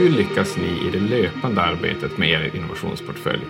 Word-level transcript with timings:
Hur 0.00 0.10
lyckas 0.10 0.56
ni 0.56 0.88
i 0.88 0.90
det 0.90 0.98
löpande 0.98 1.62
arbetet 1.62 2.18
med 2.18 2.28
er 2.28 2.56
innovationsportfölj? 2.56 3.40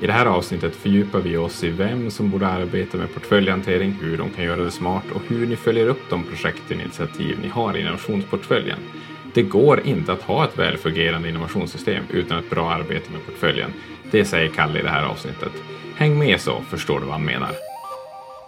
I 0.00 0.06
det 0.06 0.12
här 0.12 0.26
avsnittet 0.26 0.76
fördjupar 0.76 1.20
vi 1.20 1.36
oss 1.36 1.64
i 1.64 1.70
vem 1.70 2.10
som 2.10 2.30
borde 2.30 2.46
arbeta 2.46 2.96
med 2.96 3.14
portföljhantering, 3.14 3.92
hur 4.00 4.18
de 4.18 4.30
kan 4.30 4.44
göra 4.44 4.64
det 4.64 4.70
smart 4.70 5.04
och 5.14 5.22
hur 5.28 5.46
ni 5.46 5.56
följer 5.56 5.88
upp 5.88 6.10
de 6.10 6.24
projekt 6.24 6.62
och 6.66 6.72
initiativ 6.72 7.38
ni 7.42 7.48
har 7.48 7.76
i 7.76 7.80
innovationsportföljen. 7.80 8.78
Det 9.34 9.42
går 9.42 9.80
inte 9.80 10.12
att 10.12 10.22
ha 10.22 10.44
ett 10.44 10.58
välfungerande 10.58 11.28
innovationssystem 11.28 12.04
utan 12.10 12.38
ett 12.38 12.50
bra 12.50 12.70
arbete 12.70 13.10
med 13.12 13.26
portföljen. 13.26 13.72
Det 14.10 14.24
säger 14.24 14.48
Kalle 14.48 14.78
i 14.80 14.82
det 14.82 14.90
här 14.90 15.04
avsnittet. 15.04 15.52
Häng 15.96 16.18
med 16.18 16.40
så 16.40 16.60
förstår 16.60 17.00
du 17.00 17.06
vad 17.06 17.14
han 17.14 17.24
menar. 17.24 17.50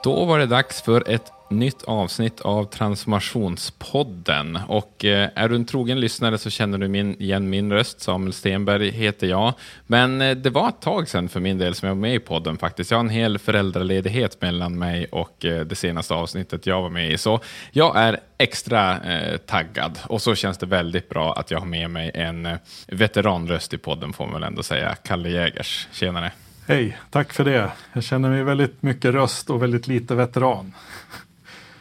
Då 0.05 0.25
var 0.25 0.39
det 0.39 0.47
dags 0.47 0.83
för 0.83 1.09
ett 1.09 1.33
nytt 1.51 1.83
avsnitt 1.83 2.41
av 2.41 2.65
Transformationspodden. 2.65 4.59
Och 4.69 5.05
eh, 5.05 5.31
är 5.35 5.49
du 5.49 5.55
en 5.55 5.65
trogen 5.65 6.01
lyssnare 6.01 6.39
så 6.39 6.51
känner 6.51 6.79
du 6.79 6.89
min, 6.89 7.21
igen 7.21 7.51
min 7.51 7.73
röst. 7.73 8.01
Samuel 8.01 8.33
Stenberg 8.33 8.91
heter 8.91 9.27
jag. 9.27 9.55
Men 9.87 10.21
eh, 10.21 10.37
det 10.37 10.51
var 10.51 10.69
ett 10.69 10.81
tag 10.81 11.09
sedan 11.09 11.29
för 11.29 11.41
min 11.41 11.59
del 11.59 11.75
som 11.75 11.89
jag 11.89 11.95
var 11.95 12.01
med 12.01 12.15
i 12.15 12.19
podden 12.19 12.59
faktiskt. 12.59 12.91
Jag 12.91 12.99
har 12.99 13.05
en 13.05 13.11
hel 13.11 13.39
föräldraledighet 13.39 14.41
mellan 14.41 14.79
mig 14.79 15.07
och 15.07 15.45
eh, 15.45 15.61
det 15.61 15.75
senaste 15.75 16.15
avsnittet 16.15 16.67
jag 16.67 16.83
var 16.83 16.91
med 16.91 17.13
i. 17.13 17.19
Så 17.19 17.41
jag 17.71 17.97
är 17.97 18.21
extra 18.39 19.01
eh, 19.01 19.37
taggad. 19.37 19.99
Och 20.07 20.23
så 20.23 20.35
känns 20.35 20.59
det 20.59 20.67
väldigt 20.67 21.09
bra 21.09 21.35
att 21.35 21.51
jag 21.51 21.59
har 21.59 21.67
med 21.67 21.91
mig 21.91 22.11
en 22.15 22.47
eh, 22.47 22.57
veteranröst 22.87 23.75
i 23.75 23.79
podden 23.79 24.13
får 24.13 24.25
man 24.25 24.35
väl 24.35 24.43
ändå 24.43 24.63
säga. 24.63 24.95
Kalle 24.95 25.29
Jägers. 25.29 25.89
Tjenare! 25.93 26.33
Hej, 26.69 26.99
tack 27.11 27.33
för 27.33 27.45
det. 27.45 27.71
Jag 27.93 28.05
känner 28.05 28.29
mig 28.29 28.43
väldigt 28.43 28.83
mycket 28.83 29.15
röst 29.15 29.51
och 29.51 29.63
väldigt 29.63 29.89
lite 29.89 30.15
veteran. 30.15 30.73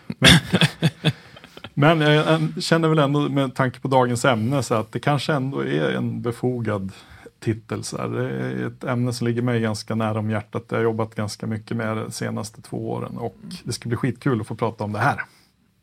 Men, 0.07 0.29
men 1.97 2.01
jag 2.01 2.63
känner 2.63 2.87
väl 2.87 2.99
ändå 2.99 3.29
med 3.29 3.55
tanke 3.55 3.79
på 3.79 3.87
dagens 3.87 4.25
ämne 4.25 4.63
så 4.63 4.73
att 4.73 4.91
det 4.91 4.99
kanske 4.99 5.33
ändå 5.33 5.65
är 5.65 5.91
en 5.91 6.21
befogad 6.21 6.91
titel. 7.39 7.83
Så 7.83 7.97
här. 7.97 8.07
Det 8.07 8.29
är 8.29 8.67
ett 8.67 8.83
ämne 8.83 9.13
som 9.13 9.27
ligger 9.27 9.41
mig 9.41 9.61
ganska 9.61 9.95
nära 9.95 10.19
om 10.19 10.29
hjärtat. 10.29 10.65
Jag 10.69 10.77
har 10.77 10.83
jobbat 10.83 11.15
ganska 11.15 11.47
mycket 11.47 11.77
med 11.77 11.97
det 11.97 12.03
de 12.03 12.11
senaste 12.11 12.61
två 12.61 12.91
åren 12.91 13.17
och 13.17 13.37
det 13.63 13.71
ska 13.71 13.89
bli 13.89 13.97
skitkul 13.97 14.41
att 14.41 14.47
få 14.47 14.55
prata 14.55 14.83
om 14.83 14.93
det 14.93 14.99
här. 14.99 15.21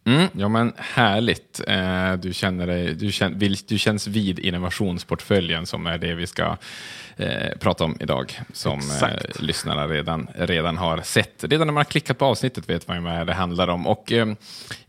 Mm, 0.04 0.28
ja 0.32 0.48
men 0.48 0.72
härligt. 0.76 1.60
Eh, 1.68 2.12
du, 2.12 2.32
känner 2.32 2.66
dig, 2.66 2.94
du, 2.94 3.12
känner, 3.12 3.36
vill, 3.36 3.56
du 3.68 3.78
känns 3.78 4.06
vid 4.06 4.38
innovationsportföljen 4.38 5.66
som 5.66 5.86
är 5.86 5.98
det 5.98 6.14
vi 6.14 6.26
ska 6.26 6.56
eh, 7.16 7.58
prata 7.60 7.84
om 7.84 7.96
idag. 8.00 8.40
Som 8.52 8.78
eh, 8.78 9.40
lyssnarna 9.40 9.88
redan, 9.88 10.28
redan 10.34 10.76
har 10.76 11.00
sett. 11.00 11.44
Redan 11.44 11.66
när 11.66 11.72
man 11.72 11.80
har 11.80 11.84
klickat 11.84 12.18
på 12.18 12.24
avsnittet 12.24 12.68
vet 12.68 12.88
man 12.88 12.96
ju 12.96 13.02
vad 13.02 13.26
det 13.26 13.34
handlar 13.34 13.68
om. 13.68 13.86
Och, 13.86 14.12
eh, 14.12 14.26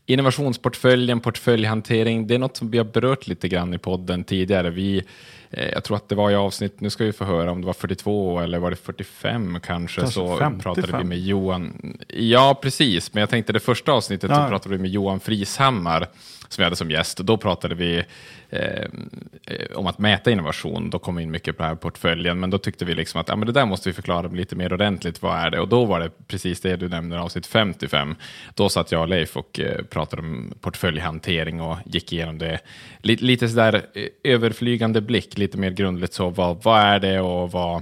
innovationsportföljen, 0.05 1.19
portföljhantering, 1.19 2.27
det 2.27 2.35
är 2.35 2.39
något 2.39 2.57
som 2.57 2.71
vi 2.71 2.77
har 2.77 2.85
berört 2.85 3.27
lite 3.27 3.47
grann 3.47 3.73
i 3.73 3.77
podden 3.77 4.23
tidigare. 4.23 4.69
Vi 4.69 5.03
jag 5.73 5.83
tror 5.83 5.97
att 5.97 6.09
det 6.09 6.15
var 6.15 6.31
i 6.31 6.35
avsnitt, 6.35 6.81
nu 6.81 6.89
ska 6.89 7.03
vi 7.03 7.11
få 7.11 7.25
höra 7.25 7.51
om 7.51 7.61
det 7.61 7.67
var 7.67 7.73
42 7.73 8.39
eller 8.39 8.59
var 8.59 8.69
det 8.69 8.75
45 8.75 9.59
kanske, 9.59 10.01
kanske 10.01 10.13
så 10.13 10.37
55. 10.37 10.59
pratade 10.59 10.97
vi 10.97 11.03
med 11.03 11.19
Johan. 11.19 11.97
Ja, 12.07 12.59
precis, 12.61 13.13
men 13.13 13.21
jag 13.21 13.29
tänkte 13.29 13.53
det 13.53 13.59
första 13.59 13.91
avsnittet 13.91 14.29
ja. 14.29 14.35
så 14.35 14.49
pratade 14.49 14.75
vi 14.75 14.81
med 14.81 14.91
Johan 14.91 15.19
Frishammar 15.19 16.07
som 16.53 16.61
vi 16.61 16.63
hade 16.63 16.75
som 16.75 16.91
gäst. 16.91 17.19
Och 17.19 17.25
då 17.25 17.37
pratade 17.37 17.75
vi 17.75 18.03
eh, 18.49 18.87
om 19.75 19.87
att 19.87 19.99
mäta 19.99 20.31
innovation. 20.31 20.89
Då 20.89 20.99
kom 20.99 21.15
vi 21.15 21.23
in 21.23 21.31
mycket 21.31 21.57
på 21.57 21.63
den 21.63 21.69
här 21.69 21.75
portföljen, 21.75 22.39
men 22.39 22.49
då 22.49 22.57
tyckte 22.57 22.85
vi 22.85 22.95
liksom 22.95 23.21
att 23.21 23.29
ja, 23.29 23.35
men 23.35 23.45
det 23.45 23.51
där 23.51 23.65
måste 23.65 23.89
vi 23.89 23.93
förklara 23.93 24.27
lite 24.27 24.55
mer 24.55 24.73
ordentligt. 24.73 25.21
Vad 25.21 25.39
är 25.39 25.49
det? 25.49 25.59
Och 25.59 25.67
då 25.67 25.85
var 25.85 25.99
det 25.99 26.09
precis 26.27 26.61
det 26.61 26.75
du 26.75 26.89
nämnde, 26.89 27.19
avsnitt 27.19 27.45
55. 27.45 28.15
Då 28.53 28.69
satt 28.69 28.91
jag 28.91 29.01
och 29.01 29.07
Leif 29.07 29.37
och 29.37 29.59
eh, 29.59 29.83
pratade 29.83 30.21
om 30.21 30.53
portföljhantering 30.61 31.61
och 31.61 31.77
gick 31.85 32.13
igenom 32.13 32.37
det. 32.37 32.59
Lite, 32.97 33.25
lite 33.25 33.49
sådär 33.49 33.85
eh, 33.93 34.33
överflygande 34.33 35.01
blick, 35.01 35.37
lite 35.43 35.57
mer 35.57 35.71
grundligt 35.71 36.13
så. 36.13 36.29
Vad, 36.29 36.63
vad 36.63 36.81
är 36.81 36.99
det 36.99 37.19
och 37.19 37.51
vad 37.51 37.81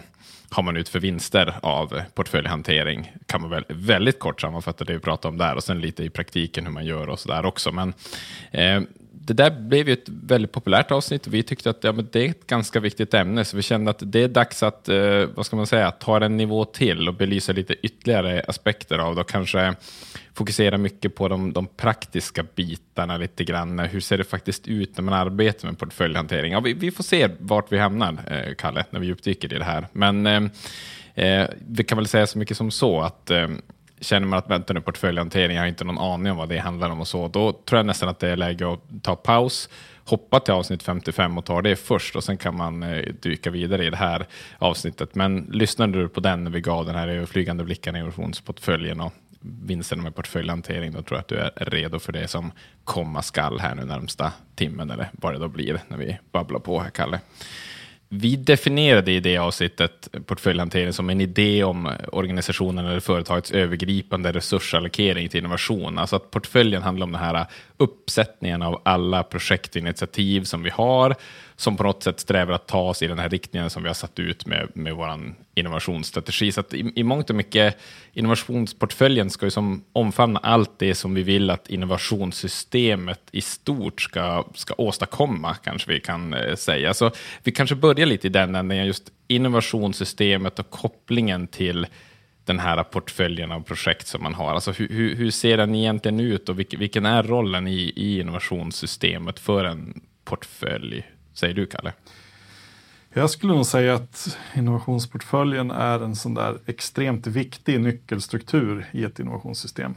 har 0.49 0.63
man 0.63 0.77
ut 0.77 0.89
för 0.89 0.99
vinster 0.99 1.55
av 1.61 2.01
portföljhantering? 2.13 3.11
Kan 3.25 3.41
man 3.41 3.49
väl 3.49 3.63
väldigt 3.67 4.19
kort 4.19 4.41
sammanfatta 4.41 4.83
det 4.83 4.93
vi 4.93 4.99
pratade 4.99 5.31
om 5.31 5.37
där 5.37 5.55
och 5.55 5.63
sen 5.63 5.81
lite 5.81 6.03
i 6.03 6.09
praktiken 6.09 6.65
hur 6.65 6.73
man 6.73 6.85
gör 6.85 7.09
och 7.09 7.19
så 7.19 7.29
där 7.29 7.45
också. 7.45 7.71
Men 7.71 7.93
eh, 8.51 8.81
det 9.25 9.33
där 9.33 9.51
blev 9.51 9.87
ju 9.87 9.93
ett 9.93 10.09
väldigt 10.09 10.51
populärt 10.51 10.91
avsnitt 10.91 11.27
och 11.27 11.33
vi 11.33 11.43
tyckte 11.43 11.69
att 11.69 11.83
ja, 11.83 11.91
men 11.91 12.07
det 12.11 12.25
är 12.25 12.29
ett 12.29 12.47
ganska 12.47 12.79
viktigt 12.79 13.13
ämne, 13.13 13.45
så 13.45 13.57
vi 13.57 13.63
kände 13.63 13.91
att 13.91 14.01
det 14.01 14.23
är 14.23 14.27
dags 14.27 14.63
att, 14.63 14.89
eh, 14.89 15.25
vad 15.35 15.45
ska 15.45 15.55
man 15.55 15.67
säga, 15.67 15.91
ta 15.91 16.25
en 16.25 16.37
nivå 16.37 16.65
till 16.65 17.07
och 17.07 17.13
belysa 17.13 17.53
lite 17.53 17.73
ytterligare 17.73 18.43
aspekter 18.47 18.97
av 18.97 19.15
det 19.15 19.21
och 19.21 19.29
kanske 19.29 19.75
fokusera 20.33 20.77
mycket 20.77 21.15
på 21.15 21.27
de, 21.27 21.53
de, 21.53 21.67
praktiska 21.67 22.45
bitarna 22.55 23.17
lite 23.17 23.43
grann. 23.43 23.79
Hur 23.79 23.99
ser 23.99 24.17
det 24.17 24.23
faktiskt 24.23 24.67
ut 24.67 24.97
när 24.97 25.03
man 25.03 25.13
arbetar 25.13 25.67
med 25.67 25.79
portföljhantering? 25.79 26.51
Ja, 26.53 26.59
vi, 26.59 26.73
vi 26.73 26.91
får 26.91 27.03
se 27.03 27.29
vart 27.39 27.71
vi 27.71 27.77
hamnar, 27.77 28.17
eh, 28.27 28.55
Kalle, 28.55 28.85
när 28.89 28.99
vi 28.99 29.07
djupdyker 29.07 29.53
i 29.53 29.57
det 29.57 29.63
här. 29.63 29.87
Men 29.91 30.27
eh, 30.27 30.43
eh 31.15 31.49
vi 31.67 31.83
kan 31.83 31.97
väl 31.97 32.07
säga 32.07 32.27
så 32.27 32.37
mycket 32.37 32.57
som 32.57 32.71
så 32.71 33.01
att 33.01 33.31
eh, 33.31 33.47
känner 34.01 34.27
man 34.27 34.39
att 34.39 34.49
vänta 34.49 34.73
nu 34.73 34.81
portföljhantering, 34.81 35.55
jag 35.55 35.63
har 35.63 35.67
inte 35.67 35.83
någon 35.83 35.97
aning 35.97 36.31
om 36.31 36.37
vad 36.37 36.49
det 36.49 36.57
handlar 36.57 36.89
om 36.89 36.99
och 36.99 37.07
så, 37.07 37.27
då 37.27 37.51
tror 37.51 37.79
jag 37.79 37.85
nästan 37.85 38.09
att 38.09 38.19
det 38.19 38.29
är 38.29 38.35
läge 38.35 38.73
att 38.73 39.03
ta 39.03 39.15
paus, 39.15 39.69
hoppa 40.05 40.39
till 40.39 40.53
avsnitt 40.53 40.83
55 40.83 41.37
och 41.37 41.45
ta 41.45 41.61
det 41.61 41.75
först 41.75 42.15
och 42.15 42.23
sen 42.23 42.37
kan 42.37 42.57
man 42.57 42.83
eh, 42.83 43.13
dyka 43.21 43.49
vidare 43.49 43.85
i 43.85 43.89
det 43.89 43.97
här 43.97 44.25
avsnittet. 44.57 45.15
Men 45.15 45.49
lyssnade 45.51 46.01
du 46.01 46.09
på 46.09 46.19
den 46.19 46.43
när 46.43 46.51
vi 46.51 46.61
gav 46.61 46.85
den 46.85 46.95
här 46.95 47.25
flygande 47.25 47.63
blicken 47.63 47.95
i 47.95 47.99
innovationsportföljen 47.99 49.01
och 49.01 49.13
vinsterna 49.41 50.03
med 50.03 50.15
portföljhantering, 50.15 50.91
då 50.91 51.01
tror 51.01 51.17
jag 51.17 51.19
att 51.19 51.27
du 51.27 51.35
är 51.35 51.65
redo 51.65 51.99
för 51.99 52.13
det 52.13 52.27
som 52.27 52.51
komma 52.83 53.21
skall 53.21 53.59
här 53.59 53.75
nu 53.75 53.85
närmsta 53.85 54.33
timmen 54.55 54.91
eller 54.91 55.09
vad 55.11 55.33
det 55.33 55.39
då 55.39 55.47
blir 55.47 55.81
när 55.87 55.97
vi 55.97 56.17
babblar 56.31 56.59
på 56.59 56.79
här, 56.79 56.89
Kalle. 56.89 57.19
Vi 58.13 58.35
definierade 58.35 59.11
i 59.11 59.19
det 59.19 59.37
avsnittet 59.37 60.09
portföljhantering 60.25 60.93
som 60.93 61.09
en 61.09 61.21
idé 61.21 61.63
om 61.63 61.91
organisationen 62.11 62.85
eller 62.85 62.99
företagets 62.99 63.51
övergripande 63.51 64.31
resursallokering 64.31 65.29
till 65.29 65.39
innovation. 65.39 65.97
Alltså 65.97 66.15
att 66.15 66.31
portföljen 66.31 66.83
handlar 66.83 67.05
om 67.05 67.11
den 67.11 67.21
här 67.21 67.45
uppsättningen 67.77 68.61
av 68.61 68.81
alla 68.85 69.23
projektinitiativ 69.23 70.43
som 70.43 70.63
vi 70.63 70.69
har, 70.69 71.15
som 71.61 71.77
på 71.77 71.83
något 71.83 72.03
sätt 72.03 72.19
strävar 72.19 72.53
att 72.53 72.67
ta 72.67 72.81
oss 72.81 73.01
i 73.01 73.07
den 73.07 73.19
här 73.19 73.29
riktningen 73.29 73.69
som 73.69 73.83
vi 73.83 73.89
har 73.89 73.93
satt 73.93 74.19
ut 74.19 74.45
med, 74.45 74.67
med 74.73 74.95
vår 74.95 75.33
innovationsstrategi. 75.55 76.51
Så 76.51 76.59
att 76.59 76.73
i, 76.73 76.91
i 76.95 77.03
mångt 77.03 77.29
och 77.29 77.35
mycket, 77.35 77.77
innovationsportföljen 78.13 79.29
ska 79.29 79.45
ju 79.45 79.49
som 79.49 79.83
omfamna 79.93 80.39
allt 80.39 80.79
det 80.79 80.95
som 80.95 81.13
vi 81.13 81.23
vill 81.23 81.49
att 81.49 81.69
innovationssystemet 81.69 83.21
i 83.31 83.41
stort 83.41 84.01
ska, 84.01 84.45
ska 84.55 84.73
åstadkomma, 84.77 85.55
kanske 85.55 85.91
vi 85.91 85.99
kan 85.99 86.33
eh, 86.33 86.55
säga. 86.55 86.93
Så 86.93 87.11
vi 87.43 87.51
kanske 87.51 87.75
börjar 87.75 88.05
lite 88.05 88.27
i 88.27 88.29
den 88.29 88.55
änden, 88.55 88.85
just 88.85 89.11
innovationssystemet 89.27 90.59
och 90.59 90.69
kopplingen 90.69 91.47
till 91.47 91.87
den 92.45 92.59
här 92.59 92.83
portföljen 92.83 93.51
av 93.51 93.61
projekt 93.61 94.07
som 94.07 94.23
man 94.23 94.33
har. 94.33 94.53
Alltså 94.53 94.71
hur, 94.71 94.89
hur, 94.89 95.15
hur 95.15 95.31
ser 95.31 95.57
den 95.57 95.75
egentligen 95.75 96.19
ut 96.19 96.49
och 96.49 96.59
vilken, 96.59 96.79
vilken 96.79 97.05
är 97.05 97.23
rollen 97.23 97.67
i, 97.67 97.93
i 97.95 98.19
innovationssystemet 98.19 99.39
för 99.39 99.65
en 99.65 100.01
portfölj? 100.25 101.03
Säger 101.41 101.53
du, 101.53 101.65
Kalle? 101.65 101.93
Jag 103.13 103.29
skulle 103.29 103.53
nog 103.53 103.65
säga 103.65 103.93
att 103.95 104.37
innovationsportföljen 104.55 105.71
är 105.71 105.99
en 105.99 106.15
sån 106.15 106.33
där 106.33 106.59
extremt 106.65 107.27
viktig 107.27 107.79
nyckelstruktur 107.79 108.85
i 108.91 109.03
ett 109.03 109.19
innovationssystem. 109.19 109.95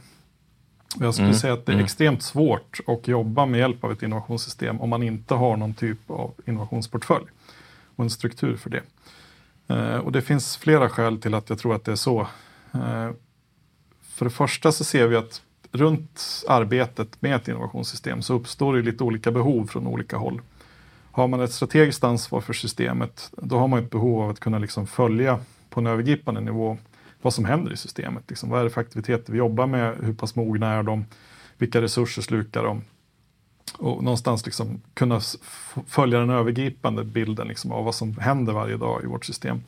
Jag 0.99 1.13
skulle 1.13 1.27
mm. 1.27 1.39
säga 1.39 1.53
att 1.53 1.65
det 1.65 1.71
är 1.71 1.73
mm. 1.73 1.85
extremt 1.85 2.23
svårt 2.23 2.79
att 2.87 3.07
jobba 3.07 3.45
med 3.45 3.59
hjälp 3.59 3.83
av 3.83 3.91
ett 3.91 4.03
innovationssystem 4.03 4.81
om 4.81 4.89
man 4.89 5.03
inte 5.03 5.33
har 5.33 5.57
någon 5.57 5.73
typ 5.73 6.09
av 6.11 6.33
innovationsportfölj 6.45 7.25
och 7.95 8.03
en 8.03 8.09
struktur 8.09 8.57
för 8.57 8.69
det. 8.69 8.83
Eh, 9.67 9.97
och 9.97 10.11
det 10.11 10.21
finns 10.21 10.57
flera 10.57 10.89
skäl 10.89 11.21
till 11.21 11.33
att 11.33 11.49
jag 11.49 11.59
tror 11.59 11.75
att 11.75 11.85
det 11.85 11.91
är 11.91 11.95
så. 11.95 12.21
Eh, 12.73 13.09
för 14.01 14.25
det 14.25 14.31
första 14.31 14.71
så 14.71 14.83
ser 14.83 15.07
vi 15.07 15.15
att 15.15 15.41
runt 15.71 16.43
arbetet 16.47 17.21
med 17.21 17.35
ett 17.35 17.47
innovationssystem 17.47 18.21
så 18.21 18.33
uppstår 18.33 18.75
det 18.75 18.81
lite 18.81 19.03
olika 19.03 19.31
behov 19.31 19.67
från 19.67 19.87
olika 19.87 20.17
håll. 20.17 20.41
Har 21.15 21.27
man 21.27 21.41
ett 21.41 21.51
strategiskt 21.51 22.03
ansvar 22.03 22.41
för 22.41 22.53
systemet, 22.53 23.31
då 23.37 23.57
har 23.57 23.67
man 23.67 23.83
ett 23.83 23.89
behov 23.89 24.21
av 24.21 24.29
att 24.29 24.39
kunna 24.39 24.59
liksom 24.59 24.87
följa 24.87 25.39
på 25.69 25.79
en 25.79 25.87
övergripande 25.87 26.41
nivå 26.41 26.77
vad 27.21 27.33
som 27.33 27.45
händer 27.45 27.73
i 27.73 27.77
systemet. 27.77 28.23
Liksom, 28.27 28.49
vad 28.49 28.59
är 28.59 28.63
det 28.63 28.69
för 28.69 28.81
aktiviteter 28.81 29.31
vi 29.31 29.37
jobbar 29.37 29.67
med? 29.67 29.95
Hur 30.01 30.13
pass 30.13 30.35
mogna 30.35 30.73
är 30.73 30.83
de? 30.83 31.05
Vilka 31.57 31.81
resurser 31.81 32.21
slukar 32.21 32.63
de? 32.63 32.81
Och 33.77 34.03
någonstans 34.03 34.45
liksom 34.45 34.81
kunna 34.93 35.21
följa 35.87 36.19
den 36.19 36.29
övergripande 36.29 37.03
bilden 37.03 37.47
liksom 37.47 37.71
av 37.71 37.85
vad 37.85 37.95
som 37.95 38.17
händer 38.17 38.53
varje 38.53 38.77
dag 38.77 39.03
i 39.03 39.07
vårt 39.07 39.25
system. 39.25 39.61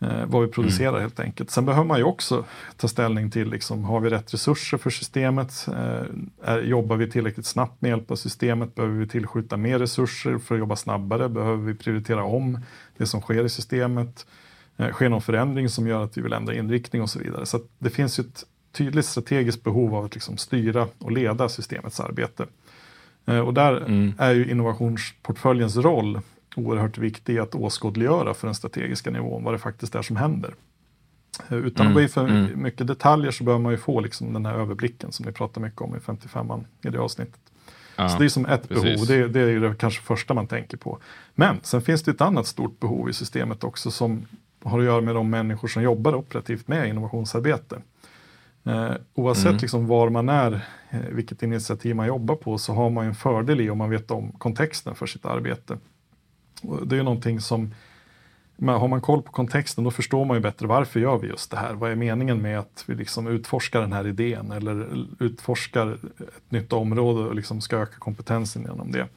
Eh, 0.00 0.26
vad 0.26 0.42
vi 0.42 0.48
producerar 0.48 0.88
mm. 0.88 1.00
helt 1.00 1.20
enkelt. 1.20 1.50
Sen 1.50 1.64
behöver 1.64 1.86
man 1.86 1.98
ju 1.98 2.04
också 2.04 2.44
ta 2.76 2.88
ställning 2.88 3.30
till, 3.30 3.50
liksom, 3.50 3.84
har 3.84 4.00
vi 4.00 4.10
rätt 4.10 4.34
resurser 4.34 4.78
för 4.78 4.90
systemet? 4.90 5.68
Eh, 5.68 6.02
är, 6.42 6.62
jobbar 6.62 6.96
vi 6.96 7.10
tillräckligt 7.10 7.46
snabbt 7.46 7.82
med 7.82 7.88
hjälp 7.88 8.10
av 8.10 8.16
systemet? 8.16 8.74
Behöver 8.74 8.94
vi 8.94 9.08
tillskjuta 9.08 9.56
mer 9.56 9.78
resurser 9.78 10.38
för 10.38 10.54
att 10.54 10.58
jobba 10.58 10.76
snabbare? 10.76 11.28
Behöver 11.28 11.64
vi 11.64 11.74
prioritera 11.74 12.24
om 12.24 12.60
det 12.96 13.06
som 13.06 13.20
sker 13.20 13.44
i 13.44 13.48
systemet? 13.48 14.26
Eh, 14.76 14.90
sker 14.90 15.08
någon 15.08 15.22
förändring 15.22 15.68
som 15.68 15.86
gör 15.86 16.04
att 16.04 16.18
vi 16.18 16.22
vill 16.22 16.32
ändra 16.32 16.54
inriktning 16.54 17.02
och 17.02 17.10
så 17.10 17.18
vidare. 17.18 17.46
Så 17.46 17.60
det 17.78 17.90
finns 17.90 18.18
ju 18.18 18.20
ett 18.20 18.44
tydligt 18.72 19.06
strategiskt 19.06 19.62
behov 19.62 19.94
av 19.94 20.04
att 20.04 20.14
liksom 20.14 20.36
styra 20.36 20.88
och 20.98 21.12
leda 21.12 21.48
systemets 21.48 22.00
arbete. 22.00 22.46
Eh, 23.26 23.38
och 23.38 23.54
där 23.54 23.76
mm. 23.76 24.12
är 24.18 24.34
ju 24.34 24.50
innovationsportföljens 24.50 25.76
roll 25.76 26.20
oerhört 26.56 26.98
viktig 26.98 27.38
att 27.38 27.54
åskådliggöra 27.54 28.34
för 28.34 28.46
den 28.46 28.54
strategiska 28.54 29.10
nivån 29.10 29.44
vad 29.44 29.54
det 29.54 29.58
faktiskt 29.58 29.94
är 29.94 30.02
som 30.02 30.16
händer. 30.16 30.54
Eh, 31.48 31.56
utan 31.56 31.86
Mm, 31.86 31.88
att 31.88 31.94
gå 31.94 32.02
in 32.02 32.08
för 32.08 32.28
mm. 32.28 32.62
mycket 32.62 32.86
detaljer 32.86 33.30
så 33.30 33.44
behöver 33.44 33.62
man 33.62 33.72
ju 33.72 33.78
få 33.78 34.00
liksom 34.00 34.32
den 34.32 34.46
här 34.46 34.54
överblicken 34.54 35.12
som 35.12 35.26
ni 35.26 35.32
pratar 35.32 35.60
mycket 35.60 35.80
om 35.80 35.96
i 35.96 35.98
55an 35.98 36.64
i 36.82 36.88
det 36.90 36.98
avsnittet. 36.98 37.40
Ja. 37.96 38.08
Så 38.08 38.18
det 38.18 38.24
är 38.24 38.28
som 38.28 38.46
ett 38.46 38.68
precis. 38.68 38.84
behov, 38.84 39.06
det, 39.06 39.28
det 39.28 39.40
är 39.40 39.60
det 39.60 39.74
kanske 39.74 40.02
första 40.02 40.34
man 40.34 40.46
tänker 40.46 40.76
på. 40.76 40.98
Men 41.34 41.60
sen 41.62 41.82
finns 41.82 42.02
det 42.02 42.10
ett 42.10 42.20
annat 42.20 42.46
stort 42.46 42.80
behov 42.80 43.10
i 43.10 43.12
systemet 43.12 43.64
också 43.64 43.90
som 43.90 44.26
har 44.62 44.78
att 44.78 44.84
göra 44.84 45.00
med 45.00 45.14
de 45.14 45.30
människor 45.30 45.68
som 45.68 45.82
jobbar 45.82 46.14
operativt 46.14 46.68
med 46.68 46.88
innovationsarbete. 46.88 47.78
Eh, 48.64 48.90
oavsett 49.14 49.46
Mm. 49.46 49.58
liksom 49.60 49.86
var 49.86 50.10
man 50.10 50.28
är, 50.28 50.52
eh, 50.90 51.00
vilket 51.10 51.42
initiativ 51.42 51.96
man 51.96 52.06
jobbar 52.06 52.34
på, 52.34 52.58
så 52.58 52.72
har 52.72 52.90
man 52.90 53.04
ju 53.04 53.08
en 53.08 53.14
fördel 53.14 53.60
i 53.60 53.70
om 53.70 53.78
man 53.78 53.90
vet 53.90 54.10
om 54.10 54.32
kontexten 54.32 54.94
för 54.94 55.06
sitt 55.06 55.24
arbete. 55.26 55.78
Och 56.62 56.86
det 56.86 56.94
är 56.94 56.96
ju 56.98 57.02
någonting 57.02 57.40
som, 57.40 57.74
men 58.56 58.74
har 58.74 58.88
man 58.88 59.00
koll 59.00 59.22
på 59.22 59.32
kontexten 59.32 59.84
då 59.84 59.90
förstår 59.90 60.24
man 60.24 60.36
ju 60.36 60.40
bättre 60.40 60.66
varför 60.66 61.00
gör 61.00 61.18
vi 61.18 61.28
just 61.28 61.50
det 61.50 61.56
här? 61.56 61.74
Vad 61.74 61.90
är 61.90 61.94
meningen 61.94 62.42
med 62.42 62.58
att 62.58 62.84
vi 62.86 62.94
liksom 62.94 63.26
utforskar 63.26 63.80
den 63.80 63.92
här 63.92 64.06
idén 64.06 64.52
eller 64.52 65.06
utforskar 65.18 65.98
ett 66.18 66.50
nytt 66.50 66.72
område 66.72 67.20
och 67.20 67.34
liksom 67.34 67.60
ska 67.60 67.76
öka 67.76 67.98
kompetensen 67.98 68.62
genom 68.62 68.92
det? 68.92 69.08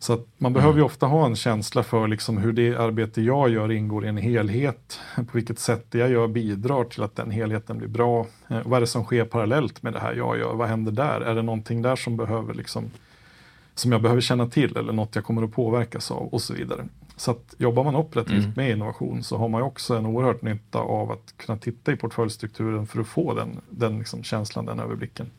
Så 0.00 0.12
att 0.12 0.26
man 0.38 0.52
behöver 0.52 0.78
ju 0.78 0.84
ofta 0.84 1.06
ha 1.06 1.26
en 1.26 1.36
känsla 1.36 1.82
för 1.82 2.08
liksom 2.08 2.38
hur 2.38 2.52
det 2.52 2.76
arbete 2.76 3.22
jag 3.22 3.48
gör 3.48 3.72
ingår 3.72 4.04
i 4.04 4.08
en 4.08 4.16
helhet. 4.16 5.00
På 5.16 5.30
vilket 5.32 5.58
sätt 5.58 5.86
det 5.90 5.98
jag 5.98 6.10
gör 6.10 6.28
bidrar 6.28 6.84
till 6.84 7.02
att 7.02 7.16
den 7.16 7.30
helheten 7.30 7.78
blir 7.78 7.88
bra. 7.88 8.26
Eh, 8.48 8.60
vad 8.64 8.76
är 8.76 8.80
det 8.80 8.86
som 8.86 9.04
sker 9.04 9.24
parallellt 9.24 9.82
med 9.82 9.92
det 9.92 10.00
här 10.00 10.14
jag 10.14 10.38
gör? 10.38 10.54
Vad 10.54 10.68
händer 10.68 10.92
där? 10.92 11.20
Är 11.20 11.34
det 11.34 11.42
någonting 11.42 11.82
där 11.82 11.96
som 11.96 12.16
behöver 12.16 12.54
liksom 12.54 12.90
som 13.78 13.92
jag 13.92 14.02
behöver 14.02 14.20
känna 14.20 14.46
till 14.46 14.76
eller 14.76 14.92
något 14.92 15.14
jag 15.14 15.24
kommer 15.24 15.42
att 15.42 15.52
påverkas 15.52 16.10
av 16.10 16.28
och 16.28 16.42
så 16.42 16.54
vidare. 16.54 16.88
Så 17.16 17.30
att 17.30 17.54
jobbar 17.58 17.84
man 17.84 17.96
operativt 17.96 18.44
Mm. 18.44 18.52
med 18.56 18.70
innovation 18.70 19.22
så 19.22 19.36
har 19.36 19.48
man 19.48 19.62
också 19.62 19.96
en 19.96 20.06
oerhört 20.06 20.42
nytta 20.42 20.78
av 20.78 21.10
att 21.10 21.34
kunna 21.36 21.58
titta 21.58 21.92
i 21.92 21.96
portföljstrukturen 21.96 22.86
för 22.86 23.00
att 23.00 23.06
få 23.06 23.34
den, 23.34 23.60
den 23.70 23.98
liksom 23.98 24.22
känslan, 24.22 24.66
den 24.66 24.80
överblicken. 24.80 25.30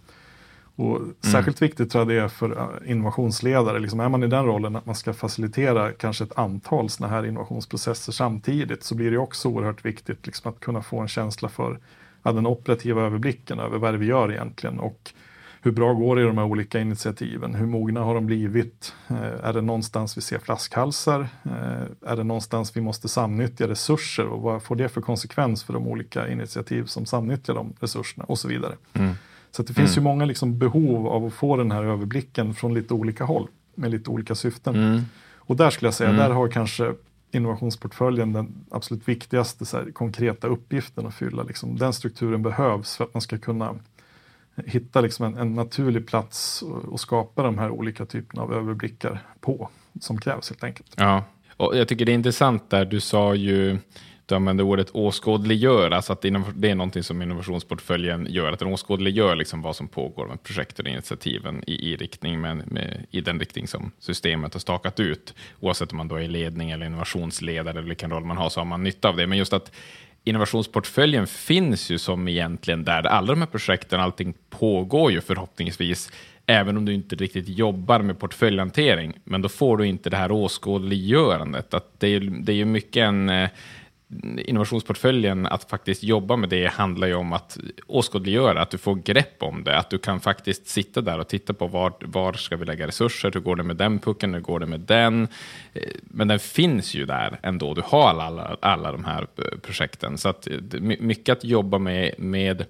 Och 0.75 1.01
Särskilt 1.21 1.61
viktigt 1.61 1.91
tror 1.91 2.01
jag 2.01 2.07
det 2.07 2.23
är 2.23 2.27
för 2.27 2.57
eh, 2.57 2.91
innovationsledare. 2.91 3.79
Liksom 3.79 3.99
är 3.99 4.09
man 4.09 4.23
i 4.23 4.27
den 4.27 4.45
rollen 4.45 4.75
att 4.75 4.85
man 4.85 4.95
ska 4.95 5.13
facilitera 5.13 5.91
kanske 5.91 6.23
ett 6.23 6.37
antal 6.37 6.89
sådana 6.89 7.15
här 7.15 7.25
innovationsprocesser 7.25 8.11
samtidigt 8.11 8.83
så 8.83 8.95
blir 8.95 9.11
det 9.11 9.17
också 9.17 9.49
oerhört 9.49 9.85
viktigt 9.85 10.25
liksom 10.25 10.51
att 10.51 10.59
kunna 10.59 10.81
få 10.81 10.99
en 10.99 11.07
känsla 11.07 11.49
för 11.49 11.79
ja, 12.23 12.31
den 12.31 12.47
operativa 12.47 13.01
överblicken 13.01 13.59
över 13.59 13.77
vad 13.77 13.93
det 13.93 13.97
vi 13.97 14.05
gör 14.05 14.31
egentligen 14.31 14.79
och 14.79 15.13
hur 15.61 15.71
bra 15.71 15.93
går 15.93 16.15
det 16.15 16.21
i 16.21 16.25
de 16.25 16.37
här 16.37 16.45
olika 16.45 16.79
initiativen? 16.79 17.55
Hur 17.55 17.65
mogna 17.65 18.01
har 18.01 18.15
de 18.15 18.25
blivit? 18.25 18.93
Eh, 19.07 19.45
är 19.45 19.53
det 19.53 19.61
någonstans 19.61 20.17
vi 20.17 20.21
ser 20.21 20.39
flaskhalsar? 20.39 21.19
Eh, 21.43 22.11
är 22.11 22.15
det 22.15 22.23
någonstans 22.23 22.77
vi 22.77 22.81
måste 22.81 23.07
samnyttja 23.07 23.67
resurser 23.67 24.25
och 24.27 24.41
vad 24.41 24.63
får 24.63 24.75
det 24.75 24.89
för 24.89 25.01
konsekvens 25.01 25.63
för 25.63 25.73
de 25.73 25.87
olika 25.87 26.27
initiativ 26.27 26.85
som 26.85 27.05
samnyttjar 27.05 27.53
de 27.53 27.73
resurserna 27.79 28.25
och 28.25 28.39
så 28.39 28.47
vidare. 28.47 28.75
Mm. 28.93 29.13
Så 29.51 29.63
det 29.63 29.73
finns 29.73 29.97
ju 29.97 30.01
många 30.01 30.25
liksom 30.25 30.57
behov 30.59 31.07
av 31.07 31.25
att 31.25 31.33
få 31.33 31.57
den 31.57 31.71
här 31.71 31.83
överblicken 31.83 32.53
från 32.53 32.73
lite 32.73 32.93
olika 32.93 33.23
håll 33.23 33.47
med 33.75 33.91
lite 33.91 34.09
olika 34.09 34.35
syften. 34.35 34.75
Mm. 34.75 35.01
Och 35.35 35.55
där 35.55 35.69
skulle 35.69 35.87
jag 35.87 35.93
säga, 35.93 36.09
Mm. 36.09 36.21
där 36.21 36.29
har 36.29 36.47
kanske 36.47 36.93
innovationsportföljen 37.31 38.33
den 38.33 38.53
absolut 38.71 39.07
viktigaste 39.07 39.77
här, 39.77 39.91
konkreta 39.91 40.47
uppgiften 40.47 41.07
att 41.07 41.13
fylla. 41.13 41.43
Liksom. 41.43 41.77
Den 41.77 41.93
strukturen 41.93 42.43
behövs 42.43 42.97
för 42.97 43.03
att 43.03 43.13
man 43.13 43.21
ska 43.21 43.37
kunna 43.37 43.75
hitta 44.65 45.01
liksom 45.01 45.25
en, 45.25 45.37
en 45.37 45.53
naturlig 45.55 46.07
plats 46.07 46.61
och, 46.61 46.85
och 46.85 46.99
skapa 46.99 47.43
de 47.43 47.57
här 47.57 47.69
olika 47.69 48.05
typerna 48.05 48.41
av 48.41 48.53
överblickar 48.53 49.23
på 49.39 49.69
som 49.99 50.21
krävs 50.21 50.49
helt 50.49 50.63
enkelt. 50.63 50.93
Ja, 50.97 51.23
och 51.57 51.77
jag 51.77 51.87
tycker 51.87 52.05
det 52.05 52.11
är 52.11 52.13
intressant 52.13 52.69
där, 52.69 52.85
du 52.85 52.99
sa 52.99 53.35
ju, 53.35 53.77
du 54.25 54.35
använde 54.35 54.63
ordet 54.63 54.89
åskådliggör, 54.91 55.91
alltså 55.91 56.13
att 56.13 56.21
det 56.21 56.69
är 56.69 56.75
någonting 56.75 57.03
som 57.03 57.21
innovationsportföljen 57.21 58.27
gör, 58.29 58.51
att 58.51 58.59
den 58.59 58.67
åskådliggör 58.67 59.35
liksom 59.35 59.61
vad 59.61 59.75
som 59.75 59.87
pågår 59.87 60.27
med 60.27 60.43
projekten 60.43 60.85
och 60.85 60.91
initiativen 60.91 61.63
i, 61.67 61.91
i, 61.91 61.95
riktning 61.95 62.41
med, 62.41 62.71
med, 62.71 63.05
i 63.11 63.21
den 63.21 63.39
riktning 63.39 63.67
som 63.67 63.91
systemet 63.99 64.53
har 64.53 64.59
stakat 64.59 64.99
ut. 64.99 65.33
Oavsett 65.59 65.91
om 65.91 65.97
man 65.97 66.07
då 66.07 66.15
är 66.15 66.27
ledning 66.27 66.71
eller 66.71 66.85
innovationsledare 66.85 67.79
eller 67.79 67.87
vilken 67.87 68.11
roll 68.11 68.25
man 68.25 68.37
har 68.37 68.49
så 68.49 68.59
har 68.59 68.65
man 68.65 68.83
nytta 68.83 69.09
av 69.09 69.15
det. 69.15 69.27
Men 69.27 69.37
just 69.37 69.53
att 69.53 69.71
innovationsportföljen 70.23 71.27
finns 71.27 71.89
ju 71.89 71.97
som 71.97 72.27
egentligen 72.27 72.83
där 72.83 73.07
alla 73.07 73.27
de 73.27 73.39
här 73.39 73.47
projekten, 73.47 73.99
allting 73.99 74.33
pågår 74.49 75.11
ju 75.11 75.21
förhoppningsvis 75.21 76.11
även 76.45 76.77
om 76.77 76.85
du 76.85 76.93
inte 76.93 77.15
riktigt 77.15 77.47
jobbar 77.47 77.99
med 77.99 78.19
portföljhantering, 78.19 79.13
men 79.23 79.41
då 79.41 79.49
får 79.49 79.77
du 79.77 79.87
inte 79.87 80.09
det 80.09 80.17
här 80.17 80.31
åskådliggörandet. 80.31 81.73
Att 81.73 81.99
det, 81.99 82.07
är, 82.07 82.19
det 82.19 82.51
är 82.51 82.55
ju 82.55 82.65
mycket 82.65 83.01
en... 83.01 83.29
Eh, 83.29 83.49
Innovationsportföljen, 84.37 85.45
att 85.45 85.69
faktiskt 85.69 86.03
jobba 86.03 86.35
med 86.35 86.49
det 86.49 86.67
handlar 86.67 87.07
ju 87.07 87.13
om 87.13 87.33
att 87.33 87.57
åskådliggöra, 87.87 88.61
att 88.61 88.71
du 88.71 88.77
får 88.77 88.95
grepp 88.95 89.43
om 89.43 89.63
det, 89.63 89.77
att 89.77 89.89
du 89.89 89.97
kan 89.97 90.19
faktiskt 90.19 90.67
sitta 90.67 91.01
där 91.01 91.19
och 91.19 91.27
titta 91.27 91.53
på 91.53 91.67
var, 91.67 91.93
var 91.99 92.33
ska 92.33 92.55
vi 92.55 92.65
lägga 92.65 92.87
resurser, 92.87 93.31
hur 93.33 93.39
går 93.39 93.55
det 93.55 93.63
med 93.63 93.75
den 93.75 93.99
pucken, 93.99 94.33
hur 94.33 94.41
går 94.41 94.59
det 94.59 94.65
med 94.65 94.79
den? 94.79 95.27
Eh, 95.73 95.83
men 96.01 96.27
den 96.27 96.39
finns 96.39 96.93
ju 96.93 97.05
där 97.05 97.39
ändå, 97.43 97.73
du 97.73 97.81
har 97.85 98.09
alla, 98.09 98.23
alla, 98.23 98.57
alla 98.61 98.91
de 98.91 99.05
här 99.05 99.27
eh, 99.37 99.59
projekten. 99.59 100.17
Så 100.17 100.29
att 100.29 100.47
eh, 100.47 100.79
mycket 100.81 101.37
att 101.37 101.43
jobba 101.43 101.77
med, 101.77 102.13
med 102.17 102.65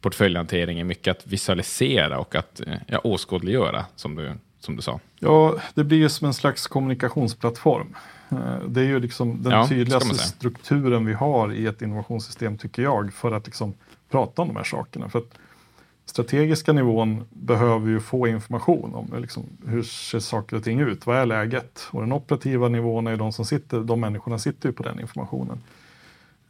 portföljhantering 0.00 0.80
är 0.80 0.84
mycket 0.84 1.18
att 1.18 1.26
visualisera 1.26 2.18
och 2.18 2.34
att 2.34 2.60
ja, 2.86 2.98
åskådliggöra, 2.98 3.84
som 3.96 4.14
du, 4.14 4.32
som 4.60 4.76
du 4.76 4.82
sa. 4.82 5.00
Ja, 5.18 5.54
det 5.74 5.84
blir 5.84 5.98
ju 5.98 6.08
som 6.08 6.26
en 6.26 6.34
slags 6.34 6.66
kommunikationsplattform. 6.66 7.94
Eh, 8.34 8.68
Det 8.68 8.80
är 8.80 8.84
ju 8.84 9.00
liksom 9.00 9.42
den 9.42 9.52
Ja, 9.52 9.68
tydligaste 9.68 10.14
strukturen 10.14 11.06
vi 11.06 11.12
har 11.14 11.52
i 11.52 11.66
ett 11.66 11.82
innovationssystem 11.82 12.58
tycker 12.58 12.82
jag 12.82 13.12
för 13.12 13.32
att 13.32 13.46
liksom 13.46 13.74
prata 14.10 14.42
om 14.42 14.48
de 14.48 14.56
här 14.56 14.64
sakerna. 14.64 15.08
För 15.08 15.18
att 15.18 15.38
strategiska 16.06 16.72
nivån 16.72 17.24
behöver 17.30 17.88
ju 17.88 18.00
få 18.00 18.26
information 18.28 18.94
om 18.94 19.10
liksom, 19.20 19.42
hur 19.66 19.82
ser 19.82 20.18
saker 20.18 20.56
och 20.56 20.64
ting 20.64 20.80
ut, 20.80 21.06
vad 21.06 21.16
är 21.16 21.26
läget? 21.26 21.88
Och 21.90 22.00
den 22.00 22.12
operativa 22.12 22.68
nivån 22.68 23.06
är 23.06 23.10
ju 23.10 23.16
de 23.16 23.32
som 23.32 23.44
sitter, 23.44 23.80
de 23.80 24.00
människorna 24.00 24.38
sitter 24.38 24.68
ju 24.68 24.72
på 24.72 24.82
den 24.82 25.00
informationen. 25.00 25.58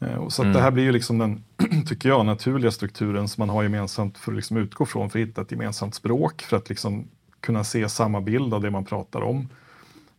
Eh, 0.01 0.29
Så 0.29 0.43
Mm. 0.43 0.55
det 0.55 0.61
här 0.61 0.71
blir 0.71 0.85
ju 0.85 0.93
liksom 0.93 1.19
den, 1.19 1.45
tycker 1.87 2.09
jag, 2.09 2.27
naturliga 2.27 2.71
strukturen 2.71 3.29
som 3.29 3.43
man 3.43 3.49
har 3.49 3.63
gemensamt 3.63 4.19
för 4.19 4.33
att 4.33 4.37
liksom 4.37 4.57
utgå 4.57 4.87
från, 4.87 5.11
för 5.11 5.19
att 5.19 5.29
hitta 5.29 5.41
ett 5.43 5.53
gemensamt 5.53 5.95
språk, 5.95 6.43
för 6.43 6.57
att 6.57 6.69
liksom 6.69 7.05
kunna 7.41 7.65
se 7.65 7.89
samma 7.89 8.21
bild 8.21 8.55
av 8.55 8.61
det 8.63 8.71
man 8.71 8.85
pratar 8.85 9.21
om. 9.23 9.49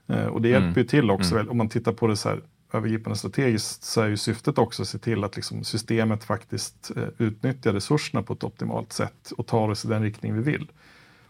Eh, 0.08 0.26
och 0.26 0.42
det 0.42 0.50
hjälper 0.50 0.68
Mm. 0.68 0.78
ju 0.80 0.84
till 0.84 1.12
också, 1.12 1.36
väl, 1.36 1.50
om 1.50 1.58
man 1.58 1.70
tittar 1.70 1.92
på 1.92 2.08
det 2.08 2.16
så 2.18 2.30
här 2.30 2.42
övergripande 2.74 3.18
strategiskt, 3.18 3.84
så 3.84 4.02
är 4.02 4.08
ju 4.08 4.18
syftet 4.18 4.58
också 4.58 4.82
att 4.82 4.88
se 4.88 4.98
till 4.98 5.24
att 5.24 5.36
liksom 5.36 5.64
systemet 5.64 6.24
faktiskt 6.24 6.92
eh, 6.96 7.04
utnyttjar 7.18 7.74
resurserna 7.74 8.24
på 8.24 8.34
ett 8.34 8.44
optimalt 8.44 8.94
sätt 8.94 9.32
och 9.38 9.48
tar 9.48 9.70
oss 9.70 9.86
i 9.86 9.88
den 9.88 10.04
riktning 10.04 10.34
vi 10.36 10.42
vill. 10.52 10.72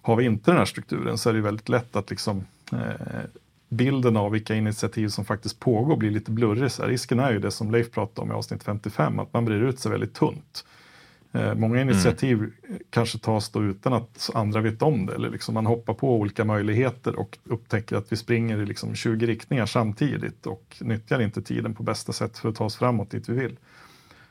Har 0.01 0.15
vi 0.15 0.25
inte 0.25 0.51
den 0.51 0.57
här 0.57 0.65
strukturen 0.65 1.17
så 1.17 1.29
är 1.29 1.33
det 1.33 1.41
väldigt 1.41 1.69
lätt 1.69 1.95
att 1.95 2.09
liksom, 2.09 2.45
eh, 2.71 2.79
bilden 3.69 4.17
av 4.17 4.31
vilka 4.31 4.55
initiativ 4.55 5.07
som 5.07 5.25
faktiskt 5.25 5.59
pågår 5.59 5.97
blir 5.97 6.11
lite 6.11 6.31
blurrig. 6.31 6.71
Så 6.71 6.81
här, 6.81 6.89
risken 6.89 7.19
är 7.19 7.31
ju 7.31 7.39
det 7.39 7.51
som 7.51 7.71
Leif 7.71 7.91
pratade 7.91 8.21
om 8.21 8.31
i 8.31 8.33
avsnitt 8.33 8.63
55, 8.63 9.19
att 9.19 9.33
man 9.33 9.45
brer 9.45 9.61
ut 9.61 9.79
sig 9.79 9.91
väldigt 9.91 10.13
tunt. 10.13 10.65
Eh, 11.35 11.55
många 11.55 11.81
initiativ 11.81 12.43
eh, 12.43 12.75
kanske 12.89 13.17
tas 13.19 13.49
då 13.49 13.63
utan 13.63 13.93
att 13.93 14.29
andra 14.33 14.61
vet 14.61 14.81
om 14.81 15.05
det. 15.05 15.13
Eller 15.15 15.29
liksom 15.29 15.53
man 15.53 15.65
hoppar 15.65 15.93
på 15.93 16.15
olika 16.15 16.45
möjligheter 16.45 17.15
och 17.19 17.37
upptäcker 17.43 17.95
att 17.95 18.11
vi 18.11 18.15
springer 18.15 18.57
i 18.61 18.65
liksom 18.65 18.95
20 18.95 19.25
riktningar 19.25 19.65
samtidigt 19.65 20.45
och 20.45 20.75
nyttjar 20.81 21.21
inte 21.21 21.41
tiden 21.41 21.73
på 21.73 21.83
bästa 21.83 22.13
sätt 22.13 22.37
för 22.37 22.49
att 22.49 22.55
ta 22.55 22.65
oss 22.65 22.75
framåt 22.75 23.09
dit 23.11 23.29
vi 23.29 23.33
vill. 23.33 23.57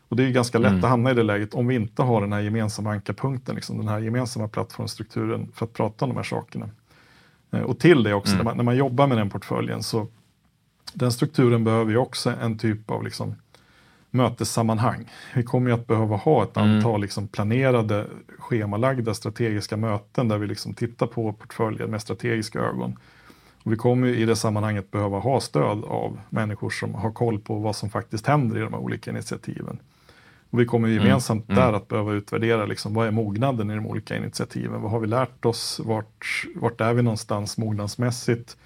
Och 0.09 0.17
det 0.17 0.23
är 0.23 0.27
ju 0.27 0.33
ganska 0.33 0.59
lätt 0.59 0.71
Mm. 0.71 0.85
att 0.85 0.91
hamna 0.91 1.11
i 1.11 1.15
det 1.15 1.23
läget 1.23 1.55
om 1.55 1.67
vi 1.67 1.75
inte 1.75 2.03
har 2.03 2.21
den 2.21 2.33
här 2.33 2.41
gemensamma 2.41 2.93
ankarpunkten, 2.93 3.55
liksom 3.55 3.79
den 3.79 3.89
här 3.89 3.99
gemensamma 3.99 4.49
plattformsstrukturen 4.49 5.51
för 5.55 5.67
att 5.67 5.73
prata 5.73 6.05
om 6.05 6.09
de 6.11 6.17
här 6.17 6.23
sakerna. 6.25 6.69
Eh, 7.53 7.61
Och 7.61 7.79
till 7.79 8.03
det 8.03 8.15
också, 8.15 8.33
Mm. 8.35 8.39
när, 8.39 8.45
man, 8.45 8.57
när 8.57 8.65
man 8.65 8.77
jobbar 8.77 9.07
med 9.07 9.19
den 9.19 9.31
portföljen 9.31 9.83
så 9.83 10.07
den 10.95 11.13
strukturen 11.13 11.65
behöver 11.65 11.91
ju 11.91 11.97
också 11.99 12.31
en 12.43 12.59
typ 12.59 12.91
av 12.91 13.05
liksom 13.05 13.35
mötessammanhang. 14.15 15.11
Vi 15.35 15.43
kommer 15.43 15.71
ju 15.71 15.75
att 15.75 15.87
behöva 15.87 16.17
ha 16.17 16.43
ett 16.43 16.57
Mm. 16.57 16.77
antal 16.77 17.01
liksom 17.01 17.29
planerade, 17.29 18.07
schemalagda 18.39 19.15
strategiska 19.15 19.77
möten 19.77 20.29
där 20.29 20.39
vi 20.39 20.47
liksom 20.47 20.75
tittar 20.75 21.07
på 21.07 21.33
portföljen 21.33 21.91
med 21.91 22.03
strategiska 22.03 22.59
ögon. 22.61 22.97
Och 23.65 23.73
vi 23.73 23.77
kommer 23.77 24.09
i 24.09 24.25
det 24.25 24.37
sammanhanget 24.37 24.91
behöva 24.91 25.19
ha 25.19 25.41
stöd 25.41 25.85
av 25.85 26.21
människor 26.31 26.71
som 26.71 26.95
har 26.95 27.13
koll 27.13 27.39
på 27.39 27.55
vad 27.59 27.77
som 27.77 27.91
faktiskt 27.91 28.27
händer 28.27 28.57
i 28.57 28.61
de 28.61 28.73
här 28.73 28.81
olika 28.81 29.11
initiativen. 29.11 29.79
Och 30.51 30.61
vi 30.61 30.67
kommer 30.67 30.89
Mm, 30.89 31.03
gemensamt 31.05 31.49
mm. 31.49 31.61
där 31.63 31.73
att 31.73 31.89
behöva 31.89 32.13
utvärdera 32.13 32.67
liksom, 32.67 32.95
vad 32.95 33.07
är 33.07 33.11
mognaden 33.11 33.71
i 33.71 33.75
de 33.75 33.87
olika 33.87 34.17
initiativen? 34.17 34.83
Vad 34.83 34.91
har 34.91 35.01
vi 35.01 35.07
lärt 35.07 35.45
oss? 35.45 35.81
Vart, 35.85 36.45
vart 36.57 36.81
är 36.81 36.95
vi 36.95 37.03
någonstans 37.03 37.59
mognadsmässigt? 37.59 38.57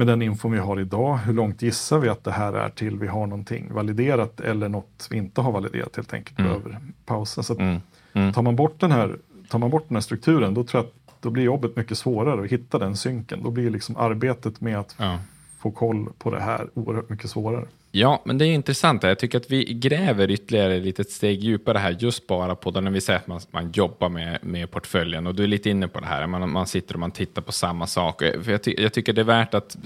Med 0.00 0.06
den 0.06 0.22
info 0.22 0.48
vi 0.48 0.58
har 0.58 0.80
idag, 0.80 1.16
hur 1.16 1.32
långt 1.32 1.62
gissar 1.62 1.98
vi 1.98 2.08
att 2.08 2.24
det 2.24 2.30
här 2.32 2.52
är 2.52 2.68
till 2.68 2.98
vi 2.98 3.06
har 3.06 3.26
någonting 3.26 3.72
validerat 3.74 4.40
eller 4.40 4.68
något 4.68 5.08
vi 5.10 5.16
inte 5.16 5.40
har 5.40 5.52
validerat 5.52 5.96
helt 5.96 6.12
enkelt 6.14 6.38
Mm. 6.38 6.50
behöver 6.50 6.78
pausa. 7.06 7.42
Så 7.42 7.54
Mm. 7.54 7.80
Mm. 8.12 8.32
tar, 8.32 8.42
man 8.42 8.56
bort 8.56 8.80
den 8.80 8.92
här, 8.92 9.16
tar 9.48 9.58
man 9.58 9.70
bort 9.70 9.84
den 9.88 9.96
här 9.96 10.00
strukturen 10.00 10.54
då 10.54 10.64
tror 10.64 10.82
jag 10.82 10.88
att 10.88 11.22
då 11.22 11.30
blir 11.30 11.42
jobbet 11.44 11.76
mycket 11.76 11.98
svårare 11.98 12.44
att 12.44 12.50
hitta 12.50 12.78
den 12.78 12.96
synken. 12.96 13.42
Då 13.42 13.50
blir 13.50 13.70
liksom 13.70 13.96
arbetet 13.96 14.60
med 14.60 14.78
att 14.78 14.94
Ja. 14.98 15.18
få 15.58 15.70
koll 15.70 16.08
på 16.18 16.30
det 16.30 16.40
här 16.40 16.68
oerhört 16.74 17.08
mycket 17.08 17.30
svårare. 17.30 17.64
Ja, 17.92 18.22
men 18.24 18.38
det 18.38 18.46
är 18.46 18.52
intressant. 18.52 19.02
Jag 19.02 19.18
tycker 19.18 19.38
att 19.38 19.50
vi 19.50 19.64
gräver 19.64 20.30
ytterligare 20.30 20.74
ett 20.74 20.84
litet 20.84 21.10
steg 21.10 21.40
djupare 21.40 21.78
här, 21.78 21.96
just 21.98 22.26
bara 22.26 22.54
på 22.54 22.70
det 22.70 22.80
när 22.80 22.90
vi 22.90 23.00
säger 23.00 23.18
att 23.18 23.26
man, 23.26 23.40
man 23.50 23.72
jobbar 23.72 24.08
med, 24.08 24.38
med 24.42 24.70
portföljen. 24.70 25.26
Och 25.26 25.34
du 25.34 25.42
är 25.42 25.46
lite 25.46 25.70
inne 25.70 25.88
på 25.88 26.00
det 26.00 26.06
här, 26.06 26.26
man, 26.26 26.50
man 26.50 26.66
sitter 26.66 26.94
och 26.94 27.00
man 27.00 27.10
tittar 27.10 27.42
på 27.42 27.52
samma 27.52 27.86
sak. 27.86 28.22
För 28.42 28.50
jag, 28.50 28.62
ty, 28.62 28.74
jag 28.78 28.92
tycker 28.92 29.12
det 29.12 29.20
är 29.20 29.24
värt 29.24 29.54
att 29.54 29.76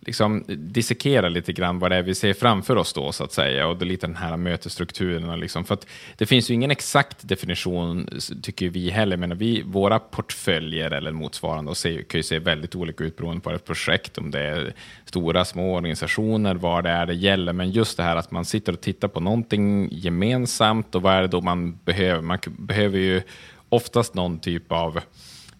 liksom 0.00 0.44
dissekera 0.46 1.28
lite 1.28 1.52
grann 1.52 1.78
vad 1.78 1.90
det 1.90 1.96
är 1.96 2.02
vi 2.02 2.14
ser 2.14 2.34
framför 2.34 2.76
oss 2.76 2.92
då, 2.92 3.12
så 3.12 3.24
att 3.24 3.32
säga, 3.32 3.66
och 3.66 3.76
det 3.76 3.84
lite 3.84 4.06
den 4.06 4.16
här 4.16 4.36
mötesstrukturen. 4.36 5.40
Liksom. 5.40 5.64
För 5.64 5.74
att 5.74 5.86
det 6.16 6.26
finns 6.26 6.50
ju 6.50 6.54
ingen 6.54 6.70
exakt 6.70 7.28
definition, 7.28 8.08
tycker 8.42 8.68
vi 8.68 8.90
heller, 8.90 9.16
men 9.16 9.38
vi, 9.38 9.62
våra 9.62 9.98
portföljer 9.98 10.90
eller 10.90 11.12
motsvarande 11.12 11.70
och 11.70 11.76
se, 11.76 12.02
kan 12.02 12.18
ju 12.18 12.22
se 12.22 12.38
väldigt 12.38 12.74
olika 12.74 13.04
ut 13.04 13.16
beroende 13.16 13.40
på 13.40 13.50
ett 13.50 13.64
projekt, 13.64 14.18
om 14.18 14.30
det 14.30 14.40
är 14.40 14.72
stora, 15.04 15.44
små 15.44 15.74
organisationer, 15.74 16.54
vad 16.54 16.84
det 16.84 16.90
är 16.90 17.06
det 17.06 17.14
gäller, 17.14 17.52
men 17.52 17.70
just 17.70 17.96
det 17.96 18.02
här 18.02 18.16
att 18.16 18.30
man 18.30 18.44
sitter 18.44 18.72
och 18.72 18.80
tittar 18.80 19.08
på 19.08 19.20
någonting 19.20 19.88
gemensamt 19.92 20.94
och 20.94 21.02
vad 21.02 21.14
är 21.14 21.22
det 21.22 21.28
då 21.28 21.40
man 21.40 21.78
behöver? 21.84 22.22
Man 22.22 22.38
behöver 22.46 22.98
ju 22.98 23.22
oftast 23.68 24.14
någon 24.14 24.38
typ 24.38 24.72
av 24.72 25.00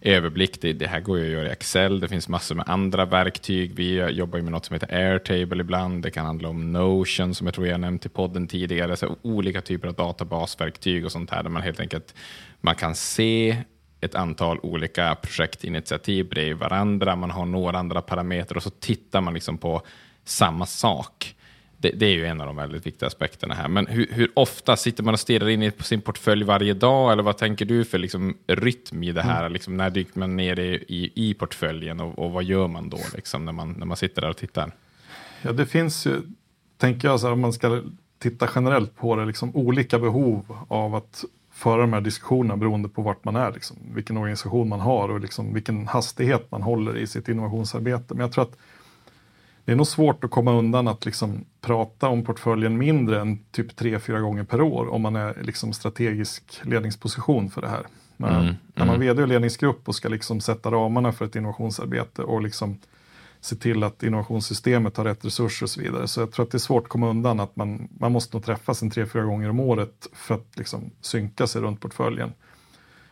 överblick. 0.01 0.61
Det, 0.61 0.73
det, 0.73 0.87
här 0.87 0.99
går 0.99 1.19
ju 1.19 1.25
att 1.25 1.31
göra 1.31 1.47
i 1.47 1.51
Excel. 1.51 1.99
Det 1.99 2.07
finns 2.07 2.29
massor 2.29 2.55
med 2.55 2.69
andra 2.69 3.05
verktyg. 3.05 3.75
Vi 3.75 4.09
jobbar 4.09 4.37
ju 4.37 4.43
med 4.43 4.51
något 4.51 4.65
som 4.65 4.73
heter 4.73 4.95
Airtable 4.95 5.61
ibland. 5.61 6.03
Det 6.03 6.11
kan 6.11 6.25
handla 6.25 6.49
om 6.49 6.73
Notion 6.73 7.35
som 7.35 7.47
jag 7.47 7.53
tror 7.53 7.67
jag 7.67 7.79
nämnt 7.79 8.05
i 8.05 8.09
podden 8.09 8.47
tidigare. 8.47 8.97
Så 8.97 9.15
olika 9.21 9.61
typer 9.61 9.87
av 9.87 9.93
databasverktyg 9.93 11.05
och 11.05 11.11
sånt 11.11 11.31
här 11.31 11.43
där 11.43 11.49
man 11.49 11.61
helt 11.61 11.79
enkelt 11.79 12.15
man 12.61 12.75
kan 12.75 12.95
se 12.95 13.57
ett 14.01 14.15
antal 14.15 14.59
olika 14.59 15.15
projektinitiativ 15.15 16.29
bredvid 16.29 16.57
varandra. 16.57 17.15
Man 17.15 17.31
har 17.31 17.45
några 17.45 17.79
andra 17.79 18.01
parametrar 18.01 18.57
och 18.57 18.63
så 18.63 18.69
tittar 18.69 19.21
man 19.21 19.33
liksom 19.33 19.57
på 19.57 19.81
samma 20.23 20.65
sak. 20.65 21.35
Det, 21.81 21.89
det, 21.89 22.05
är 22.05 22.09
ju 22.09 22.25
en 22.25 22.41
av 22.41 22.47
de 22.47 22.55
väldigt 22.55 22.85
viktiga 22.85 23.07
aspekterna 23.07 23.53
här. 23.53 23.67
Men 23.67 23.87
hur, 23.87 24.07
hur, 24.11 24.31
ofta 24.33 24.75
sitter 24.75 25.03
man 25.03 25.13
och 25.13 25.19
stirrar 25.19 25.49
in 25.49 25.71
på 25.71 25.83
sin 25.83 26.01
portfölj 26.01 26.43
varje 26.43 26.73
dag? 26.73 27.11
Eller 27.11 27.23
vad 27.23 27.37
tänker 27.37 27.65
du 27.65 27.85
för 27.85 27.97
liksom, 27.97 28.37
rytm 28.47 29.03
i 29.03 29.11
det 29.11 29.21
här? 29.21 29.39
Mm. 29.39 29.53
Liksom, 29.53 29.77
när 29.77 29.89
dyker 29.89 30.19
man 30.19 30.35
ner 30.35 30.59
i, 30.59 30.85
i, 30.87 31.11
i 31.15 31.33
portföljen 31.33 31.99
och, 31.99 32.19
och, 32.19 32.31
vad 32.31 32.43
gör 32.43 32.67
man 32.67 32.89
då 32.89 32.99
liksom, 33.15 33.45
när, 33.45 33.51
man, 33.51 33.71
när 33.71 33.85
man 33.85 33.97
sitter 33.97 34.21
där 34.21 34.29
och 34.29 34.37
tittar? 34.37 34.71
Ja, 35.41 35.51
det 35.51 35.65
finns 35.65 36.05
ju, 36.05 36.21
tänker 36.77 37.07
jag, 37.07 37.19
så 37.19 37.27
här, 37.27 37.33
om 37.33 37.39
man 37.39 37.53
ska 37.53 37.81
titta 38.19 38.49
generellt 38.55 38.95
på 38.95 39.15
det, 39.15 39.25
liksom, 39.25 39.55
olika 39.55 39.99
behov 39.99 40.57
av 40.67 40.95
att 40.95 41.23
föra 41.51 41.81
de 41.81 41.93
här 41.93 42.01
diskussionerna 42.01 42.57
beroende 42.57 42.89
på 42.89 43.01
vart 43.01 43.25
man 43.25 43.35
är, 43.35 43.51
liksom, 43.53 43.77
vilken 43.93 44.17
organisation 44.17 44.69
man 44.69 44.79
har 44.79 45.09
och 45.09 45.19
liksom, 45.19 45.53
vilken 45.53 45.87
hastighet 45.87 46.51
man 46.51 46.61
håller 46.61 46.97
i 46.97 47.07
sitt 47.07 47.27
innovationsarbete. 47.27 48.13
Men 48.13 48.19
jag 48.19 48.31
tror 48.31 48.43
att 48.43 48.57
det 49.65 49.71
är 49.71 49.75
nog 49.75 49.87
svårt 49.87 50.23
att 50.23 50.31
komma 50.31 50.51
undan 50.51 50.87
att 50.87 51.05
liksom 51.05 51.45
prata 51.61 52.07
om 52.07 52.23
portföljen 52.23 52.77
mindre 52.77 53.21
än 53.21 53.39
typ 53.51 53.75
tre, 53.75 53.99
fyra 53.99 54.19
gånger 54.19 54.43
per 54.43 54.61
år 54.61 54.87
om 54.93 55.01
man 55.01 55.15
är 55.15 55.37
liksom 55.41 55.73
strategisk 55.73 56.61
ledningsposition 56.63 57.49
för 57.49 57.61
det 57.61 57.69
här. 57.69 57.87
Men 58.17 58.35
mm, 58.35 58.55
när 58.73 58.85
man 58.85 58.95
mm. 58.95 59.07
vd 59.07 59.21
och 59.21 59.27
ledningsgrupp 59.27 59.87
och 59.87 59.95
ska 59.95 60.09
liksom 60.09 60.41
sätta 60.41 60.71
ramarna 60.71 61.11
för 61.11 61.25
ett 61.25 61.35
innovationsarbete 61.35 62.21
och 62.21 62.41
liksom 62.41 62.79
se 63.41 63.55
till 63.55 63.83
att 63.83 64.03
innovationssystemet 64.03 64.97
har 64.97 65.05
rätt 65.05 65.25
resurser 65.25 65.65
och 65.65 65.69
så 65.69 65.81
vidare. 65.81 66.07
Så 66.07 66.19
jag 66.19 66.31
tror 66.31 66.45
att 66.45 66.51
det 66.51 66.57
är 66.57 66.59
svårt 66.59 66.83
att 66.83 66.89
komma 66.89 67.09
undan 67.09 67.39
att 67.39 67.55
man, 67.55 67.87
man 67.99 68.11
måste 68.11 68.35
nog 68.35 68.45
träffas 68.45 68.81
en 68.81 68.89
tre, 68.89 69.05
fyra 69.05 69.23
gånger 69.23 69.49
om 69.49 69.59
året 69.59 70.07
för 70.13 70.35
att 70.35 70.57
liksom 70.57 70.91
synka 71.01 71.47
sig 71.47 71.61
runt 71.61 71.81
portföljen. 71.81 72.33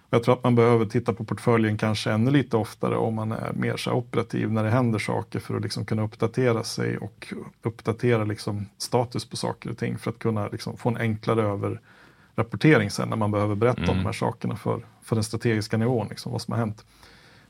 Jag 0.09 0.23
tror 0.23 0.35
att 0.35 0.43
man 0.43 0.55
behöver 0.55 0.85
titta 0.85 1.13
på 1.13 1.23
portföljen 1.23 1.77
kanske 1.77 2.11
ännu 2.11 2.31
lite 2.31 2.57
oftare 2.57 2.97
om 2.97 3.15
man 3.15 3.31
är 3.31 3.53
mer 3.53 3.77
så 3.77 3.91
operativ 3.91 4.51
när 4.51 4.63
det 4.63 4.69
händer 4.69 4.99
saker 4.99 5.39
för 5.39 5.55
att 5.55 5.61
liksom 5.61 5.85
kunna 5.85 6.03
uppdatera 6.03 6.63
sig 6.63 6.97
och 6.97 7.33
uppdatera 7.61 8.23
liksom 8.23 8.65
status 8.77 9.29
på 9.29 9.37
saker 9.37 9.69
och 9.69 9.77
ting 9.77 9.97
för 9.97 10.11
att 10.11 10.19
kunna 10.19 10.47
liksom 10.47 10.77
få 10.77 10.89
en 10.89 10.97
enklare 10.97 11.41
överrapportering 11.41 12.91
sen 12.91 13.09
när 13.09 13.15
man 13.15 13.31
behöver 13.31 13.55
berätta 13.55 13.81
mm. 13.81 13.89
om 13.89 13.97
de 13.97 14.05
här 14.05 14.13
sakerna 14.13 14.55
för, 14.55 14.85
för 15.03 15.15
den 15.15 15.23
strategiska 15.23 15.77
nivån, 15.77 16.07
liksom, 16.09 16.31
vad 16.31 16.41
som 16.41 16.51
har 16.51 16.59
hänt. 16.59 16.85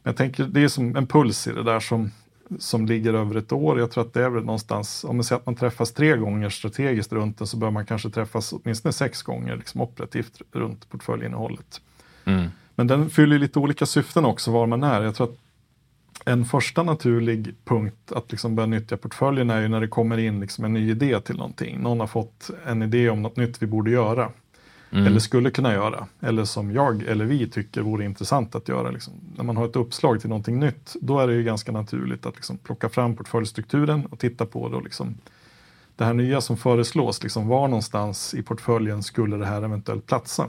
Men 0.03 0.11
jag 0.11 0.17
tänker 0.17 0.43
det 0.43 0.63
är 0.63 0.67
som 0.67 0.95
en 0.95 1.07
puls 1.07 1.47
i 1.47 1.51
det 1.51 1.63
där 1.63 1.79
som, 1.79 2.11
som 2.59 2.85
ligger 2.85 3.13
över 3.13 3.35
ett 3.35 3.51
år. 3.51 3.79
Jag 3.79 3.91
tror 3.91 4.03
att 4.03 4.13
det 4.13 4.23
är 4.23 4.29
väl 4.29 4.43
någonstans, 4.43 5.03
om 5.03 5.15
man 5.15 5.23
säger 5.23 5.39
att 5.39 5.45
man 5.45 5.55
träffas 5.55 5.91
tre 5.91 6.17
gånger 6.17 6.49
strategiskt 6.49 7.13
runt 7.13 7.37
den 7.37 7.47
så 7.47 7.57
bör 7.57 7.71
man 7.71 7.85
kanske 7.85 8.09
träffas 8.09 8.53
åtminstone 8.53 8.93
sex 8.93 9.21
gånger 9.21 9.55
liksom 9.55 9.81
operativt 9.81 10.41
runt 10.51 10.89
portföljinnehållet. 10.89 11.81
Mm. 12.27 12.47
Men 12.75 12.87
den 12.87 13.09
fyller 13.09 13.39
lite 13.39 13.59
olika 13.59 13.85
syften 13.85 14.25
också 14.25 14.51
var 14.51 14.67
man 14.67 14.83
är. 14.83 15.01
Jag 15.01 15.15
tror 15.15 15.27
att 15.27 15.37
en 16.25 16.45
första 16.45 16.83
naturlig 16.83 17.55
punkt 17.65 18.11
att 18.15 18.31
liksom 18.31 18.55
börja 18.55 18.67
nyttja 18.67 18.97
portföljen 18.97 19.49
är 19.49 19.61
ju 19.61 19.67
när 19.67 19.81
det 19.81 19.87
kommer 19.87 20.17
in 20.17 20.39
liksom 20.39 20.65
en 20.65 20.73
ny 20.73 20.91
idé 20.91 21.19
till 21.19 21.35
någonting. 21.37 21.79
Någon 21.79 21.99
har 21.99 22.07
fått 22.07 22.49
en 22.65 22.81
idé 22.81 23.09
om 23.09 23.21
något 23.21 23.37
nytt 23.37 23.61
vi 23.61 23.67
borde 23.67 23.91
göra. 23.91 24.29
Mm. 24.91 25.07
Eller 25.07 25.19
skulle 25.19 25.51
kunna 25.51 25.73
göra. 25.73 26.07
Eller 26.19 26.45
som 26.45 26.71
jag 26.71 27.03
eller 27.03 27.25
vi 27.25 27.49
tycker 27.49 27.81
vore 27.81 28.05
intressant 28.05 28.55
att 28.55 28.67
göra. 28.67 28.91
Liksom. 28.91 29.13
När 29.35 29.43
man 29.43 29.57
har 29.57 29.65
ett 29.65 29.75
uppslag 29.75 30.19
till 30.21 30.29
någonting 30.29 30.59
nytt, 30.59 30.95
då 31.01 31.19
är 31.19 31.27
det 31.27 31.33
ju 31.33 31.43
ganska 31.43 31.71
naturligt 31.71 32.25
att 32.25 32.35
liksom 32.35 32.57
plocka 32.57 32.89
fram 32.89 33.15
portföljstrukturen 33.15 34.05
och 34.05 34.19
titta 34.19 34.45
på 34.45 34.69
det. 34.69 34.75
Och 34.75 34.83
liksom, 34.83 35.15
det 35.95 36.05
här 36.05 36.13
nya 36.13 36.41
som 36.41 36.57
föreslås, 36.57 37.23
liksom, 37.23 37.47
var 37.47 37.67
någonstans 37.67 38.33
i 38.33 38.43
portföljen 38.43 39.03
skulle 39.03 39.37
det 39.37 39.45
här 39.45 39.61
eventuellt 39.61 40.05
platsa? 40.05 40.47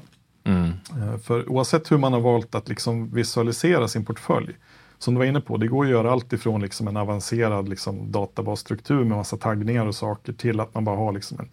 Mm. 0.49 0.71
Eh, 1.03 1.19
för 1.19 1.51
oavsett 1.51 1.93
hur 1.93 1.99
man 1.99 2.13
har 2.13 2.21
valt 2.21 2.55
att 2.55 2.69
liksom 2.69 3.11
visualisera 3.11 3.89
sin 3.89 4.05
portfölj, 4.05 4.57
som 4.99 5.15
du 5.15 5.19
var 5.19 5.25
inne 5.25 5.41
på, 5.41 5.57
det 5.57 5.69
går 5.69 5.85
att 5.85 5.91
göra 5.91 6.13
allt 6.13 6.33
ifrån 6.33 6.61
liksom 6.61 6.89
en 6.89 6.97
avancerad 6.97 7.69
liksom 7.69 8.13
databasstruktur 8.13 9.05
med 9.05 9.17
massa 9.17 9.37
taggningar 9.37 9.87
och 9.87 9.95
saker 9.95 10.33
till 10.33 10.61
att 10.61 10.75
man 10.75 10.85
bara 10.85 10.97
har 10.97 11.13
liksom 11.13 11.41
en, 11.41 11.49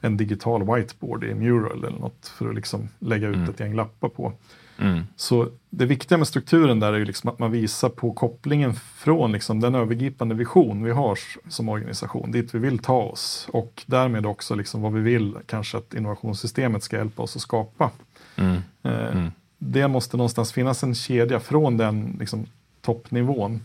en 0.00 0.16
digital 0.16 0.74
whiteboard 0.74 1.24
i 1.24 1.34
Mural 1.34 1.84
eller 1.84 1.98
något 1.98 2.32
för 2.38 2.48
att 2.48 2.54
liksom 2.54 2.88
lägga 2.98 3.28
ut 3.28 3.36
mm. 3.36 3.50
ett 3.50 3.60
gäng 3.60 3.74
lappar 3.74 4.08
på. 4.08 4.32
Mm. 4.78 5.02
Så 5.16 5.48
det 5.70 5.86
viktiga 5.86 6.18
med 6.18 6.28
strukturen 6.28 6.80
där 6.80 6.92
är 6.92 6.98
ju 6.98 7.04
liksom 7.04 7.30
att 7.30 7.38
man 7.38 7.50
visar 7.50 7.88
på 7.88 8.12
kopplingen 8.12 8.74
från 8.74 9.32
liksom 9.32 9.60
den 9.60 9.74
övergripande 9.74 10.34
vision 10.34 10.84
vi 10.84 10.90
har 10.90 11.18
som 11.48 11.68
organisation, 11.68 12.30
dit 12.30 12.54
vi 12.54 12.58
vill 12.58 12.78
ta 12.78 13.02
oss 13.02 13.48
och 13.52 13.82
därmed 13.86 14.26
också 14.26 14.54
liksom 14.54 14.82
vad 14.82 14.92
vi 14.92 15.00
vill 15.00 15.36
kanske 15.46 15.78
att 15.78 15.94
innovationssystemet 15.94 16.82
ska 16.82 16.96
hjälpa 16.96 17.22
oss 17.22 17.36
att 17.36 17.42
skapa. 17.42 17.90
Mm. 18.36 18.56
Eh, 18.82 19.16
mm. 19.16 19.30
Det 19.58 19.88
måste 19.88 20.16
någonstans 20.16 20.52
finnas 20.52 20.82
en 20.82 20.94
kedja 20.94 21.40
från 21.40 21.76
den 21.76 22.16
liksom, 22.20 22.46
toppnivån 22.80 23.60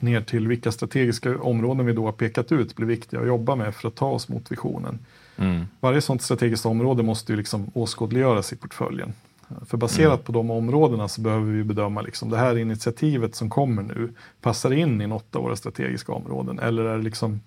ner 0.00 0.20
till 0.20 0.48
vilka 0.48 0.72
strategiska 0.72 1.38
områden 1.38 1.86
vi 1.86 1.92
då 1.92 2.04
har 2.04 2.12
pekat 2.12 2.52
ut 2.52 2.76
blir 2.76 2.86
viktiga 2.86 3.20
att 3.20 3.26
jobba 3.26 3.54
med 3.54 3.74
för 3.74 3.88
att 3.88 3.94
ta 3.94 4.06
oss 4.06 4.28
mot 4.28 4.52
visionen. 4.52 4.98
Mm. 5.36 5.64
Varje 5.80 6.00
sådant 6.00 6.22
strategiskt 6.22 6.66
område 6.66 7.02
måste 7.02 7.32
ju 7.32 7.36
liksom 7.36 7.70
åskådliggöras 7.74 8.52
i 8.52 8.56
portföljen. 8.56 9.12
För 9.66 9.76
baserat 9.76 10.12
mm. 10.12 10.24
på 10.24 10.32
de 10.32 10.50
områdena 10.50 11.08
så 11.08 11.20
behöver 11.20 11.52
vi 11.52 11.64
bedöma 11.64 12.00
liksom 12.00 12.30
det 12.30 12.36
här 12.36 12.58
initiativet 12.58 13.34
som 13.34 13.50
kommer 13.50 13.82
nu, 13.82 14.12
passar 14.40 14.72
in 14.72 15.00
i 15.00 15.06
något 15.06 15.36
av 15.36 15.42
våra 15.42 15.56
strategiska 15.56 16.12
områden 16.12 16.58
eller 16.58 16.84
är 16.84 16.96
det 16.96 17.02
liksom 17.02 17.40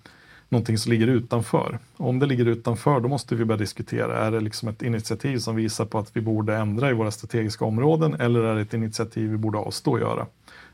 någonting 0.50 0.78
som 0.78 0.92
ligger 0.92 1.06
utanför. 1.06 1.78
Och 1.96 2.08
om 2.08 2.18
det 2.18 2.26
ligger 2.26 2.46
utanför, 2.46 3.00
då 3.00 3.08
måste 3.08 3.34
vi 3.34 3.44
börja 3.44 3.58
diskutera, 3.58 4.26
är 4.26 4.30
det 4.30 4.40
liksom 4.40 4.68
ett 4.68 4.82
initiativ 4.82 5.38
som 5.38 5.56
visar 5.56 5.84
på 5.84 5.98
att 5.98 6.16
vi 6.16 6.20
borde 6.20 6.56
ändra 6.56 6.90
i 6.90 6.92
våra 6.92 7.10
strategiska 7.10 7.64
områden 7.64 8.14
eller 8.14 8.42
är 8.42 8.54
det 8.54 8.60
ett 8.60 8.74
initiativ 8.74 9.30
vi 9.30 9.36
borde 9.36 9.58
avstå 9.58 9.94
att 9.94 10.00
göra? 10.00 10.26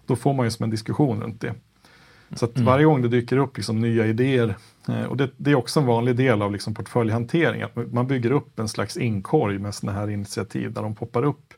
Då 0.06 0.16
får 0.16 0.35
man 0.35 0.47
ju 0.47 0.50
som 0.50 0.64
en 0.64 0.71
diskussion 0.71 1.23
runt 1.23 1.40
det. 1.40 1.54
Så 2.35 2.45
att 2.45 2.56
mm. 2.56 2.66
varje 2.66 2.85
gång 2.85 3.02
det 3.02 3.09
dyker 3.09 3.37
upp 3.37 3.56
liksom 3.56 3.80
nya 3.80 4.06
idéer, 4.06 4.56
eh, 4.88 5.04
och 5.04 5.16
det, 5.16 5.30
det, 5.37 5.50
är 5.50 5.54
också 5.54 5.80
en 5.80 5.87
vanlig 5.87 6.16
del 6.16 6.42
av 6.42 6.52
liksom 6.52 6.75
portföljhantering, 6.75 7.62
att 7.62 7.92
man 7.92 8.06
bygger 8.06 8.30
upp 8.30 8.59
en 8.59 8.68
slags 8.68 8.97
inkorg 8.97 9.59
med 9.59 9.75
sådana 9.75 9.99
här 9.99 10.11
initiativ 10.11 10.73
där 10.73 10.83
de 10.83 10.95
poppar 10.95 11.25
upp 11.25 11.54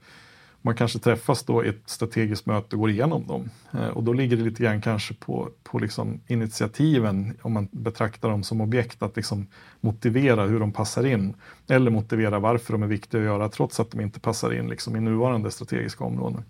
man 0.63 0.75
kanske 0.75 0.99
träffas 0.99 1.43
då 1.43 1.65
i 1.65 1.69
ett 1.69 1.83
strategiskt 1.87 2.47
möte 2.47 2.77
och 2.77 2.81
går 2.81 2.91
igenom 2.91 3.27
dem. 3.27 3.51
Eh, 3.73 3.89
och 3.89 4.05
då 4.05 4.13
ligger 4.13 4.37
det 4.37 4.43
lite 4.43 4.63
grann 4.63 4.81
kanske 4.81 5.15
på, 5.15 5.49
på 5.63 5.79
liksom 5.79 6.21
initiativen, 6.27 7.37
om 7.43 7.53
man 7.53 7.69
betraktar 7.71 8.29
dem 8.29 8.43
som 8.43 8.61
objekt, 8.61 9.03
att 9.03 9.17
liksom 9.17 9.47
motivera 9.81 10.47
hur 10.47 10.61
de 10.61 10.73
passar 10.73 11.07
in. 11.07 11.35
Eller 11.69 11.91
motivera 11.91 12.39
varför 12.39 12.73
de 12.73 12.83
är 12.83 12.87
viktiga 12.87 13.21
att 13.21 13.27
göra 13.27 13.49
trots 13.49 13.81
att 13.81 13.91
de 13.91 14.01
inte 14.01 14.21
passar 14.21 14.59
in 14.59 14.69
liksom 14.69 14.97
i 14.97 15.01
nuvarande 15.01 15.51
strategiska 15.51 16.05
områden. 16.05 16.45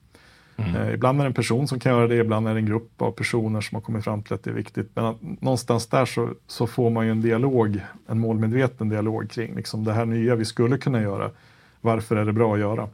Mm. 0.59 0.77
Eh, 0.77 0.95
ibland 0.95 1.21
är 1.21 1.25
det 1.25 1.29
en 1.29 1.35
person 1.35 1.69
som 1.69 1.81
kan 1.81 1.93
göra 1.93 2.07
det, 2.07 2.17
ibland 2.17 2.49
är 2.49 2.55
det 2.55 2.61
en 2.61 2.67
grupp 2.67 3.03
av 3.03 3.11
personer 3.11 3.61
som 3.61 3.75
har 3.75 3.83
kommit 3.83 4.05
fram 4.05 4.23
till 4.23 4.35
att 4.35 4.43
det 4.43 4.51
är 4.51 4.55
viktigt. 4.55 4.91
Men 4.95 5.15
någonstans 5.41 5.87
där 5.87 6.05
så, 6.05 6.31
så 6.47 6.67
får 6.67 6.91
man 6.91 7.05
ju 7.07 7.11
en 7.11 7.23
dialog, 7.23 7.81
en 8.07 8.19
målmedveten 8.19 8.89
dialog 8.89 9.31
kring 9.31 9.57
liksom 9.57 9.85
det 9.85 9.93
här 9.93 10.07
nya 10.07 10.35
vi 10.35 10.45
skulle 10.45 10.79
kunna 10.79 11.03
göra. 11.03 11.31
Varför 11.81 12.17
är 12.17 12.25
det 12.25 12.33
bra 12.33 12.55
att 12.55 12.61
göra? 12.61 12.89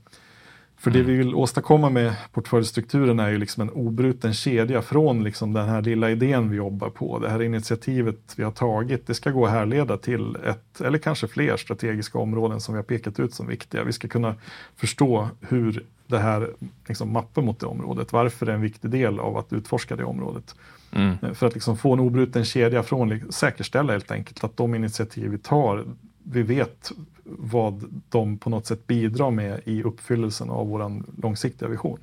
För 0.84 0.90
det 0.90 0.98
mm. 0.98 1.10
vi 1.10 1.16
vill 1.16 1.34
åstadkomma 1.34 1.90
med 1.90 2.14
portföljstrukturen 2.32 3.20
är 3.20 3.30
ju 3.30 3.38
liksom 3.38 3.60
en 3.60 3.70
obruten 3.70 4.34
kedja 4.34 4.82
från 4.82 5.24
liksom 5.24 5.52
den 5.52 5.68
här 5.68 5.82
lilla 5.82 6.10
idén 6.10 6.50
vi 6.50 6.56
jobbar 6.56 6.90
på. 6.90 7.18
Det 7.18 7.30
här 7.30 7.42
initiativet 7.42 8.34
vi 8.36 8.42
har 8.44 8.50
tagit, 8.50 9.06
det 9.06 9.14
ska 9.14 9.30
gå 9.30 9.46
att 9.46 9.52
härleda 9.52 9.96
till 9.96 10.36
ett 10.36 10.80
eller 10.80 10.98
kanske 10.98 11.28
fler 11.28 11.56
strategiska 11.56 12.18
områden 12.18 12.60
som 12.60 12.74
vi 12.74 12.78
har 12.78 12.82
pekat 12.82 13.20
ut 13.20 13.34
som 13.34 13.46
viktiga. 13.46 13.84
Vi 13.84 13.92
ska 13.92 14.08
kunna 14.08 14.34
förstå 14.76 15.28
hur 15.40 15.84
det 16.06 16.18
här 16.18 16.50
liksom 16.86 17.12
mappen 17.12 17.44
mot 17.44 17.60
det 17.60 17.66
området. 17.66 18.12
Varför 18.12 18.46
det 18.46 18.52
är 18.52 18.56
en 18.56 18.62
viktig 18.62 18.90
del 18.90 19.20
av 19.20 19.36
att 19.36 19.52
utforska 19.52 19.96
det 19.96 20.04
området. 20.04 20.54
Mm. 20.92 21.14
Eh, 21.22 21.32
för 21.32 21.46
att 21.46 21.54
liksom 21.54 21.76
få 21.76 21.92
en 21.92 22.00
obruten 22.00 22.44
kedja 22.44 22.82
från, 22.82 23.32
säkerställa 23.32 23.92
helt 23.92 24.10
enkelt 24.10 24.44
att 24.44 24.56
de 24.56 24.74
initiativ 24.74 25.30
vi 25.30 25.38
tar, 25.38 25.84
vi 26.24 26.42
vet 26.42 26.92
vad 27.24 28.00
de 28.08 28.38
på 28.38 28.50
något 28.50 28.66
sätt 28.66 28.86
bidrar 28.86 29.30
med 29.30 29.60
i 29.64 29.82
uppfyllelsen 29.82 30.50
av 30.50 30.68
vår 30.68 31.02
långsiktiga 31.22 31.68
vision. 31.68 31.98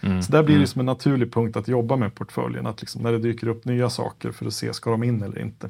Mm. 0.00 0.22
Så 0.22 0.32
där 0.32 0.42
blir 0.42 0.54
det 0.54 0.58
mm. 0.58 0.66
som 0.66 0.80
en 0.80 0.86
naturlig 0.86 1.32
punkt 1.32 1.56
att 1.56 1.68
jobba 1.68 1.96
med 1.96 2.14
portföljen, 2.14 2.66
att 2.66 2.80
liksom 2.80 3.02
när 3.02 3.12
det 3.12 3.18
dyker 3.18 3.48
upp 3.48 3.64
nya 3.64 3.90
saker 3.90 4.32
för 4.32 4.46
att 4.46 4.54
se, 4.54 4.72
ska 4.72 4.90
de 4.90 5.02
in 5.02 5.22
eller 5.22 5.38
inte? 5.38 5.68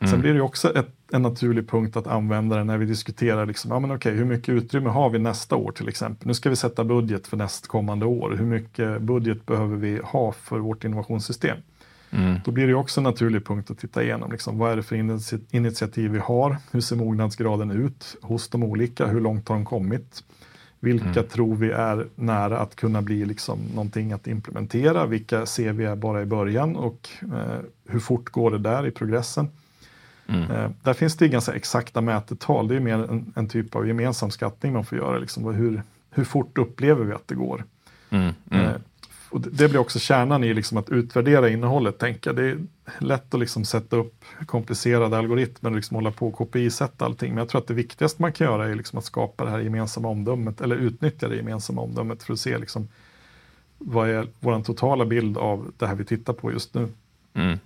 Mm. 0.00 0.10
Sen 0.10 0.20
blir 0.20 0.34
det 0.34 0.40
också 0.40 0.76
ett, 0.76 0.90
en 1.12 1.22
naturlig 1.22 1.68
punkt 1.68 1.96
att 1.96 2.06
använda 2.06 2.56
det 2.56 2.64
när 2.64 2.78
vi 2.78 2.86
diskuterar 2.86 3.46
liksom, 3.46 3.70
ja, 3.70 3.78
men 3.78 3.90
okej, 3.90 4.12
hur 4.12 4.24
mycket 4.24 4.48
utrymme 4.48 4.90
har 4.90 5.10
vi 5.10 5.18
nästa 5.18 5.56
år 5.56 5.72
till 5.72 5.88
exempel. 5.88 6.28
Nu 6.28 6.34
ska 6.34 6.50
vi 6.50 6.56
sätta 6.56 6.84
budget 6.84 7.26
för 7.26 7.36
nästkommande 7.36 8.06
år. 8.06 8.34
Hur 8.38 8.46
mycket 8.46 9.02
budget 9.02 9.46
behöver 9.46 9.76
vi 9.76 10.00
ha 10.04 10.32
för 10.32 10.58
vårt 10.58 10.84
innovationssystem? 10.84 11.56
Mm. 12.10 12.40
Då 12.44 12.50
blir 12.50 12.66
det 12.66 12.74
också 12.74 13.00
en 13.00 13.04
naturlig 13.04 13.46
punkt 13.46 13.70
att 13.70 13.78
titta 13.78 14.02
igenom. 14.02 14.32
Liksom, 14.32 14.58
vad 14.58 14.72
är 14.72 14.76
det 14.76 14.82
för 14.82 14.96
initiativ 15.56 16.10
vi 16.10 16.18
har? 16.18 16.56
Hur 16.70 16.80
ser 16.80 16.96
mognadsgraden 16.96 17.70
ut 17.70 18.16
hos 18.22 18.48
de 18.48 18.62
olika? 18.62 19.06
Hur 19.06 19.20
långt 19.20 19.48
har 19.48 19.56
de 19.56 19.64
kommit? 19.64 20.24
Vilka 20.80 21.06
mm. 21.06 21.28
tror 21.28 21.56
vi 21.56 21.70
är 21.70 22.06
nära 22.14 22.58
att 22.58 22.76
kunna 22.76 23.02
bli 23.02 23.24
liksom 23.24 23.58
någonting 23.74 24.12
att 24.12 24.26
implementera? 24.26 25.06
Vilka 25.06 25.46
ser 25.46 25.72
vi 25.72 25.84
är 25.84 25.96
bara 25.96 26.22
i 26.22 26.26
början 26.26 26.76
och 26.76 27.08
eh, 27.22 27.58
hur 27.88 28.00
fort 28.00 28.30
går 28.30 28.50
det 28.50 28.58
där 28.58 28.86
i 28.86 28.90
progressen? 28.90 29.48
Mm. 30.26 30.50
Eh, 30.50 30.70
där 30.82 30.94
finns 30.94 31.16
det 31.16 31.28
ganska 31.28 31.52
exakta 31.52 32.00
mätetal. 32.00 32.68
Det 32.68 32.76
är 32.76 32.80
mer 32.80 32.94
en, 32.94 33.32
en, 33.36 33.48
typ 33.48 33.74
av 33.74 33.86
gemensam 33.88 34.30
skattning 34.30 34.72
man 34.72 34.84
får 34.84 34.98
göra. 34.98 35.18
Liksom, 35.18 35.54
hur, 35.54 35.82
hur 36.10 36.24
fort 36.24 36.58
upplever 36.58 37.04
vi 37.04 37.12
att 37.12 37.28
det 37.28 37.34
går? 37.34 37.64
Mm. 38.10 38.32
Mm. 38.50 38.66
Eh, 38.66 38.72
och 39.30 39.40
det 39.40 39.68
blir 39.68 39.78
också 39.78 39.98
kärnan 39.98 40.44
i 40.44 40.54
liksom 40.54 40.78
att 40.78 40.90
utvärdera 40.90 41.48
innehållet. 41.48 41.98
Tänka. 41.98 42.32
Det 42.32 42.44
är 42.44 42.58
lätt 42.98 43.34
att 43.34 43.40
liksom 43.40 43.64
sätta 43.64 43.96
upp 43.96 44.24
komplicerade 44.46 45.18
algoritmer 45.18 45.70
och 45.70 45.76
liksom 45.76 45.94
hålla 45.94 46.10
på 46.10 46.28
och 46.28 46.34
KPI-sätta 46.38 47.04
allting. 47.04 47.30
Men 47.30 47.38
jag 47.38 47.48
tror 47.48 47.60
att 47.60 47.66
det 47.66 47.74
viktigaste 47.74 48.22
man 48.22 48.32
kan 48.32 48.46
göra 48.46 48.68
är 48.68 48.74
liksom 48.74 48.98
att 48.98 49.04
skapa 49.04 49.44
det 49.44 49.50
här 49.50 49.58
gemensamma 49.58 50.08
omdömet 50.08 50.60
eller 50.60 50.76
utnyttja 50.76 51.28
det 51.28 51.36
gemensamma 51.36 51.82
omdömet 51.82 52.22
för 52.22 52.32
att 52.32 52.40
se 52.40 52.58
liksom 52.58 52.88
vad 53.78 54.10
är 54.10 54.26
vår 54.40 54.62
totala 54.62 55.04
bild 55.04 55.38
av 55.38 55.72
det 55.76 55.86
här 55.86 55.94
vi 55.94 56.04
tittar 56.04 56.32
på 56.32 56.52
just 56.52 56.74
nu. 56.74 56.88
Mm, 57.34 57.58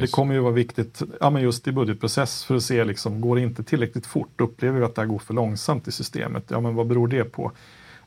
det 0.00 0.12
kommer 0.12 0.34
ju 0.34 0.40
vara 0.40 0.52
viktigt 0.52 1.02
ja, 1.20 1.30
men 1.30 1.42
just 1.42 1.68
i 1.68 1.72
budgetprocess 1.72 2.44
för 2.44 2.56
att 2.56 2.62
se, 2.62 2.84
liksom, 2.84 3.20
går 3.20 3.36
det 3.36 3.42
inte 3.42 3.62
tillräckligt 3.62 4.06
fort? 4.06 4.40
Upplever 4.40 4.78
vi 4.78 4.84
att 4.84 4.94
det 4.94 5.00
här 5.00 5.06
går 5.06 5.18
för 5.18 5.34
långsamt 5.34 5.88
i 5.88 5.92
systemet? 5.92 6.44
Ja, 6.48 6.60
men 6.60 6.74
vad 6.74 6.86
beror 6.86 7.08
det 7.08 7.24
på? 7.24 7.52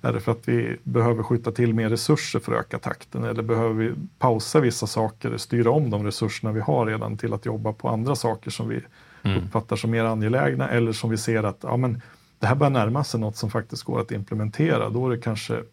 Är 0.01 0.13
det 0.13 0.19
för 0.19 0.31
att 0.31 0.47
vi 0.47 0.77
behöver 0.83 1.23
skjuta 1.23 1.51
till 1.51 1.73
mer 1.73 1.89
resurser 1.89 2.39
för 2.39 2.53
att 2.53 2.59
öka 2.59 2.79
takten? 2.79 3.23
Eller 3.23 3.43
behöver 3.43 3.73
vi 3.73 3.93
pausa 4.19 4.59
vissa 4.59 4.87
saker, 4.87 5.37
styra 5.37 5.71
om 5.71 5.89
de 5.89 6.05
resurserna 6.05 6.51
vi 6.51 6.59
har 6.59 6.85
redan 6.85 7.17
till 7.17 7.33
att 7.33 7.45
jobba 7.45 7.73
på 7.73 7.89
andra 7.89 8.15
saker 8.15 8.51
som 8.51 8.67
vi 8.67 8.81
mm. 9.23 9.37
uppfattar 9.37 9.75
som 9.75 9.91
mer 9.91 10.03
angelägna 10.03 10.69
eller 10.69 10.91
som 10.91 11.09
vi 11.09 11.17
ser 11.17 11.43
att 11.43 11.59
ja, 11.61 11.77
men 11.77 12.01
det 12.39 12.47
här 12.47 12.55
börjar 12.55 12.71
närma 12.71 13.03
sig 13.03 13.19
något 13.19 13.37
som 13.37 13.51
faktiskt 13.51 13.83
går 13.83 14.01
att 14.01 14.11
implementera. 14.11 14.89
Då 14.89 15.05
är 15.07 15.09
det 15.09 15.21
kanske 15.21 15.63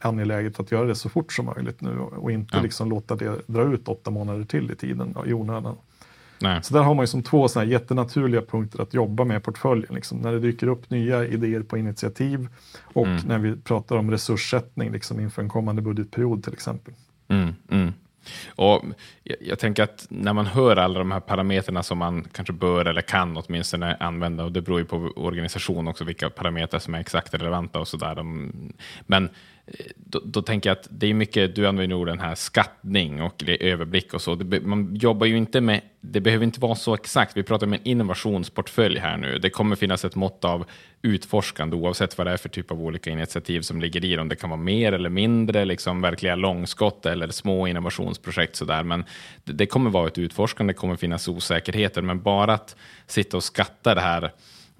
angeläget 0.00 0.60
att 0.60 0.72
göra 0.72 0.86
det 0.86 0.94
så 0.94 1.08
fort 1.08 1.32
som 1.32 1.46
möjligt 1.46 1.80
nu 1.80 1.98
och 1.98 2.32
inte 2.32 2.56
ja. 2.56 2.62
liksom 2.62 2.90
låta 2.90 3.16
det 3.16 3.42
dra 3.46 3.62
ut 3.62 3.88
åtta 3.88 4.10
månader 4.10 4.44
till 4.44 4.70
i 4.70 4.76
tiden 4.76 5.16
i 5.26 5.32
onödan. 5.32 5.76
Nej. 6.40 6.62
Så 6.62 6.74
där 6.74 6.80
har 6.80 6.94
man 6.94 7.02
ju 7.02 7.06
som 7.06 7.22
två 7.22 7.48
såna 7.48 7.64
jättenaturliga 7.64 8.42
punkter 8.42 8.82
att 8.82 8.94
jobba 8.94 9.24
med 9.24 9.42
portföljen. 9.42 9.94
Liksom. 9.94 10.18
När 10.18 10.32
det 10.32 10.40
dyker 10.40 10.66
upp 10.66 10.90
nya 10.90 11.24
idéer 11.24 11.62
på 11.62 11.78
initiativ 11.78 12.48
och 12.82 13.06
mm. 13.06 13.22
när 13.26 13.38
vi 13.38 13.56
pratar 13.56 13.96
om 13.96 14.10
resurssättning 14.10 14.92
liksom, 14.92 15.20
inför 15.20 15.42
en 15.42 15.48
kommande 15.48 15.82
budgetperiod 15.82 16.44
till 16.44 16.52
exempel. 16.52 16.94
Mm, 17.28 17.54
mm. 17.70 17.92
Och 18.48 18.84
jag, 19.22 19.36
jag, 19.40 19.58
tänker 19.58 19.82
att 19.82 20.06
när 20.10 20.32
man 20.32 20.46
hör 20.46 20.76
alla 20.76 20.98
de 20.98 21.10
här 21.10 21.20
parametrarna 21.20 21.82
som 21.82 21.98
man 21.98 22.24
kanske 22.32 22.52
bör 22.52 22.84
eller 22.84 23.00
kan 23.00 23.36
åtminstone 23.36 23.96
använda, 24.00 24.44
och 24.44 24.52
det 24.52 24.62
beror 24.62 24.78
ju 24.78 24.84
på 24.84 24.96
organisation 25.16 25.88
också 25.88 26.04
vilka 26.04 26.30
parametrar 26.30 26.80
som 26.80 26.94
är 26.94 27.00
exakt 27.00 27.34
relevanta 27.34 27.80
och 27.80 27.88
sådär. 27.88 28.24
Men 29.06 29.28
Eh, 29.68 29.86
då, 29.96 30.20
då, 30.24 30.42
tänker 30.42 30.70
jag 30.70 30.78
att 30.78 30.88
det 30.90 31.06
är 31.06 31.14
mycket, 31.14 31.54
du 31.54 31.66
använder 31.66 31.96
orden 31.96 32.20
här 32.20 32.34
skattning 32.34 33.22
och 33.22 33.44
överblick 33.60 34.14
och 34.14 34.22
så. 34.22 34.34
Det, 34.34 34.60
man 34.60 34.94
jobbar 34.94 35.26
ju 35.26 35.36
inte 35.36 35.60
med, 35.60 35.80
det 36.00 36.20
behöver 36.20 36.44
inte 36.44 36.60
vara 36.60 36.74
så 36.74 36.94
exakt. 36.94 37.36
Vi 37.36 37.42
pratar 37.42 37.66
om 37.66 37.72
en 37.72 37.80
innovationsportfölj 37.82 38.98
här 38.98 39.16
nu. 39.16 39.38
Det 39.38 39.50
kommer 39.50 39.76
finnas 39.76 40.04
ett 40.04 40.14
mått 40.14 40.44
av 40.44 40.64
utforskande 41.02 41.76
oavsett 41.76 42.18
vad 42.18 42.26
det 42.26 42.30
är 42.30 42.36
för 42.36 42.48
typ 42.48 42.70
av 42.70 42.82
olika 42.82 43.10
initiativ 43.10 43.60
som 43.60 43.80
ligger 43.80 44.04
i 44.04 44.16
dem. 44.16 44.28
Det 44.28 44.36
kan 44.36 44.50
vara 44.50 44.60
mer 44.60 44.92
eller 44.92 45.10
mindre, 45.10 45.64
liksom 45.64 46.00
verkliga 46.00 46.34
långskott 46.34 47.06
eller 47.06 47.28
små 47.28 47.66
innovationsprojekt 47.66 48.56
sådär. 48.56 48.82
Men 48.82 49.04
det, 49.44 49.52
det 49.52 49.66
kommer 49.66 49.90
vara 49.90 50.06
ett 50.06 50.18
utforskande, 50.18 50.72
det 50.72 50.78
kommer 50.78 50.96
finnas 50.96 51.28
osäkerheter, 51.28 52.02
men 52.02 52.22
bara 52.22 52.54
att 52.54 52.76
sitta 53.06 53.36
och 53.36 53.44
skatta 53.44 53.94
det 53.94 54.00
här 54.00 54.32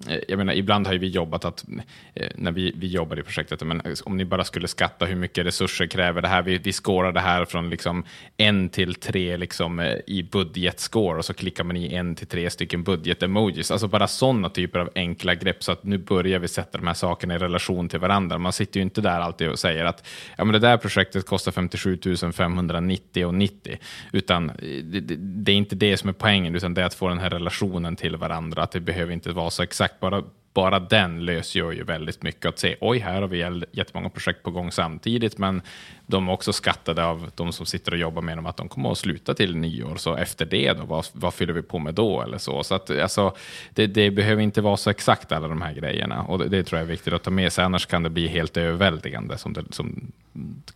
Eh, 0.07 0.19
jag 0.27 0.37
menar, 0.37 0.53
ibland 0.53 0.87
har 0.87 0.93
vi 0.93 1.07
jobbat 1.07 1.45
att, 1.45 1.65
eh, 2.13 2.27
när 2.35 2.51
vi, 2.51 2.73
vi 2.75 2.87
jobbar 2.87 3.19
i 3.19 3.23
projektet, 3.23 3.63
men 3.63 3.81
eh, 3.81 3.93
om 4.03 4.17
ni 4.17 4.25
bara 4.25 4.43
skulle 4.43 4.67
skatta 4.67 5.05
hur 5.05 5.15
mycket 5.15 5.45
resurser 5.45 5.87
kräver 5.87 6.21
det 6.21 6.27
här, 6.27 6.41
vi, 6.41 6.57
vi 6.57 6.73
skårar 6.73 7.11
det 7.11 7.19
här 7.19 7.45
från 7.45 7.69
liksom 7.69 8.03
en 8.37 8.69
till 8.69 8.95
tre 8.95 9.37
liksom, 9.37 9.97
i 10.07 10.23
budgetscore 10.23 11.17
och 11.17 11.25
så 11.25 11.33
klickar 11.33 11.63
man 11.63 11.77
i 11.77 11.93
en 11.93 12.15
till 12.15 12.27
tre 12.27 12.49
stycken 12.49 12.83
budget-emojis. 12.83 13.71
Alltså 13.71 13.87
bara 13.87 14.07
sådana 14.07 14.49
typer 14.49 14.79
av 14.79 14.89
enkla 14.95 15.35
grepp 15.35 15.63
så 15.63 15.71
att 15.71 15.83
nu 15.83 15.97
börjar 15.97 16.39
vi 16.39 16.47
sätta 16.47 16.77
de 16.77 16.87
här 16.87 16.93
sakerna 16.93 17.35
i 17.35 17.37
relation 17.37 17.89
till 17.89 17.99
varandra. 17.99 18.37
Man 18.37 18.53
sitter 18.53 18.79
ju 18.79 18.83
inte 18.83 19.01
där 19.01 19.19
alltid 19.19 19.49
och 19.49 19.59
säger 19.59 19.85
att 19.85 20.07
ja, 20.37 20.45
men 20.45 20.53
det 20.53 20.59
där 20.59 20.77
projektet 20.77 21.25
kostar 21.25 21.51
57 21.51 21.97
590 22.33 23.25
och 23.25 23.33
90, 23.33 23.77
utan 24.11 24.51
det, 24.83 24.99
det, 24.99 25.15
det 25.15 25.51
är 25.51 25.55
inte 25.55 25.75
det 25.75 25.97
som 25.97 26.09
är 26.09 26.13
poängen, 26.13 26.55
utan 26.55 26.73
det 26.73 26.81
är 26.81 26.85
att 26.85 26.93
få 26.93 27.09
den 27.09 27.19
här 27.19 27.29
relationen 27.29 27.95
till 27.95 28.17
varandra, 28.17 28.63
att 28.63 28.71
det 28.71 28.79
behöver 28.79 29.13
inte 29.13 29.31
vara 29.31 29.49
så 29.49 29.63
exakt 29.63 29.88
sagt, 29.89 29.99
bara, 29.99 30.23
bara 30.53 30.79
den 30.79 31.25
lösgör 31.25 31.71
ju 31.71 31.83
väldigt 31.83 32.23
mycket. 32.23 32.45
Att 32.45 32.59
se, 32.59 32.75
oj, 32.81 32.99
här 32.99 33.21
har 33.21 33.27
vi 33.27 33.65
jättemånga 33.71 34.09
projekt 34.09 34.43
på 34.43 34.51
gång 34.51 34.71
samtidigt, 34.71 35.37
men 35.37 35.61
de 36.07 36.27
är 36.27 36.33
också 36.33 36.53
skattade 36.53 37.05
av 37.05 37.31
de 37.35 37.53
som 37.53 37.65
sitter 37.65 37.91
och 37.91 37.97
jobbar 37.97 38.21
med 38.21 38.37
dem, 38.37 38.45
att 38.45 38.57
de 38.57 38.69
kommer 38.69 38.91
att 38.91 38.97
sluta 38.97 39.33
till 39.33 39.55
nyår. 39.55 39.95
Så 39.95 40.15
efter 40.15 40.45
det, 40.45 40.73
då, 40.73 40.85
vad, 40.85 41.05
vad 41.13 41.33
fyller 41.33 41.53
vi 41.53 41.61
på 41.61 41.79
med 41.79 41.93
då? 41.93 42.21
Eller 42.21 42.37
så. 42.37 42.63
så 42.63 42.75
att, 42.75 42.89
alltså, 42.89 43.35
det, 43.75 43.87
det, 43.87 44.11
behöver 44.11 44.41
inte 44.41 44.61
vara 44.61 44.77
så 44.77 44.89
exakt 44.89 45.31
alla 45.31 45.47
de 45.47 45.61
här 45.61 45.73
grejerna. 45.73 46.23
Och 46.23 46.39
det, 46.39 46.47
det, 46.47 46.63
tror 46.63 46.79
jag 46.79 46.85
är 46.85 46.91
viktigt 46.91 47.13
att 47.13 47.23
ta 47.23 47.31
med 47.31 47.53
sig, 47.53 47.63
annars 47.63 47.85
kan 47.85 48.03
det 48.03 48.09
bli 48.09 48.27
helt 48.27 48.57
överväldigande, 48.57 49.37
som 49.37 49.53
det, 49.53 49.63
som 49.71 50.11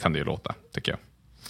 kan 0.02 0.14
det 0.14 0.20
ju 0.20 0.26
låta, 0.26 0.54
tycker 0.72 0.92
jag. 0.92 1.00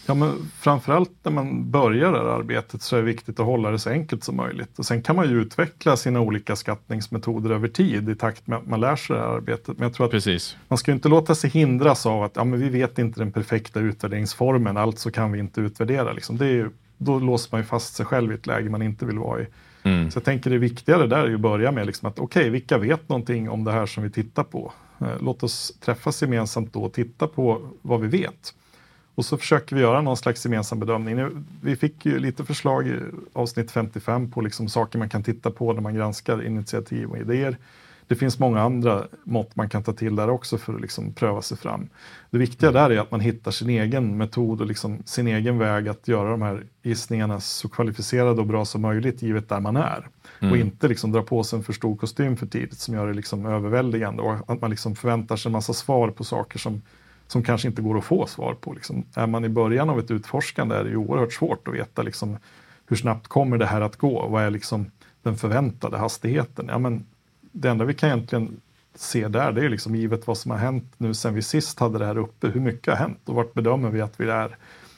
Ja, 0.06 0.13
men 0.13 0.52
framförallt 0.60 1.12
när 1.24 1.32
man 1.32 1.72
börjar 1.72 2.12
det 2.12 2.18
här 2.18 2.26
arbetet 2.26 2.82
så 2.82 2.96
är 2.96 3.00
det 3.00 3.06
viktigt 3.06 3.39
att 3.39 3.46
hålla 3.46 3.72
det 3.72 3.80
så 3.80 3.89
enkelt 3.89 4.24
som 4.24 4.36
möjligt. 4.36 4.80
Och 4.80 4.86
sen 4.86 5.02
kan 5.02 5.16
man 5.16 5.30
ju 5.30 5.42
utveckla 5.42 5.98
sina 5.98 6.22
olika 6.22 6.56
skattningsmetoder 6.56 7.50
över 7.50 7.68
tid 7.68 8.10
i 8.10 8.16
takt 8.16 8.48
med 8.48 8.58
att 8.58 8.68
man 8.68 8.80
lär 8.80 8.96
sig 8.96 9.16
det 9.16 9.22
här 9.22 9.30
arbetet. 9.30 9.78
Men 9.78 9.84
jag 9.84 9.94
tror 9.94 10.06
att 10.06 10.12
Precis. 10.12 10.58
man 10.68 10.78
ska 10.78 10.92
inte 10.92 11.10
låta 11.10 11.36
sig 11.36 11.50
hindras 11.50 12.06
av 12.06 12.24
att 12.24 12.36
ja, 12.36 12.44
men 12.44 12.60
vi 12.60 12.70
vet 12.70 13.00
inte 13.00 13.20
den 13.20 13.32
perfekta 13.32 13.80
utvärderingsformen, 13.80 14.78
alltså 14.78 15.12
kan 15.12 15.32
vi 15.32 15.39
inte 15.39 15.62
utvärdera. 15.62 16.13
Liksom. 16.13 16.38
Det 16.38 16.48
är 16.48 16.70
då 16.98 17.20
låser 17.20 17.50
man 17.52 17.62
ju 17.62 17.66
fast 17.66 17.96
sig 17.96 18.06
själv 18.06 18.32
i 18.32 18.36
ett 18.36 18.48
läge 18.48 18.70
man 18.70 18.82
inte 18.82 19.06
vill 19.06 19.18
vara 19.18 19.42
i. 19.42 19.48
Mm. 19.84 20.12
Så 20.12 20.18
jag 20.18 20.24
tänker 20.24 20.50
det 20.50 20.58
viktigare 20.58 21.08
där 21.08 21.24
är 21.24 21.34
att 21.34 21.39
börja 21.39 21.72
med 21.72 21.86
liksom 21.86 22.10
att 22.10 22.20
okej, 22.20 22.42
okay, 22.42 22.50
vilka 22.50 22.78
vet 22.78 23.10
någonting 23.10 23.50
om 23.50 23.63
det 23.63 23.72
här 23.72 23.86
som 23.86 24.04
vi 24.04 24.10
tittar 24.10 24.44
på? 24.44 24.74
Eh, 25.02 25.08
låt 25.22 25.44
oss 25.44 25.78
träffas 25.80 26.22
gemensamt 26.22 26.74
då 26.74 26.84
och 26.84 26.94
titta 26.94 27.28
på 27.28 27.70
vad 27.82 28.02
vi 28.02 28.08
vet. 28.08 28.54
Och 29.15 29.26
så 29.26 29.38
försöker 29.38 29.76
vi 29.76 29.82
göra 29.82 30.02
någon 30.02 30.17
slags 30.17 30.45
gemensam 30.45 30.80
bedömning. 30.80 31.45
Vi 31.62 31.76
fick 31.76 32.06
ju 32.06 32.19
lite 32.19 32.45
förslag 32.45 32.88
i 32.88 32.99
avsnitt 33.34 33.71
55 33.71 34.32
på 34.32 34.41
liksom 34.41 34.69
saker 34.69 34.99
man 34.99 35.10
kan 35.10 35.23
titta 35.23 35.52
på 35.52 35.73
när 35.73 35.82
man 35.82 35.95
granskar 35.95 36.45
initiativ 36.45 37.10
och 37.10 37.17
idéer. 37.17 37.58
Det 38.08 38.15
finns 38.15 38.39
många 38.39 38.62
andra 38.62 39.08
mått 39.23 39.56
man 39.56 39.69
kan 39.69 39.84
ta 39.84 39.93
till 39.93 40.15
där 40.15 40.30
också 40.30 40.58
för 40.58 40.73
att 40.73 40.82
liksom 40.82 41.13
pröva 41.13 41.41
sig 41.41 41.58
fram. 41.58 41.89
Det 42.30 42.38
viktiga 42.38 42.69
mm. 42.69 42.82
där 42.82 42.95
är 42.95 43.02
att 43.02 43.12
man 43.12 43.19
hittar 43.19 43.52
sin 43.52 43.69
egen 43.69 44.17
metod 44.17 44.62
och 44.62 44.67
liksom 44.67 45.04
sin 45.06 45.28
egen 45.28 45.58
väg 45.58 45.88
att 45.88 46.08
göra 46.08 46.30
de 46.30 46.41
här 46.41 46.63
gissningarna 46.84 47.39
så 47.39 47.69
kvalificerade 47.69 48.41
och 48.41 48.47
bra 48.47 48.65
som 48.65 48.82
möjligt 48.82 49.21
givet 49.21 49.49
där 49.49 49.60
man 49.60 49.76
är. 49.76 50.08
Mm. 50.39 50.52
Och 50.52 50.58
inte 50.58 50.88
liksom 50.88 51.12
dra 51.12 51.21
på 51.21 51.43
sig 51.43 51.58
en 51.58 51.63
för 51.63 51.73
stor 51.73 51.95
kostym 51.95 52.38
för 52.38 52.45
tidigt 52.45 52.80
som 52.80 52.93
gör 52.93 53.08
det 53.08 53.13
liksom 53.13 53.45
överväldigande 53.45 54.23
och 54.23 54.34
att 54.52 54.62
man 54.62 54.69
liksom 54.69 54.95
förväntar 54.95 55.36
sig 55.36 55.49
en 55.49 55.54
massa 55.54 55.73
svar 55.73 56.10
på 56.10 56.23
saker 56.23 56.60
som 56.60 56.82
som 57.34 57.43
kanske 57.43 57.67
inte 57.67 57.82
går 57.82 57.98
att 57.98 58.04
få 58.04 58.28
svar 58.28 58.54
på. 58.54 58.74
Liksom. 58.74 59.06
Är 59.15 59.28
man 59.28 59.46
i 59.46 59.50
början 59.50 59.89
av 59.89 60.00
ett 60.00 60.12
utforskande 60.12 60.76
är 60.76 60.84
det 60.84 60.89
ju 60.89 60.98
oerhört 60.98 61.34
svårt 61.34 61.67
att 61.67 61.74
veta 61.74 62.02
liksom, 62.02 62.38
hur 62.88 62.96
snabbt 62.96 63.28
kommer 63.28 63.58
det 63.58 63.65
här 63.65 63.82
att 63.82 63.98
gå? 63.98 64.28
Vad 64.28 64.43
är 64.43 64.50
liksom 64.50 64.91
den 65.22 65.38
förväntade 65.38 65.98
hastigheten? 65.98 66.65
Ja, 66.69 66.78
men 66.78 67.06
det 67.41 67.69
enda 67.69 67.86
vi 67.86 67.93
kan 67.93 68.10
egentligen 68.10 68.62
se 68.96 69.28
där, 69.28 69.52
det 69.52 69.65
är 69.65 69.69
liksom 69.69 69.96
givet 69.96 70.28
vad 70.28 70.38
som 70.38 70.52
har 70.52 70.58
hänt 70.58 70.93
nu 70.98 71.13
sen 71.13 71.34
vi 71.34 71.41
sist 71.41 71.80
hade 71.80 72.00
det 72.00 72.06
här 72.06 72.17
uppe. 72.17 72.48
Hur 72.48 72.62
mycket 72.62 72.93
har 72.93 73.00
hänt 73.00 73.19
och 73.26 73.36
vart 73.36 73.54
bedömer 73.54 73.89
vi 73.89 74.02
att 74.02 74.19
vi 74.19 74.30
är? 74.30 74.58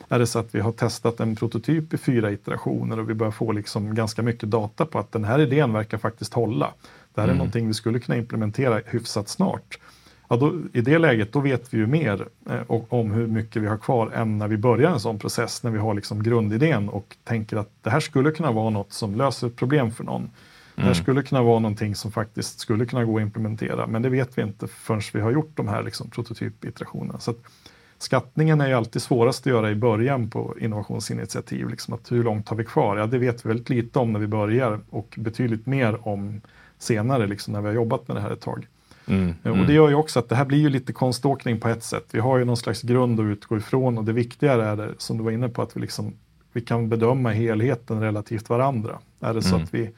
Är 0.09 0.19
det 0.19 0.27
så 0.27 0.39
att 0.39 0.55
vi 0.55 0.59
har 0.59 0.71
testat 0.71 1.19
en 1.19 1.35
prototyp 1.35 1.93
i 1.93 1.97
fyra 1.97 2.31
iterationer 2.31 2.99
och 2.99 3.09
vi 3.09 3.13
börjar 3.13 3.31
få 3.31 3.51
liksom 3.51 3.95
ganska 3.95 4.21
mycket 4.21 4.49
data 4.49 4.85
på 4.85 4.99
att 4.99 5.11
den 5.11 5.23
här 5.23 5.39
idén 5.39 5.73
verkar 5.73 5.97
faktiskt 5.97 6.33
hålla. 6.33 6.73
Det 7.13 7.21
här 7.21 7.27
är 7.27 7.31
mm. 7.31 7.37
någonting 7.37 7.67
vi 7.67 7.73
skulle 7.73 7.99
kunna 7.99 8.17
implementera 8.17 8.81
hyfsat 8.85 9.29
snart. 9.29 9.79
Ja, 10.27 10.35
då, 10.35 10.53
i 10.73 10.81
det 10.81 10.97
läget 10.97 11.33
då 11.33 11.39
vet 11.39 11.73
vi 11.73 11.77
ju 11.77 11.87
mer 11.87 12.27
eh, 12.49 12.61
om 12.67 13.11
hur 13.11 13.27
mycket 13.27 13.61
vi 13.61 13.67
har 13.67 13.77
kvar 13.77 14.11
än 14.11 14.37
när 14.37 14.47
vi 14.47 14.57
börjar 14.57 14.91
en 14.91 14.99
sån 14.99 15.19
process, 15.19 15.63
när 15.63 15.71
vi 15.71 15.77
har 15.77 15.93
liksom 15.93 16.23
grundidén 16.23 16.89
och 16.89 17.17
tänker 17.23 17.57
att 17.57 17.69
det 17.81 17.89
här 17.89 17.99
skulle 17.99 18.31
kunna 18.31 18.51
vara 18.51 18.69
något 18.69 18.93
som 18.93 19.15
löser 19.15 19.47
ett 19.47 19.55
problem 19.55 19.91
för 19.91 20.03
någon. 20.03 20.29
Det 20.75 20.81
här 20.81 20.87
mm. 20.87 21.03
skulle 21.03 21.23
kunna 21.23 21.43
vara 21.43 21.59
någonting 21.59 21.95
som 21.95 22.11
faktiskt 22.11 22.59
skulle 22.59 22.85
kunna 22.85 23.05
gå 23.05 23.17
att 23.17 23.21
implementera, 23.21 23.87
men 23.87 24.01
det 24.01 24.09
vet 24.09 24.37
vi 24.37 24.41
inte 24.41 24.67
förrän 24.67 25.01
vi 25.13 25.21
har 25.21 25.31
gjort 25.31 25.51
de 25.53 25.67
här 25.67 25.83
liksom, 25.83 26.09
prototypiterationerna. 26.09 27.19
Så 27.19 27.31
att, 27.31 27.37
Skattningen 27.97 28.61
är 28.61 28.67
ju 28.67 28.73
alltid 28.73 29.01
svårast 29.01 29.39
att 29.39 29.45
göra 29.45 29.71
i 29.71 29.75
början 29.75 30.29
på 30.29 30.55
innovationsinitiativ. 30.59 31.69
Liksom 31.69 31.93
att 31.93 32.11
hur 32.11 32.23
långt 32.23 32.49
har 32.49 32.55
vi 32.55 32.65
kvar? 32.65 32.97
Ja, 32.97 33.05
det 33.05 33.17
vet 33.17 33.45
vi 33.45 33.47
väldigt 33.47 33.69
lite 33.69 33.99
om 33.99 34.13
när 34.13 34.19
vi 34.19 34.27
börjar 34.27 34.79
och 34.89 35.15
betydligt 35.17 35.65
mer 35.65 36.07
om 36.07 36.41
senare 36.77 37.27
liksom 37.27 37.53
när 37.53 37.61
vi 37.61 37.67
har 37.67 37.75
jobbat 37.75 38.07
med 38.07 38.17
det 38.17 38.21
här 38.21 38.31
ett 38.31 38.41
tag. 38.41 38.67
Mm, 39.07 39.29
och 39.29 39.35
det 39.43 39.49
mm. 39.49 39.75
gör 39.75 39.89
ju 39.89 39.95
också 39.95 40.19
att 40.19 40.29
det 40.29 40.35
här 40.35 40.45
blir 40.45 40.57
ju 40.57 40.69
lite 40.69 40.93
konståkning 40.93 41.59
på 41.59 41.67
ett 41.67 41.83
sätt. 41.83 42.05
Vi 42.11 42.19
har 42.19 42.37
ju 42.37 42.45
någon 42.45 42.57
slags 42.57 42.81
grund 42.81 43.19
att 43.19 43.23
utgå 43.23 43.57
ifrån 43.57 43.97
och 43.97 44.03
det 44.03 44.13
viktigare 44.13 44.65
är 44.65 44.75
det, 44.75 44.93
som 44.97 45.17
du 45.17 45.23
var 45.23 45.31
inne 45.31 45.49
på, 45.49 45.61
att 45.61 45.77
vi, 45.77 45.81
liksom, 45.81 46.13
vi 46.53 46.61
kan 46.61 46.89
bedöma 46.89 47.31
helheten 47.31 48.01
relativt 48.01 48.49
varandra. 48.49 48.99
Är 49.19 49.33
det 49.33 49.41
så 49.41 49.55
mm. 49.55 49.63
att 49.63 49.73
vi 49.73 49.91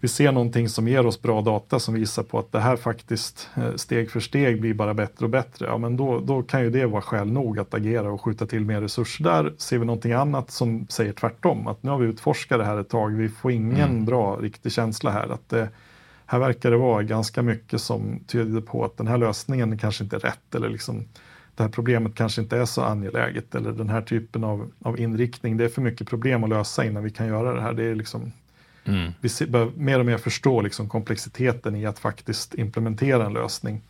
vi 0.00 0.08
ser 0.08 0.32
någonting 0.32 0.68
som 0.68 0.88
ger 0.88 1.06
oss 1.06 1.22
bra 1.22 1.40
data 1.40 1.78
som 1.78 1.94
visar 1.94 2.22
på 2.22 2.38
att 2.38 2.52
det 2.52 2.60
här 2.60 2.76
faktiskt 2.76 3.48
eh, 3.56 3.74
steg 3.76 4.10
för 4.10 4.20
steg 4.20 4.60
blir 4.60 4.74
bara 4.74 4.94
bättre 4.94 5.24
och 5.24 5.30
bättre, 5.30 5.66
ja 5.66 5.78
men 5.78 5.96
då, 5.96 6.20
då 6.20 6.42
kan 6.42 6.62
ju 6.62 6.70
det 6.70 6.86
vara 6.86 7.02
skäl 7.02 7.32
nog 7.32 7.58
att 7.58 7.74
agera 7.74 8.10
och 8.10 8.22
skjuta 8.22 8.46
till 8.46 8.64
mer 8.64 8.80
resurser 8.80 9.24
där. 9.24 9.52
Ser 9.58 9.78
vi 9.78 9.84
någonting 9.86 10.12
annat 10.12 10.50
som 10.50 10.86
säger 10.88 11.12
tvärtom, 11.12 11.66
att 11.66 11.82
nu 11.82 11.90
har 11.90 11.98
vi 11.98 12.06
utforskat 12.06 12.58
det 12.58 12.64
här 12.64 12.76
ett 12.76 12.88
tag, 12.88 13.08
vi 13.10 13.28
får 13.28 13.52
ingen 13.52 13.90
mm. 13.90 14.04
bra 14.04 14.36
riktig 14.36 14.72
känsla 14.72 15.10
här. 15.10 15.28
att 15.28 15.48
det, 15.48 15.68
Här 16.30 16.38
verkar 16.38 16.70
det 16.70 16.76
vara 16.76 17.02
ganska 17.02 17.42
mycket 17.42 17.80
som 17.80 18.20
tyder 18.26 18.60
på 18.60 18.84
att 18.84 18.96
den 18.96 19.06
här 19.06 19.18
lösningen 19.18 19.78
kanske 19.78 20.04
inte 20.04 20.16
är 20.16 20.20
rätt 20.20 20.54
eller 20.54 20.68
liksom 20.68 21.04
det 21.54 21.62
här 21.62 21.70
problemet 21.70 22.14
kanske 22.14 22.42
inte 22.42 22.56
är 22.56 22.64
så 22.64 22.82
angeläget 22.82 23.54
eller 23.54 23.72
den 23.72 23.88
här 23.88 24.02
typen 24.02 24.44
av, 24.44 24.70
av 24.82 25.00
inriktning. 25.00 25.56
Det 25.56 25.64
är 25.64 25.68
för 25.68 25.82
mycket 25.82 26.08
problem 26.08 26.44
att 26.44 26.50
lösa 26.50 26.84
innan 26.84 27.04
vi 27.04 27.10
kan 27.10 27.26
göra 27.26 27.54
det 27.54 27.62
här. 27.62 27.72
Det 27.72 27.84
är 27.84 27.94
liksom 27.94 28.32
Mm. 28.84 29.12
Vi 29.20 29.46
bör 29.46 29.72
mer 29.76 29.98
och 29.98 30.06
mer 30.06 30.18
förstå 30.18 30.60
liksom 30.60 30.88
komplexiteten 30.88 31.76
i 31.76 31.86
att 31.86 31.98
faktiskt 31.98 32.54
implementera 32.54 33.26
en 33.26 33.32
lösning. 33.32 33.80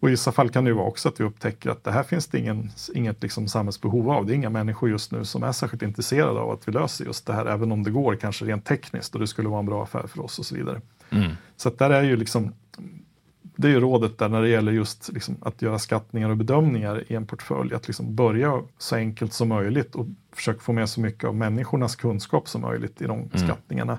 Och 0.00 0.08
i 0.08 0.10
vissa 0.10 0.32
fall 0.32 0.50
kan 0.50 0.64
det 0.64 0.72
vara 0.72 0.86
också 0.86 1.08
att 1.08 1.20
vi 1.20 1.24
upptäcker 1.24 1.70
att 1.70 1.84
det 1.84 1.92
här 1.92 2.02
finns 2.02 2.26
det 2.26 2.38
ingen, 2.38 2.70
inget 2.94 3.22
liksom 3.22 3.48
samhällsbehov 3.48 4.10
av. 4.10 4.26
Det 4.26 4.32
är 4.32 4.34
inga 4.34 4.50
människor 4.50 4.90
just 4.90 5.12
nu 5.12 5.24
som 5.24 5.42
är 5.42 5.52
särskilt 5.52 5.82
intresserade 5.82 6.40
av 6.40 6.50
att 6.50 6.68
vi 6.68 6.72
löser 6.72 7.04
just 7.04 7.26
det 7.26 7.32
här, 7.32 7.46
även 7.46 7.72
om 7.72 7.82
det 7.82 7.90
går 7.90 8.16
kanske 8.16 8.44
rent 8.44 8.64
tekniskt 8.64 9.14
och 9.14 9.20
det 9.20 9.26
skulle 9.26 9.48
vara 9.48 9.60
en 9.60 9.66
bra 9.66 9.82
affär 9.82 10.06
för 10.06 10.24
oss 10.24 10.38
och 10.38 10.46
så 10.46 10.54
vidare. 10.54 10.80
Mm. 11.10 11.32
Så 11.56 11.70
där 11.70 11.90
är 11.90 12.02
ju 12.02 12.16
liksom, 12.16 12.52
det 13.56 13.68
är 13.68 13.72
ju 13.72 13.80
rådet 13.80 14.18
där 14.18 14.28
när 14.28 14.42
det 14.42 14.48
gäller 14.48 14.72
just 14.72 15.12
liksom 15.12 15.36
att 15.40 15.62
göra 15.62 15.78
skattningar 15.78 16.30
och 16.30 16.36
bedömningar 16.36 17.04
i 17.08 17.14
en 17.14 17.26
portfölj, 17.26 17.74
att 17.74 17.86
liksom 17.86 18.14
börja 18.14 18.62
så 18.78 18.96
enkelt 18.96 19.32
som 19.32 19.48
möjligt 19.48 19.94
och 19.94 20.06
försöka 20.32 20.60
få 20.60 20.72
med 20.72 20.88
så 20.88 21.00
mycket 21.00 21.24
av 21.24 21.34
människornas 21.34 21.96
kunskap 21.96 22.48
som 22.48 22.60
möjligt 22.60 23.02
i 23.02 23.04
de 23.04 23.18
mm. 23.18 23.30
skattningarna 23.38 23.98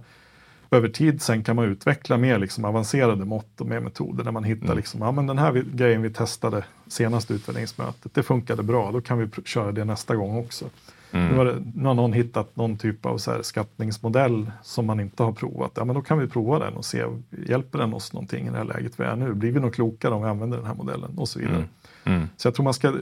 över 0.71 0.89
tid 0.89 1.21
sen 1.21 1.43
kan 1.43 1.55
man 1.55 1.65
utveckla 1.65 2.17
mer 2.17 2.39
liksom 2.39 2.65
avancerade 2.65 3.25
mått 3.25 3.61
och 3.61 3.67
mer 3.67 3.79
metoder 3.79 4.23
där 4.23 4.31
man 4.31 4.43
hittar 4.43 4.65
mm. 4.65 4.77
liksom, 4.77 5.01
ja 5.01 5.11
men 5.11 5.27
den 5.27 5.37
här 5.37 5.63
grejen 5.73 6.01
vi 6.01 6.09
testade 6.09 6.65
senaste 6.87 7.33
utvärderingsmötet, 7.33 8.13
det 8.13 8.23
funkade 8.23 8.63
bra, 8.63 8.91
då 8.91 9.01
kan 9.01 9.17
vi 9.17 9.29
köra 9.45 9.71
det 9.71 9.85
nästa 9.85 10.15
gång 10.15 10.37
också. 10.37 10.65
Mm. 11.11 11.27
Nu, 11.27 11.37
har 11.37 11.63
nu 11.75 11.85
har 11.87 11.93
någon 11.93 12.13
hittat 12.13 12.55
någon 12.55 12.77
typ 12.77 13.05
av 13.05 13.17
så 13.17 13.31
här 13.31 13.41
skattningsmodell 13.41 14.51
som 14.63 14.85
man 14.85 14.99
inte 14.99 15.23
har 15.23 15.31
provat. 15.31 15.71
Ja, 15.75 15.85
men 15.85 15.95
då 15.95 16.01
kan 16.01 16.19
vi 16.19 16.27
prova 16.27 16.59
den 16.59 16.73
och 16.73 16.85
se, 16.85 17.05
hjälper 17.47 17.79
den 17.79 17.93
oss 17.93 18.13
någonting 18.13 18.47
i 18.47 18.49
det 18.49 18.57
här 18.57 18.65
läget 18.65 18.99
vi 18.99 19.03
är 19.03 19.15
nu? 19.15 19.33
Blir 19.33 19.51
vi 19.51 19.59
nog 19.59 19.73
klokare 19.73 20.13
om 20.13 20.21
vi 20.21 20.29
använder 20.29 20.57
den 20.57 20.67
här 20.67 20.75
modellen? 20.75 21.17
Och 21.17 21.29
så 21.29 21.39
vidare. 21.39 21.55
Mm. 21.55 21.67
Mm. 22.03 22.27
Så 22.37 22.47
jag 22.47 22.55
tror 22.55 22.63
man 22.63 22.73
ska 22.73 22.93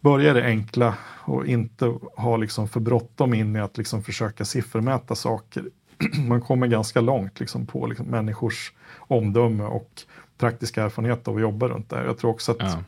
börja 0.00 0.34
det 0.34 0.44
enkla 0.44 0.94
och 1.24 1.46
inte 1.46 1.94
ha 2.16 2.36
liksom 2.36 2.68
för 2.68 2.80
bråttom 2.80 3.34
in 3.34 3.56
i 3.56 3.60
att 3.60 3.78
liksom 3.78 4.02
försöka 4.02 4.44
siffermäta 4.44 5.14
saker 5.14 5.64
man 6.28 6.40
kommer 6.40 6.66
ganska 6.66 7.00
långt 7.00 7.40
liksom 7.40 7.66
på 7.66 7.86
liksom 7.86 8.06
människors 8.06 8.72
omdöme 8.98 9.64
och 9.64 9.90
praktiska 10.38 10.84
erfarenhet 10.84 11.28
av 11.28 11.36
att 11.36 11.42
jobba 11.42 11.68
runt 11.68 11.90
det 11.90 11.96
här. 11.96 12.04
Jag 12.04 12.18
tror 12.18 12.30
också 12.30 12.52
att 12.52 12.58
ja. 12.60 12.78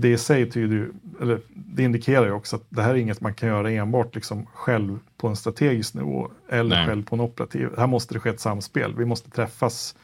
Det 0.00 0.08
i 0.08 0.18
sig 0.18 0.50
tyder, 0.50 0.88
eller 1.20 1.40
det 1.54 1.82
indikerar 1.82 2.26
ju 2.26 2.32
också 2.32 2.56
att 2.56 2.62
det 2.68 2.82
här 2.82 2.90
är 2.90 2.94
inget 2.94 3.20
man 3.20 3.34
kan 3.34 3.48
göra 3.48 3.70
enbart 3.70 4.14
liksom 4.14 4.46
själv 4.46 4.98
på 5.16 5.28
en 5.28 5.36
strategisk 5.36 5.94
nivå 5.94 6.30
eller 6.48 6.76
Nej. 6.76 6.86
själv 6.86 7.04
på 7.04 7.14
en 7.14 7.20
operativ. 7.20 7.68
Här 7.78 7.86
måste 7.86 8.14
det 8.14 8.20
ske 8.20 8.30
ett 8.30 8.40
samspel. 8.40 8.94
Vi 8.96 9.04
måste 9.04 9.30
träffas 9.30 9.94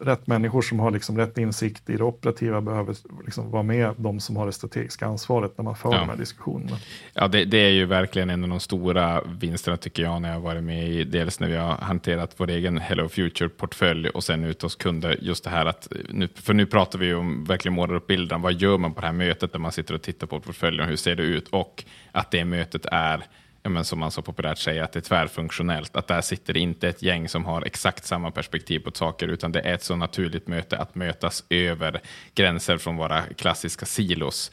rätt 0.00 0.26
människor 0.26 0.62
som 0.62 0.80
har 0.80 0.90
liksom 0.90 1.18
rätt 1.18 1.38
insikt 1.38 1.90
i 1.90 1.96
det 1.96 2.04
operativa 2.04 2.60
behöver 2.60 2.96
liksom 3.24 3.50
vara 3.50 3.62
med 3.62 3.94
de 3.96 4.20
som 4.20 4.36
har 4.36 4.46
det 4.46 4.52
strategiska 4.52 5.06
ansvaret 5.06 5.58
när 5.58 5.64
man 5.64 5.76
för 5.76 5.92
ja. 5.92 5.98
de 5.98 6.08
här 6.08 6.16
diskussionerna. 6.16 6.76
Ja, 7.14 7.28
det, 7.28 7.44
det, 7.44 7.58
är 7.58 7.70
ju 7.70 7.86
verkligen 7.86 8.30
en 8.30 8.42
av 8.42 8.48
de 8.48 8.60
stora 8.60 9.22
vinsterna 9.24 9.76
tycker 9.76 10.02
jag 10.02 10.22
när 10.22 10.32
jag 10.32 10.40
varit 10.40 10.62
med 10.64 10.88
i, 10.88 11.04
dels 11.04 11.40
när 11.40 11.48
vi 11.48 11.56
har 11.56 11.74
hanterat 11.74 12.34
vår 12.36 12.50
egen 12.50 12.78
Hello 12.78 13.08
Future-portfölj 13.08 14.08
och 14.08 14.24
sen 14.24 14.44
ut 14.44 14.62
hos 14.62 14.76
kunder, 14.76 15.18
just 15.20 15.44
det 15.44 15.50
här 15.50 15.66
att, 15.66 15.92
nu, 16.08 16.28
för 16.34 16.54
nu 16.54 16.66
pratar 16.66 16.98
vi 16.98 17.14
om 17.14 17.44
verkligen 17.44 17.74
målar 17.74 17.94
upp 17.94 18.06
bilden, 18.06 18.42
vad 18.42 18.52
gör 18.52 18.78
man 18.78 18.94
på 18.94 19.00
det 19.00 19.06
här 19.06 19.14
mötet 19.14 19.52
där 19.52 19.58
man 19.58 19.72
sitter 19.72 19.94
och 19.94 20.02
tittar 20.02 20.26
på 20.26 20.40
portföljen, 20.40 20.88
hur 20.88 20.96
ser 20.96 21.16
det 21.16 21.22
ut 21.22 21.48
och 21.48 21.84
att 22.12 22.30
det 22.30 22.44
mötet 22.44 22.86
är 22.86 23.24
ja, 23.62 23.70
men 23.70 23.84
som 23.84 23.98
man 23.98 24.10
så 24.10 24.22
populärt 24.22 24.58
säger, 24.58 24.82
att 24.82 24.92
det 24.92 24.98
är 24.98 25.00
tvärfunktionellt. 25.00 25.96
Att 25.96 26.06
där 26.06 26.20
sitter 26.20 26.56
inte 26.56 26.88
ett 26.88 27.02
gäng 27.02 27.28
som 27.28 27.44
har 27.44 27.62
exakt 27.62 28.04
samma 28.06 28.30
perspektiv 28.30 28.78
på 28.78 28.90
saker, 28.94 29.28
utan 29.28 29.52
det 29.52 29.60
är 29.60 29.74
ett 29.74 29.82
så 29.82 29.96
naturligt 29.96 30.48
möte 30.48 30.78
att 30.78 30.94
mötas 30.94 31.44
över 31.48 32.00
gränser 32.34 32.78
från 32.78 32.96
våra 32.96 33.22
klassiska 33.22 33.86
silos. 33.86 34.52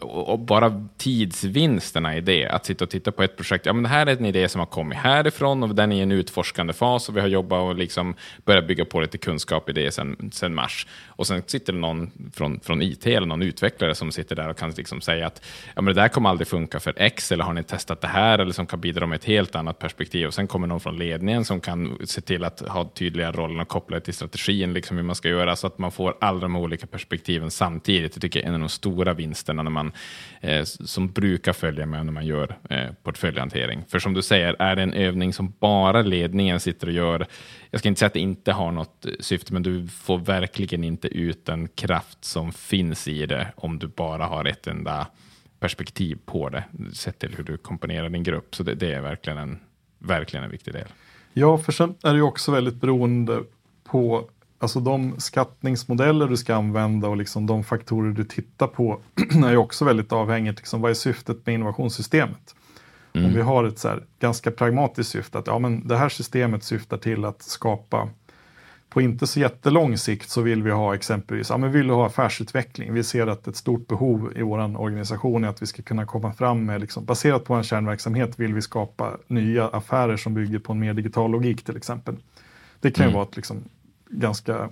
Och 0.00 0.38
bara 0.38 0.88
tidsvinsterna 0.96 2.16
i 2.16 2.20
det, 2.20 2.48
att 2.48 2.66
sitta 2.66 2.84
och 2.84 2.90
titta 2.90 3.12
på 3.12 3.22
ett 3.22 3.36
projekt, 3.36 3.66
ja 3.66 3.72
men 3.72 3.82
det 3.82 3.88
här 3.88 4.06
är 4.06 4.16
en 4.16 4.24
idé 4.24 4.48
som 4.48 4.58
har 4.58 4.66
kommit 4.66 4.98
härifrån 4.98 5.62
och 5.62 5.74
den 5.74 5.92
är 5.92 5.96
i 5.96 6.00
en 6.00 6.12
utforskande 6.12 6.72
fas 6.72 7.08
och 7.08 7.16
vi 7.16 7.20
har 7.20 7.28
jobbat 7.28 7.62
och 7.62 7.74
liksom 7.74 8.14
börjat 8.44 8.66
bygga 8.66 8.84
på 8.84 9.00
lite 9.00 9.18
kunskap 9.18 9.68
i 9.68 9.72
det 9.72 9.90
sedan 9.94 10.30
sen 10.32 10.54
mars. 10.54 10.86
Och 11.06 11.26
sen 11.26 11.42
sitter 11.46 11.72
det 11.72 11.78
någon 11.78 12.30
från, 12.34 12.60
från 12.60 12.82
IT 12.82 13.06
eller 13.06 13.26
någon 13.26 13.42
utvecklare 13.42 13.94
som 13.94 14.12
sitter 14.12 14.36
där 14.36 14.48
och 14.48 14.58
kan 14.58 14.70
liksom 14.70 15.00
säga 15.00 15.26
att 15.26 15.44
ja, 15.74 15.82
men 15.82 15.94
det 15.94 16.02
där 16.02 16.08
kommer 16.08 16.30
aldrig 16.30 16.48
funka 16.48 16.80
för 16.80 16.94
X, 16.96 17.32
eller 17.32 17.44
har 17.44 17.52
ni 17.52 17.62
testat 17.62 18.00
det 18.00 18.08
här, 18.08 18.25
eller 18.34 18.44
som 18.44 18.48
liksom 18.48 18.66
kan 18.66 18.80
bidra 18.80 19.06
med 19.06 19.16
ett 19.16 19.24
helt 19.24 19.54
annat 19.54 19.78
perspektiv. 19.78 20.26
Och 20.26 20.34
sen 20.34 20.46
kommer 20.46 20.66
någon 20.66 20.80
från 20.80 20.96
ledningen 20.96 21.44
som 21.44 21.60
kan 21.60 21.98
se 22.04 22.20
till 22.20 22.44
att 22.44 22.60
ha 22.60 22.84
tydliga 22.94 23.32
roller 23.32 23.60
och 23.60 23.68
koppla 23.68 23.96
det 23.96 24.00
till 24.00 24.14
strategin, 24.14 24.72
liksom 24.72 24.96
hur 24.96 25.04
man 25.04 25.16
ska 25.16 25.28
göra, 25.28 25.56
så 25.56 25.66
att 25.66 25.78
man 25.78 25.92
får 25.92 26.16
alla 26.20 26.40
de 26.40 26.56
olika 26.56 26.86
perspektiven 26.86 27.50
samtidigt. 27.50 28.14
Det 28.14 28.20
tycker 28.20 28.40
jag 28.40 28.44
är 28.44 28.48
en 28.48 28.54
av 28.54 28.60
de 28.60 28.68
stora 28.68 29.14
vinsterna 29.14 29.62
när 29.62 29.70
man, 29.70 29.92
eh, 30.40 30.64
som 30.64 31.12
brukar 31.12 31.52
följa 31.52 31.86
med 31.86 32.06
när 32.06 32.12
man 32.12 32.26
gör 32.26 32.58
eh, 32.70 32.92
portföljhantering. 33.02 33.84
För 33.88 33.98
som 33.98 34.14
du 34.14 34.22
säger, 34.22 34.56
är 34.58 34.76
det 34.76 34.82
en 34.82 34.92
övning 34.92 35.32
som 35.32 35.54
bara 35.60 36.02
ledningen 36.02 36.60
sitter 36.60 36.86
och 36.86 36.92
gör, 36.92 37.26
jag 37.70 37.80
ska 37.80 37.88
inte 37.88 37.98
säga 37.98 38.06
att 38.06 38.12
det 38.12 38.20
inte 38.20 38.52
har 38.52 38.72
något 38.72 39.06
eh, 39.06 39.12
syfte, 39.20 39.52
men 39.52 39.62
du 39.62 39.88
får 39.88 40.18
verkligen 40.18 40.84
inte 40.84 41.08
ut 41.08 41.44
den 41.44 41.68
kraft 41.68 42.24
som 42.24 42.52
finns 42.52 43.08
i 43.08 43.26
det 43.26 43.52
om 43.56 43.78
du 43.78 43.86
bara 43.86 44.24
har 44.24 44.44
ett 44.44 44.66
enda 44.66 45.06
perspektiv 45.60 46.18
på 46.26 46.48
det, 46.48 46.64
sett 46.92 47.18
till 47.18 47.34
hur 47.36 47.44
du 47.44 47.56
komponerar 47.56 48.08
din 48.08 48.22
grupp. 48.22 48.54
Så 48.54 48.62
det, 48.62 48.74
det, 48.74 48.92
är 48.92 49.00
verkligen 49.00 49.38
en, 49.38 49.58
verkligen 49.98 50.44
en 50.44 50.50
viktig 50.50 50.74
del. 50.74 50.88
Ja, 51.32 51.58
för 51.58 51.72
sen 51.72 51.94
är 52.02 52.10
det 52.10 52.16
ju 52.16 52.22
också 52.22 52.52
väldigt 52.52 52.74
beroende 52.74 53.42
på 53.84 54.30
alltså 54.58 54.80
de 54.80 55.20
skattningsmodeller 55.20 56.28
du 56.28 56.36
ska 56.36 56.54
använda 56.54 57.08
och 57.08 57.16
liksom 57.16 57.46
de 57.46 57.64
faktorer 57.64 58.10
du 58.10 58.24
tittar 58.24 58.66
på 58.66 59.00
är 59.44 59.50
ju 59.50 59.56
också 59.56 59.84
väldigt 59.84 60.12
avhängigt. 60.12 60.58
Liksom, 60.58 60.80
vad 60.80 60.90
är 60.90 60.94
syftet 60.94 61.46
med 61.46 61.54
innovationssystemet? 61.54 62.54
Mm. 63.12 63.26
Om 63.26 63.34
vi 63.34 63.40
har 63.40 63.64
ett 63.64 63.78
så 63.78 63.98
ganska 64.20 64.50
pragmatiskt 64.50 65.12
syfte, 65.12 65.38
att 65.38 65.46
ja, 65.46 65.58
men 65.58 65.88
det 65.88 65.96
här 65.96 66.08
systemet 66.08 66.64
syftar 66.64 66.96
till 66.98 67.24
att 67.24 67.42
skapa 67.42 68.08
på 68.88 69.00
inte 69.00 69.26
så 69.26 69.40
jättelång 69.40 69.98
sikt 69.98 70.30
så 70.30 70.40
vill 70.40 70.62
vi 70.62 70.70
ha 70.70 70.94
exempelvis, 70.94 71.50
ja 71.50 71.56
men 71.56 71.72
vill 71.72 71.90
ha 71.90 72.06
affärsutveckling. 72.06 72.94
Vi 72.94 73.04
ser 73.04 73.26
att 73.26 73.48
ett 73.48 73.56
stort 73.56 73.86
behov 73.88 74.32
i 74.36 74.42
vår 74.42 74.80
organisation 74.80 75.44
är 75.44 75.48
att 75.48 75.62
vi 75.62 75.66
ska 75.66 75.82
kunna 75.82 76.06
komma 76.06 76.32
fram 76.32 76.64
med, 76.64 76.80
liksom, 76.80 77.04
baserat 77.04 77.44
på 77.44 77.54
en 77.54 77.62
kärnverksamhet 77.62 78.38
vill 78.38 78.54
vi 78.54 78.62
skapa 78.62 79.16
nya 79.26 79.68
affärer 79.68 80.16
som 80.16 80.34
bygger 80.34 80.58
på 80.58 80.72
en 80.72 80.78
mer 80.78 80.94
digital 80.94 81.30
logik 81.30 81.64
till 81.64 81.76
exempel. 81.76 82.16
Det 82.80 82.90
kan 82.90 83.04
ju 83.04 83.08
mm. 83.08 83.14
vara 83.14 83.28
ett 83.28 83.36
liksom, 83.36 83.64
ganska 84.08 84.68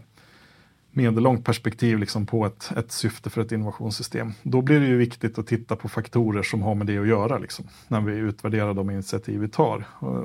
medellångt 0.97 1.45
perspektiv 1.45 1.99
liksom 1.99 2.27
på 2.27 2.47
ett, 2.47 2.73
ett 2.77 2.93
syfte 2.93 3.31
för 3.31 3.41
ett 3.41 3.53
innovationssystem. 3.53 4.33
Då 4.43 4.63
blir 4.63 4.81
det 4.81 4.87
ju 4.87 4.97
viktigt 4.97 5.39
att 5.39 5.47
titta 5.47 5.77
på 5.77 5.89
faktorer 5.89 6.43
som 6.43 6.63
har 6.63 6.75
med 6.75 6.87
det 6.87 6.99
att 6.99 7.09
göra 7.09 7.39
liksom, 7.39 7.65
när 7.89 8.01
vi 8.01 8.13
utvärderar 8.13 8.75
de 8.75 8.91
initiativ 8.91 9.41
vi 9.41 9.49
tar. 9.49 9.85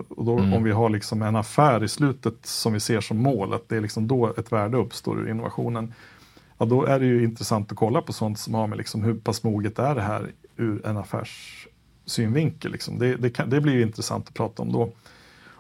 Och 0.10 0.26
då, 0.26 0.40
mm. 0.40 0.54
Om 0.54 0.64
vi 0.64 0.72
har 0.72 0.90
liksom 0.90 1.22
en 1.22 1.36
affär 1.36 1.84
i 1.84 1.88
slutet 1.88 2.46
som 2.46 2.74
vi 2.74 2.80
ser 2.80 3.02
som 3.02 3.18
mål, 3.18 3.54
att 3.54 3.70
det 3.70 3.78
är 3.78 3.82
liksom 3.82 4.08
då 4.08 4.34
ett 4.38 4.52
värde 4.52 4.78
uppstår 4.78 5.20
ur 5.20 5.30
innovationen. 5.30 5.94
Ja, 6.58 6.66
då 6.66 6.86
är 6.86 7.00
det 7.00 7.06
ju 7.06 7.24
intressant 7.24 7.72
att 7.72 7.78
kolla 7.78 8.02
på 8.02 8.14
sånt 8.14 8.40
som 8.40 8.54
har 8.54 8.68
med 8.68 8.78
liksom 8.78 9.04
hur 9.04 9.14
pass 9.14 9.44
moget 9.44 9.80
är 9.80 9.96
det 9.96 10.02
här 10.02 10.32
ur 10.58 10.86
en 10.86 10.98
affärssynvinkel. 10.98 12.72
Liksom. 12.72 13.00
Det, 13.00 13.16
det, 13.16 13.30
kan, 13.30 13.50
det 13.50 13.62
blir 13.62 13.74
ju 13.74 13.82
intressant 13.82 14.28
att 14.28 14.34
prata 14.34 14.62
om 14.62 14.72
då. 14.72 14.92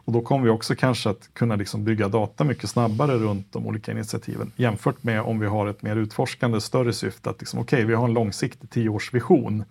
Och 0.10 0.13
då 0.13 0.22
kommer 0.22 0.43
vi 0.43 0.50
också 0.50 0.76
kanske 0.76 1.10
att 1.10 1.30
kunna 1.34 1.56
liksom 1.56 1.84
bygga 1.84 2.08
data 2.08 2.43
mycket 2.43 2.69
snabbare 2.69 3.17
runt 3.17 3.52
de 3.52 3.67
olika 3.67 3.91
initiativen 3.91 4.52
jämfört 4.56 5.04
med 5.04 5.22
om 5.22 5.39
vi 5.39 5.48
har 5.48 5.67
ett 5.67 5.82
mer 5.82 5.95
utforskande, 5.95 6.62
större 6.62 6.93
syfte 6.93 7.30
att 7.30 7.39
liksom, 7.39 7.60
okay, 7.60 7.86
vi 7.86 7.93
har 7.93 8.06
en 8.06 8.13
långsiktig 8.13 8.69
tioårsvision 8.69 9.63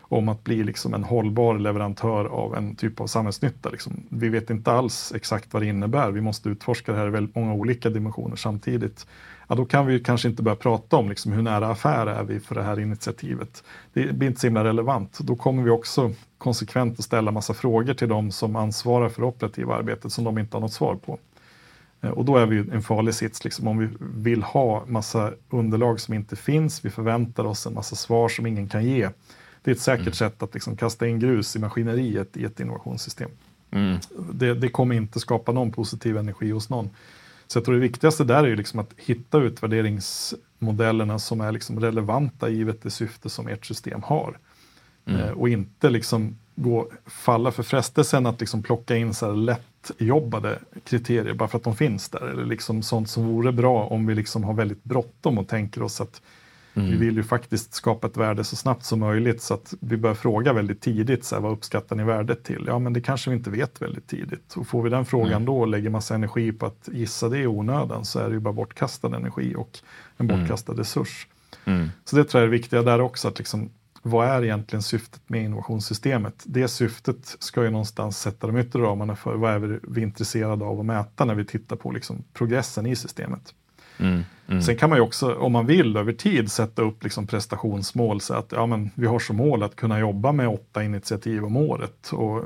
om 0.00 0.28
att 0.28 0.44
bli 0.44 0.64
liksom 0.64 0.94
en 0.94 1.04
hållbar 1.04 1.58
leverantör 1.58 2.24
av 2.24 2.56
en 2.56 2.76
typ 2.76 3.00
av 3.00 3.06
samhällsnytta. 3.06 3.70
Liksom. 3.70 3.92
Vi 4.08 4.28
vet 4.28 4.50
inte 4.50 4.72
alls 4.72 5.12
exakt 5.16 5.52
vad 5.52 5.62
det 5.62 5.66
innebär. 5.66 6.10
Vi 6.10 6.20
måste 6.20 6.48
utforska 6.48 6.92
det 6.92 6.98
här 6.98 7.06
i 7.06 7.10
väldigt 7.10 7.34
många 7.34 7.54
olika 7.54 7.90
dimensioner 7.90 8.36
samtidigt. 8.36 9.06
Ja, 9.48 9.54
då 9.54 9.64
kan 9.64 9.86
vi 9.86 10.00
kanske 10.00 10.28
inte 10.28 10.42
börja 10.42 10.56
prata 10.56 10.96
om 10.96 11.08
liksom, 11.08 11.32
hur 11.32 11.42
nära 11.42 11.68
affär 11.68 12.06
är 12.06 12.24
vi 12.24 12.40
för 12.40 12.54
det 12.54 12.62
här 12.62 12.80
initiativet. 12.80 13.64
Det 13.92 14.12
blir 14.12 14.28
inte 14.28 14.40
så 14.40 14.46
himla 14.46 14.64
relevant. 14.64 15.18
Då 15.18 15.36
kommer 15.36 15.62
vi 15.62 15.70
också 15.70 16.12
konsekvent 16.38 16.98
att 16.98 17.04
ställa 17.04 17.30
massa 17.30 17.54
frågor 17.54 17.94
till 17.94 18.08
de 18.08 18.30
som 18.30 18.56
ansvarar 18.56 19.08
för 19.08 19.20
det 19.20 19.28
operativa 19.28 19.74
arbetet 19.74 20.12
som 20.12 20.24
de 20.24 20.38
inte 20.38 20.56
har 20.56 20.60
något 20.60 20.72
svar 20.72 20.94
på. 20.94 21.18
Eh, 22.00 22.10
och 22.10 22.24
då 22.24 22.36
är 22.36 22.46
vi 22.46 22.58
en 22.58 22.82
farlig 22.82 23.14
sits 23.14 23.44
liksom, 23.44 23.68
om 23.68 23.78
vi 23.78 23.88
vill 24.00 24.42
ha 24.42 24.84
massa 24.86 25.32
underlag 25.50 26.00
som 26.00 26.14
inte 26.14 26.36
finns. 26.36 26.84
Vi 26.84 26.90
förväntar 26.90 27.44
oss 27.44 27.66
en 27.66 27.74
massa 27.74 27.96
svar 27.96 28.28
som 28.28 28.46
ingen 28.46 28.68
kan 28.68 28.84
ge 28.84 29.08
det 29.64 29.70
är 29.70 29.74
ett 29.74 29.80
säkert 29.80 30.00
mm. 30.00 30.14
sätt 30.14 30.42
att 30.42 30.54
liksom 30.54 30.76
kasta 30.76 31.06
in 31.06 31.18
grus 31.18 31.56
i 31.56 31.58
maskineriet 31.58 32.36
i 32.36 32.44
ett 32.44 32.60
innovationssystem. 32.60 33.30
Mm. 33.70 33.98
Det, 34.32 34.54
det, 34.54 34.68
kommer 34.68 34.94
inte 34.94 35.20
skapa 35.20 35.52
någon 35.52 35.72
positiv 35.72 36.16
energi 36.16 36.50
hos 36.50 36.70
någon. 36.70 36.90
Så 37.46 37.58
jag 37.58 37.64
tror 37.64 37.74
det 37.74 37.80
viktigaste 37.80 38.24
där 38.24 38.44
är 38.44 38.56
liksom 38.56 38.80
att 38.80 38.90
hitta 38.96 39.38
utvärderingsmodellerna 39.38 41.18
som 41.18 41.40
är 41.40 41.52
liksom 41.52 41.80
relevanta 41.80 42.48
givet 42.48 42.82
det 42.82 42.90
syfte 42.90 43.28
som 43.28 43.48
ert 43.48 43.66
system 43.66 44.02
har. 44.02 44.38
Mm. 45.06 45.20
Eh, 45.20 45.30
och 45.30 45.48
inte 45.48 45.90
liksom 45.90 46.36
gå, 46.54 46.88
falla 47.06 47.50
för 47.50 47.62
frestelsen 47.62 48.26
att 48.26 48.40
liksom 48.40 48.62
plocka 48.62 48.96
in 48.96 49.14
så 49.14 49.26
här 49.26 49.34
lättjobbade 49.34 50.58
kriterier 50.84 51.34
bara 51.34 51.48
för 51.48 51.58
att 51.58 51.64
de 51.64 51.76
finns 51.76 52.08
där. 52.08 52.30
Eller 52.30 52.44
liksom 52.44 52.82
sånt 52.82 53.10
som 53.10 53.26
vore 53.26 53.52
bra 53.52 53.84
om 53.84 54.06
vi 54.06 54.14
liksom 54.14 54.44
har 54.44 54.54
väldigt 54.54 54.84
bråttom 54.84 55.38
och 55.38 55.48
tänker 55.48 55.82
oss 55.82 56.00
att 56.00 56.22
Mm. 56.74 56.90
Vi 56.90 56.96
vill 56.96 57.16
ju 57.16 57.22
faktiskt 57.22 57.74
skapa 57.74 58.06
ett 58.06 58.16
värde 58.16 58.44
så 58.44 58.56
snabbt 58.56 58.84
som 58.84 59.00
möjligt 59.00 59.42
så 59.42 59.54
att 59.54 59.74
vi 59.80 59.96
bör 59.96 60.14
fråga 60.14 60.52
väldigt 60.52 60.80
tidigt, 60.80 61.24
så 61.24 61.34
här, 61.34 61.42
vad 61.42 61.52
uppskattar 61.52 61.96
ni 61.96 62.04
värdet 62.04 62.44
till? 62.44 62.64
Ja, 62.66 62.78
men 62.78 62.92
det 62.92 63.00
kanske 63.00 63.30
vi 63.30 63.36
inte 63.36 63.50
vet 63.50 63.82
väldigt 63.82 64.06
tidigt. 64.06 64.54
Och 64.56 64.66
får 64.66 64.82
vi 64.82 64.90
den 64.90 65.04
frågan 65.04 65.32
mm. 65.32 65.44
då 65.44 65.58
och 65.58 65.68
lägger 65.68 65.90
massa 65.90 66.14
energi 66.14 66.52
på 66.52 66.66
att 66.66 66.88
gissa 66.92 67.28
det 67.28 67.38
i 67.38 67.46
onödan 67.46 68.04
så 68.04 68.18
är 68.18 68.28
det 68.28 68.34
ju 68.34 68.40
bara 68.40 68.54
bortkastad 68.54 69.16
energi 69.16 69.54
och 69.56 69.78
en 70.16 70.30
mm. 70.30 70.40
bortkastad 70.40 70.72
mm. 70.72 70.78
resurs. 70.78 71.26
Så 72.04 72.16
det 72.16 72.24
tror 72.24 72.40
jag 72.42 72.46
är 72.48 72.50
viktiga 72.50 72.82
där 72.82 73.00
också, 73.00 73.28
att 73.28 73.38
liksom, 73.38 73.70
vad 74.02 74.28
är 74.28 74.44
egentligen 74.44 74.82
syftet 74.82 75.20
med 75.26 75.42
innovationssystemet? 75.44 76.42
Det 76.46 76.68
syftet 76.68 77.36
ska 77.38 77.64
ju 77.64 77.70
någonstans 77.70 78.20
sätta 78.20 78.46
de 78.46 78.56
yttre 78.56 78.82
ramarna 78.82 79.16
för 79.16 79.34
vad 79.34 79.52
är 79.52 79.80
vi 79.82 80.02
intresserade 80.02 80.64
av 80.64 80.80
att 80.80 80.86
mäta 80.86 81.24
när 81.24 81.34
vi 81.34 81.44
tittar 81.44 81.76
på 81.76 81.90
liksom 81.90 82.24
progressen 82.32 82.86
i 82.86 82.96
systemet. 82.96 83.54
Mm, 83.98 84.22
mm. 84.48 84.62
Sen 84.62 84.76
kan 84.76 84.90
man 84.90 84.98
ju 84.98 85.02
också, 85.02 85.34
om 85.34 85.52
man 85.52 85.66
vill, 85.66 85.96
över 85.96 86.12
tid 86.12 86.50
sätta 86.50 86.82
upp 86.82 87.04
liksom 87.04 87.26
prestationsmål. 87.26 88.20
Så 88.20 88.34
att 88.34 88.52
ja, 88.52 88.66
men 88.66 88.90
vi 88.94 89.06
har 89.06 89.18
som 89.18 89.36
mål 89.36 89.62
att 89.62 89.76
kunna 89.76 90.00
jobba 90.00 90.32
med 90.32 90.48
åtta 90.48 90.84
initiativ 90.84 91.44
om 91.44 91.56
året. 91.56 92.10
Och, 92.12 92.38
eh, 92.38 92.44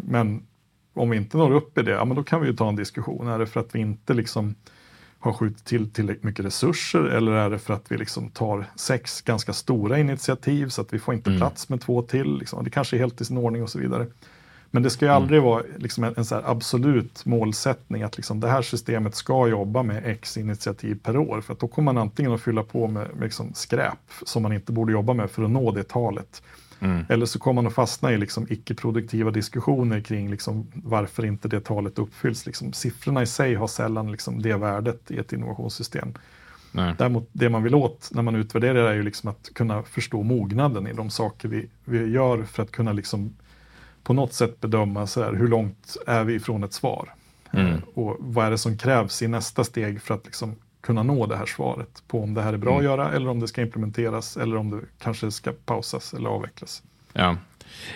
men 0.00 0.46
om 0.94 1.10
vi 1.10 1.16
inte 1.16 1.36
når 1.36 1.50
upp 1.54 1.78
i 1.78 1.82
det, 1.82 1.90
ja, 1.90 2.04
men 2.04 2.16
då 2.16 2.22
kan 2.22 2.40
vi 2.40 2.46
ju 2.46 2.56
ta 2.56 2.68
en 2.68 2.76
diskussion. 2.76 3.28
Är 3.28 3.38
det 3.38 3.46
för 3.46 3.60
att 3.60 3.74
vi 3.74 3.78
inte 3.78 4.14
liksom 4.14 4.54
har 5.18 5.32
skjutit 5.32 5.64
till 5.64 5.90
tillräckligt 5.90 6.24
mycket 6.24 6.44
resurser 6.44 7.04
eller 7.04 7.32
är 7.32 7.50
det 7.50 7.58
för 7.58 7.74
att 7.74 7.92
vi 7.92 7.96
liksom 7.96 8.30
tar 8.30 8.64
sex 8.76 9.20
ganska 9.22 9.52
stora 9.52 9.98
initiativ 9.98 10.68
så 10.68 10.80
att 10.80 10.92
vi 10.92 10.98
får 10.98 11.14
inte 11.14 11.30
mm. 11.30 11.40
plats 11.40 11.68
med 11.68 11.80
två 11.80 12.02
till. 12.02 12.38
Liksom. 12.38 12.64
Det 12.64 12.70
kanske 12.70 12.96
är 12.96 12.98
helt 12.98 13.20
i 13.20 13.24
sin 13.24 13.36
ordning 13.36 13.62
och 13.62 13.70
så 13.70 13.78
vidare. 13.78 14.06
Men 14.70 14.82
det 14.82 14.90
ska 14.90 15.04
ju 15.04 15.10
mm. 15.10 15.22
aldrig 15.22 15.42
vara 15.42 15.62
liksom 15.76 16.04
en, 16.04 16.14
en 16.16 16.24
så 16.24 16.34
absolut 16.44 17.24
målsättning 17.24 18.02
att 18.02 18.16
liksom 18.16 18.40
det 18.40 18.48
här 18.48 18.62
systemet 18.62 19.14
ska 19.14 19.48
jobba 19.48 19.82
med 19.82 20.02
x 20.06 20.36
initiativ 20.36 20.98
per 21.02 21.16
år. 21.16 21.40
För 21.40 21.56
då 21.60 21.68
kommer 21.68 21.92
man 21.92 22.02
antingen 22.02 22.32
att 22.32 22.40
fylla 22.40 22.62
på 22.62 22.86
med, 22.86 23.08
med 23.14 23.22
liksom 23.22 23.54
skräp 23.54 24.10
som 24.26 24.42
man 24.42 24.52
inte 24.52 24.72
borde 24.72 24.92
jobba 24.92 25.14
med 25.14 25.30
för 25.30 25.42
att 25.42 25.50
nå 25.50 25.70
det 25.70 25.88
talet. 25.88 26.42
Mm. 26.80 27.04
Eller 27.08 27.26
så 27.26 27.38
kommer 27.38 27.62
man 27.62 27.66
att 27.66 27.74
fastna 27.74 28.12
i 28.12 28.18
liksom 28.18 28.46
icke-produktiva 28.50 29.30
diskussioner 29.30 30.00
kring 30.00 30.30
liksom 30.30 30.66
varför 30.74 31.24
inte 31.24 31.48
det 31.48 31.60
talet 31.60 31.98
uppfylls. 31.98 32.46
Liksom 32.46 32.72
siffrorna 32.72 33.22
i 33.22 33.26
sig 33.26 33.54
har 33.54 33.66
sällan 33.66 34.12
liksom 34.12 34.42
det 34.42 34.56
värdet 34.56 35.10
i 35.10 35.18
ett 35.18 35.32
innovationssystem. 35.32 36.14
Nej. 36.72 36.94
Däremot 36.98 37.28
det 37.32 37.48
man 37.48 37.62
vill 37.62 37.74
åt 37.74 38.08
när 38.12 38.22
man 38.22 38.36
utvärderar 38.36 38.90
är 38.90 38.94
ju 38.94 39.02
liksom 39.02 39.30
att 39.30 39.50
kunna 39.54 39.82
förstå 39.82 40.22
mognaden 40.22 40.86
i 40.86 40.92
de 40.92 41.10
saker 41.10 41.48
vi, 41.48 41.68
vi 41.84 42.10
gör 42.10 42.42
för 42.42 42.62
att 42.62 42.70
kunna 42.70 42.92
liksom 42.92 43.36
på 44.08 44.14
något 44.14 44.32
sätt 44.32 44.60
bedöma 44.60 45.06
så 45.06 45.22
här, 45.22 45.32
hur 45.32 45.48
långt 45.48 45.96
är 46.06 46.24
vi 46.24 46.34
ifrån 46.34 46.64
ett 46.64 46.72
svar? 46.72 47.14
Mm. 47.52 47.66
Eh, 47.66 47.78
och 47.94 48.16
vad 48.18 48.46
är 48.46 48.50
det 48.50 48.58
som 48.58 48.78
krävs 48.78 49.22
i 49.22 49.28
nästa 49.28 49.64
steg 49.64 50.02
för 50.02 50.14
att 50.14 50.24
liksom 50.24 50.56
kunna 50.80 51.02
nå 51.02 51.26
det 51.26 51.36
här 51.36 51.46
svaret 51.46 52.02
på 52.06 52.22
om 52.22 52.34
det 52.34 52.42
här 52.42 52.52
är 52.52 52.56
bra 52.56 52.70
mm. 52.70 52.78
att 52.78 52.84
göra 52.84 53.12
eller 53.12 53.28
om 53.28 53.40
det 53.40 53.48
ska 53.48 53.62
implementeras 53.62 54.36
eller 54.36 54.56
om 54.56 54.70
det 54.70 54.80
kanske 54.98 55.30
ska 55.30 55.52
pausas 55.52 56.14
eller 56.14 56.30
avvecklas. 56.30 56.82
Ja. 57.12 57.36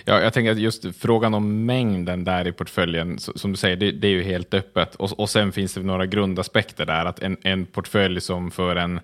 Ja, 0.05 0.21
jag 0.21 0.33
tänker 0.33 0.53
att 0.53 0.59
just 0.59 0.97
frågan 0.97 1.35
om 1.35 1.67
mängden 1.67 2.25
där 2.25 2.47
i 2.47 2.53
portföljen, 2.53 3.19
som 3.19 3.51
du 3.51 3.57
säger, 3.57 3.77
det, 3.77 3.93
det 3.93 4.07
är 4.07 4.13
ju 4.13 4.23
helt 4.23 4.55
öppet. 4.55 4.95
Och, 4.95 5.21
och 5.21 5.31
sen 5.31 5.53
finns 5.53 5.75
det 5.75 5.83
några 5.83 6.07
grundaspekter 6.07 6.87
där, 6.87 7.05
att 7.05 7.19
en, 7.19 7.37
en 7.43 7.67
portfölj 7.67 8.21
som 8.21 8.51
för 8.51 8.77
en 8.77 9.01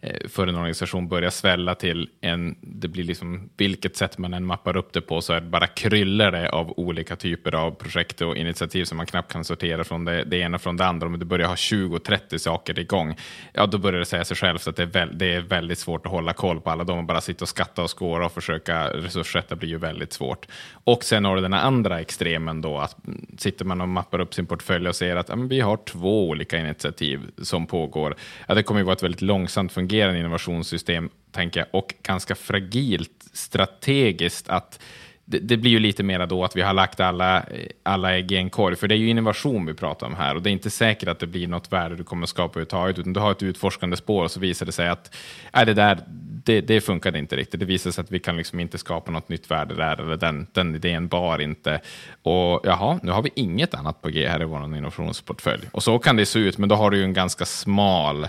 Eh, 0.00 0.28
för 0.28 0.46
en 0.46 0.54
organisation 0.54 1.08
börjar 1.08 1.30
svälla 1.30 1.74
till 1.74 2.08
en, 2.20 2.56
det 2.60 2.88
blir 2.88 3.04
liksom 3.04 3.50
vilket 3.56 3.96
sätt 3.96 4.18
man 4.18 4.34
än 4.34 4.46
mappar 4.46 4.76
upp 4.76 4.92
det 4.92 5.00
på 5.00 5.20
så 5.20 5.32
är 5.32 5.40
det 5.40 5.46
bara 5.46 5.66
kryllar 5.66 6.32
det 6.32 6.48
av 6.48 6.74
olika 6.76 7.16
typer 7.16 7.54
av 7.54 7.70
projekt 7.70 8.20
och 8.20 8.36
initiativ 8.36 8.84
som 8.84 8.96
man 8.96 9.06
knappt 9.06 9.32
kan 9.32 9.44
sortera 9.44 9.84
från 9.84 10.04
det, 10.04 10.24
det 10.24 10.36
ena 10.36 10.58
från 10.58 10.76
det 10.76 10.86
andra. 10.86 11.06
Om 11.06 11.18
du 11.18 11.24
börjar 11.24 11.48
ha 11.48 11.54
20-30 11.54 12.38
saker 12.38 12.78
igång, 12.78 13.16
ja 13.52 13.66
då 13.66 13.78
börjar 13.78 13.98
det 13.98 14.06
säga 14.06 14.24
sig 14.24 14.36
självt 14.36 14.68
att 14.68 14.76
det 14.76 14.82
är, 14.82 14.86
väl, 14.86 15.18
det 15.18 15.34
är 15.34 15.40
väldigt 15.40 15.78
svårt 15.78 16.06
att 16.06 16.12
hålla 16.12 16.32
koll 16.32 16.60
på 16.60 16.70
alla 16.70 16.84
de 16.84 16.98
och 16.98 17.04
bara 17.04 17.20
sitta 17.20 17.44
och 17.44 17.48
skatta 17.48 17.82
och 17.82 17.98
skåra 17.98 18.26
och 18.26 18.32
försöka 18.32 18.88
resurssätta 18.88 19.56
blir 19.56 19.68
ju 19.68 19.78
väldigt 19.78 20.12
svårt. 20.12 20.46
Och 20.84 21.04
sen 21.04 21.24
har 21.24 21.36
du 21.36 21.42
den 21.42 21.54
andra 21.54 22.00
extremen 22.00 22.60
då, 22.60 22.78
att 22.78 22.96
sitter 23.38 23.64
man 23.64 23.80
och 23.80 23.88
mappar 23.88 24.20
upp 24.20 24.34
sin 24.34 24.46
portfölj 24.46 24.88
och 24.88 24.96
ser 24.96 25.16
att 25.16 25.28
ja, 25.28 25.34
vi 25.34 25.60
har 25.60 25.76
två 25.76 26.28
olika 26.28 26.58
initiativ 26.58 27.20
som 27.42 27.66
pågår, 27.66 28.14
ja, 28.48 28.54
det 28.54 28.62
kommer 28.62 28.80
ju 28.80 28.84
vara 28.84 28.96
ett 28.96 29.02
väldigt 29.02 29.22
långsamt 29.22 29.72
fungerande 29.72 29.95
fungerande 29.96 30.20
innovationssystem, 30.20 31.10
tänker 31.32 31.60
jag, 31.60 31.68
och 31.70 31.94
ganska 32.02 32.34
fragilt 32.34 33.24
strategiskt 33.32 34.48
att 34.48 34.80
det, 35.24 35.38
det, 35.38 35.56
blir 35.56 35.70
ju 35.70 35.78
lite 35.78 36.02
mera 36.02 36.26
då 36.26 36.44
att 36.44 36.56
vi 36.56 36.62
har 36.62 36.74
lagt 36.74 37.00
alla, 37.00 37.44
alla 37.82 38.14
ägg 38.14 38.32
i 38.32 38.36
en 38.36 38.50
korg, 38.50 38.76
för 38.76 38.88
det 38.88 38.94
är 38.94 38.98
ju 38.98 39.08
innovation 39.08 39.66
vi 39.66 39.74
pratar 39.74 40.06
om 40.06 40.14
här 40.14 40.34
och 40.34 40.42
det 40.42 40.50
är 40.50 40.52
inte 40.52 40.70
säkert 40.70 41.08
att 41.08 41.18
det 41.18 41.26
blir 41.26 41.48
något 41.48 41.72
värde 41.72 41.96
du 41.96 42.04
kommer 42.04 42.26
skapa 42.26 42.52
överhuvudtaget, 42.52 42.98
utan 42.98 43.12
du 43.12 43.20
har 43.20 43.32
ett 43.32 43.42
utforskande 43.42 43.96
spår 43.96 44.24
och 44.24 44.30
så 44.30 44.40
visar 44.40 44.66
det 44.66 44.72
sig 44.72 44.88
att 44.88 45.14
äh, 45.52 45.64
det 45.64 45.74
där 45.74 45.98
det, 46.44 46.60
det 46.60 46.80
funkade 46.80 47.18
inte 47.18 47.36
riktigt. 47.36 47.60
Det 47.60 47.66
visar 47.66 47.90
sig 47.90 48.02
att 48.02 48.10
vi 48.10 48.18
kan 48.18 48.36
liksom 48.36 48.60
inte 48.60 48.78
skapa 48.78 49.10
något 49.10 49.28
nytt 49.28 49.50
värde 49.50 49.74
där, 49.74 50.00
eller 50.00 50.16
den, 50.16 50.46
den 50.52 50.74
idén 50.74 51.08
bar 51.08 51.38
inte. 51.38 51.80
Och 52.22 52.60
jaha, 52.64 53.00
nu 53.02 53.12
har 53.12 53.22
vi 53.22 53.30
inget 53.34 53.74
annat 53.74 54.02
på 54.02 54.08
G 54.08 54.28
här 54.28 54.42
i 54.42 54.44
vår 54.44 54.64
innovationsportfölj. 54.64 55.62
Och 55.72 55.82
så 55.82 55.98
kan 55.98 56.16
det 56.16 56.26
se 56.26 56.38
ut, 56.38 56.58
men 56.58 56.68
då 56.68 56.74
har 56.74 56.90
du 56.90 56.96
ju 56.96 57.04
en 57.04 57.12
ganska 57.12 57.44
smal 57.44 58.26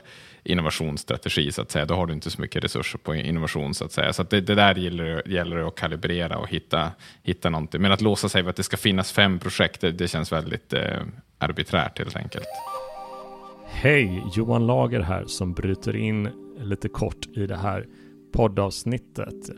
innovationsstrategi, 0.48 1.52
så 1.52 1.62
att 1.62 1.72
säga. 1.72 1.86
Då 1.86 1.96
har 1.96 2.08
du 2.08 2.14
inte 2.14 2.30
så 2.30 2.42
mycket 2.42 2.64
resurser 2.64 3.00
på 3.00 3.16
innovation, 3.16 3.74
så 3.74 3.86
att 3.86 3.92
säga. 3.92 4.14
Så 4.14 4.22
att 4.22 4.30
det, 4.30 4.42
det, 4.42 4.56
där 4.56 4.76
gäller, 4.76 5.28
gäller 5.28 5.68
att 5.68 5.76
kalibrera 5.76 6.38
och 6.38 6.50
hitta, 6.50 6.92
hitta 7.24 7.50
någonting. 7.50 7.82
Men 7.82 7.92
att 7.92 8.02
låsa 8.02 8.30
sig 8.30 8.42
vid 8.42 8.50
att 8.50 8.56
det 8.56 8.64
ska 8.64 8.78
finnas 8.78 9.12
fem 9.12 9.40
projekt, 9.40 9.82
det, 9.82 9.92
det 9.92 10.08
känns 10.08 10.32
väldigt 10.32 10.74
eh, 10.74 11.02
arbiträrt 11.38 12.00
helt 12.00 12.16
enkelt. 12.16 12.48
Hej, 13.66 14.24
Johan 14.36 14.68
Lager 14.68 15.00
här 15.00 15.26
som 15.26 15.54
bryter 15.54 15.96
in 15.96 16.30
lite 16.60 16.90
kort 16.90 17.28
i 17.36 17.48
det 17.48 17.58
här 17.58 17.86
poddavsnittet. 18.34 19.50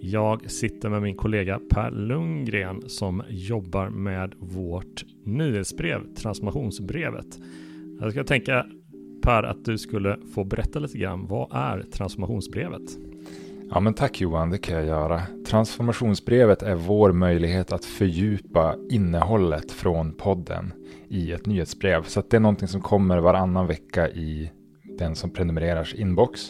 Jag 0.00 0.50
sitter 0.50 0.88
med 0.88 1.02
min 1.02 1.16
kollega 1.16 1.60
Per 1.70 1.90
Lundgren 1.90 2.88
som 2.88 3.22
jobbar 3.28 3.88
med 3.88 4.34
vårt 4.38 5.04
nyhetsbrev, 5.24 6.14
transformationsbrevet. 6.14 7.26
Jag 8.00 8.12
ska 8.12 8.24
tänka 8.24 8.66
Per 9.22 9.42
att 9.42 9.64
du 9.64 9.78
skulle 9.78 10.18
få 10.34 10.44
berätta 10.44 10.78
lite 10.78 10.98
grann. 10.98 11.26
Vad 11.26 11.48
är 11.52 11.82
transformationsbrevet? 11.92 12.82
Ja, 13.70 13.80
men 13.80 13.94
tack 13.94 14.20
Johan, 14.20 14.50
det 14.50 14.58
kan 14.58 14.74
jag 14.74 14.86
göra. 14.86 15.22
Transformationsbrevet 15.46 16.62
är 16.62 16.74
vår 16.74 17.12
möjlighet 17.12 17.72
att 17.72 17.84
fördjupa 17.84 18.76
innehållet 18.90 19.72
från 19.72 20.12
podden 20.12 20.72
i 21.08 21.32
ett 21.32 21.46
nyhetsbrev. 21.46 22.02
Så 22.02 22.22
det 22.30 22.36
är 22.36 22.40
någonting 22.40 22.68
som 22.68 22.80
kommer 22.80 23.18
varannan 23.18 23.66
vecka 23.66 24.08
i 24.08 24.50
den 24.98 25.14
som 25.14 25.30
prenumererars 25.30 25.94
inbox. 25.94 26.40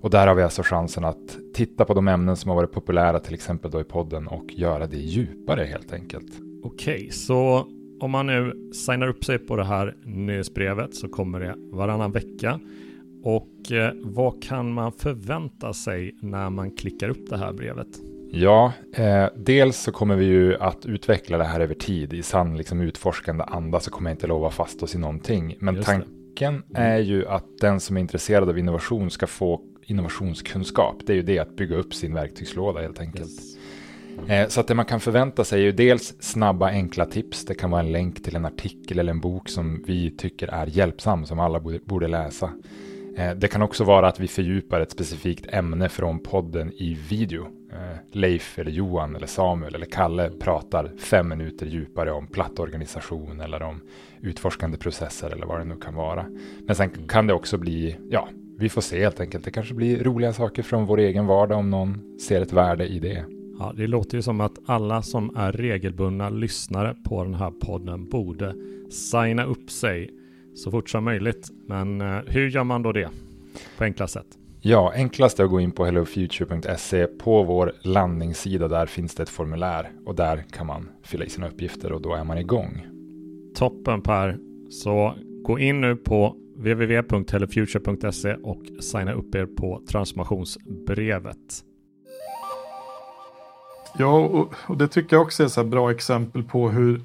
Och 0.00 0.10
där 0.10 0.26
har 0.26 0.34
vi 0.34 0.42
alltså 0.42 0.62
chansen 0.62 1.04
att 1.04 1.38
titta 1.54 1.84
på 1.84 1.94
de 1.94 2.08
ämnen 2.08 2.36
som 2.36 2.48
har 2.48 2.56
varit 2.56 2.72
populära, 2.72 3.20
till 3.20 3.34
exempel 3.34 3.70
då 3.70 3.80
i 3.80 3.84
podden, 3.84 4.26
och 4.26 4.52
göra 4.52 4.86
det 4.86 4.96
djupare 4.96 5.64
helt 5.64 5.92
enkelt. 5.92 6.32
Okej, 6.62 7.10
så 7.10 7.66
om 8.00 8.10
man 8.10 8.26
nu 8.26 8.70
signar 8.72 9.08
upp 9.08 9.24
sig 9.24 9.38
på 9.38 9.56
det 9.56 9.64
här 9.64 9.96
nyhetsbrevet 10.04 10.94
så 10.94 11.08
kommer 11.08 11.40
det 11.40 11.54
varannan 11.72 12.12
vecka. 12.12 12.60
Och 13.22 13.72
eh, 13.72 13.92
vad 13.94 14.42
kan 14.42 14.72
man 14.72 14.92
förvänta 14.92 15.72
sig 15.72 16.14
när 16.22 16.50
man 16.50 16.70
klickar 16.70 17.08
upp 17.08 17.30
det 17.30 17.36
här 17.36 17.52
brevet? 17.52 17.86
Ja, 18.30 18.72
eh, 18.94 19.26
dels 19.36 19.76
så 19.76 19.92
kommer 19.92 20.16
vi 20.16 20.24
ju 20.24 20.56
att 20.56 20.86
utveckla 20.86 21.38
det 21.38 21.44
här 21.44 21.60
över 21.60 21.74
tid. 21.74 22.12
I 22.12 22.22
sann 22.22 22.56
liksom, 22.56 22.80
utforskande 22.80 23.44
anda 23.44 23.80
så 23.80 23.90
kommer 23.90 24.10
jag 24.10 24.14
inte 24.14 24.26
lova 24.26 24.50
fast 24.50 24.82
oss 24.82 24.94
i 24.94 24.98
någonting. 24.98 25.56
Men 25.60 25.82
tanken 25.82 26.62
är 26.74 26.98
ju 26.98 27.26
att 27.26 27.58
den 27.60 27.80
som 27.80 27.96
är 27.96 28.00
intresserad 28.00 28.48
av 28.48 28.58
innovation 28.58 29.10
ska 29.10 29.26
få 29.26 29.60
innovationskunskap. 29.82 30.96
Det 31.06 31.12
är 31.12 31.16
ju 31.16 31.22
det 31.22 31.38
att 31.38 31.56
bygga 31.56 31.76
upp 31.76 31.94
sin 31.94 32.14
verktygslåda 32.14 32.80
helt 32.80 33.00
enkelt. 33.00 33.30
Yes. 33.30 33.57
Eh, 34.28 34.48
så 34.48 34.60
att 34.60 34.66
det 34.66 34.74
man 34.74 34.84
kan 34.84 35.00
förvänta 35.00 35.44
sig 35.44 35.60
är 35.60 35.64
ju 35.64 35.72
dels 35.72 36.14
snabba 36.20 36.68
enkla 36.68 37.06
tips. 37.06 37.44
Det 37.44 37.54
kan 37.54 37.70
vara 37.70 37.80
en 37.80 37.92
länk 37.92 38.22
till 38.24 38.36
en 38.36 38.44
artikel 38.44 38.98
eller 38.98 39.12
en 39.12 39.20
bok 39.20 39.48
som 39.48 39.84
vi 39.86 40.10
tycker 40.10 40.48
är 40.48 40.66
hjälpsam, 40.66 41.26
som 41.26 41.40
alla 41.40 41.60
borde 41.60 42.08
läsa. 42.08 42.52
Eh, 43.16 43.34
det 43.34 43.48
kan 43.48 43.62
också 43.62 43.84
vara 43.84 44.08
att 44.08 44.20
vi 44.20 44.28
fördjupar 44.28 44.80
ett 44.80 44.90
specifikt 44.90 45.46
ämne 45.48 45.88
från 45.88 46.18
podden 46.18 46.72
i 46.72 46.98
video. 47.08 47.46
Eh, 47.72 47.98
Leif 48.12 48.58
eller 48.58 48.70
Johan 48.70 49.16
eller 49.16 49.26
Samuel 49.26 49.74
eller 49.74 49.86
Kalle 49.86 50.30
pratar 50.30 50.90
fem 50.98 51.28
minuter 51.28 51.66
djupare 51.66 52.12
om 52.12 52.26
plattorganisation 52.26 53.40
eller 53.40 53.62
om 53.62 53.80
utforskande 54.20 54.78
processer 54.78 55.30
eller 55.30 55.46
vad 55.46 55.60
det 55.60 55.64
nu 55.64 55.76
kan 55.76 55.94
vara. 55.94 56.26
Men 56.66 56.76
sen 56.76 56.90
kan 56.90 57.26
det 57.26 57.34
också 57.34 57.58
bli, 57.58 57.96
ja, 58.10 58.28
vi 58.58 58.68
får 58.68 58.80
se 58.80 59.00
helt 59.00 59.20
enkelt. 59.20 59.44
Det 59.44 59.50
kanske 59.50 59.74
blir 59.74 60.04
roliga 60.04 60.32
saker 60.32 60.62
från 60.62 60.86
vår 60.86 60.98
egen 60.98 61.26
vardag 61.26 61.58
om 61.58 61.70
någon 61.70 62.18
ser 62.20 62.40
ett 62.40 62.52
värde 62.52 62.86
i 62.86 62.98
det. 62.98 63.24
Ja, 63.58 63.72
det 63.76 63.86
låter 63.86 64.16
ju 64.16 64.22
som 64.22 64.40
att 64.40 64.58
alla 64.66 65.02
som 65.02 65.36
är 65.36 65.52
regelbundna 65.52 66.30
lyssnare 66.30 66.96
på 67.04 67.24
den 67.24 67.34
här 67.34 67.50
podden 67.50 68.08
borde 68.08 68.54
signa 68.90 69.44
upp 69.44 69.70
sig 69.70 70.10
så 70.54 70.70
fort 70.70 70.90
som 70.90 71.04
möjligt. 71.04 71.48
Men 71.66 72.00
eh, 72.00 72.18
hur 72.26 72.48
gör 72.48 72.64
man 72.64 72.82
då 72.82 72.92
det 72.92 73.10
på 73.78 73.84
enkla 73.84 74.06
sätt? 74.06 74.26
Ja, 74.60 74.92
enklast 74.94 75.40
är 75.40 75.44
att 75.44 75.50
gå 75.50 75.60
in 75.60 75.72
på 75.72 75.84
hellofuture.se. 75.84 77.06
På 77.06 77.42
vår 77.42 77.72
landningssida 77.82 78.68
där 78.68 78.86
finns 78.86 79.14
det 79.14 79.22
ett 79.22 79.28
formulär 79.28 79.90
och 80.06 80.14
där 80.14 80.44
kan 80.50 80.66
man 80.66 80.88
fylla 81.02 81.24
i 81.24 81.30
sina 81.30 81.48
uppgifter 81.48 81.92
och 81.92 82.02
då 82.02 82.14
är 82.14 82.24
man 82.24 82.38
igång. 82.38 82.86
Toppen 83.54 84.02
Per. 84.02 84.38
Så 84.70 85.14
gå 85.42 85.58
in 85.58 85.80
nu 85.80 85.96
på 85.96 86.36
www.hellofuture.se 86.56 88.34
och 88.34 88.62
signa 88.80 89.12
upp 89.12 89.34
er 89.34 89.46
på 89.46 89.82
transformationsbrevet. 89.90 91.64
Ja, 93.96 94.18
och, 94.18 94.54
och, 94.66 94.76
det 94.76 94.88
tycker 94.88 95.16
jag 95.16 95.22
också 95.22 95.42
är 95.42 95.60
ett 95.60 95.66
bra 95.66 95.90
exempel 95.90 96.42
på 96.42 96.70
hur, 96.70 97.02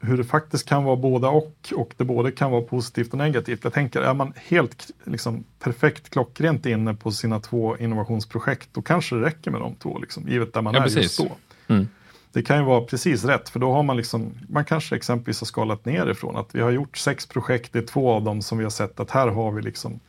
hur 0.00 0.16
det 0.16 0.24
faktiskt 0.24 0.68
kan 0.68 0.84
vara 0.84 0.96
båda 0.96 1.28
och 1.28 1.72
och 1.74 1.94
det 1.96 2.04
både 2.04 2.32
kan 2.32 2.50
vara 2.50 2.62
positivt 2.62 3.12
och 3.12 3.18
negativt. 3.18 3.64
Jag 3.64 3.72
tänker, 3.72 4.00
är 4.00 4.14
man 4.14 4.32
helt 4.36 4.90
liksom, 5.04 5.44
perfekt 5.58 6.10
klockrent 6.10 6.66
inne 6.66 6.94
på 6.94 7.10
sina 7.10 7.40
två 7.40 7.76
innovationsprojekt, 7.76 8.68
då 8.72 8.82
kanske 8.82 9.14
det 9.14 9.22
räcker 9.22 9.50
med 9.50 9.60
de 9.60 9.74
två, 9.74 9.98
liksom, 9.98 10.28
givet 10.28 10.52
där 10.52 10.62
man 10.62 10.74
ja, 10.74 10.80
är 10.80 10.84
precis. 10.84 11.02
just 11.02 11.18
då. 11.18 11.36
Mm. 11.74 11.88
Det 12.32 12.42
kan 12.42 12.58
ju 12.58 12.64
vara 12.64 12.80
precis 12.80 13.24
rätt, 13.24 13.48
för 13.48 13.60
då 13.60 13.72
har 13.72 13.82
man 13.82 13.96
liksom, 13.96 14.32
man 14.48 14.64
kanske 14.64 14.96
exempelvis 14.96 15.40
har 15.40 15.46
skalat 15.46 15.84
ner 15.84 16.10
ifrån 16.10 16.36
att 16.36 16.54
vi 16.54 16.60
har 16.60 16.70
gjort 16.70 16.96
sex 16.96 17.26
projekt, 17.26 17.72
det 17.72 17.78
är 17.78 17.86
två 17.86 18.10
av 18.10 18.22
dem 18.22 18.42
som 18.42 18.58
vi 18.58 18.64
har 18.64 18.70
sett 18.70 19.00
att 19.00 19.10
här 19.10 19.28
har 19.28 19.52
vi 19.52 19.62
liksom 19.62 20.00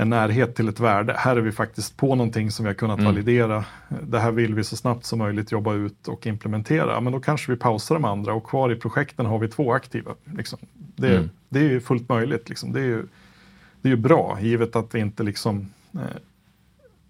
en 0.00 0.10
närhet 0.10 0.54
till 0.54 0.68
ett 0.68 0.80
värde. 0.80 1.14
Här 1.18 1.36
är 1.36 1.40
vi 1.40 1.52
faktiskt 1.52 1.96
på 1.96 2.14
någonting 2.14 2.50
som 2.50 2.64
vi 2.64 2.68
har 2.68 2.74
kunnat 2.74 2.98
mm. 2.98 3.12
validera. 3.12 3.64
Det 4.02 4.18
här 4.18 4.32
vill 4.32 4.54
vi 4.54 4.64
så 4.64 4.76
snabbt 4.76 5.04
som 5.04 5.18
möjligt 5.18 5.52
jobba 5.52 5.74
ut 5.74 6.08
och 6.08 6.26
implementera. 6.26 7.00
Men 7.00 7.12
då 7.12 7.20
kanske 7.20 7.52
vi 7.52 7.58
pausar 7.58 7.94
de 7.94 8.04
andra 8.04 8.34
och 8.34 8.46
kvar 8.46 8.72
i 8.72 8.76
projekten 8.76 9.26
har 9.26 9.38
vi 9.38 9.48
två 9.48 9.72
aktiva. 9.72 10.14
Liksom. 10.36 10.58
Det, 10.76 11.16
mm. 11.16 11.30
det, 11.48 11.58
är 11.58 11.68
ju 11.68 11.80
fullt 11.80 12.08
möjligt. 12.08 12.48
Liksom. 12.48 12.72
Det, 12.72 12.80
är 12.80 12.84
ju, 12.84 13.06
det 13.82 13.88
är 13.88 13.90
ju 13.90 13.96
bra, 13.96 14.38
givet 14.40 14.76
att 14.76 14.94
vi 14.94 15.00
inte 15.00 15.22
liksom, 15.22 15.68
eh, 15.94 16.00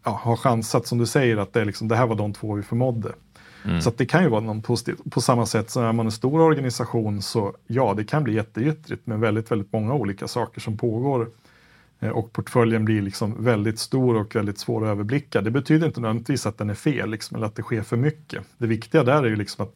ja, 0.05 0.21
har 0.23 0.37
chansat, 0.37 0.87
som 0.87 0.99
du 0.99 1.07
säger, 1.07 1.37
att 1.37 1.53
det, 1.53 1.61
är 1.61 1.65
liksom, 1.65 1.89
det 1.89 1.97
här 1.97 2.07
var 2.07 2.17
de 2.17 2.33
två 2.33 2.55
vi 2.55 2.63
förmådde. 2.63 3.13
Mm. 3.65 3.81
Så 3.81 3.93
det 3.97 4.07
kan 4.07 4.23
ju 4.23 4.29
vara 4.29 4.41
något 4.41 4.65
positivt. 4.65 5.11
På 5.11 5.21
samma 5.21 5.47
sätt 5.47 5.71
som 5.71 5.83
är 5.83 5.93
man 5.93 6.07
en 6.07 6.13
stor 6.13 6.41
organisation 6.41 7.23
så 7.23 7.55
ja, 7.67 7.95
det 7.97 8.05
kan 8.05 8.25
bli 8.25 8.35
jätteyttrigt 8.35 9.07
med 9.07 9.21
väldigt, 9.21 9.51
väldigt 9.51 9.73
många 9.73 9.95
olika 9.95 10.29
saker 10.29 10.61
som 10.61 10.77
pågår 10.77 11.29
Eh, 12.01 12.09
och 12.09 12.33
portföljen 12.33 12.85
blir 12.85 13.03
liksom 13.03 13.45
väldigt 13.45 13.79
stor 13.79 14.17
och 14.17 14.37
väldigt 14.37 14.59
svår 14.59 14.85
att 14.85 14.91
överblicka. 14.91 15.41
Det 15.41 15.51
betyder 15.51 15.87
inte 15.87 16.01
nödvändigtvis 16.01 16.47
att 16.47 16.59
den 16.59 16.71
är 16.71 16.75
fel 16.75 17.11
liksom, 17.11 17.37
eller 17.37 17.47
att 17.47 17.57
det 17.57 17.63
sker 17.63 17.83
för 17.83 17.97
mycket. 17.97 18.43
Det 18.59 18.67
viktiga 18.67 19.05
där 19.05 19.23
är 19.23 19.29
ju 19.29 19.37
liksom 19.37 19.65
att 19.65 19.75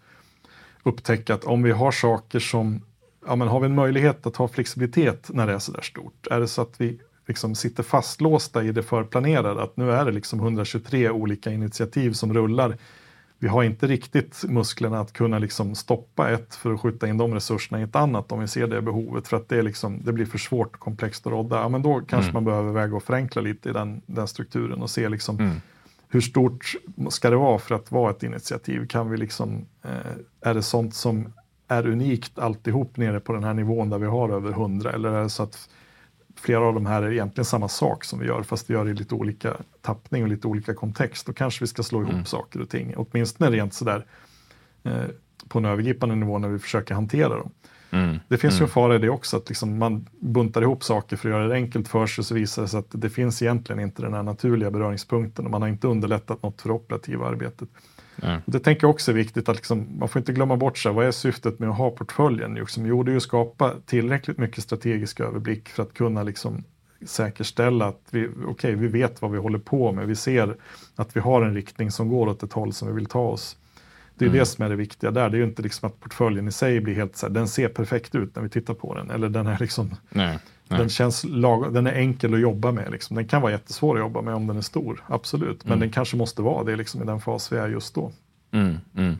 upptäcka 0.82 1.34
att 1.34 1.44
om 1.44 1.62
vi 1.62 1.70
har 1.70 1.92
saker 1.92 2.38
som, 2.38 2.82
ja 3.26 3.36
men 3.36 3.48
har 3.48 3.60
vi 3.60 3.66
en 3.66 3.74
möjlighet 3.74 4.26
att 4.26 4.36
ha 4.36 4.48
flexibilitet 4.48 5.30
när 5.32 5.46
det 5.46 5.52
är 5.52 5.58
så 5.58 5.72
där 5.72 5.80
stort? 5.80 6.26
Är 6.30 6.40
det 6.40 6.48
så 6.48 6.62
att 6.62 6.74
vi 6.80 7.00
liksom 7.26 7.54
sitter 7.54 7.82
fastlåsta 7.82 8.64
i 8.64 8.72
det 8.72 8.82
förplanerade, 8.82 9.62
att 9.62 9.76
nu 9.76 9.92
är 9.92 10.04
det 10.04 10.12
liksom 10.12 10.40
123 10.40 11.10
olika 11.10 11.52
initiativ 11.52 12.12
som 12.12 12.34
rullar 12.34 12.76
vi 13.44 13.50
har 13.50 13.62
inte 13.62 13.86
riktigt 13.86 14.44
musklerna 14.48 15.00
att 15.00 15.12
kunna 15.12 15.38
liksom 15.38 15.74
stoppa 15.74 16.30
ett 16.30 16.54
för 16.54 16.74
att 16.74 16.80
skjuta 16.80 17.08
in 17.08 17.18
de 17.18 17.34
resurserna 17.34 17.80
i 17.80 17.82
ett 17.82 17.96
annat 17.96 18.32
om 18.32 18.40
vi 18.40 18.48
ser 18.48 18.66
det 18.66 18.82
behovet 18.82 19.28
för 19.28 19.36
att 19.36 19.48
det, 19.48 19.62
liksom, 19.62 20.00
det 20.04 20.12
blir 20.12 20.26
för 20.26 20.38
svårt 20.38 20.74
och 20.74 20.80
komplext 20.80 21.26
att 21.26 21.32
rodda. 21.32 21.56
Ja, 21.56 21.68
men 21.68 21.82
då 21.82 22.00
kanske 22.00 22.30
mm. 22.30 22.34
man 22.34 22.44
behöver 22.44 22.72
väga 22.72 22.96
och 22.96 23.02
förenkla 23.02 23.42
lite 23.42 23.68
i 23.68 23.72
den, 23.72 24.02
den 24.06 24.28
strukturen 24.28 24.82
och 24.82 24.90
se 24.90 25.08
liksom 25.08 25.38
mm. 25.38 25.56
hur 26.08 26.20
stort 26.20 26.74
ska 27.08 27.30
det 27.30 27.36
vara 27.36 27.58
för 27.58 27.74
att 27.74 27.92
vara 27.92 28.10
ett 28.10 28.22
initiativ? 28.22 28.86
Kan 28.86 29.10
vi 29.10 29.16
liksom, 29.16 29.66
eh, 29.82 30.50
är 30.50 30.54
det 30.54 30.62
sånt 30.62 30.94
som 30.94 31.32
är 31.68 31.86
unikt 31.86 32.38
alltihop 32.38 32.96
nere 32.96 33.20
på 33.20 33.32
den 33.32 33.44
här 33.44 33.54
nivån 33.54 33.90
där 33.90 33.98
vi 33.98 34.06
har 34.06 34.28
över 34.28 34.50
100 34.50 34.92
eller 34.92 35.12
är 35.12 35.22
det 35.22 35.30
så 35.30 35.42
att 35.42 35.68
flera 36.36 36.60
av 36.60 36.74
de 36.74 36.86
här 36.86 37.02
är 37.02 37.12
egentligen 37.12 37.44
samma 37.44 37.68
sak 37.68 38.04
som 38.04 38.18
vi 38.18 38.26
gör, 38.26 38.42
fast 38.42 38.70
vi 38.70 38.74
gör 38.74 38.84
det 38.84 38.90
i 38.90 38.94
lite 38.94 39.14
olika 39.14 39.56
tappning 39.82 40.22
och 40.22 40.28
lite 40.28 40.46
olika 40.46 40.74
kontext. 40.74 41.26
Då 41.26 41.32
kanske 41.32 41.64
vi 41.64 41.66
ska 41.66 41.82
slå 41.82 42.00
ihop 42.00 42.12
mm. 42.12 42.24
saker 42.24 42.60
och 42.60 42.68
ting, 42.68 42.94
åtminstone 42.96 43.50
rent 43.50 43.74
sådär 43.74 44.06
eh, 44.82 45.04
på 45.48 45.58
en 45.58 45.64
övergripande 45.64 46.14
nivå 46.14 46.38
när 46.38 46.48
vi 46.48 46.58
försöker 46.58 46.94
hantera 46.94 47.28
dem. 47.28 47.50
Mm. 47.90 48.18
Det 48.28 48.38
finns 48.38 48.54
mm. 48.54 48.60
ju 48.60 48.64
en 48.64 48.70
fara 48.70 48.94
i 48.94 48.98
det 48.98 49.08
också, 49.08 49.36
att 49.36 49.48
liksom 49.48 49.78
man 49.78 50.08
buntar 50.20 50.62
ihop 50.62 50.84
saker 50.84 51.16
för 51.16 51.28
att 51.28 51.34
göra 51.34 51.48
det 51.48 51.54
enkelt 51.54 51.88
för 51.88 52.06
sig, 52.06 52.24
så 52.24 52.34
visar 52.34 52.62
det 52.62 52.68
sig 52.68 52.78
att 52.78 52.88
det 52.90 53.10
finns 53.10 53.42
egentligen 53.42 53.80
inte 53.80 54.02
den 54.02 54.14
här 54.14 54.22
naturliga 54.22 54.70
beröringspunkten 54.70 55.44
och 55.44 55.50
man 55.50 55.62
har 55.62 55.68
inte 55.68 55.88
underlättat 55.88 56.42
något 56.42 56.62
för 56.62 56.68
det 56.68 56.74
operativa 56.74 57.26
arbetet. 57.26 57.68
Mm. 58.22 58.40
Det 58.46 58.58
tänker 58.58 58.84
jag 58.84 58.90
också 58.90 59.10
är 59.10 59.14
viktigt, 59.14 59.48
att 59.48 59.56
liksom, 59.56 59.98
man 59.98 60.08
får 60.08 60.20
inte 60.20 60.32
glömma 60.32 60.56
bort 60.56 60.78
så 60.78 60.88
här, 60.88 60.96
vad 60.96 61.06
är 61.06 61.10
syftet 61.10 61.58
med 61.58 61.68
att 61.68 61.76
ha 61.76 61.90
portföljen? 61.90 62.54
Liksom, 62.54 62.86
jo, 62.86 63.02
det 63.02 63.10
är 63.10 63.12
ju 63.12 63.16
att 63.16 63.22
skapa 63.22 63.72
tillräckligt 63.86 64.38
mycket 64.38 64.64
strategisk 64.64 65.20
överblick 65.20 65.68
för 65.68 65.82
att 65.82 65.94
kunna 65.94 66.22
liksom, 66.22 66.64
säkerställa 67.06 67.86
att 67.86 68.02
vi, 68.10 68.28
okay, 68.46 68.74
vi 68.74 68.86
vet 68.86 69.22
vad 69.22 69.30
vi 69.30 69.38
håller 69.38 69.58
på 69.58 69.92
med. 69.92 70.06
Vi 70.06 70.16
ser 70.16 70.56
att 70.96 71.16
vi 71.16 71.20
har 71.20 71.42
en 71.42 71.54
riktning 71.54 71.90
som 71.90 72.08
går 72.08 72.28
åt 72.28 72.42
ett 72.42 72.52
håll 72.52 72.72
som 72.72 72.88
vi 72.88 72.94
vill 72.94 73.06
ta 73.06 73.20
oss. 73.20 73.56
Det 74.18 74.24
är 74.24 74.28
mm. 74.28 74.38
det 74.38 74.46
som 74.46 74.64
är 74.64 74.68
det 74.68 74.76
viktiga 74.76 75.10
där. 75.10 75.30
Det 75.30 75.36
är 75.36 75.38
ju 75.38 75.44
inte 75.44 75.62
liksom 75.62 75.86
att 75.88 76.00
portföljen 76.00 76.48
i 76.48 76.52
sig 76.52 76.80
blir 76.80 76.94
helt 76.94 77.16
så 77.16 77.26
här, 77.26 77.34
den 77.34 77.48
ser 77.48 77.68
perfekt 77.68 78.14
ut 78.14 78.36
när 78.36 78.42
vi 78.42 78.48
tittar 78.48 78.74
på 78.74 78.94
den. 78.94 79.10
Eller 79.10 79.28
den 79.28 79.46
är 79.46 79.58
liksom, 79.60 79.90
nej, 80.10 80.38
nej. 80.68 80.78
Den, 80.78 80.88
känns 80.88 81.24
lag, 81.24 81.74
den 81.74 81.86
är 81.86 81.92
enkel 81.92 82.34
att 82.34 82.40
jobba 82.40 82.72
med. 82.72 82.92
Liksom. 82.92 83.16
Den 83.16 83.28
kan 83.28 83.42
vara 83.42 83.52
jättesvår 83.52 83.94
att 83.94 84.00
jobba 84.00 84.22
med 84.22 84.34
om 84.34 84.46
den 84.46 84.56
är 84.56 84.62
stor, 84.62 85.04
absolut. 85.06 85.64
Men 85.64 85.72
mm. 85.72 85.80
den 85.80 85.90
kanske 85.90 86.16
måste 86.16 86.42
vara 86.42 86.64
det 86.64 86.76
liksom, 86.76 87.02
i 87.02 87.06
den 87.06 87.20
fas 87.20 87.52
vi 87.52 87.56
är 87.56 87.68
just 87.68 87.94
då. 87.94 88.12
Mm, 88.52 88.76
mm. 88.96 89.16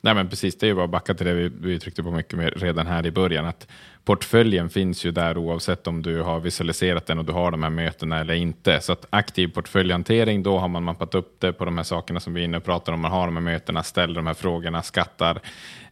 Nej 0.00 0.14
men 0.14 0.28
precis, 0.28 0.58
det 0.58 0.66
är 0.66 0.68
ju 0.68 0.74
bara 0.74 0.84
att 0.84 0.90
backa 0.90 1.14
till 1.14 1.26
det 1.26 1.34
vi, 1.34 1.48
vi 1.60 1.80
tryckte 1.80 2.02
på 2.02 2.10
mycket 2.10 2.38
mer 2.38 2.50
redan 2.50 2.86
här 2.86 3.06
i 3.06 3.10
början. 3.10 3.46
Att 3.46 3.68
portföljen 4.08 4.70
finns 4.70 5.04
ju 5.04 5.10
där 5.10 5.38
oavsett 5.38 5.86
om 5.86 6.02
du 6.02 6.22
har 6.22 6.40
visualiserat 6.40 7.06
den 7.06 7.18
och 7.18 7.24
du 7.24 7.32
har 7.32 7.50
de 7.50 7.62
här 7.62 7.70
mötena 7.70 8.18
eller 8.18 8.34
inte. 8.34 8.80
Så 8.80 8.92
att 8.92 9.06
aktiv 9.10 9.48
portföljhantering, 9.48 10.42
då 10.42 10.58
har 10.58 10.68
man 10.68 10.82
mappat 10.82 11.14
upp 11.14 11.40
det 11.40 11.52
på 11.52 11.64
de 11.64 11.76
här 11.76 11.84
sakerna 11.84 12.20
som 12.20 12.34
vi 12.34 12.40
är 12.40 12.44
inne 12.44 12.56
och 12.56 12.64
pratar 12.64 12.92
om. 12.92 13.00
Man 13.00 13.10
har 13.10 13.26
de 13.26 13.36
här 13.36 13.42
mötena, 13.42 13.82
ställer 13.82 14.14
de 14.14 14.26
här 14.26 14.34
frågorna, 14.34 14.82
skattar 14.82 15.40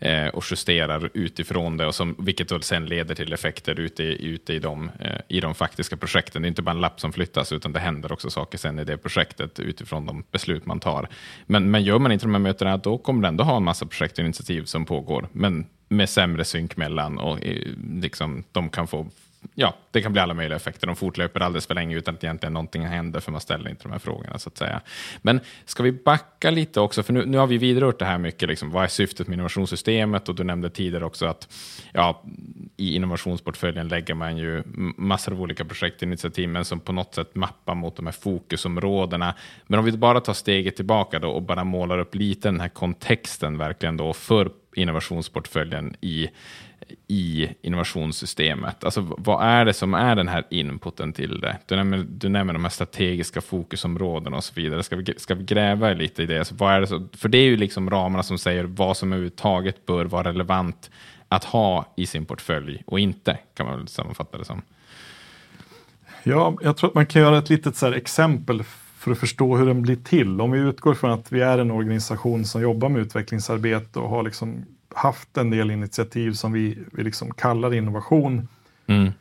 eh, 0.01 0.27
och 0.27 0.45
justerar 0.51 1.11
utifrån 1.15 1.77
det, 1.77 1.87
och 1.87 1.95
som, 1.95 2.17
vilket 2.19 2.49
då 2.49 2.61
sen 2.61 2.87
leder 2.87 3.15
till 3.15 3.33
effekter 3.33 3.81
ute, 3.81 4.03
ute 4.03 4.55
i, 4.55 4.59
de, 4.59 4.91
eh, 5.01 5.21
i 5.29 5.41
de 5.41 5.55
faktiska 5.55 5.97
projekten. 5.97 6.43
Det 6.43 6.47
är 6.47 6.49
inte 6.49 6.63
bara 6.63 6.71
en 6.71 6.81
lapp 6.81 7.01
som 7.01 7.13
flyttas, 7.13 7.53
utan 7.53 7.73
det 7.73 7.81
händer 7.81 8.13
också 8.13 8.31
saker 8.31 8.59
sen 8.59 8.79
i 8.79 8.85
det 8.85 8.97
projektet 8.97 9.59
utifrån 9.59 10.07
de 10.07 10.25
beslut 10.33 10.67
man 10.67 10.81
tar. 10.81 11.09
Men, 11.47 11.71
men 11.71 11.85
gör 11.85 11.99
man 11.99 12.13
inte 12.13 12.25
de 12.25 12.35
här 12.35 12.39
mötena, 12.39 12.77
då 12.77 12.99
kommer 12.99 13.23
det 13.23 13.29
ändå 13.29 13.45
ha 13.45 13.57
en 13.57 13.65
massa 13.65 13.87
projekt 13.87 14.19
och 14.19 14.25
initiativ 14.25 14.65
som 14.65 14.85
pågår. 14.85 15.29
Men 15.33 15.67
med 15.89 16.09
sämre 16.09 16.45
synk 16.45 16.77
mellan 16.77 17.19
och 17.19 17.45
eh, 17.45 17.73
liksom, 17.93 18.45
de 18.53 18.69
kan 18.69 18.87
få 18.87 19.07
ja, 19.55 19.75
det 19.91 20.03
kan 20.03 20.13
bli 20.13 20.21
alla 20.21 20.35
möjliga 20.35 20.57
effekter. 20.57 20.87
De 20.87 20.97
fortlöper 20.97 21.41
alldeles 21.41 21.67
för 21.67 21.75
länge 21.75 21.97
utan 21.97 22.15
att 22.15 22.25
egentligen 22.25 22.53
någonting 22.53 22.83
händer, 22.83 23.21
för 23.21 23.33
man 23.33 23.41
ställer 23.41 23.71
inte 23.71 23.83
de 23.83 23.93
här 23.93 23.99
frågorna. 23.99 24.39
så 24.39 24.49
att 24.49 24.59
säga. 24.59 24.81
Men 25.23 25.41
ska 25.65 25.83
vi 25.83 25.93
backa 25.93 26.51
lite 26.51 26.81
också, 26.81 27.03
för 27.03 27.13
nu, 27.13 27.27
nu 27.27 27.39
har 27.39 27.47
vi 27.47 27.59
vidrört 27.59 27.99
det 27.99 28.05
här 28.05 28.19
mycket. 28.19 28.49
Liksom, 28.49 28.71
vad 28.71 28.85
är 28.85 28.89
syftet 28.89 29.29
med 29.29 29.35
innovationssystemet? 29.35 30.29
Och 30.29 30.35
du 30.35 30.45
nämnde 30.45 30.71
tidigare 30.71 31.05
också 31.05 31.27
att 31.27 31.49
ja, 31.93 32.23
i 32.77 32.97
innovationsportföljen 32.97 33.89
lägger 33.89 34.15
man 34.15 34.37
ju 34.37 34.63
massor 34.97 35.33
av 35.33 35.43
olika 35.43 35.65
projektinitiativ, 35.65 36.49
men 36.49 36.65
som 36.65 36.81
på 36.81 36.93
något 36.93 37.15
sätt 37.15 37.35
mappar 37.35 37.75
mot 37.75 37.97
de 37.97 38.07
här 38.07 38.13
fokusområdena. 38.13 39.35
Men 39.67 39.79
om 39.79 39.85
vi 39.85 39.93
bara 39.93 40.21
tar 40.21 40.33
steget 40.33 40.77
tillbaka 40.77 41.19
då 41.19 41.31
och 41.31 41.43
bara 41.43 41.65
målar 41.65 41.99
upp 41.99 42.15
lite 42.15 42.49
den 42.49 42.61
här 42.61 42.69
kontexten 42.69 43.59
verkligen 43.59 43.97
då 43.97 44.13
för 44.13 44.51
innovationsportföljen 44.77 45.97
i 46.01 46.29
i 47.09 47.49
innovationssystemet? 47.63 48.85
Alltså, 48.85 49.15
vad 49.19 49.47
är 49.47 49.65
det 49.65 49.73
som 49.73 49.95
är 49.95 50.17
den 50.17 50.29
här 50.29 50.45
inputen 50.51 51.13
till 51.13 51.41
det? 51.41 51.59
Du 51.67 51.77
nämner, 51.77 52.07
du 52.09 52.29
nämner 52.29 52.53
de 52.53 52.65
här 52.65 52.71
strategiska 52.71 53.41
fokusområdena 53.41 54.37
och 54.37 54.45
så 54.45 54.53
vidare. 54.57 54.83
Ska 54.83 54.97
vi, 54.97 55.15
ska 55.17 55.35
vi 55.35 55.45
gräva 55.45 55.93
lite 55.93 56.23
i 56.23 56.27
det? 56.27 56.39
Alltså, 56.39 56.55
vad 56.55 56.75
är 56.75 56.81
det 56.81 56.87
så, 56.87 57.09
för 57.13 57.29
det 57.29 57.39
är 57.39 57.45
ju 57.45 57.57
liksom 57.57 57.91
ramarna 57.91 58.23
som 58.23 58.39
säger 58.39 58.65
vad 58.65 58.97
som 58.97 59.13
överhuvudtaget 59.13 59.87
bör 59.87 60.05
vara 60.05 60.29
relevant 60.29 60.91
att 61.29 61.45
ha 61.45 61.93
i 61.97 62.07
sin 62.07 62.27
portfölj 62.27 62.83
och 62.87 63.01
inte, 63.01 63.39
kan 63.55 63.67
man 63.67 63.79
väl 63.79 63.89
sammanfatta 63.89 64.39
det 64.39 64.45
som. 64.45 64.63
Ja, 66.23 66.59
jag 66.63 66.77
tror 66.77 66.91
att 66.91 66.95
man 66.95 67.07
kan 67.07 67.23
göra 67.23 67.39
ett 67.39 67.51
litet 67.51 67.77
så 67.77 67.93
exempel 67.93 68.63
för 68.97 69.13
att 69.13 69.19
förstå 69.19 69.57
hur 69.57 69.67
den 69.67 69.83
blir 69.83 69.97
till. 69.97 70.41
Om 70.41 70.51
vi 70.51 70.59
utgår 70.59 70.95
från 70.95 71.11
att 71.11 71.33
vi 71.33 71.41
är 71.41 71.59
en 71.59 71.71
organisation 71.71 72.45
som 72.45 72.63
jobbar 72.63 72.89
med 72.89 73.03
utvecklingsarbete 73.03 73.99
och 73.99 74.11
har 74.11 74.23
liksom 74.23 74.65
haft 74.97 75.37
en 75.37 75.51
del 75.51 75.71
initiativ 75.71 76.33
som 76.33 76.53
vi, 76.53 76.79
vi 76.93 77.05
liksom 77.05 77.35
kallar 77.35 77.75
innovation. 77.75 78.49
Mm. 78.87 79.13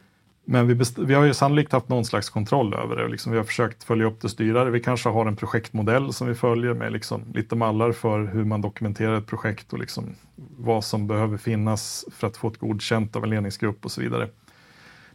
Men 0.46 0.68
vi, 0.68 0.84
vi 0.98 1.14
har 1.14 1.24
ju 1.24 1.34
sannolikt 1.34 1.72
haft 1.72 1.90
någon 1.90 2.06
slags 2.06 2.30
kontroll 2.30 2.74
över 2.74 2.96
det. 2.96 3.08
Liksom 3.08 3.32
vi 3.32 3.38
har 3.38 3.46
försökt 3.46 3.84
följa 3.84 4.06
upp 4.06 4.22
det, 4.22 4.30
styra 4.30 4.64
det. 4.64 4.72
Vi 4.72 4.80
kanske 4.80 5.10
har 5.10 5.26
en 5.26 5.36
projektmodell 5.36 6.14
som 6.14 6.28
vi 6.28 6.36
följer 6.36 6.74
med 6.74 6.92
liksom 6.92 7.22
lite 7.34 7.56
mallar 7.56 7.92
för 7.92 8.26
hur 8.26 8.46
man 8.46 8.62
dokumenterar 8.62 9.18
ett 9.18 9.28
projekt 9.28 9.74
och 9.74 9.80
liksom 9.80 10.16
vad 10.58 10.84
som 10.84 11.08
behöver 11.08 11.38
finnas 11.38 12.06
för 12.12 12.28
att 12.28 12.38
få 12.38 12.48
ett 12.48 12.58
godkänt 12.58 13.16
av 13.16 13.24
en 13.24 13.30
ledningsgrupp 13.30 13.86
och 13.86 13.92
så 13.92 14.02
vidare. 14.02 14.30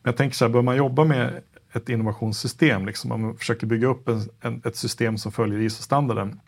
Men 0.03 0.11
jag 0.11 0.17
tänker 0.17 0.37
så 0.37 0.45
här, 0.45 0.53
bör 0.53 0.63
man 0.63 0.77
jobba 0.77 1.05
med 1.05 1.43
ett 1.73 1.89
innovationssystem, 1.89 2.87
liksom, 2.87 3.13
om 3.13 3.23
man 3.23 3.37
försöker 3.37 3.67
bygga 3.67 3.89
upp 3.89 4.09
en, 4.09 4.21
en, 4.41 4.63
ett 4.65 4.77
system 4.77 5.19
som 5.19 5.33
följer 5.33 5.61
ISO-standarden, 5.61 6.41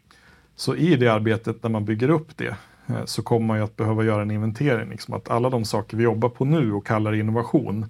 så 0.56 0.76
i 0.76 0.96
det 0.96 1.08
arbetet 1.08 1.62
när 1.62 1.70
man 1.70 1.84
bygger 1.84 2.10
upp 2.10 2.36
det 2.36 2.56
Eh, 2.86 3.04
så 3.04 3.22
kommer 3.22 3.46
man 3.46 3.56
ju 3.56 3.64
att 3.64 3.76
behöva 3.76 4.04
göra 4.04 4.22
en 4.22 4.30
inventering. 4.30 4.90
Liksom, 4.90 5.14
att 5.14 5.30
alla 5.30 5.50
de 5.50 5.64
saker 5.64 5.96
vi 5.96 6.02
jobbar 6.04 6.28
på 6.28 6.44
nu 6.44 6.72
och 6.72 6.86
kallar 6.86 7.14
innovation, 7.14 7.86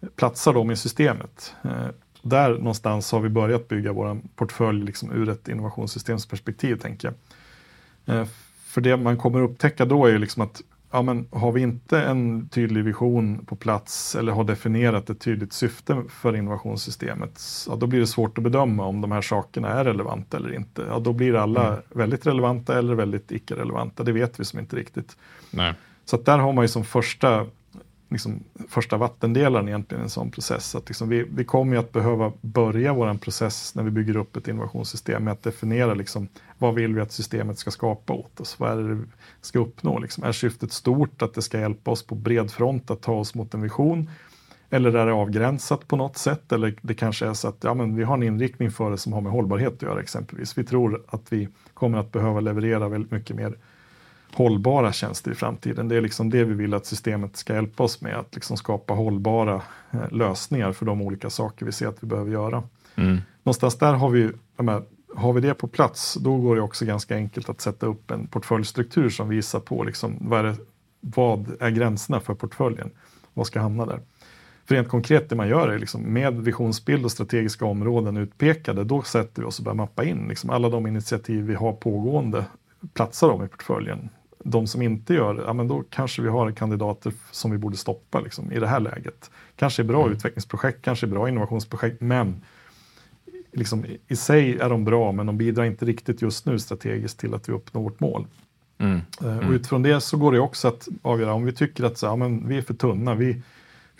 eh, 0.00 0.08
platsar 0.16 0.52
de 0.52 0.70
i 0.70 0.76
systemet? 0.76 1.54
Eh, 1.64 1.86
där 2.22 2.50
någonstans 2.50 3.12
har 3.12 3.20
vi 3.20 3.28
börjat 3.28 3.68
bygga 3.68 3.92
vår 3.92 4.20
portfölj 4.36 4.84
liksom, 4.84 5.12
ur 5.12 5.28
ett 5.28 5.48
innovationssystemsperspektiv, 5.48 6.76
tänker 6.76 7.08
jag. 7.08 8.28
För 8.64 8.80
det 8.80 8.96
man 8.96 9.16
kommer 9.16 9.40
upptäcka 9.40 9.84
då 9.84 10.06
är 10.06 10.10
ju 10.10 10.18
liksom 10.18 10.42
att 10.42 10.62
ja, 10.90 11.02
men 11.02 11.28
har 11.32 11.52
vi 11.52 11.60
inte 11.60 12.00
en 12.00 12.48
tydlig 12.48 12.84
vision 12.84 13.44
på 13.44 13.56
plats 13.56 14.14
eller 14.14 14.32
har 14.32 14.44
definierat 14.44 15.10
ett 15.10 15.20
tydligt 15.20 15.52
syfte 15.52 16.02
för 16.08 16.36
innovationssystemet, 16.36 17.42
ja, 17.68 17.76
då 17.76 17.86
blir 17.86 18.00
det 18.00 18.06
svårt 18.06 18.38
att 18.38 18.44
bedöma 18.44 18.86
om 18.86 19.00
de 19.00 19.12
här 19.12 19.22
sakerna 19.22 19.68
är 19.68 19.84
relevanta 19.84 20.36
eller 20.36 20.54
inte. 20.54 20.84
Ja, 20.88 20.98
då 20.98 21.12
blir 21.12 21.34
alla 21.34 21.68
mm. 21.68 21.80
väldigt 21.88 22.26
relevanta 22.26 22.78
eller 22.78 22.94
väldigt 22.94 23.32
icke-relevanta. 23.32 24.02
Det 24.02 24.12
vet 24.12 24.40
vi 24.40 24.44
som 24.44 24.58
inte 24.58 24.76
riktigt. 24.76 25.16
Nej. 25.50 25.74
Så 26.04 26.16
där 26.16 26.38
har 26.38 26.52
man 26.52 26.64
ju 26.64 26.68
som 26.68 26.84
första 26.84 27.46
liksom, 28.10 28.44
första 28.68 28.96
vattendelaren 28.96 29.68
egentligen 29.68 30.02
i 30.02 30.04
en 30.04 30.10
sån 30.10 30.30
process. 30.30 30.74
Att 30.74 30.88
liksom 30.88 31.08
vi, 31.08 31.26
vi 31.34 31.44
kommer 31.44 31.72
ju 31.72 31.80
att 31.80 31.92
behöva 31.92 32.32
börja 32.40 32.92
vår 32.92 33.14
process 33.14 33.74
när 33.74 33.82
vi 33.82 33.90
bygger 33.90 34.16
upp 34.16 34.36
ett 34.36 34.48
innovationssystem 34.48 35.24
med 35.24 35.32
att 35.32 35.42
definiera 35.42 35.94
liksom, 35.94 36.28
vad 36.58 36.74
vill 36.74 36.94
vi 36.94 37.00
att 37.00 37.12
systemet 37.12 37.58
ska 37.58 37.70
skapa 37.70 38.12
åt 38.12 38.40
oss? 38.40 38.60
Vad 38.60 38.72
är 38.72 38.76
det 38.76 38.94
vi 38.94 39.04
ska 39.40 39.58
uppnå? 39.58 39.98
Liksom? 39.98 40.24
Är 40.24 40.32
syftet 40.32 40.72
stort 40.72 41.22
att 41.22 41.34
det 41.34 41.42
ska 41.42 41.60
hjälpa 41.60 41.90
oss 41.90 42.06
på 42.06 42.14
bred 42.14 42.50
front 42.50 42.90
att 42.90 43.02
ta 43.02 43.12
oss 43.12 43.34
mot 43.34 43.54
en 43.54 43.62
vision? 43.62 44.10
Eller 44.70 44.96
är 44.96 45.06
det 45.06 45.12
avgränsat 45.12 45.88
på 45.88 45.96
något 45.96 46.16
sätt? 46.16 46.52
Eller 46.52 46.74
det 46.82 46.94
kanske 46.94 47.26
är 47.26 47.34
så 47.34 47.48
att 47.48 47.64
ja, 47.64 47.74
men 47.74 47.96
vi 47.96 48.04
har 48.04 48.14
en 48.14 48.22
inriktning 48.22 48.70
för 48.70 48.90
det 48.90 48.98
som 48.98 49.12
har 49.12 49.20
med 49.20 49.32
hållbarhet 49.32 49.72
att 49.72 49.82
göra 49.82 50.00
exempelvis. 50.00 50.58
Vi 50.58 50.64
tror 50.64 51.04
att 51.08 51.32
vi 51.32 51.48
kommer 51.74 51.98
att 51.98 52.12
behöva 52.12 52.40
leverera 52.40 52.88
väldigt 52.88 53.10
mycket 53.10 53.36
mer 53.36 53.58
hållbara 54.34 54.92
tjänster 54.92 55.30
i 55.30 55.34
framtiden. 55.34 55.88
Det 55.88 55.96
är 55.96 56.00
liksom 56.00 56.30
det 56.30 56.44
vi 56.44 56.54
vill 56.54 56.74
att 56.74 56.86
systemet 56.86 57.36
ska 57.36 57.54
hjälpa 57.54 57.82
oss 57.82 58.00
med, 58.00 58.16
att 58.16 58.34
liksom 58.34 58.56
skapa 58.56 58.94
hållbara 58.94 59.62
eh, 59.90 60.10
lösningar 60.10 60.72
för 60.72 60.86
de 60.86 61.02
olika 61.02 61.30
saker 61.30 61.66
vi 61.66 61.72
ser 61.72 61.86
att 61.86 62.02
vi 62.02 62.06
behöver 62.06 62.32
göra. 62.32 62.62
Mm. 62.94 63.18
Någonstans 63.42 63.78
där 63.78 63.92
har 63.92 64.10
vi, 64.10 64.30
menar, 64.56 64.82
har 65.16 65.32
vi 65.32 65.40
det 65.40 65.54
på 65.54 65.68
plats, 65.68 66.14
då 66.14 66.36
går 66.36 66.56
det 66.56 66.62
också 66.62 66.84
ganska 66.84 67.14
enkelt 67.16 67.48
att 67.48 67.60
sätta 67.60 67.86
upp 67.86 68.10
en 68.10 68.26
portföljstruktur 68.26 69.10
som 69.10 69.28
visar 69.28 69.60
på 69.60 69.84
liksom, 69.84 70.16
vad, 70.20 70.38
är 70.38 70.44
det, 70.44 70.56
vad 71.00 71.56
är 71.60 71.70
gränserna 71.70 72.20
för 72.20 72.34
portföljen? 72.34 72.90
Vad 73.34 73.46
ska 73.46 73.60
hamna 73.60 73.86
där? 73.86 74.00
För 74.64 74.74
rent 74.74 74.88
konkret 74.88 75.28
det 75.28 75.36
man 75.36 75.48
gör 75.48 75.68
är 75.68 75.78
liksom, 75.78 76.02
med 76.02 76.40
visionsbild 76.40 77.04
och 77.04 77.12
strategiska 77.12 77.64
områden 77.64 78.16
utpekade, 78.16 78.84
då 78.84 79.02
sätter 79.02 79.42
vi 79.42 79.48
oss 79.48 79.58
och 79.58 79.64
börjar 79.64 79.76
mappa 79.76 80.04
in 80.04 80.28
liksom, 80.28 80.50
alla 80.50 80.68
de 80.68 80.86
initiativ 80.86 81.44
vi 81.44 81.54
har 81.54 81.72
pågående, 81.72 82.44
platsar 82.94 83.28
de 83.28 83.44
i 83.44 83.48
portföljen? 83.48 84.08
De 84.44 84.66
som 84.66 84.82
inte 84.82 85.14
gör 85.14 85.34
det, 85.34 85.42
ja, 85.42 85.52
men 85.52 85.68
då 85.68 85.84
kanske 85.90 86.22
vi 86.22 86.28
har 86.28 86.52
kandidater 86.52 87.12
som 87.30 87.50
vi 87.50 87.58
borde 87.58 87.76
stoppa 87.76 88.20
liksom, 88.20 88.52
i 88.52 88.58
det 88.58 88.66
här 88.66 88.80
läget. 88.80 89.30
Kanske 89.56 89.82
är 89.82 89.84
bra 89.84 90.02
mm. 90.02 90.12
utvecklingsprojekt, 90.12 90.82
kanske 90.82 91.06
är 91.06 91.08
bra 91.08 91.28
innovationsprojekt, 91.28 92.00
men 92.00 92.42
liksom, 93.52 93.84
i 94.08 94.16
sig 94.16 94.58
är 94.58 94.68
de 94.68 94.84
bra, 94.84 95.12
men 95.12 95.26
de 95.26 95.38
bidrar 95.38 95.64
inte 95.64 95.84
riktigt 95.84 96.22
just 96.22 96.46
nu 96.46 96.58
strategiskt 96.58 97.20
till 97.20 97.34
att 97.34 97.48
vi 97.48 97.52
uppnår 97.52 97.82
vårt 97.82 98.00
mål. 98.00 98.26
Mm. 98.78 99.00
Mm. 99.20 99.38
Och 99.38 99.52
utifrån 99.52 99.82
det 99.82 100.00
så 100.00 100.16
går 100.16 100.32
det 100.32 100.40
också 100.40 100.68
att 100.68 100.88
avgöra 101.02 101.32
om 101.32 101.44
vi 101.44 101.52
tycker 101.52 101.84
att 101.84 101.98
så, 101.98 102.06
ja, 102.06 102.16
men 102.16 102.48
vi 102.48 102.58
är 102.58 102.62
för 102.62 102.74
tunna, 102.74 103.14
vi, 103.14 103.42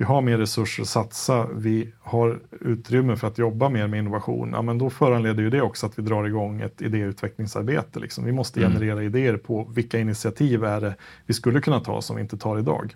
vi 0.01 0.05
har 0.05 0.21
mer 0.21 0.39
resurser 0.39 0.83
att 0.83 0.89
satsa, 0.89 1.47
vi 1.55 1.93
har 2.01 2.41
utrymme 2.61 3.17
för 3.17 3.27
att 3.27 3.39
jobba 3.39 3.69
mer 3.69 3.87
med 3.87 3.99
innovation, 3.99 4.51
ja, 4.53 4.63
men 4.63 4.79
då 4.79 4.91
föranleder 4.91 5.43
ju 5.43 5.51
det 5.51 5.63
också 5.63 5.87
att 5.87 5.99
vi 5.99 6.03
drar 6.03 6.25
igång 6.25 6.61
ett 6.61 6.83
idéutvecklingsarbete. 6.83 8.01
Liksom. 8.01 8.25
Vi 8.25 8.33
måste 8.33 8.61
mm. 8.61 8.73
generera 8.73 9.03
idéer 9.03 9.37
på 9.37 9.71
vilka 9.75 9.99
initiativ 9.99 10.65
är 10.65 10.81
det 10.81 10.95
vi 11.27 11.35
skulle 11.35 11.61
kunna 11.61 11.81
ta 11.81 12.03
som 12.03 12.17
vi 12.17 12.23
inte 12.23 12.39
tar 12.39 12.59
idag. 12.59 12.95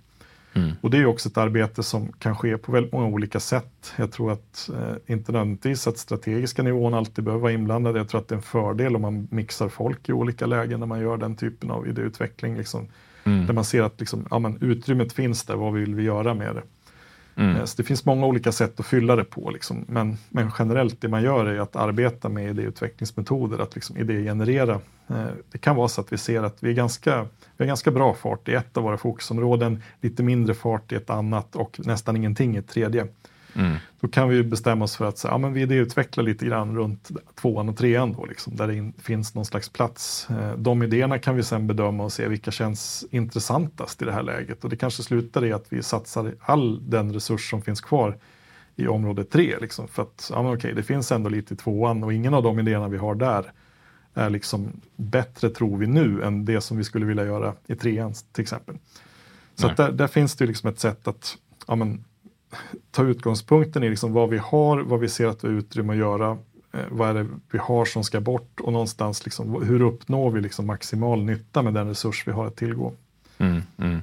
Mm. 0.52 0.72
Och 0.80 0.90
det 0.90 0.98
är 0.98 1.07
också 1.07 1.28
ett 1.28 1.38
arbete 1.38 1.82
som 1.82 2.12
kan 2.12 2.36
ske 2.36 2.59
på 2.59 2.72
väldigt 2.72 2.92
många 2.92 3.07
olika 3.07 3.40
sätt. 3.40 3.92
Jag 3.96 4.12
tror 4.12 4.32
att 4.32 4.70
eh, 4.74 5.14
inte 5.14 5.32
nödvändigtvis 5.32 5.86
att 5.86 5.98
strategiska 5.98 6.62
nivån 6.62 6.94
alltid 6.94 7.24
behöver 7.24 7.42
vara 7.42 7.52
inblandad. 7.52 7.96
Jag 7.96 8.09
tror 8.09 8.20
att 8.20 8.28
det 8.28 8.34
är 8.34 8.36
en 8.36 8.42
fördel 8.42 8.96
om 8.96 9.02
man 9.02 9.28
mixar 9.30 9.68
folk 9.68 10.09
i 10.09 10.12
olika 10.12 10.46
lägen 10.46 10.80
när 10.80 10.86
man 10.86 11.00
gör 11.00 11.16
den 11.16 11.36
typen 11.36 11.70
av 11.70 11.88
idéutveckling. 11.88 12.57
Liksom, 12.57 12.88
mm. 13.24 13.46
Där 13.46 13.55
man 13.55 13.64
ser 13.64 13.82
att 13.82 14.00
liksom, 14.00 14.26
ja, 14.30 14.38
men, 14.38 14.59
utrymmet 14.61 15.12
finns 15.12 15.44
där, 15.44 15.57
vad 15.57 15.72
vill 15.72 15.94
vi 15.94 16.02
göra 16.02 16.34
med 16.34 16.55
det? 16.55 16.62
Mm. 17.37 17.57
Eh, 17.57 17.64
så 17.64 17.76
det 17.76 17.82
finns 17.82 18.05
många 18.05 18.26
olika 18.26 18.53
sätt 18.53 18.80
att 18.80 18.87
fylla 18.87 19.16
det 19.16 19.24
på. 19.24 19.51
Liksom. 19.51 19.85
Men, 19.89 20.16
men, 20.28 20.51
generellt 20.59 21.01
det 21.01 21.09
man 21.09 21.22
gör 21.22 21.47
är 21.47 21.61
att 21.61 21.76
arbeta 21.76 22.28
med 22.28 22.51
idéutvecklingsmetoder, 22.51 23.59
att 23.59 23.74
liksom 23.74 23.97
idégenerera. 23.97 24.80
Eh, 25.09 25.26
det 25.53 25.59
kan 25.59 25.76
vara 25.76 25.89
så 25.89 26.01
att 26.01 26.12
vi 26.12 26.18
ser 26.18 26.43
att 26.43 26.57
vi, 26.61 26.70
är 26.70 26.74
ganska, 26.74 27.22
vi 27.57 27.64
har 27.64 27.66
ganska 27.66 27.91
bra 27.91 28.14
fart 28.14 28.49
i 28.49 28.55
ett 28.55 28.76
av 28.76 28.82
våra 28.82 28.97
fokusområden, 28.97 29.82
lite 30.01 30.22
mindre 30.22 30.55
fart 30.55 30.93
i 30.93 30.95
ett 30.95 31.11
annat 31.11 31.57
och 31.57 31.80
nästan 31.85 32.16
ingenting 32.16 32.55
i 32.55 32.59
ett 32.59 32.68
tredje. 32.68 33.07
Mm. 33.55 33.76
Då 34.00 34.09
kan 34.09 34.28
vi 34.28 34.42
bestämma 34.42 34.84
oss 34.84 34.96
för 34.96 35.05
att 35.05 35.18
så, 35.18 35.28
ja, 35.28 35.38
men 35.38 35.52
vi 35.52 35.62
idéutvecklar 35.62 36.24
lite 36.24 36.46
grann 36.46 36.76
runt 36.76 37.11
tvåan 37.34 37.68
och 37.68 37.76
trean 37.76 38.12
då, 38.12 38.24
liksom, 38.24 38.57
där 38.57 38.66
det 38.66 38.74
in, 38.74 38.92
finns 38.98 39.34
någon 39.34 39.44
slags 39.44 39.68
plats. 39.68 40.30
Eh, 40.30 40.57
de 40.57 40.82
idéerna 40.82 41.18
kan 41.18 41.36
vi 41.36 41.42
sen 41.42 41.66
bedöma 41.66 42.05
och 42.05 42.12
se 42.12 42.28
vilka 42.28 42.50
känns 42.50 43.05
intressantast 43.11 44.02
i 44.02 44.05
det 44.05 44.12
här 44.12 44.22
läget 44.22 44.64
och 44.64 44.70
det 44.70 44.76
kanske 44.76 45.02
slutar 45.02 45.44
i 45.44 45.52
att 45.52 45.66
vi 45.68 45.82
satsar 45.82 46.34
all 46.40 46.90
den 46.90 47.12
resurs 47.12 47.50
som 47.50 47.62
finns 47.62 47.80
kvar 47.80 48.18
i 48.76 48.86
område 48.86 49.24
tre. 49.24 49.59
Liksom, 49.61 49.88
för 49.88 50.02
att 50.02 50.30
ja, 50.32 50.42
men 50.42 50.55
okej, 50.55 50.74
det 50.74 50.82
finns 50.82 51.12
ändå 51.12 51.28
lite 51.28 51.55
i 51.55 51.57
tvåan 51.57 52.05
och 52.05 52.12
ingen 52.12 52.34
av 52.34 52.42
de 52.42 52.59
idéerna 52.59 52.88
vi 52.88 52.98
har 52.98 53.14
där 53.14 53.52
är 54.14 54.30
liksom 54.30 54.80
bättre 54.96 55.50
tror 55.50 55.78
vi 55.78 55.86
nu 55.86 56.22
än 56.22 56.44
det 56.44 56.61
som 56.61 56.76
vi 56.76 56.84
skulle 56.84 57.07
vilja 57.07 57.24
göra 57.24 57.55
i 57.66 57.74
trean 57.74 58.14
till 58.32 58.42
exempel. 58.42 58.78
Så 59.55 59.68
där, 59.68 59.92
där, 59.92 60.07
finns 60.07 60.36
det 60.36 60.46
liksom 60.46 60.70
ett 60.70 60.80
sätt 60.80 61.09
att 61.09 61.36
ja, 61.66 61.74
men, 61.74 62.05
ta 62.90 63.02
utgångspunkten 63.02 63.82
i 63.82 63.90
liksom 63.90 64.12
vad 64.12 64.28
vi 64.28 64.38
har, 64.38 64.80
vad 64.80 65.00
vi 65.00 65.09
ser 65.09 65.26
att 65.26 65.44
vi 65.44 65.48
har 65.48 65.55
utrymme 65.55 65.92
att 65.92 65.98
göra, 65.98 66.30
eh, 66.72 66.80
vad 66.90 67.09
är 67.09 67.14
det 67.14 67.26
vi 67.50 67.59
har 67.59 67.84
som 67.84 68.05
ska 68.05 68.20
bort 68.20 68.61
och 68.61 68.72
någonstans 68.72 69.24
liksom, 69.24 69.62
hur 69.62 69.82
uppnår 69.82 70.30
vi 70.30 70.40
liksom 70.40 70.66
maximal 70.66 71.24
nytta 71.24 71.62
med 71.62 71.74
den 71.74 71.88
resurs 71.88 72.22
vi 72.26 72.32
har 72.32 72.46
att 72.46 72.57
tillgå. 72.57 72.92
Mm, 73.38 73.62
mm. 73.78 74.00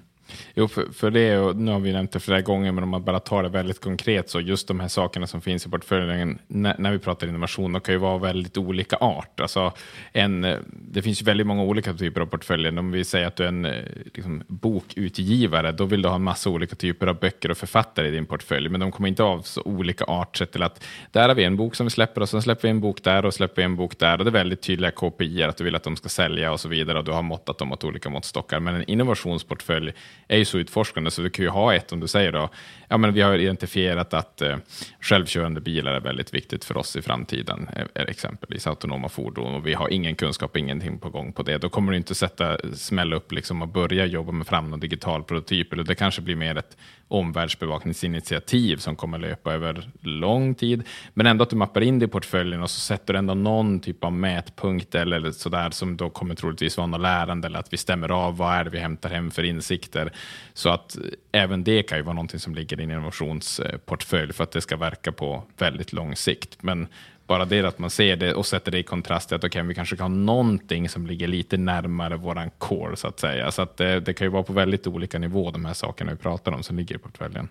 Jo, 0.54 0.68
för, 0.68 0.86
för 0.94 1.12
det, 1.12 1.38
och 1.38 1.56
nu 1.56 1.72
har 1.72 1.80
vi 1.80 1.94
nämnt 1.94 2.12
det 2.12 2.20
flera 2.20 2.42
gånger, 2.42 2.72
men 2.72 2.84
om 2.84 2.90
man 2.90 3.04
bara 3.04 3.20
tar 3.20 3.44
det 3.44 3.50
väldigt 3.50 3.82
konkret, 3.82 4.30
så 4.30 4.40
just 4.40 4.68
de 4.68 4.80
här 4.80 4.88
sakerna 4.88 5.28
som 5.28 5.42
finns 5.42 5.66
i 5.66 5.70
portföljen, 5.70 6.40
när, 6.48 6.76
när 6.80 6.92
vi 6.92 7.00
pratar 7.00 7.28
innovation, 7.28 7.74
de 7.74 7.82
kan 7.82 7.94
ju 7.94 8.00
vara 8.00 8.18
väldigt 8.18 8.58
olika 8.58 8.96
art. 8.96 9.40
Alltså 9.40 9.74
en, 10.12 10.44
eh, 10.44 10.58
det 10.72 11.02
finns 11.02 11.22
ju 11.22 11.26
väldigt 11.26 11.48
många 11.48 11.64
olika 11.64 11.94
typer 11.94 12.22
av 12.22 12.26
portföljer. 12.26 12.80
Om 12.80 12.92
vi 12.92 13.04
säger 13.04 13.28
att 13.28 13.36
du 13.36 13.44
är 13.44 13.48
en 13.48 13.66
eh, 13.66 13.84
liksom, 14.14 14.44
bokutgivare, 14.48 15.72
då 15.72 15.86
vill 15.86 16.02
du 16.02 16.08
ha 16.08 16.16
en 16.16 16.24
massa 16.24 16.50
olika 16.50 16.76
typer 16.76 17.08
av 17.08 17.20
böcker 17.20 17.52
och 17.52 17.58
författare 17.58 18.08
i 18.08 18.12
din 18.12 18.26
portfölj, 18.26 18.70
men 18.70 18.80
de 18.80 18.92
kommer 18.92 19.10
inte 19.10 19.24
av 19.24 19.42
så 19.42 19.62
olika 19.62 20.06
art, 20.06 20.38
sett 20.38 20.52
till 20.52 20.64
att 20.64 20.84
där 21.12 21.28
har 21.28 21.36
vi 21.36 21.44
en 21.44 21.58
bok 21.58 21.76
som 21.76 21.86
vi 21.86 21.90
släpper 21.90 22.22
och 22.22 22.30
sen 22.30 22.42
släpper 22.42 22.62
vi 22.62 22.70
en 22.70 22.82
bok 22.82 23.04
där 23.04 23.26
och 23.26 23.34
släpper 23.34 23.56
vi 23.56 23.64
en 23.64 23.76
bok 23.76 24.00
där 24.00 24.18
och 24.18 24.26
det 24.26 24.30
är 24.30 24.32
väldigt 24.32 24.62
tydliga 24.62 24.92
KPI, 24.92 25.44
att 25.44 25.58
du 25.58 25.64
vill 25.64 25.76
att 25.76 25.84
de 25.84 25.96
ska 25.96 26.10
sälja 26.10 26.52
och 26.52 26.60
så 26.60 26.70
vidare 26.70 26.98
och 26.98 27.04
du 27.04 27.12
har 27.12 27.22
måttat 27.22 27.58
dem 27.58 27.68
mot 27.68 27.84
olika 27.84 28.10
måttstockar. 28.10 28.60
Men 28.60 28.76
en 28.76 28.90
innovationsportfölj 28.90 29.94
är 30.28 30.38
ju 30.38 30.46
så 30.46 30.58
utforskande, 30.58 31.12
så 31.12 31.22
vi 31.22 31.30
kan 31.30 31.46
ju 31.46 31.50
ha 31.50 31.74
ett, 31.76 31.92
om 31.92 32.00
du 32.00 32.08
säger 32.08 32.32
då, 32.32 32.50
ja 32.88 32.98
men 32.98 33.14
vi 33.14 33.22
har 33.22 33.34
identifierat 33.34 34.14
att 34.14 34.42
eh, 34.42 34.58
självkörande 35.00 35.62
bilar 35.62 35.94
är 35.94 36.00
väldigt 36.00 36.34
viktigt 36.34 36.66
för 36.66 36.78
oss 36.78 36.96
i 36.96 37.02
framtiden, 37.02 37.70
eh, 37.76 38.04
exempelvis 38.08 38.68
autonoma 38.68 39.10
fordon, 39.10 39.56
och 39.56 39.68
vi 39.68 39.74
har 39.74 39.90
ingen 39.90 40.16
kunskap, 40.16 40.58
ingenting 40.58 41.00
på 41.00 41.10
gång 41.10 41.34
på 41.34 41.44
det. 41.44 41.58
Då 41.58 41.70
kommer 41.70 41.92
du 41.92 41.98
inte 41.98 42.16
sätta, 42.16 42.58
smälla 42.74 43.16
upp 43.16 43.32
liksom 43.32 43.62
och 43.62 43.68
börja 43.68 44.06
jobba 44.06 44.32
med 44.32 44.48
fram 44.48 44.70
någon 44.70 44.80
digital 44.80 45.24
prototyp, 45.24 45.74
eller 45.74 45.84
det 45.84 45.96
kanske 45.96 46.22
blir 46.22 46.36
mer 46.36 46.58
ett 46.58 46.78
omvärldsbevakningsinitiativ 47.12 48.78
som 48.78 48.96
kommer 48.96 49.20
löpa 49.20 49.54
över 49.54 49.90
lång 50.02 50.56
tid, 50.56 50.84
men 51.14 51.26
ändå 51.26 51.44
att 51.44 51.50
du 51.50 51.56
mappar 51.56 51.82
in 51.82 52.00
det 52.00 52.06
i 52.06 52.08
portföljen 52.08 52.62
och 52.62 52.70
så 52.70 52.80
sätter 52.80 53.14
du 53.14 53.20
ändå 53.20 53.34
någon 53.34 53.80
typ 53.80 54.04
av 54.04 54.14
mätpunkt 54.14 54.96
eller 54.96 55.32
sådär 55.32 55.70
som 55.70 55.98
då 55.98 56.10
kommer 56.10 56.36
troligtvis 56.36 56.78
vara 56.78 56.88
något 56.88 57.02
lärande 57.02 57.48
eller 57.48 57.60
att 57.60 57.74
vi 57.74 57.78
stämmer 57.78 58.12
av 58.12 58.38
vad 58.38 58.54
är 58.54 58.64
det 58.64 58.70
vi 58.70 58.80
hämtar 58.80 59.10
hem 59.10 59.32
för 59.32 59.44
insikter. 59.44 60.12
Så 60.54 60.70
att 60.70 60.98
även 61.32 61.64
det 61.64 61.84
kan 61.84 61.98
ju 61.98 62.04
vara 62.04 62.14
någonting 62.14 62.40
som 62.40 62.56
ligger 62.56 62.80
i 62.80 62.84
en 62.84 62.92
innovationsportfölj 62.92 64.34
för 64.34 64.44
att 64.44 64.52
det 64.52 64.62
ska 64.62 64.78
verka 64.78 65.12
på 65.12 65.44
väldigt 65.58 65.94
lång 65.94 66.16
sikt. 66.16 66.64
Men 66.64 66.88
bara 67.32 67.46
det 67.46 67.66
att 67.66 67.80
man 67.80 67.90
ser 67.90 68.16
det 68.16 68.34
och 68.34 68.46
sätter 68.46 68.72
det 68.72 68.80
i 68.80 68.84
kontrast 68.84 69.28
till 69.28 69.36
att 69.36 69.44
okay, 69.44 69.62
vi 69.64 69.76
kanske 69.76 69.96
kan 69.96 70.12
ha 70.12 70.18
någonting 70.18 70.90
som 70.90 71.08
ligger 71.08 71.28
lite 71.28 71.58
närmare 71.58 72.18
våran 72.18 72.50
core 72.58 72.96
så 72.96 73.08
att 73.08 73.20
säga. 73.20 73.52
Så 73.52 73.62
att 73.62 73.78
det, 73.78 74.00
det 74.00 74.14
kan 74.14 74.26
ju 74.28 74.32
vara 74.32 74.44
på 74.44 74.54
väldigt 74.54 74.88
olika 74.88 75.20
nivå 75.20 75.52
de 75.52 75.66
här 75.66 75.74
sakerna 75.74 76.12
vi 76.12 76.18
pratar 76.18 76.52
om 76.52 76.64
som 76.64 76.78
ligger 76.78 76.96
i 76.96 76.98
portföljen. 76.98 77.50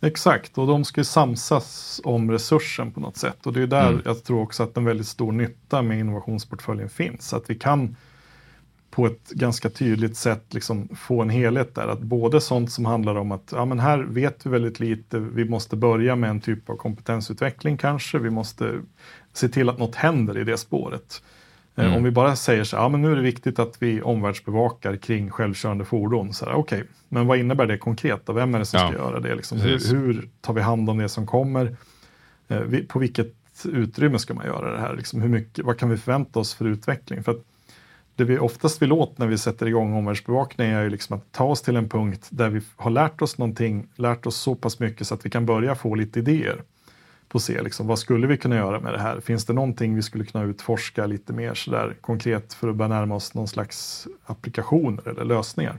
Exakt, 0.00 0.58
och 0.58 0.66
de 0.66 0.84
ska 0.84 1.00
ju 1.00 1.04
samsas 1.04 2.00
om 2.04 2.30
resursen 2.30 2.92
på 2.92 3.00
något 3.00 3.16
sätt. 3.16 3.46
Och 3.46 3.52
det 3.52 3.62
är 3.62 3.66
där 3.66 3.88
mm. 3.88 4.02
jag 4.04 4.24
tror 4.24 4.42
också 4.42 4.62
att 4.62 4.76
en 4.76 4.84
väldigt 4.84 5.08
stor 5.08 5.32
nytta 5.32 5.82
med 5.82 5.98
innovationsportföljen 5.98 6.88
finns. 6.88 7.32
Att 7.32 7.50
vi 7.50 7.54
kan 7.54 7.96
på 8.92 9.06
ett 9.06 9.30
ganska 9.30 9.70
tydligt 9.70 10.16
sätt 10.16 10.54
liksom 10.54 10.88
få 10.96 11.22
en 11.22 11.30
helhet 11.30 11.74
där. 11.74 11.88
Att 11.88 12.00
både 12.00 12.40
sånt 12.40 12.72
som 12.72 12.84
handlar 12.84 13.14
om 13.14 13.32
att 13.32 13.52
ja, 13.52 13.64
men 13.64 13.80
här 13.80 13.98
vet 13.98 14.46
vi 14.46 14.50
väldigt 14.50 14.80
lite, 14.80 15.18
vi 15.18 15.44
måste 15.44 15.76
börja 15.76 16.16
med 16.16 16.30
en 16.30 16.40
typ 16.40 16.70
av 16.70 16.76
kompetensutveckling 16.76 17.76
kanske, 17.76 18.18
vi 18.18 18.30
måste 18.30 18.80
se 19.32 19.48
till 19.48 19.68
att 19.68 19.78
något 19.78 19.94
händer 19.94 20.38
i 20.38 20.44
det 20.44 20.56
spåret. 20.56 21.22
Eh, 21.74 21.84
mm. 21.84 21.96
Om 21.96 22.04
vi 22.04 22.10
bara 22.10 22.36
säger 22.36 22.64
så 22.64 22.76
ja 22.76 22.88
men 22.88 23.02
nu 23.02 23.12
är 23.12 23.16
det 23.16 23.22
viktigt 23.22 23.58
att 23.58 23.76
vi 23.78 24.02
omvärldsbevakar 24.02 24.96
kring 24.96 25.30
självkörande 25.30 25.84
fordon. 25.84 26.32
Okej, 26.42 26.54
okay, 26.54 26.82
men 27.08 27.26
vad 27.26 27.38
innebär 27.38 27.66
det 27.66 27.78
konkret? 27.78 28.28
Och 28.28 28.36
vem 28.36 28.54
är 28.54 28.58
det 28.58 28.64
som 28.64 28.80
ja. 28.80 28.88
ska 28.88 28.96
göra 28.96 29.20
det? 29.20 29.34
Liksom? 29.34 29.60
Hur, 29.60 29.94
hur, 29.94 30.28
tar 30.40 30.54
vi 30.54 30.60
hand 30.60 30.90
om 30.90 30.98
det 30.98 31.08
som 31.08 31.26
kommer? 31.26 31.76
Eh, 32.48 32.60
på 32.88 32.98
vilket 32.98 33.34
utrymme 33.64 34.18
ska 34.18 34.34
man 34.34 34.46
göra 34.46 34.72
det 34.72 34.78
här? 34.78 34.96
Liksom, 34.96 35.22
hur 35.22 35.28
mycket, 35.28 35.64
vad 35.64 35.78
kan 35.78 35.90
vi 35.90 35.96
förvänta 35.96 36.40
oss 36.40 36.54
för 36.54 36.64
utveckling? 36.64 37.22
För 37.22 37.32
att 37.32 37.44
det 38.16 38.24
vi 38.24 38.38
oftast 38.38 38.82
vill 38.82 38.92
åt 38.92 39.18
när 39.18 39.26
vi 39.26 39.38
sätter 39.38 39.66
igång 39.66 39.94
omvärldsbevakning 39.94 40.70
är 40.70 40.82
ju 40.82 40.90
liksom 40.90 41.16
att 41.16 41.32
ta 41.32 41.44
oss 41.44 41.62
till 41.62 41.76
en 41.76 41.88
punkt 41.88 42.28
där 42.30 42.48
vi 42.48 42.60
har 42.76 42.90
lärt 42.90 43.22
oss 43.22 43.38
någonting, 43.38 43.86
lärt 43.96 44.26
oss 44.26 44.36
så 44.36 44.54
pass 44.54 44.80
mycket 44.80 45.06
så 45.06 45.14
att 45.14 45.26
vi 45.26 45.30
kan 45.30 45.46
börja 45.46 45.74
få 45.74 45.94
lite 45.94 46.18
idéer 46.18 46.62
på 47.28 47.38
att 47.38 47.42
se 47.42 47.62
liksom, 47.62 47.86
vad 47.86 47.98
skulle 47.98 48.26
vi 48.26 48.36
kunna 48.36 48.56
göra 48.56 48.80
med 48.80 48.92
det 48.92 49.00
här? 49.00 49.20
Finns 49.20 49.44
det 49.44 49.52
någonting 49.52 49.94
vi 49.94 50.02
skulle 50.02 50.24
kunna 50.24 50.44
utforska 50.44 51.06
lite 51.06 51.32
mer 51.32 51.54
sådär 51.54 51.96
konkret 52.00 52.54
för 52.54 52.68
att 52.68 52.76
börja 52.76 52.88
närma 52.88 53.14
oss 53.14 53.34
någon 53.34 53.48
slags 53.48 54.08
applikationer 54.24 55.08
eller 55.08 55.24
lösningar? 55.24 55.76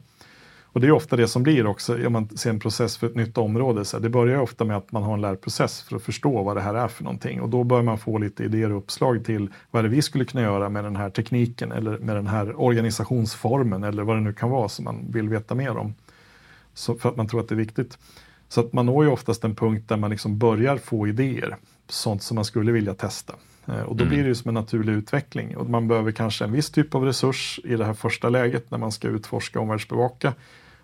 Och 0.73 0.81
det 0.81 0.87
är 0.87 0.91
ofta 0.91 1.15
det 1.15 1.27
som 1.27 1.43
blir 1.43 1.65
också, 1.65 2.07
om 2.07 2.13
man 2.13 2.37
ser 2.37 2.49
en 2.49 2.59
process 2.59 2.97
för 2.97 3.07
ett 3.07 3.15
nytt 3.15 3.37
område, 3.37 3.85
så 3.85 3.97
här, 3.97 4.01
det 4.01 4.09
börjar 4.09 4.39
ofta 4.39 4.65
med 4.65 4.77
att 4.77 4.91
man 4.91 5.03
har 5.03 5.13
en 5.13 5.21
lärprocess 5.21 5.81
för 5.81 5.95
att 5.95 6.03
förstå 6.03 6.43
vad 6.43 6.57
det 6.57 6.61
här 6.61 6.73
är 6.73 6.87
för 6.87 7.03
någonting. 7.03 7.41
Och 7.41 7.49
då 7.49 7.63
börjar 7.63 7.83
man 7.83 7.97
få 7.97 8.17
lite 8.17 8.43
idéer 8.43 8.71
och 8.71 8.77
uppslag 8.77 9.25
till 9.25 9.49
vad 9.71 9.83
det 9.83 9.89
vi 9.89 10.01
skulle 10.01 10.25
kunna 10.25 10.43
göra 10.43 10.69
med 10.69 10.83
den 10.83 10.95
här 10.95 11.09
tekniken 11.09 11.71
eller 11.71 11.97
med 11.97 12.15
den 12.15 12.27
här 12.27 12.61
organisationsformen 12.61 13.83
eller 13.83 14.03
vad 14.03 14.17
det 14.17 14.21
nu 14.21 14.33
kan 14.33 14.49
vara 14.49 14.69
som 14.69 14.85
man 14.85 15.11
vill 15.11 15.29
veta 15.29 15.55
mer 15.55 15.77
om. 15.77 15.93
Så 16.73 16.95
för 16.95 17.09
att 17.09 17.15
man 17.15 17.27
tror 17.27 17.39
att 17.39 17.49
det 17.49 17.55
är 17.55 17.57
viktigt. 17.57 17.97
Så 18.49 18.59
att 18.59 18.73
man 18.73 18.85
når 18.85 19.05
ju 19.05 19.11
oftast 19.11 19.43
en 19.43 19.55
punkt 19.55 19.89
där 19.89 19.97
man 19.97 20.09
liksom 20.09 20.37
börjar 20.37 20.77
få 20.77 21.07
idéer, 21.07 21.55
sånt 21.87 22.23
som 22.23 22.35
man 22.35 22.45
skulle 22.45 22.71
vilja 22.71 22.93
testa. 22.93 23.35
Eh, 23.65 23.81
och 23.81 23.95
då 23.95 24.03
mm. 24.03 24.09
blir 24.13 24.23
det 24.23 24.29
ju 24.29 24.35
som 24.35 24.49
en 24.49 24.55
naturlig 24.55 24.93
utveckling. 24.93 25.57
Och 25.57 25.69
man 25.69 25.87
behöver 25.87 26.11
kanske 26.11 26.45
en 26.45 26.51
viss 26.51 26.69
typ 26.69 26.95
av 26.95 27.05
resurs 27.05 27.59
i 27.63 27.75
det 27.75 27.85
här 27.85 27.93
första 27.93 28.29
läget 28.29 28.71
när 28.71 28.77
man 28.77 28.91
ska 28.91 29.07
utforska 29.07 29.59
och 29.59 29.63
omvärldsbevaka 29.63 30.33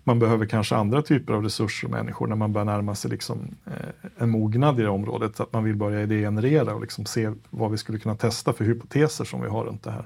man 0.03 0.19
behöver 0.19 0.45
kanske 0.45 0.75
andra 0.75 1.01
typer 1.01 1.33
av 1.33 1.43
resurser 1.43 1.87
och 1.87 1.91
människor 1.91 2.27
när 2.27 2.35
man 2.35 2.53
börjar 2.53 2.65
närma 2.65 2.95
sig 2.95 3.11
liksom, 3.11 3.55
eh, 3.65 4.09
en 4.17 4.29
mognad 4.29 4.79
i 4.79 4.83
det 4.83 4.89
området. 4.89 5.39
Att 5.39 5.53
man 5.53 5.63
vill 5.63 5.75
börja 5.75 6.01
idégenerera 6.01 6.75
och 6.75 6.81
liksom 6.81 7.05
se 7.05 7.31
vad 7.49 7.71
vi 7.71 7.77
skulle 7.77 7.99
kunna 7.99 8.15
testa 8.15 8.53
för 8.53 8.65
hypoteser 8.65 9.25
som 9.25 9.41
vi 9.41 9.47
har 9.47 9.63
runt 9.63 9.83
det 9.83 9.91
här. 9.91 10.05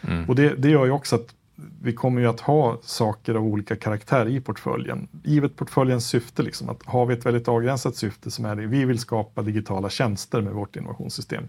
Mm. 0.00 0.28
Och 0.28 0.34
det, 0.34 0.54
det 0.54 0.70
gör 0.70 0.84
ju 0.84 0.90
också 0.90 1.16
att 1.16 1.34
vi 1.82 1.92
kommer 1.92 2.20
ju 2.20 2.26
att 2.26 2.40
ha 2.40 2.78
saker 2.82 3.34
av 3.34 3.44
olika 3.44 3.76
karaktär 3.76 4.28
i 4.28 4.40
portföljen. 4.40 5.08
Givet 5.24 5.56
portföljens 5.56 6.06
syfte, 6.08 6.42
liksom, 6.42 6.68
att 6.68 6.82
har 6.84 7.06
vi 7.06 7.14
ett 7.14 7.26
väldigt 7.26 7.48
avgränsat 7.48 7.96
syfte 7.96 8.30
som 8.30 8.44
är 8.44 8.56
det, 8.56 8.66
vi 8.66 8.84
vill 8.84 8.98
skapa 8.98 9.42
digitala 9.42 9.90
tjänster 9.90 10.40
med 10.40 10.52
vårt 10.52 10.76
innovationssystem. 10.76 11.44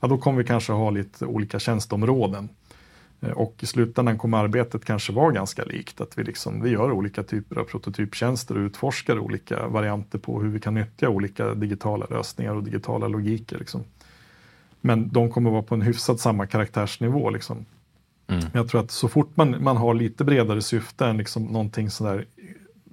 Ja, 0.00 0.08
då 0.08 0.18
kommer 0.18 0.38
vi 0.38 0.44
kanske 0.44 0.72
ha 0.72 0.90
lite 0.90 1.26
olika 1.26 1.58
tjänsteområden 1.58 2.48
och 3.32 3.54
i 3.60 3.66
slutändan 3.66 4.18
kommer 4.18 4.38
arbetet 4.38 4.84
kanske 4.84 5.12
vara 5.12 5.32
ganska 5.32 5.64
likt, 5.64 6.00
att 6.00 6.18
vi, 6.18 6.24
liksom, 6.24 6.62
vi 6.62 6.70
gör 6.70 6.92
olika 6.92 7.22
typer 7.22 7.56
av 7.56 7.64
prototyptjänster 7.64 8.56
och 8.56 8.60
utforskar 8.60 9.18
olika 9.18 9.66
varianter 9.68 10.18
på 10.18 10.42
hur 10.42 10.48
vi 10.48 10.60
kan 10.60 10.74
nyttja 10.74 11.08
olika 11.08 11.54
digitala 11.54 12.06
lösningar 12.10 12.54
och 12.54 12.62
digitala 12.62 13.08
logiker. 13.08 13.58
Liksom. 13.58 13.84
Men 14.80 15.08
de 15.08 15.30
kommer 15.30 15.50
vara 15.50 15.62
på 15.62 15.74
en 15.74 15.82
hyfsat 15.82 16.20
samma 16.20 16.46
karaktärsnivå. 16.46 17.30
Liksom. 17.30 17.66
Mm. 18.26 18.44
Jag 18.52 18.68
tror 18.68 18.80
att 18.80 18.90
så 18.90 19.08
fort 19.08 19.36
man, 19.36 19.64
man 19.64 19.76
har 19.76 19.94
lite 19.94 20.24
bredare 20.24 20.62
syfte 20.62 21.06
än 21.06 21.16
liksom 21.16 21.44
någonting 21.44 21.90
sådär 21.90 22.26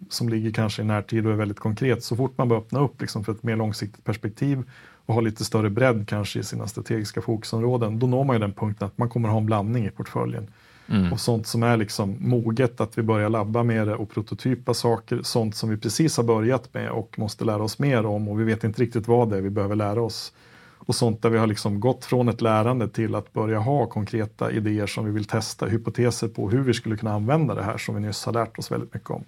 som 0.10 0.30
ligger 0.30 0.52
kanske 0.52 0.82
i 0.82 0.86
närtid 0.86 1.26
och 1.26 1.32
är 1.32 1.36
väldigt 1.36 1.60
konkret, 1.60 2.04
så 2.04 2.16
fort 2.16 2.38
man 2.38 2.50
börjar 2.50 2.62
öppna 2.62 2.80
upp 2.80 3.02
liksom 3.02 3.24
för 3.24 3.32
ett 3.32 3.44
mer 3.44 3.56
långsiktigt 3.56 4.04
perspektiv 4.04 4.64
och 5.06 5.14
har 5.14 5.22
lite 5.22 5.46
större 5.46 5.70
bredd 5.70 6.08
kanske 6.08 6.40
i 6.40 6.44
sina 6.44 6.68
strategiska 6.68 7.22
fokusområden, 7.22 8.00
då 8.00 8.08
når 8.08 8.24
man 8.24 8.36
ju 8.36 8.40
den 8.40 8.54
punkten 8.54 8.88
att 8.88 8.98
man 8.98 9.10
kommer 9.10 9.30
ha 9.30 9.38
en 9.38 9.46
blandning 9.46 9.86
i 9.86 9.90
portföljen. 9.90 10.48
Mm. 10.90 11.14
Och 11.14 11.20
sånt 11.20 11.48
som 11.48 11.64
är 11.64 11.78
liksom 11.78 12.18
moget 12.20 12.82
att 12.82 12.98
vi 12.98 13.02
börjar 13.02 13.30
labba 13.30 13.64
med 13.64 13.88
det 13.88 13.96
och 13.96 14.10
prototypa 14.10 14.74
saker, 14.74 15.20
sånt 15.24 15.56
som 15.56 15.70
vi 15.70 15.78
precis 15.78 16.18
har 16.18 16.24
börjat 16.24 16.74
med 16.74 16.92
och 16.92 17.20
måste 17.20 17.46
lära 17.46 17.64
oss 17.64 17.80
mer 17.80 18.06
om 18.06 18.28
och 18.28 18.40
vi 18.40 18.44
vet 18.44 18.64
inte 18.64 18.82
riktigt 18.82 19.08
vad 19.08 19.30
det 19.30 19.38
är 19.38 19.42
vi 19.42 19.50
behöver 19.50 19.76
lära 19.76 20.02
oss. 20.02 20.34
Och 20.78 20.96
sånt 20.96 21.22
där 21.22 21.30
vi 21.30 21.38
har 21.38 21.48
liksom 21.48 21.80
gått 21.80 22.06
från 22.06 22.30
ett 22.30 22.42
lärande 22.42 22.90
till 22.90 23.16
att 23.16 23.34
börja 23.34 23.60
ha 23.60 23.86
konkreta 23.86 24.52
idéer 24.52 24.88
som 24.88 25.06
vi 25.06 25.12
vill 25.12 25.26
testa, 25.26 25.66
hypoteser 25.66 26.28
på 26.28 26.50
hur 26.50 26.62
vi 26.62 26.74
skulle 26.74 26.98
kunna 26.98 27.14
använda 27.14 27.56
det 27.56 27.64
här 27.64 27.78
som 27.78 27.96
vi 27.96 28.02
nyss 28.02 28.26
har 28.26 28.34
lärt 28.34 28.60
oss 28.60 28.72
väldigt 28.72 28.94
mycket 28.94 29.10
om. 29.10 29.24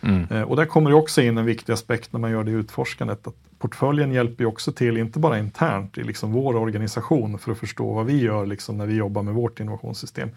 Mm. 0.00 0.26
Eh, 0.30 0.42
och 0.42 0.56
där 0.56 0.64
kommer 0.64 0.90
det 0.90 0.96
också 0.96 1.22
in 1.22 1.38
en 1.38 1.44
viktig 1.44 1.72
aspekt 1.72 2.12
när 2.12 2.20
man 2.20 2.30
gör 2.30 2.44
det 2.44 2.50
utforskandet. 2.50 3.26
Att 3.26 3.34
portföljen 3.58 4.12
hjälper 4.12 4.44
ju 4.44 4.48
också 4.48 4.72
till, 4.72 4.96
inte 4.96 5.18
bara 5.18 5.38
internt 5.38 5.98
i 5.98 6.04
liksom 6.04 6.32
vår 6.32 6.56
organisation 6.56 7.38
för 7.38 7.52
att 7.52 7.58
förstå 7.58 7.92
vad 7.92 8.06
vi 8.06 8.20
gör 8.20 8.46
liksom 8.46 8.78
när 8.78 8.86
vi 8.86 8.94
jobbar 8.94 9.22
med 9.22 9.34
vårt 9.34 9.60
innovationssystem. 9.60 10.28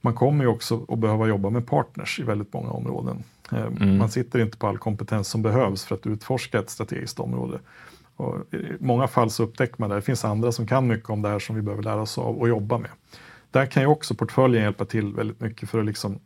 Man 0.00 0.14
kommer 0.14 0.44
ju 0.44 0.50
också 0.50 0.86
att 0.88 0.98
behöva 0.98 1.26
jobba 1.26 1.50
med 1.50 1.66
partners 1.66 2.20
i 2.20 2.22
väldigt 2.22 2.52
många 2.52 2.70
områden. 2.70 3.22
Eh, 3.52 3.66
mm. 3.66 3.98
Man 3.98 4.08
sitter 4.08 4.38
inte 4.38 4.58
på 4.58 4.66
all 4.66 4.78
kompetens 4.78 5.28
som 5.28 5.42
behövs 5.42 5.84
för 5.84 5.94
att 5.94 6.06
utforska 6.06 6.58
ett 6.58 6.70
strategiskt 6.70 7.20
område. 7.20 7.58
Och 8.16 8.54
I 8.54 8.76
många 8.80 9.08
fall 9.08 9.30
så 9.30 9.42
upptäcker 9.42 9.74
man 9.78 9.92
att 9.92 9.98
det 9.98 10.02
finns 10.02 10.24
andra 10.24 10.52
som 10.52 10.66
kan 10.66 10.86
mycket 10.86 11.10
om 11.10 11.22
det 11.22 11.28
här 11.28 11.38
som 11.38 11.56
vi 11.56 11.62
behöver 11.62 11.82
lära 11.82 12.02
oss 12.02 12.18
av 12.18 12.36
och 12.38 12.48
jobba 12.48 12.78
med. 12.78 12.90
Där 13.50 13.66
kan 13.66 13.82
ju 13.82 13.86
också 13.86 14.14
portföljen 14.14 14.62
hjälpa 14.62 14.84
till 14.84 15.14
väldigt 15.14 15.40
mycket 15.40 15.70
för 15.70 15.78
att 15.78 15.84
liksom 15.84 16.18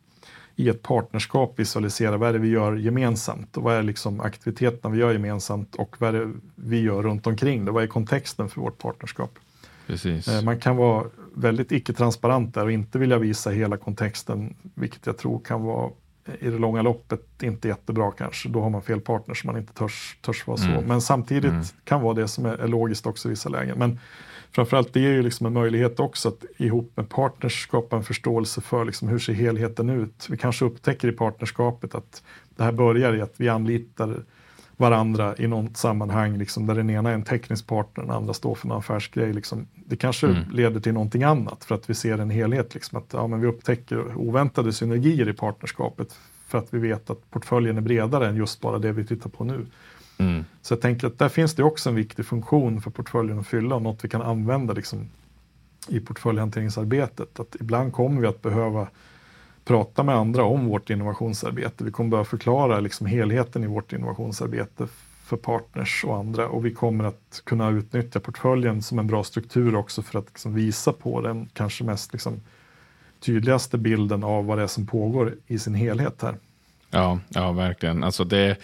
i 0.59 0.69
ett 0.69 0.81
partnerskap 0.81 1.59
visualisera 1.59 2.17
vad 2.17 2.29
är 2.29 2.33
det 2.33 2.39
vi 2.39 2.49
gör 2.49 2.75
gemensamt 2.75 3.57
och 3.57 3.63
vad 3.63 3.75
är 3.75 3.83
liksom 3.83 4.21
aktiviteterna 4.21 4.93
vi 4.93 4.99
gör 4.99 5.13
gemensamt 5.13 5.75
och 5.75 5.95
vad 5.99 6.15
är 6.15 6.19
det 6.19 6.31
vi 6.55 6.81
gör 6.81 7.03
runt 7.03 7.27
omkring 7.27 7.65
det. 7.65 7.71
Vad 7.71 7.83
är 7.83 7.87
kontexten 7.87 8.49
för 8.49 8.61
vårt 8.61 8.77
partnerskap? 8.77 9.39
Precis. 9.87 10.27
Eh, 10.27 10.43
man 10.43 10.59
kan 10.59 10.75
vara 10.75 11.05
väldigt 11.33 11.71
icke-transparent 11.71 12.53
där 12.53 12.65
och 12.65 12.71
inte 12.71 12.99
vilja 12.99 13.17
visa 13.17 13.49
hela 13.49 13.77
kontexten, 13.77 14.55
vilket 14.73 15.05
jag 15.05 15.17
tror 15.17 15.39
kan 15.39 15.63
vara 15.63 15.89
i 16.39 16.49
det 16.49 16.57
långa 16.57 16.81
loppet 16.81 17.43
inte 17.43 17.67
jättebra 17.67 18.11
kanske. 18.11 18.49
Då 18.49 18.61
har 18.61 18.69
man 18.69 18.81
fel 18.81 19.01
partner 19.01 19.35
som 19.35 19.47
man 19.47 19.57
inte 19.57 19.73
törs, 19.73 20.17
törs 20.21 20.47
vara 20.47 20.57
så. 20.57 20.67
Mm. 20.67 20.83
Men 20.83 21.01
samtidigt 21.01 21.51
mm. 21.51 21.63
kan 21.83 22.01
vara 22.01 22.13
det 22.13 22.27
som 22.27 22.45
är, 22.45 22.57
är 22.57 22.67
logiskt 22.67 23.05
också 23.05 23.27
i 23.27 23.29
vissa 23.29 23.49
lägen. 23.49 23.79
Men 23.79 23.99
framförallt 24.51 24.93
det 24.93 24.99
är 24.99 25.11
ju 25.11 25.21
liksom 25.21 25.45
en 25.45 25.53
möjlighet 25.53 25.99
också 25.99 26.29
att 26.29 26.45
ihop 26.57 26.91
med 26.95 27.09
partners 27.09 27.63
skapa 27.63 27.95
en 27.95 28.03
förståelse 28.03 28.61
för 28.61 28.85
liksom 28.85 29.07
hur 29.07 29.19
ser 29.19 29.33
helheten 29.33 29.89
ut. 29.89 30.27
Vi 30.29 30.37
kanske 30.37 30.65
upptäcker 30.65 31.07
i 31.07 31.11
partnerskapet 31.11 31.95
att 31.95 32.23
det 32.55 32.63
här 32.63 32.71
börjar 32.71 33.15
i 33.15 33.21
att 33.21 33.33
vi 33.37 33.49
anlitar 33.49 34.23
varandra 34.79 35.35
i 35.37 35.47
något 35.47 35.77
sammanhang 35.77 36.37
liksom, 36.37 36.67
där 36.67 36.75
den 36.75 36.89
ena 36.89 37.09
är 37.09 37.13
en 37.13 37.23
teknisk 37.23 37.67
partner, 37.67 38.03
den 38.03 38.13
andra 38.13 38.33
står 38.33 38.55
för 38.55 38.67
en 38.67 38.71
affärsgrej. 38.71 39.33
Liksom. 39.33 39.67
Det 39.75 39.95
kanske 39.95 40.27
mm. 40.27 40.43
leder 40.51 40.79
till 40.79 40.93
någonting 40.93 41.23
annat 41.23 41.63
för 41.63 41.75
att 41.75 41.89
vi 41.89 41.93
ser 41.93 42.17
en 42.17 42.29
helhet. 42.29 42.73
Liksom, 42.73 42.97
att 42.97 43.13
ja, 43.13 43.27
men 43.27 43.41
vi 43.41 43.47
upptäcker 43.47 44.15
oväntade 44.15 44.73
synergier 44.73 45.29
i 45.29 45.33
partnerskapet 45.33 46.19
för 46.47 46.57
att 46.57 46.73
vi 46.73 46.79
vet 46.79 47.09
att 47.09 47.31
portföljen 47.31 47.77
är 47.77 47.81
bredare 47.81 48.27
än 48.27 48.35
just 48.35 48.61
bara 48.61 48.79
det 48.79 48.91
vi 48.91 49.05
tittar 49.05 49.29
på 49.29 49.43
nu. 49.43 49.65
Mm. 50.17 50.45
Så 50.61 50.73
jag 50.73 50.81
tänker 50.81 51.07
att 51.07 51.19
där 51.19 51.29
finns 51.29 51.55
det 51.55 51.63
också 51.63 51.89
en 51.89 51.95
viktig 51.95 52.25
funktion 52.25 52.81
för 52.81 52.91
portföljen 52.91 53.39
att 53.39 53.47
fylla 53.47 53.75
och 53.75 53.81
något 53.81 54.03
vi 54.03 54.09
kan 54.09 54.21
använda 54.21 54.73
liksom, 54.73 55.09
i 55.87 55.99
portföljhanteringsarbetet. 55.99 57.39
Att 57.39 57.55
ibland 57.59 57.93
kommer 57.93 58.21
vi 58.21 58.27
att 58.27 58.41
behöva 58.41 58.87
prata 59.69 60.03
med 60.03 60.15
andra 60.15 60.43
om 60.43 60.67
vårt 60.67 60.89
innovationsarbete. 60.89 61.83
Vi 61.83 61.91
kommer 61.91 62.09
börja 62.09 62.23
förklara 62.23 62.79
liksom 62.79 63.07
helheten 63.07 63.63
i 63.63 63.67
vårt 63.67 63.93
innovationsarbete 63.93 64.87
för 65.23 65.37
partners 65.37 66.05
och 66.07 66.17
andra 66.17 66.47
och 66.47 66.65
vi 66.65 66.73
kommer 66.73 67.03
att 67.03 67.41
kunna 67.43 67.69
utnyttja 67.69 68.19
portföljen 68.19 68.81
som 68.81 68.99
en 68.99 69.07
bra 69.07 69.23
struktur 69.23 69.75
också 69.75 70.01
för 70.01 70.19
att 70.19 70.25
liksom 70.25 70.53
visa 70.53 70.93
på 70.93 71.21
den 71.21 71.49
kanske 71.53 71.83
mest 71.83 72.13
liksom 72.13 72.41
tydligaste 73.19 73.77
bilden 73.77 74.23
av 74.23 74.45
vad 74.45 74.57
det 74.57 74.63
är 74.63 74.67
som 74.67 74.87
pågår 74.87 75.35
i 75.47 75.59
sin 75.59 75.73
helhet 75.73 76.21
här. 76.21 76.35
Ja, 76.91 77.19
ja 77.29 77.51
verkligen. 77.51 78.03
Alltså 78.03 78.23
eh, 78.23 78.55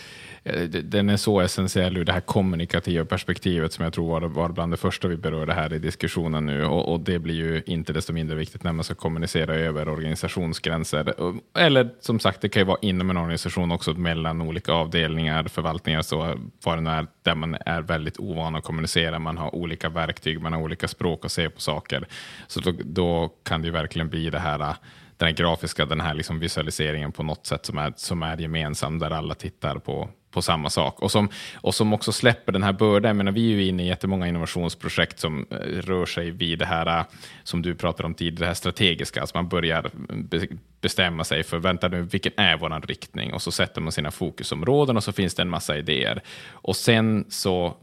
det, 0.43 0.81
den 0.81 1.09
är 1.09 1.17
så 1.17 1.39
essentiell 1.39 1.97
ur 1.97 2.05
det 2.05 2.11
här 2.11 2.19
kommunikativa 2.19 3.05
perspektivet 3.05 3.73
som 3.73 3.83
jag 3.83 3.93
tror 3.93 4.07
var, 4.07 4.21
var 4.21 4.49
bland 4.49 4.73
det 4.73 4.77
första 4.77 5.07
vi 5.07 5.17
berörde 5.17 5.53
här 5.53 5.73
i 5.73 5.79
diskussionen 5.79 6.45
nu 6.45 6.65
och, 6.65 6.93
och, 6.93 6.99
det 6.99 7.19
blir 7.19 7.35
ju 7.35 7.63
inte 7.65 7.93
desto 7.93 8.13
mindre 8.13 8.35
viktigt 8.35 8.63
när 8.63 8.73
man 8.73 8.83
ska 8.83 8.95
kommunicera 8.95 9.55
över 9.55 9.89
organisationsgränser. 9.89 11.13
Eller 11.57 11.89
som 11.99 12.19
sagt, 12.19 12.41
det 12.41 12.49
kan 12.49 12.61
ju 12.61 12.65
vara 12.65 12.77
inom 12.81 13.09
en 13.09 13.17
organisation 13.17 13.71
också 13.71 13.93
mellan 13.93 14.41
olika 14.41 14.73
avdelningar, 14.73 15.43
förvaltningar, 15.43 16.01
så 16.01 16.39
vad 16.63 16.77
det 16.77 16.81
nu 16.81 16.89
är, 16.89 17.07
där 17.23 17.35
man 17.35 17.57
är 17.65 17.81
väldigt 17.81 18.19
ovan 18.19 18.55
att 18.55 18.63
kommunicera. 18.63 19.19
Man 19.19 19.37
har 19.37 19.55
olika 19.55 19.89
verktyg, 19.89 20.41
man 20.41 20.53
har 20.53 20.61
olika 20.61 20.87
språk 20.87 21.25
att 21.25 21.31
se 21.31 21.49
på 21.49 21.61
saker. 21.61 22.07
Så 22.47 22.59
då, 22.59 22.73
då 22.83 23.29
kan 23.43 23.61
det 23.61 23.65
ju 23.65 23.71
verkligen 23.71 24.09
bli 24.09 24.29
det 24.29 24.39
här 24.39 24.75
den 25.17 25.27
här 25.27 25.35
grafiska, 25.35 25.85
den 25.85 26.01
här 26.01 26.13
liksom 26.13 26.39
visualiseringen 26.39 27.11
på 27.11 27.23
något 27.23 27.45
sätt 27.45 27.65
som 27.65 27.77
är, 27.77 27.93
som 27.95 28.23
är 28.23 28.37
gemensam, 28.37 28.99
där 28.99 29.11
alla 29.11 29.33
tittar 29.33 29.75
på, 29.75 30.09
på 30.31 30.41
samma 30.41 30.69
sak 30.69 30.99
och 30.99 31.11
som, 31.11 31.29
och 31.55 31.75
som 31.75 31.93
också 31.93 32.11
släpper 32.11 32.51
den 32.51 32.63
här 32.63 32.73
bördan. 32.73 33.09
Jag 33.09 33.15
menar, 33.15 33.31
vi 33.31 33.51
är 33.51 33.55
ju 33.55 33.65
inne 33.65 33.83
i 33.83 33.87
jättemånga 33.87 34.27
innovationsprojekt 34.27 35.19
som 35.19 35.45
eh, 35.51 35.55
rör 35.57 36.05
sig 36.05 36.31
vid 36.31 36.59
det 36.59 36.65
här 36.65 36.99
eh, 36.99 37.05
som 37.43 37.61
du 37.61 37.75
pratade 37.75 38.07
om 38.07 38.13
tidigare, 38.13 38.39
det 38.39 38.47
här 38.47 38.53
strategiska. 38.53 39.21
Alltså 39.21 39.37
man 39.37 39.49
börjar 39.49 39.91
bestämma 40.81 41.23
sig 41.23 41.43
för, 41.43 41.57
vänta 41.57 41.87
nu, 41.87 42.01
vilken 42.01 42.33
är 42.37 42.57
vår 42.57 42.87
riktning? 42.87 43.33
Och 43.33 43.41
så 43.41 43.51
sätter 43.51 43.81
man 43.81 43.91
sina 43.91 44.11
fokusområden 44.11 44.97
och 44.97 45.03
så 45.03 45.11
finns 45.11 45.35
det 45.35 45.41
en 45.41 45.49
massa 45.49 45.77
idéer. 45.77 46.21
Och 46.51 46.75
sen 46.75 47.25
så 47.29 47.77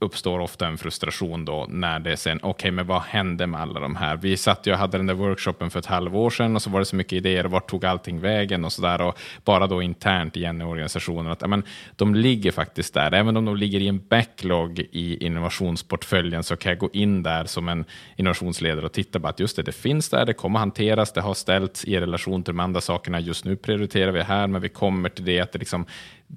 uppstår 0.00 0.38
ofta 0.38 0.66
en 0.66 0.78
frustration 0.78 1.44
då 1.44 1.66
när 1.68 1.98
det 1.98 2.16
sen, 2.16 2.38
okej, 2.38 2.50
okay, 2.50 2.70
men 2.70 2.86
vad 2.86 3.02
hände 3.02 3.46
med 3.46 3.60
alla 3.60 3.80
de 3.80 3.96
här? 3.96 4.16
Vi 4.16 4.36
satt 4.36 4.66
ju 4.66 4.72
och 4.72 4.78
hade 4.78 4.96
den 4.96 5.06
där 5.06 5.14
workshopen 5.14 5.70
för 5.70 5.78
ett 5.78 5.86
halvår 5.86 6.30
sedan 6.30 6.56
och 6.56 6.62
så 6.62 6.70
var 6.70 6.78
det 6.78 6.84
så 6.84 6.96
mycket 6.96 7.12
idéer, 7.12 7.44
och 7.44 7.50
vart 7.50 7.70
tog 7.70 7.84
allting 7.84 8.20
vägen 8.20 8.64
och 8.64 8.72
så 8.72 8.82
där. 8.82 9.00
Och 9.00 9.18
bara 9.44 9.66
då 9.66 9.82
internt 9.82 10.36
igen 10.36 10.60
i 10.60 10.64
organisationen 10.64 11.32
att 11.32 11.48
men, 11.48 11.62
de 11.96 12.14
ligger 12.14 12.52
faktiskt 12.52 12.94
där, 12.94 13.14
även 13.14 13.36
om 13.36 13.44
de 13.44 13.56
ligger 13.56 13.80
i 13.80 13.88
en 13.88 14.08
backlog 14.08 14.78
i 14.78 15.26
innovationsportföljen 15.26 16.42
så 16.42 16.56
kan 16.56 16.70
jag 16.70 16.78
gå 16.78 16.90
in 16.92 17.22
där 17.22 17.44
som 17.44 17.68
en 17.68 17.84
innovationsledare 18.16 18.86
och 18.86 18.92
titta 18.92 19.20
på 19.20 19.28
att 19.28 19.40
just 19.40 19.56
det, 19.56 19.62
det 19.62 19.72
finns 19.72 20.08
där, 20.08 20.26
det 20.26 20.34
kommer 20.34 20.58
hanteras, 20.58 21.12
det 21.12 21.20
har 21.20 21.34
ställts 21.34 21.84
i 21.84 22.00
relation 22.00 22.42
till 22.42 22.54
de 22.54 22.60
andra 22.60 22.80
sakerna, 22.80 23.20
just 23.20 23.44
nu 23.44 23.56
prioriterar 23.56 24.12
vi 24.12 24.22
här, 24.22 24.46
men 24.46 24.62
vi 24.62 24.68
kommer 24.68 25.08
till 25.08 25.24
det 25.24 25.40
att 25.40 25.52
det 25.52 25.58
liksom 25.58 25.86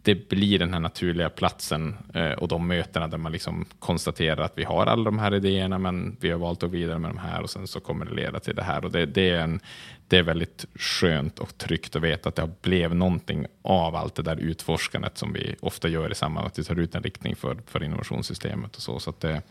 det 0.01 0.29
blir 0.29 0.59
den 0.59 0.73
här 0.73 0.79
naturliga 0.79 1.29
platsen 1.29 1.95
eh, 2.13 2.31
och 2.31 2.47
de 2.47 2.67
mötena 2.67 3.07
där 3.07 3.17
man 3.17 3.31
liksom 3.31 3.65
konstaterar 3.79 4.43
att 4.43 4.57
vi 4.57 4.63
har 4.63 4.85
alla 4.85 5.03
de 5.03 5.19
här 5.19 5.33
idéerna, 5.33 5.77
men 5.77 6.17
vi 6.19 6.31
har 6.31 6.39
valt 6.39 6.63
att 6.63 6.69
gå 6.69 6.77
vidare 6.77 6.99
med 6.99 7.09
de 7.09 7.17
här 7.17 7.41
och 7.41 7.49
sen 7.49 7.67
så 7.67 7.79
kommer 7.79 8.05
det 8.05 8.13
leda 8.13 8.39
till 8.39 8.55
det 8.55 8.63
här. 8.63 8.85
Och 8.85 8.91
det, 8.91 9.05
det, 9.05 9.29
är, 9.29 9.39
en, 9.39 9.59
det 10.07 10.17
är 10.17 10.23
väldigt 10.23 10.65
skönt 10.75 11.39
och 11.39 11.57
tryggt 11.57 11.95
att 11.95 12.01
veta 12.01 12.29
att 12.29 12.35
det 12.35 12.61
blev 12.61 12.95
någonting 12.95 13.45
av 13.61 13.95
allt 13.95 14.15
det 14.15 14.23
där 14.23 14.37
utforskandet 14.37 15.17
som 15.17 15.33
vi 15.33 15.55
ofta 15.59 15.87
gör 15.87 16.11
i 16.11 16.15
samband 16.15 16.43
med 16.43 16.51
att 16.51 16.59
vi 16.59 16.63
tar 16.63 16.79
ut 16.79 16.95
en 16.95 17.03
riktning 17.03 17.35
för, 17.35 17.57
för 17.67 17.83
innovationssystemet 17.83 18.75
och 18.75 18.81
så. 18.81 18.99
Så 18.99 19.13
det 19.19 19.41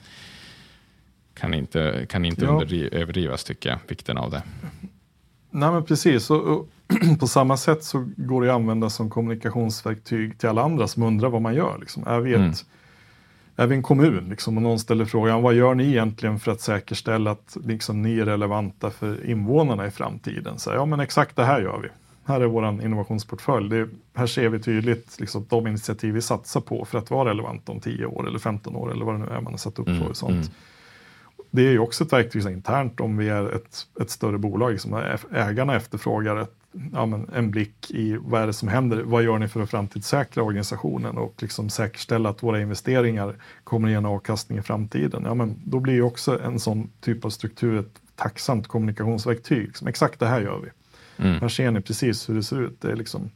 kan 1.34 1.54
inte, 1.54 2.06
kan 2.08 2.24
inte 2.24 2.44
ja. 2.44 2.62
överdrivas 2.92 3.44
tycker 3.44 3.70
jag, 3.70 3.78
vikten 3.88 4.18
av 4.18 4.30
det. 4.30 4.42
Nej 5.50 5.70
men 5.70 5.84
precis, 5.84 6.30
och, 6.30 6.42
och 6.42 6.68
på 7.20 7.26
samma 7.26 7.56
sätt 7.56 7.84
så 7.84 8.08
går 8.16 8.42
det 8.42 8.50
att 8.50 8.54
använda 8.54 8.90
som 8.90 9.10
kommunikationsverktyg 9.10 10.38
till 10.38 10.48
alla 10.48 10.62
andra 10.62 10.88
som 10.88 11.02
undrar 11.02 11.28
vad 11.28 11.42
man 11.42 11.54
gör. 11.54 11.78
Liksom. 11.80 12.06
Är, 12.06 12.20
vi 12.20 12.32
ett, 12.32 12.38
mm. 12.38 12.52
är 13.56 13.66
vi 13.66 13.76
en 13.76 13.82
kommun 13.82 14.26
liksom, 14.30 14.56
och 14.56 14.62
någon 14.62 14.78
ställer 14.78 15.04
frågan 15.04 15.42
vad 15.42 15.54
gör 15.54 15.74
ni 15.74 15.88
egentligen 15.88 16.38
för 16.38 16.52
att 16.52 16.60
säkerställa 16.60 17.30
att 17.30 17.56
liksom, 17.64 18.02
ni 18.02 18.18
är 18.18 18.24
relevanta 18.24 18.90
för 18.90 19.30
invånarna 19.30 19.86
i 19.86 19.90
framtiden? 19.90 20.58
Så, 20.58 20.70
ja 20.70 20.86
men 20.86 21.00
exakt 21.00 21.36
det 21.36 21.44
här 21.44 21.60
gör 21.60 21.78
vi. 21.78 21.88
Här 22.24 22.40
är 22.40 22.46
vår 22.46 22.82
innovationsportfölj. 22.84 23.68
Det, 23.68 23.88
här 24.14 24.26
ser 24.26 24.48
vi 24.48 24.58
tydligt 24.58 25.20
liksom, 25.20 25.46
de 25.48 25.66
initiativ 25.66 26.14
vi 26.14 26.22
satsar 26.22 26.60
på 26.60 26.84
för 26.84 26.98
att 26.98 27.10
vara 27.10 27.30
relevanta 27.30 27.72
om 27.72 27.80
10 27.80 28.06
år 28.06 28.28
eller 28.28 28.38
15 28.38 28.76
år 28.76 28.92
eller 28.92 29.04
vad 29.04 29.14
det 29.14 29.18
nu 29.18 29.26
är 29.26 29.40
man 29.40 29.52
har 29.52 29.58
satt 29.58 29.78
upp 29.78 29.88
mm. 29.88 30.00
för. 30.02 30.14
Sånt. 30.14 30.30
Mm 30.30 30.46
det 31.54 31.62
är 31.62 31.70
ju 31.70 31.78
också 31.78 32.04
ett 32.04 32.12
verktyg 32.12 32.46
internt 32.46 33.00
om 33.00 33.16
vi 33.16 33.28
är 33.28 33.54
ett, 33.54 33.86
ett 34.00 34.10
större 34.10 34.38
bolag. 34.38 34.72
Liksom, 34.72 35.16
ägarna 35.32 35.76
efterfrågar 35.76 36.36
ett, 36.36 36.54
ja, 36.92 37.06
men 37.06 37.28
en 37.34 37.50
blick 37.50 37.90
i 37.90 38.16
vad 38.16 38.42
är 38.42 38.46
det 38.46 38.52
som 38.52 38.68
händer, 38.68 39.02
vad 39.02 39.22
gör 39.22 39.38
ni 39.38 39.48
för 39.48 39.62
att 39.62 39.70
framtidssäkra 39.70 40.42
organisationen 40.42 41.18
och 41.18 41.34
liksom 41.38 41.70
säkerställa 41.70 42.28
att 42.28 42.42
våra 42.42 42.60
investeringar 42.60 43.36
kommer 43.64 43.88
att 43.88 43.92
ge 43.92 43.96
en 43.96 44.06
avkastning 44.06 44.58
i 44.58 44.62
framtiden. 44.62 45.22
Ja, 45.24 45.34
men 45.34 45.56
då 45.64 45.80
blir 45.80 45.94
ju 45.94 46.02
också 46.02 46.40
en 46.40 46.60
sån 46.60 46.90
typ 47.00 47.24
av 47.24 47.30
struktur 47.30 47.78
ett 47.78 48.00
tacksamt 48.16 48.66
kommunikationsverktyg. 48.68 49.66
Liksom, 49.66 49.86
exakt 49.88 50.20
det 50.20 50.26
här 50.26 50.40
gör 50.40 50.60
vi. 50.60 50.70
Mm. 51.24 51.40
Här 51.40 51.48
ser 51.48 51.70
ni 51.70 51.80
precis 51.80 52.28
hur 52.28 52.34
det 52.34 52.42
ser 52.42 52.60
ut. 52.60 52.80
Det 52.80 52.90
är 52.90 52.96
liksom, 52.96 53.30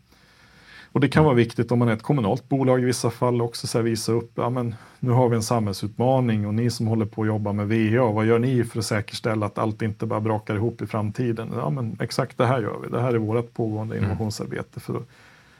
och 0.93 1.01
det 1.01 1.09
kan 1.09 1.24
vara 1.24 1.34
viktigt 1.34 1.72
om 1.72 1.78
man 1.78 1.89
är 1.89 1.93
ett 1.93 2.03
kommunalt 2.03 2.49
bolag 2.49 2.82
i 2.82 2.84
vissa 2.84 3.11
fall 3.11 3.43
också 3.43 3.66
så 3.66 3.82
visa 3.82 4.12
upp, 4.12 4.30
ja 4.34 4.51
men 4.51 4.74
nu 5.01 5.11
har 5.11 5.28
vi 5.28 5.37
en 5.37 5.43
samhällsutmaning 5.43 6.47
och 6.47 6.55
ni 6.55 6.70
som 6.70 6.87
håller 6.87 7.07
på 7.07 7.22
att 7.22 7.28
jobba 7.28 7.53
med 7.53 7.68
VA, 7.68 8.12
vad 8.12 8.26
gör 8.26 8.39
ni 8.39 8.64
för 8.64 8.78
att 8.78 8.84
säkerställa 8.84 9.47
att 9.47 9.59
allt 9.59 9.82
inte 9.82 10.07
bara 10.07 10.20
brakar 10.20 10.55
ihop 10.55 10.82
i 10.82 10.87
framtiden? 10.87 11.53
Ja 11.57 11.70
men 11.70 11.97
exakt 12.01 12.39
det 12.39 12.47
här 12.47 12.61
gör 12.61 12.76
vi, 12.82 12.89
det 12.89 13.01
här 13.01 13.14
är 13.14 13.18
vårt 13.18 13.55
pågående 13.55 13.95
mm. 13.95 14.05
innovationsarbete 14.05 14.80
för 14.80 14.97
att 14.97 15.09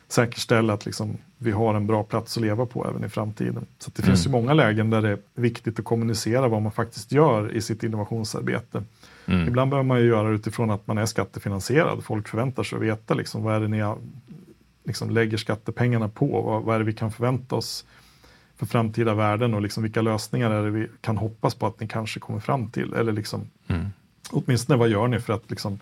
säkerställa 0.09 0.73
att 0.73 0.87
liksom, 0.87 1.17
vi 1.39 1.51
har 1.51 1.75
en 1.75 1.87
bra 1.87 2.03
plats 2.03 2.37
att 2.37 2.43
leva 2.43 2.67
på 2.67 2.87
även 2.89 3.05
i 3.05 3.09
framtiden. 3.09 3.67
Så 3.79 3.91
det 3.95 4.03
mm. 4.03 4.07
finns 4.07 4.27
ju 4.27 4.31
många 4.31 4.53
lägen 4.55 4.91
där 4.91 5.03
det 5.03 5.09
är 5.09 5.19
viktigt 5.35 5.79
att 5.79 5.85
kommunicera 5.85 6.49
vad 6.49 6.63
man 6.63 6.73
faktiskt 6.73 7.13
gör 7.13 7.53
i 7.53 7.61
sitt 7.61 7.83
innovationsarbete. 7.83 8.83
Mm. 9.27 9.49
Ibland 9.49 9.71
behöver 9.71 9.87
man 9.87 10.01
ju 10.01 10.07
göra 10.07 10.29
det 10.29 10.35
utifrån 10.35 10.71
att 10.71 10.87
man 10.87 10.99
är 10.99 11.07
skattefinansierad. 11.07 12.05
Folk 12.05 12.29
förväntar 12.29 12.63
sig 12.63 12.77
att 12.77 12.83
veta 12.83 13.15
liksom, 13.15 13.43
vad 13.43 13.55
är 13.55 13.61
det 13.61 13.69
ni 13.69 13.95
liksom 14.87 15.11
lägger 15.11 15.37
skattepengarna 15.37 16.09
på? 16.09 16.43
Vad, 16.43 16.63
vad, 16.63 16.75
är 16.75 16.79
det 16.79 16.85
vi 16.85 16.93
kan 16.93 17.13
förvänta 17.13 17.57
oss 17.57 17.85
för 18.57 18.67
framtida 18.67 19.15
värden 19.15 19.55
och 19.55 19.63
liksom 19.63 19.83
vilka 19.83 20.03
lösningar 20.03 20.51
är 20.51 20.65
det 20.65 20.71
vi 20.71 20.89
kan 21.01 21.17
hoppas 21.17 21.55
på 21.55 21.67
att 21.67 21.81
ni 21.81 21.89
kanske 21.89 22.21
kommer 22.21 22.41
fram 22.41 22.71
till? 22.71 22.93
Eller 22.93 23.13
liksom, 23.13 23.51
mm. 23.67 23.87
åtminstone 24.31 24.79
vad 24.79 24.89
gör 24.89 25.09
ni 25.09 25.21
för 25.21 25.33
att 25.33 25.51
liksom, 25.51 25.79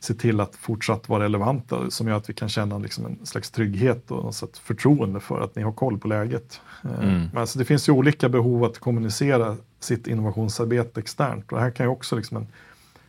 se 0.00 0.14
till 0.14 0.40
att 0.40 0.56
fortsatt 0.56 1.08
vara 1.08 1.24
relevanta 1.24 1.90
som 1.90 2.08
gör 2.08 2.16
att 2.16 2.30
vi 2.30 2.34
kan 2.34 2.48
känna 2.48 2.78
liksom 2.78 3.06
en 3.06 3.26
slags 3.26 3.50
trygghet 3.50 4.10
och 4.10 4.24
något 4.24 4.58
förtroende 4.58 5.20
för 5.20 5.40
att 5.40 5.56
ni 5.56 5.62
har 5.62 5.72
koll 5.72 5.98
på 5.98 6.08
läget. 6.08 6.60
Eh, 6.84 7.04
mm. 7.04 7.28
Men 7.32 7.40
alltså 7.40 7.58
det 7.58 7.64
finns 7.64 7.88
ju 7.88 7.92
olika 7.92 8.28
behov 8.28 8.64
att 8.64 8.78
kommunicera 8.78 9.56
sitt 9.80 10.06
innovationsarbete 10.06 11.00
externt 11.00 11.52
och 11.52 11.60
här 11.60 11.70
kan 11.70 11.86
ju 11.86 11.90
också 11.90 12.16
liksom 12.16 12.36
en, 12.36 12.46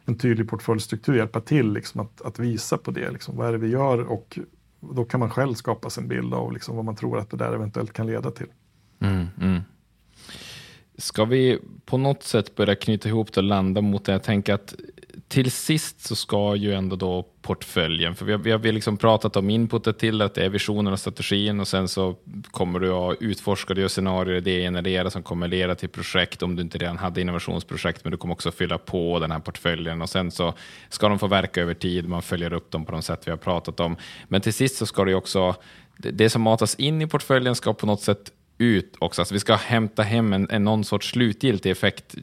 en 0.05 0.15
tydlig 0.15 0.49
portföljstruktur 0.49 1.15
hjälpa 1.15 1.41
till 1.41 1.73
liksom 1.73 2.01
att, 2.01 2.21
att 2.21 2.39
visa 2.39 2.77
på 2.77 2.91
det. 2.91 3.11
Liksom, 3.11 3.37
vad 3.37 3.47
är 3.47 3.51
det 3.51 3.57
vi 3.57 3.67
gör 3.67 4.11
och 4.11 4.39
då 4.79 5.05
kan 5.05 5.19
man 5.19 5.29
själv 5.29 5.53
skapa 5.53 5.89
sig 5.89 6.03
en 6.03 6.07
bild 6.07 6.33
av 6.33 6.53
liksom 6.53 6.75
vad 6.75 6.85
man 6.85 6.95
tror 6.95 7.19
att 7.19 7.29
det 7.29 7.37
där 7.37 7.53
eventuellt 7.53 7.93
kan 7.93 8.07
leda 8.07 8.31
till. 8.31 8.47
Mm, 8.99 9.27
mm. 9.41 9.61
Ska 10.97 11.25
vi 11.25 11.59
på 11.85 11.97
något 11.97 12.23
sätt 12.23 12.55
börja 12.55 12.75
knyta 12.75 13.09
ihop 13.09 13.33
det 13.33 13.39
och 13.39 13.43
landa 13.43 13.81
mot 13.81 14.05
det? 14.05 14.11
Jag 14.11 14.23
tänker 14.23 14.53
att 14.53 14.75
till 15.27 15.51
sist 15.51 16.01
så 16.01 16.15
ska 16.15 16.55
ju 16.55 16.73
ändå 16.73 16.95
då 16.95 17.25
portföljen, 17.41 18.15
för 18.15 18.25
vi 18.25 18.31
har, 18.31 18.39
vi 18.39 18.51
har 18.51 18.59
liksom 18.59 18.97
pratat 18.97 19.35
om 19.35 19.49
inputet 19.49 19.99
till 19.99 20.21
att 20.21 20.33
det 20.33 20.45
är 20.45 20.49
visionen 20.49 20.93
och 20.93 20.99
strategin 20.99 21.59
och 21.59 21.67
sen 21.67 21.87
så 21.87 22.15
kommer 22.51 22.79
du 22.79 22.91
att 22.91 23.17
utforska, 23.21 23.73
du 23.73 23.89
scenarier, 23.89 24.41
det 24.41 24.61
generera 24.61 25.09
som 25.09 25.23
kommer 25.23 25.47
leda 25.47 25.75
till 25.75 25.89
projekt 25.89 26.43
om 26.43 26.55
du 26.55 26.61
inte 26.61 26.77
redan 26.77 26.97
hade 26.97 27.21
innovationsprojekt, 27.21 28.03
men 28.03 28.11
du 28.11 28.17
kommer 28.17 28.33
också 28.33 28.51
fylla 28.51 28.77
på 28.77 29.19
den 29.19 29.31
här 29.31 29.39
portföljen 29.39 30.01
och 30.01 30.09
sen 30.09 30.31
så 30.31 30.53
ska 30.89 31.09
de 31.09 31.19
få 31.19 31.27
verka 31.27 31.61
över 31.61 31.73
tid, 31.73 32.07
man 32.07 32.21
följer 32.21 32.53
upp 32.53 32.71
dem 32.71 32.85
på 32.85 32.91
de 32.91 33.01
sätt 33.01 33.21
vi 33.25 33.31
har 33.31 33.37
pratat 33.37 33.79
om. 33.79 33.95
Men 34.27 34.41
till 34.41 34.53
sist 34.53 34.75
så 34.75 34.85
ska 34.85 35.05
det 35.05 35.15
också, 35.15 35.55
det 35.97 36.29
som 36.29 36.41
matas 36.41 36.75
in 36.75 37.01
i 37.01 37.07
portföljen 37.07 37.55
ska 37.55 37.73
på 37.73 37.85
något 37.85 38.01
sätt 38.01 38.31
ut 38.57 38.95
också. 38.99 39.21
Alltså 39.21 39.33
vi 39.33 39.39
ska 39.39 39.55
hämta 39.55 40.03
hem 40.03 40.33
en, 40.33 40.49
en 40.49 40.63
någon 40.63 40.83
sorts 40.83 41.09
slutgiltig 41.09 41.71
effekt 41.71 42.15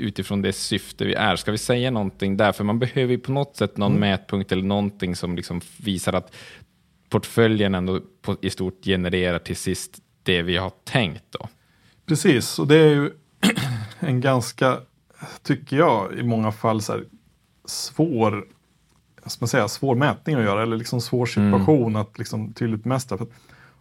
utifrån 0.00 0.42
det 0.42 0.52
syfte 0.52 1.04
vi 1.04 1.14
är. 1.14 1.36
Ska 1.36 1.52
vi 1.52 1.58
säga 1.58 1.90
någonting 1.90 2.36
där? 2.36 2.52
För 2.52 2.64
man 2.64 2.78
behöver 2.78 3.12
ju 3.12 3.18
på 3.18 3.32
något 3.32 3.56
sätt 3.56 3.76
någon 3.76 3.96
mm. 3.96 4.00
mätpunkt 4.00 4.52
eller 4.52 4.62
någonting 4.62 5.16
som 5.16 5.36
liksom 5.36 5.60
visar 5.76 6.12
att 6.12 6.34
portföljen 7.08 7.74
ändå 7.74 8.00
på, 8.22 8.36
i 8.40 8.50
stort 8.50 8.84
genererar 8.84 9.38
till 9.38 9.56
sist 9.56 9.98
det 10.22 10.42
vi 10.42 10.56
har 10.56 10.72
tänkt. 10.84 11.24
Då. 11.30 11.48
Precis, 12.06 12.58
och 12.58 12.66
det 12.66 12.76
är 12.76 12.88
ju 12.88 13.10
en 13.98 14.20
ganska, 14.20 14.78
tycker 15.42 15.76
jag, 15.76 16.12
i 16.18 16.22
många 16.22 16.52
fall 16.52 16.82
så 16.82 16.92
här, 16.92 17.04
svår, 17.64 18.46
ska 19.26 19.36
man 19.40 19.48
säga, 19.48 19.68
svår 19.68 19.94
mätning 19.94 20.36
att 20.36 20.42
göra 20.42 20.62
eller 20.62 20.76
liksom 20.76 21.00
svår 21.00 21.26
situation 21.26 21.86
mm. 21.86 21.96
att 21.96 22.18
liksom 22.18 22.52
tydligt 22.52 22.84
mästra. 22.84 23.18
För 23.18 23.26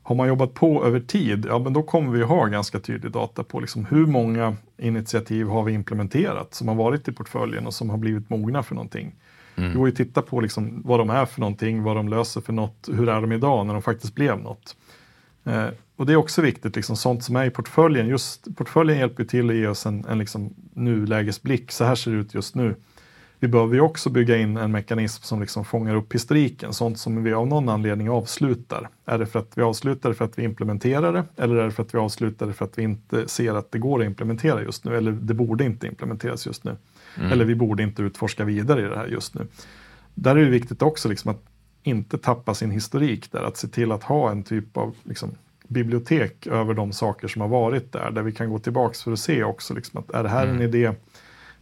har 0.10 0.16
man 0.16 0.28
jobbat 0.28 0.53
på 0.53 0.86
över 0.86 0.99
tid, 0.99 1.45
ja 1.49 1.60
men 1.60 1.74
då 1.74 1.84
kommer 1.84 2.12
vi 2.12 2.24
ha 2.24 2.45
ganska 2.45 2.80
tydlig 2.80 3.12
data 3.12 3.43
på 3.43 3.60
liksom 3.60 3.86
hur 3.86 4.05
många 4.05 4.55
initiativ 4.78 5.47
har 5.47 5.64
vi 5.64 5.74
implementerat 5.74 6.53
som 6.53 6.68
har 6.68 6.76
varit 6.76 7.07
i 7.07 7.12
portföljen 7.12 7.68
och 7.68 7.74
som 7.74 7.89
har 7.89 7.97
blivit 7.97 8.30
mogna 8.30 8.64
för 8.64 8.76
någonting. 8.76 9.16
Mm. 9.55 9.70
Det 9.70 9.78
går 9.78 9.88
ju 9.88 9.91
att 9.91 9.97
titta 9.97 10.22
på 10.22 10.41
liksom 10.41 10.82
vad 10.86 10.99
de 10.99 11.10
är 11.10 11.26
för 11.26 11.39
någonting, 11.39 11.84
vad 11.84 11.95
de 11.95 12.07
löser 12.07 12.41
för 12.41 12.53
något, 12.53 12.89
hur 12.91 13.10
är 13.10 13.22
de 13.22 13.32
idag 13.32 13.66
när 13.66 13.74
de 13.74 13.82
faktiskt 13.82 14.16
blev 14.16 14.39
något. 14.39 14.76
Eh, 15.43 15.68
och 15.95 16.05
det 16.05 16.14
är 16.14 16.18
också 16.18 16.41
viktigt, 16.41 16.76
liksom, 16.76 16.95
sånt 16.95 17.24
som 17.24 17.36
är 17.36 17.45
i 17.45 17.49
portföljen. 17.49 18.07
Just 18.07 18.55
portföljen 18.55 18.97
hjälper 18.97 19.24
till 19.24 19.49
att 19.49 19.55
ge 19.55 19.68
oss 19.68 19.86
en, 19.86 20.05
en 20.05 20.18
liksom, 20.18 20.53
nulägesblick. 20.74 21.72
Så 21.72 21.84
här 21.84 21.95
ser 21.95 22.12
det 22.12 22.18
ut 22.18 22.34
just 22.34 22.55
nu. 22.55 22.76
Vi 23.40 23.48
behöver 23.48 23.76
ju 23.76 23.82
också 23.82 24.10
bygga 24.10 24.38
in 24.38 24.58
en 24.58 24.72
mekanism 24.72 25.24
som 25.24 25.42
liksom 25.42 25.66
fångar 25.66 25.96
upp 25.96 26.14
historiken, 26.14 26.74
sånt 26.74 27.00
som 27.00 27.24
vi 27.24 27.34
av 27.34 27.48
någon 27.48 27.70
anledning 27.70 28.10
avslutar. 28.10 28.90
Är 29.06 29.18
det 29.18 29.26
för 29.26 29.40
att 29.40 29.52
vi 29.56 29.62
avslutar 29.62 30.10
det 30.10 30.16
för 30.16 30.26
att 30.26 30.40
vi 30.40 30.44
implementerar 30.44 31.14
det 31.14 31.24
eller 31.36 31.56
är 31.56 31.66
det 31.66 31.72
för 31.72 31.84
att 31.84 31.94
vi 31.94 31.98
avslutar 31.98 32.48
det 32.48 32.54
för 32.54 32.66
att 32.66 32.78
vi 32.78 32.84
inte 32.84 33.28
ser 33.28 33.54
att 33.54 33.72
det 33.72 33.80
går 33.80 34.02
att 34.02 34.06
implementera 34.06 34.62
just 34.62 34.86
nu 34.86 34.98
eller 34.98 35.12
det 35.12 35.34
borde 35.34 35.66
inte 35.66 35.88
implementeras 35.88 36.46
just 36.46 36.64
nu. 36.64 36.76
Mm. 37.18 37.32
Eller 37.32 37.46
vi 37.46 37.56
borde 37.56 37.84
inte 37.84 38.02
utforska 38.02 38.46
vidare 38.46 38.82
i 38.82 38.90
det 38.90 38.98
här 38.98 39.08
just 39.08 39.36
nu. 39.36 39.48
Där 40.14 40.36
är 40.36 40.46
det 40.46 40.52
viktigt 40.52 40.82
också 40.82 41.10
liksom 41.10 41.32
att 41.32 41.42
inte 41.84 42.18
tappa 42.18 42.54
sin 42.54 42.72
historik 42.72 43.32
där, 43.32 43.44
att 43.44 43.58
se 43.58 43.68
till 43.68 43.92
att 43.92 44.04
ha 44.04 44.32
en 44.32 44.44
typ 44.44 44.78
av 44.78 44.96
liksom, 45.04 45.30
bibliotek 45.68 46.48
över 46.48 46.74
de 46.74 46.92
saker 46.92 47.28
som 47.28 47.42
har 47.42 47.50
varit 47.50 47.92
där, 47.92 48.12
där 48.12 48.22
vi 48.22 48.32
kan 48.32 48.50
gå 48.50 48.60
tillbaks 48.60 49.04
för 49.04 49.12
att 49.12 49.20
se 49.20 49.44
också, 49.44 49.74
liksom, 49.74 50.00
att 50.00 50.12
är 50.12 50.24
det 50.24 50.30
här 50.30 50.44
mm. 50.44 50.56
en 50.56 50.62
idé 50.62 50.92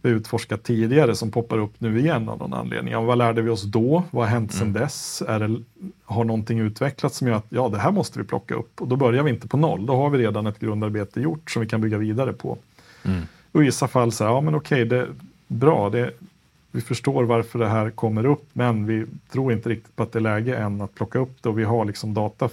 vi 0.02 0.10
utforskat 0.10 0.62
tidigare 0.62 1.14
som 1.14 1.30
poppar 1.30 1.58
upp 1.58 1.72
nu 1.78 1.98
igen 1.98 2.28
av 2.28 2.38
någon 2.38 2.54
anledning. 2.54 2.92
Ja, 2.92 3.00
vad 3.00 3.18
lärde 3.18 3.42
vi 3.42 3.50
oss 3.50 3.62
då? 3.62 4.02
Vad 4.10 4.24
har 4.24 4.30
hänt 4.30 4.54
mm. 4.54 4.58
sedan 4.58 4.82
dess? 4.82 5.22
Är 5.28 5.40
det, 5.40 5.60
har 6.04 6.24
någonting 6.24 6.58
utvecklats 6.58 7.16
som 7.16 7.28
gör 7.28 7.34
att 7.34 7.46
ja, 7.48 7.68
det 7.68 7.78
här 7.78 7.92
måste 7.92 8.18
vi 8.18 8.24
plocka 8.24 8.54
upp? 8.54 8.80
Och 8.80 8.88
då 8.88 8.96
börjar 8.96 9.22
vi 9.22 9.30
inte 9.30 9.48
på 9.48 9.56
noll. 9.56 9.86
Då 9.86 9.96
har 9.96 10.10
vi 10.10 10.18
redan 10.18 10.46
ett 10.46 10.58
grundarbete 10.58 11.20
gjort 11.20 11.50
som 11.50 11.62
vi 11.62 11.68
kan 11.68 11.80
bygga 11.80 11.98
vidare 11.98 12.32
på. 12.32 12.58
Mm. 13.04 13.22
Och 13.52 13.62
i 13.62 13.64
vissa 13.66 13.88
fall 13.88 14.12
så 14.12 14.24
här, 14.24 14.30
ja 14.30 14.40
men 14.40 14.54
okej, 14.54 14.84
det, 14.84 15.06
bra, 15.46 15.90
det, 15.90 16.10
vi 16.70 16.80
förstår 16.80 17.24
varför 17.24 17.58
det 17.58 17.68
här 17.68 17.90
kommer 17.90 18.26
upp, 18.26 18.48
men 18.52 18.86
vi 18.86 19.06
tror 19.32 19.52
inte 19.52 19.68
riktigt 19.68 19.96
på 19.96 20.02
att 20.02 20.12
det 20.12 20.18
är 20.18 20.20
läge 20.20 20.56
än 20.56 20.80
att 20.80 20.94
plocka 20.94 21.18
upp 21.18 21.42
det 21.42 21.48
och 21.48 21.58
vi 21.58 21.64
har 21.64 21.84
liksom 21.84 22.14
data 22.14 22.48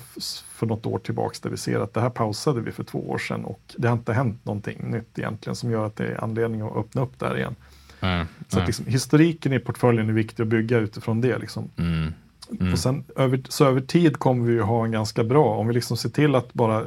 för 0.49 0.65
något 0.65 0.85
år 0.85 0.99
tillbaks 0.99 1.39
där 1.39 1.49
vi 1.49 1.57
ser 1.57 1.79
att 1.79 1.93
det 1.93 2.01
här 2.01 2.09
pausade 2.09 2.61
vi 2.61 2.71
för 2.71 2.83
två 2.83 3.09
år 3.09 3.17
sedan 3.17 3.45
och 3.45 3.61
det 3.77 3.87
har 3.87 3.95
inte 3.95 4.13
hänt 4.13 4.45
någonting 4.45 4.91
nytt 4.91 5.19
egentligen 5.19 5.55
som 5.55 5.71
gör 5.71 5.85
att 5.85 5.95
det 5.95 6.07
är 6.07 6.23
anledning 6.23 6.61
att 6.61 6.75
öppna 6.75 7.01
upp 7.01 7.19
där 7.19 7.37
igen. 7.37 7.55
Mm, 7.99 8.25
så 8.47 8.59
att 8.59 8.65
liksom, 8.65 8.85
historiken 8.85 9.53
i 9.53 9.59
portföljen 9.59 10.09
är 10.09 10.13
viktig 10.13 10.43
att 10.43 10.49
bygga 10.49 10.77
utifrån 10.77 11.21
det. 11.21 11.37
Liksom. 11.37 11.69
Mm, 11.77 12.13
mm. 12.59 12.73
Och 12.73 12.79
sen 12.79 13.03
över, 13.15 13.41
så 13.49 13.65
över 13.65 13.81
tid 13.81 14.19
kommer 14.19 14.45
vi 14.45 14.59
ha 14.59 14.85
en 14.85 14.91
ganska 14.91 15.23
bra, 15.23 15.55
om 15.55 15.67
vi 15.67 15.73
liksom 15.73 15.97
ser 15.97 16.09
till 16.09 16.35
att 16.35 16.53
bara 16.53 16.83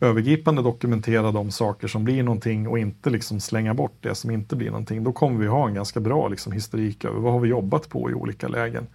övergripande 0.00 0.62
dokumentera 0.62 1.32
de 1.32 1.50
saker 1.50 1.88
som 1.88 2.04
blir 2.04 2.22
någonting 2.22 2.68
och 2.68 2.78
inte 2.78 3.10
liksom 3.10 3.40
slänga 3.40 3.74
bort 3.74 3.96
det 4.00 4.14
som 4.14 4.30
inte 4.30 4.56
blir 4.56 4.70
någonting. 4.70 5.04
Då 5.04 5.12
kommer 5.12 5.40
vi 5.40 5.46
ha 5.46 5.68
en 5.68 5.74
ganska 5.74 6.00
bra 6.00 6.28
liksom 6.28 6.52
historik 6.52 7.04
över 7.04 7.20
vad 7.20 7.32
har 7.32 7.40
vi 7.40 7.48
jobbat 7.48 7.88
på 7.88 8.10
i 8.10 8.14
olika 8.14 8.48
lägen. 8.48 8.86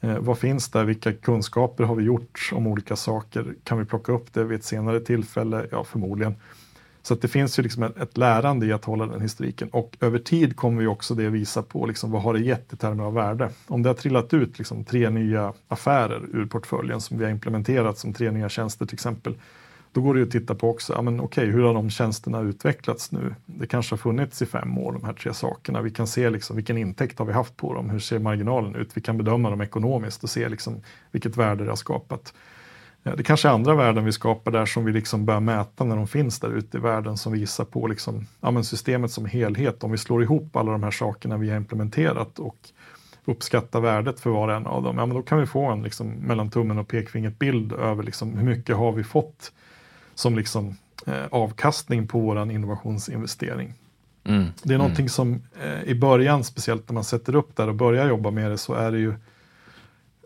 Eh, 0.00 0.18
vad 0.18 0.38
finns 0.38 0.68
där? 0.68 0.84
Vilka 0.84 1.12
kunskaper 1.12 1.84
har 1.84 1.94
vi 1.94 2.04
gjort 2.04 2.50
om 2.52 2.66
olika 2.66 2.96
saker? 2.96 3.54
Kan 3.64 3.78
vi 3.78 3.84
plocka 3.84 4.12
upp 4.12 4.32
det 4.32 4.44
vid 4.44 4.58
ett 4.58 4.64
senare 4.64 5.00
tillfälle? 5.00 5.66
Ja, 5.70 5.84
förmodligen. 5.84 6.34
Så 7.02 7.14
det 7.14 7.28
finns 7.28 7.58
ju 7.58 7.62
liksom 7.62 7.82
ett, 7.82 7.96
ett, 7.96 8.16
lärande 8.16 8.66
i 8.66 8.72
att 8.72 8.84
hålla 8.84 9.06
den 9.06 9.20
historiken 9.20 9.68
och 9.68 9.96
över 10.00 10.18
tid 10.18 10.56
kommer 10.56 10.80
vi 10.80 10.86
också 10.86 11.14
det 11.14 11.28
visa 11.28 11.62
på 11.62 11.86
liksom, 11.86 12.10
vad 12.10 12.22
har 12.22 12.34
det 12.34 12.40
gett 12.40 12.72
i 12.72 12.76
termer 12.76 13.04
av 13.04 13.14
värde. 13.14 13.50
Om 13.66 13.82
det 13.82 13.88
har 13.88 13.94
trillat 13.94 14.34
ut 14.34 14.58
liksom, 14.58 14.84
tre 14.84 15.10
nya 15.10 15.52
affärer 15.68 16.22
ur 16.32 16.46
portföljen 16.46 17.00
som 17.00 17.18
vi 17.18 17.24
har 17.24 17.30
implementerat 17.30 17.98
som 17.98 18.12
tre 18.12 18.30
nya 18.30 18.48
tjänster 18.48 18.86
till 18.86 18.94
exempel 18.94 19.34
då 19.92 20.00
går 20.00 20.14
det 20.14 20.20
ju 20.20 20.26
att 20.26 20.32
titta 20.32 20.54
på 20.54 20.70
också, 20.70 20.92
ja, 20.92 21.02
men 21.02 21.20
okej, 21.20 21.46
hur 21.46 21.62
har 21.62 21.74
de 21.74 21.90
tjänsterna 21.90 22.40
utvecklats 22.40 23.12
nu? 23.12 23.34
Det 23.46 23.66
kanske 23.66 23.92
har 23.92 23.98
funnits 23.98 24.42
i 24.42 24.46
fem 24.46 24.78
år, 24.78 24.92
de 24.92 25.04
här 25.04 25.12
tre 25.12 25.34
sakerna. 25.34 25.82
Vi 25.82 25.90
kan 25.90 26.06
se 26.06 26.30
liksom, 26.30 26.56
vilken 26.56 26.78
intäkt 26.78 27.18
har 27.18 27.26
vi 27.26 27.32
haft 27.32 27.56
på 27.56 27.74
dem? 27.74 27.90
Hur 27.90 27.98
ser 27.98 28.18
marginalen 28.18 28.74
ut? 28.74 28.90
Vi 28.94 29.00
kan 29.00 29.18
bedöma 29.18 29.50
dem 29.50 29.60
ekonomiskt 29.60 30.22
och 30.22 30.30
se 30.30 30.48
liksom, 30.48 30.82
vilket 31.10 31.36
värde 31.36 31.64
det 31.64 31.70
har 31.70 31.76
skapat. 31.76 32.34
Eh, 33.04 33.16
det 33.16 33.22
kanske 33.22 33.48
är 33.48 33.52
andra 33.52 33.74
värden 33.74 34.04
vi 34.04 34.12
skapar 34.12 34.50
där 34.50 34.66
som 34.66 34.84
vi 34.84 34.92
liksom 34.92 35.26
börjar 35.26 35.40
mäta 35.40 35.84
när 35.84 35.96
de 35.96 36.06
finns 36.06 36.40
där 36.40 36.50
ute 36.50 36.76
i 36.76 36.80
världen 36.80 37.16
som 37.16 37.32
visar 37.32 37.64
på 37.64 37.86
liksom, 37.86 38.26
ja, 38.40 38.50
men 38.50 38.64
systemet 38.64 39.10
som 39.10 39.26
helhet. 39.26 39.84
Om 39.84 39.90
vi 39.90 39.98
slår 39.98 40.22
ihop 40.22 40.56
alla 40.56 40.72
de 40.72 40.82
här 40.82 40.90
sakerna 40.90 41.36
vi 41.36 41.50
har 41.50 41.56
implementerat 41.56 42.38
och 42.38 42.56
uppskattar 43.24 43.80
värdet 43.80 44.20
för 44.20 44.30
var 44.30 44.48
och 44.48 44.54
en 44.54 44.66
av 44.66 44.82
dem, 44.82 44.98
ja, 44.98 45.06
men 45.06 45.16
då 45.16 45.22
kan 45.22 45.38
vi 45.38 45.46
få 45.46 45.66
en 45.66 45.82
liksom, 45.82 46.08
mellan 46.08 46.50
tummen 46.50 46.78
och 46.78 46.88
pekfingret 46.88 47.38
bild 47.38 47.72
över 47.72 48.02
liksom, 48.02 48.38
hur 48.38 48.46
mycket 48.46 48.76
har 48.76 48.92
vi 48.92 49.04
fått 49.04 49.52
som 50.14 50.36
liksom, 50.36 50.76
eh, 51.06 51.26
avkastning 51.30 52.06
på 52.06 52.20
vår 52.20 52.50
innovationsinvestering. 52.50 53.74
Mm. 54.24 54.46
Det 54.62 54.74
är 54.74 54.78
någonting 54.78 55.02
mm. 55.02 55.08
som 55.08 55.42
eh, 55.62 55.82
i 55.82 55.94
början, 55.94 56.44
speciellt 56.44 56.88
när 56.88 56.94
man 56.94 57.04
sätter 57.04 57.34
upp 57.34 57.56
där 57.56 57.68
och 57.68 57.74
börjar 57.74 58.08
jobba 58.08 58.30
med 58.30 58.50
det, 58.50 58.58
så 58.58 58.74
är 58.74 58.92
det 58.92 58.98
ju 58.98 59.14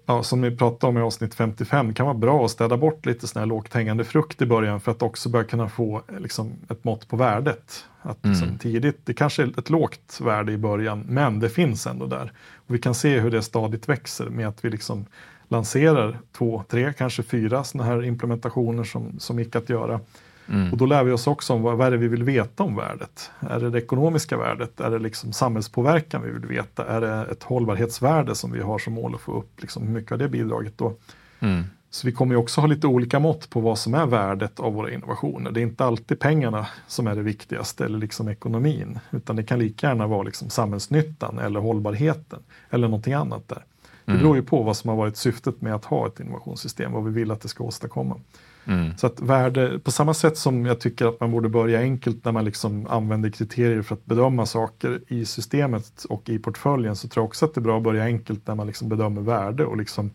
ja, 0.07 0.23
som 0.23 0.41
ni 0.41 0.57
pratade 0.57 0.91
om 0.91 0.99
i 0.99 1.01
avsnitt 1.01 1.35
55, 1.35 1.95
kan 1.95 2.07
vara 2.07 2.19
bra 2.19 2.45
att 2.45 2.51
städa 2.51 2.77
bort 2.77 3.07
lite 3.07 3.27
sån 3.27 3.41
här 3.41 3.47
lågt 3.47 3.75
hängande 3.75 4.05
frukt 4.05 4.43
i 4.43 4.47
början 4.47 4.81
för 4.81 4.93
att 4.93 5.03
också 5.03 5.29
börja 5.29 5.45
kunna 5.45 5.69
få 5.69 6.03
liksom, 6.19 6.53
ett 6.69 6.85
mått 6.85 7.09
på 7.09 7.17
värdet. 7.17 7.85
Att 8.03 8.25
mm. 8.25 8.37
liksom, 8.37 8.59
tidigt, 8.59 9.01
det 9.05 9.15
kanske 9.15 9.43
är 9.43 9.59
ett 9.59 9.71
lågt 9.71 10.21
värde 10.21 10.53
i 10.53 10.59
början, 10.59 11.05
men 11.09 11.41
det 11.41 11.49
finns 11.49 11.87
ändå 11.87 12.07
där. 12.07 12.33
Och 12.55 12.75
vi 12.75 12.79
kan 12.79 12.95
se 12.95 13.21
hur 13.21 13.31
det 13.31 13.43
stadigt 13.43 13.89
växer 13.89 14.27
med 14.27 14.49
att 14.49 14.65
vi 14.65 14.71
liksom 14.71 15.07
lanserar 15.49 16.19
två, 16.33 16.65
tre, 16.69 16.93
kanske 16.99 17.23
fyra 17.23 17.65
sådana 17.65 17.91
här 17.91 18.05
implementationer 18.05 18.85
som, 18.85 19.19
som 19.19 19.39
gick 19.39 19.57
att 19.57 19.69
göra. 19.69 20.01
Mm. 20.49 20.73
Och 20.73 20.79
då 20.79 20.87
lär 20.87 21.05
vi 21.05 21.13
oss 21.13 21.27
också 21.27 21.53
om 21.53 21.63
vad, 21.63 21.77
vad 21.77 21.87
är 21.87 21.91
det 21.91 21.97
vi 21.97 22.09
vill 22.09 22.23
veta 22.23 22.63
om 22.63 22.77
värdet. 22.77 23.31
Är 23.41 23.61
det 23.61 23.71
det 23.71 23.79
ekonomiska 23.79 24.37
värdet? 24.37 24.81
Är 24.81 24.91
det 24.91 24.99
liksom 24.99 25.33
samhällspåverkan 25.33 26.23
vi 26.23 26.31
vill 26.31 26.47
veta? 26.47 26.85
Är 26.85 27.01
det 27.01 27.27
ett 27.31 27.43
hållbarhetsvärde 27.43 28.35
som 28.35 28.53
vi 28.53 28.61
har 28.61 28.79
som 28.79 28.93
mål 28.93 29.15
att 29.15 29.21
få 29.21 29.33
upp? 29.33 29.61
Liksom, 29.61 29.87
hur 29.87 29.95
mycket 29.95 30.11
har 30.11 30.19
det 30.19 30.29
bidragit 30.29 30.79
då? 30.79 30.97
Mm. 31.41 31.65
Så 31.91 32.07
vi 32.07 32.13
kommer 32.13 32.35
ju 32.35 32.39
också 32.39 32.61
ha 32.61 32.69
lite 32.69 32.87
olika 32.87 33.19
mått 33.19 33.51
på 33.51 33.61
vad 33.61 33.79
som 33.79 33.95
är 33.95 34.07
värdet 34.07 34.61
av 34.61 34.75
våra 34.75 34.91
innovationer. 34.91 35.51
Det 35.51 35.61
är 35.61 35.63
inte 35.63 35.85
alltid 35.85 36.21
pengarna 36.21 36.67
som 36.87 37.07
är 37.07 37.15
det 37.15 37.23
viktigaste 37.23 37.85
eller 37.85 37.99
liksom 37.99 38.29
ekonomin, 38.29 38.99
utan 39.11 39.37
det 39.37 39.43
kan 39.43 39.59
lika 39.59 39.87
gärna 39.87 40.07
vara 40.07 40.23
liksom 40.23 40.51
samhällsnyttan 40.51 41.39
eller 41.39 41.61
hållbarheten 41.61 42.43
eller 42.71 42.89
någonting 42.89 43.13
annat 43.13 43.49
där. 43.49 43.65
Det 44.07 44.13
mm. 44.13 44.23
beror 44.23 44.37
ju 44.37 44.43
på 44.43 44.63
vad 44.63 44.77
som 44.77 44.91
har 44.91 44.97
varit 44.97 45.17
syftet 45.17 45.61
med 45.61 45.75
att 45.75 45.85
ha 45.85 46.07
ett 46.07 46.21
innovationssystem, 46.21 46.93
vad 46.93 47.05
vi 47.05 47.11
vill 47.11 47.31
att 47.31 47.41
det 47.41 47.49
ska 47.49 47.65
åstadkomma. 47.65 48.21
Mm. 48.65 48.97
Så 48.97 49.07
att 49.07 49.21
värde, 49.21 49.79
på 49.79 49.91
samma 49.91 50.15
sätt 50.15 50.39
som 50.39 50.67
jag 50.67 50.81
tycker 50.81 51.07
att 51.07 51.21
man 51.21 51.31
borde 51.31 51.49
börja 51.49 51.81
enkelt 51.81 52.25
när 52.25 52.33
man 52.33 52.45
liksom 52.45 52.87
använder 52.87 53.31
kriterier 53.31 53.83
för 53.83 53.95
att 53.95 54.07
bedöma 54.07 54.47
saker 54.47 55.01
i 55.09 55.25
systemet 55.25 56.05
och 56.09 56.29
i 56.29 56.39
portföljen 56.39 56.97
så 56.97 57.09
tror 57.09 57.23
jag 57.23 57.29
också 57.29 57.45
att 57.45 57.55
det 57.55 57.59
är 57.59 57.63
bra 57.63 57.77
att 57.77 57.83
börja 57.83 58.05
enkelt 58.05 58.47
när 58.47 58.55
man 58.55 58.67
liksom 58.67 58.89
bedömer 58.89 59.23
värde 59.23 59.65
och 59.65 59.77
liksom 59.77 60.11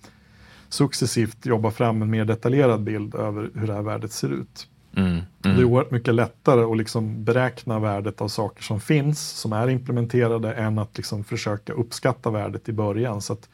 successivt 0.69 1.45
jobba 1.45 1.71
fram 1.71 2.01
en 2.01 2.09
mer 2.09 2.25
detaljerad 2.25 2.83
bild 2.83 3.15
över 3.15 3.49
hur 3.55 3.67
det 3.67 3.73
här 3.73 3.81
värdet 3.81 4.11
ser 4.11 4.29
ut. 4.29 4.67
Mm. 4.95 5.09
Mm. 5.09 5.25
Det 5.41 5.49
är 5.49 5.63
oerhört 5.63 5.91
mycket 5.91 6.15
lättare 6.15 6.61
att 6.61 6.77
liksom 6.77 7.23
beräkna 7.23 7.79
värdet 7.79 8.21
av 8.21 8.27
saker 8.27 8.63
som 8.63 8.79
finns, 8.79 9.29
som 9.29 9.53
är 9.53 9.69
implementerade, 9.69 10.53
än 10.53 10.79
att 10.79 10.97
liksom 10.97 11.23
försöka 11.23 11.73
uppskatta 11.73 12.29
värdet 12.29 12.69
i 12.69 12.73
början. 12.73 13.21
Så 13.21 13.33
att 13.33 13.49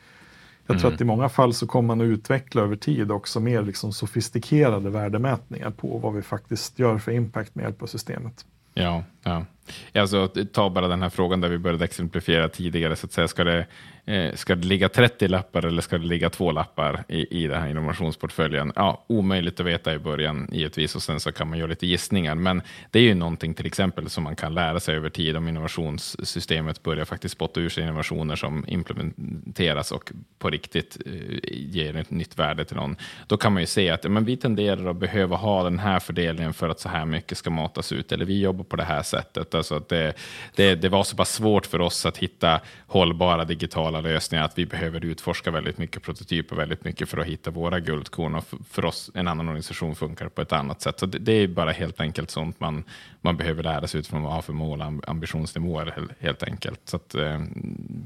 jag 0.67 0.79
tror 0.79 0.89
mm. 0.89 0.95
att 0.95 1.01
i 1.01 1.05
många 1.05 1.29
fall 1.29 1.53
så 1.53 1.67
kommer 1.67 1.87
man 1.87 2.01
att 2.01 2.11
utveckla 2.11 2.61
över 2.61 2.75
tid 2.75 3.11
också 3.11 3.39
mer 3.39 3.61
liksom 3.61 3.93
sofistikerade 3.93 4.89
värdemätningar 4.89 5.69
på 5.69 5.97
vad 5.97 6.13
vi 6.13 6.21
faktiskt 6.21 6.79
gör 6.79 6.97
för 6.97 7.11
impact 7.11 7.55
med 7.55 7.63
hjälp 7.63 7.81
av 7.81 7.87
systemet. 7.87 8.45
Ja, 8.73 9.03
ja. 9.27 9.45
Alltså, 9.93 10.27
ta 10.27 10.69
bara 10.69 10.87
den 10.87 11.01
här 11.01 11.09
frågan 11.09 11.41
där 11.41 11.49
vi 11.49 11.57
började 11.57 11.85
exemplifiera 11.85 12.49
tidigare. 12.49 12.95
Så 12.95 13.05
att 13.05 13.11
säga, 13.11 13.27
ska, 13.27 13.43
det, 13.43 13.65
eh, 14.05 14.33
ska 14.33 14.55
det 14.55 14.67
ligga 14.67 14.89
30 14.89 15.27
lappar 15.27 15.65
eller 15.65 15.81
ska 15.81 15.97
det 15.97 16.05
ligga 16.05 16.29
två 16.29 16.51
lappar 16.51 17.03
i, 17.07 17.43
i 17.43 17.47
den 17.47 17.61
här 17.61 17.69
innovationsportföljen? 17.69 18.73
Ja, 18.75 19.05
omöjligt 19.07 19.59
att 19.59 19.65
veta 19.65 19.93
i 19.93 19.99
början 19.99 20.49
givetvis 20.51 20.95
och 20.95 21.01
sen 21.01 21.19
så 21.19 21.31
kan 21.31 21.49
man 21.49 21.59
göra 21.59 21.69
lite 21.69 21.87
gissningar. 21.87 22.35
Men 22.35 22.61
det 22.91 22.99
är 22.99 23.03
ju 23.03 23.13
någonting 23.15 23.53
till 23.53 23.65
exempel 23.65 24.09
som 24.09 24.23
man 24.23 24.35
kan 24.35 24.53
lära 24.53 24.79
sig 24.79 24.95
över 24.95 25.09
tid 25.09 25.37
om 25.37 25.47
innovationssystemet 25.47 26.83
börjar 26.83 27.05
faktiskt 27.05 27.33
spotta 27.33 27.59
ur 27.59 27.69
sig 27.69 27.83
innovationer 27.83 28.35
som 28.35 28.65
implementeras 28.67 29.91
och 29.91 30.11
på 30.39 30.49
riktigt 30.49 30.97
eh, 31.05 31.13
ger 31.51 31.95
ett 31.95 32.11
nytt 32.11 32.39
värde 32.39 32.65
till 32.65 32.75
någon. 32.75 32.95
Då 33.27 33.37
kan 33.37 33.53
man 33.53 33.63
ju 33.63 33.67
se 33.67 33.89
att 33.89 34.11
men 34.11 34.25
vi 34.25 34.37
tenderar 34.37 34.89
att 34.89 34.97
behöva 34.97 35.35
ha 35.35 35.63
den 35.63 35.79
här 35.79 35.99
fördelningen 35.99 36.53
för 36.53 36.69
att 36.69 36.79
så 36.79 36.89
här 36.89 37.05
mycket 37.05 37.37
ska 37.37 37.49
matas 37.49 37.91
ut 37.91 38.11
eller 38.11 38.25
vi 38.25 38.41
jobbar 38.41 38.63
på 38.63 38.75
det 38.75 38.83
här 38.83 39.03
sättet. 39.03 39.16
Alltså 39.51 39.75
att 39.75 39.89
det, 39.89 40.13
det, 40.55 40.75
det 40.75 40.89
var 40.89 41.03
så 41.03 41.15
pass 41.15 41.33
svårt 41.33 41.65
för 41.65 41.81
oss 41.81 42.05
att 42.05 42.17
hitta 42.17 42.61
hållbara 42.87 43.45
digitala 43.45 44.01
lösningar 44.01 44.45
att 44.45 44.57
vi 44.57 44.65
behöver 44.65 45.05
utforska 45.05 45.51
väldigt 45.51 45.77
mycket 45.77 46.03
prototyper 46.03 46.55
väldigt 46.55 46.83
mycket 46.83 47.09
för 47.09 47.17
att 47.17 47.27
hitta 47.27 47.51
våra 47.51 47.79
guldkorn. 47.79 48.35
Och 48.35 48.47
för, 48.47 48.57
för 48.69 48.85
oss, 48.85 49.11
en 49.13 49.27
annan 49.27 49.47
organisation 49.47 49.95
funkar 49.95 50.29
på 50.29 50.41
ett 50.41 50.53
annat 50.53 50.81
sätt. 50.81 50.99
Så 50.99 51.05
det, 51.05 51.19
det, 51.19 51.31
är 51.31 51.47
bara 51.47 51.71
helt 51.71 52.01
enkelt 52.01 52.31
sånt 52.31 52.59
man, 52.59 52.83
man 53.21 53.37
behöver 53.37 53.63
lära 53.63 53.87
sig 53.87 53.99
utifrån 53.99 54.21
vad 54.21 54.29
man 54.29 54.35
har 54.35 54.41
för 54.41 54.53
mål 54.53 54.81
och 54.81 55.09
ambitionsnivåer 55.09 56.07
helt 56.19 56.43
enkelt. 56.43 56.81
Så 56.85 56.95
att, 56.95 57.15
eh, 57.15 57.39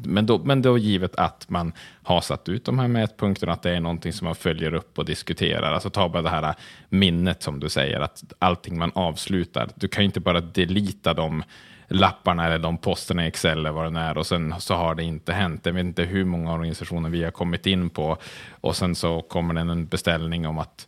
men, 0.03 0.25
då, 0.25 0.37
men 0.37 0.61
då 0.61 0.77
givet 0.77 1.15
att 1.15 1.49
man 1.49 1.73
har 2.03 2.21
satt 2.21 2.49
ut 2.49 2.65
de 2.65 2.79
här 2.79 2.87
mätpunkterna, 2.87 3.53
att 3.53 3.63
det 3.63 3.71
är 3.71 3.79
någonting 3.79 4.13
som 4.13 4.25
man 4.25 4.35
följer 4.35 4.73
upp 4.73 4.99
och 4.99 5.05
diskuterar. 5.05 5.73
Alltså 5.73 5.89
ta 5.89 6.09
bara 6.09 6.21
det 6.21 6.29
här 6.29 6.55
minnet 6.89 7.43
som 7.43 7.59
du 7.59 7.69
säger, 7.69 7.99
att 7.99 8.33
allting 8.39 8.77
man 8.77 8.91
avslutar, 8.95 9.69
du 9.75 9.87
kan 9.87 10.03
inte 10.03 10.19
bara 10.19 10.41
hitta 11.01 11.13
de 11.13 11.43
lapparna 11.87 12.45
eller 12.45 12.59
de 12.59 12.77
posterna 12.77 13.25
i 13.25 13.27
Excel 13.27 13.57
eller 13.57 13.71
vad 13.71 13.93
det 13.93 13.99
är 13.99 14.17
och 14.17 14.27
sen 14.27 14.53
så 14.59 14.75
har 14.75 14.95
det 14.95 15.03
inte 15.03 15.33
hänt. 15.33 15.65
Jag 15.65 15.73
vet 15.73 15.85
inte 15.85 16.03
hur 16.03 16.25
många 16.25 16.53
organisationer 16.53 17.09
vi 17.09 17.23
har 17.23 17.31
kommit 17.31 17.65
in 17.65 17.89
på 17.89 18.17
och 18.61 18.75
sen 18.75 18.95
så 18.95 19.21
kommer 19.21 19.53
det 19.53 19.61
en 19.61 19.87
beställning 19.87 20.47
om 20.47 20.57
att 20.57 20.87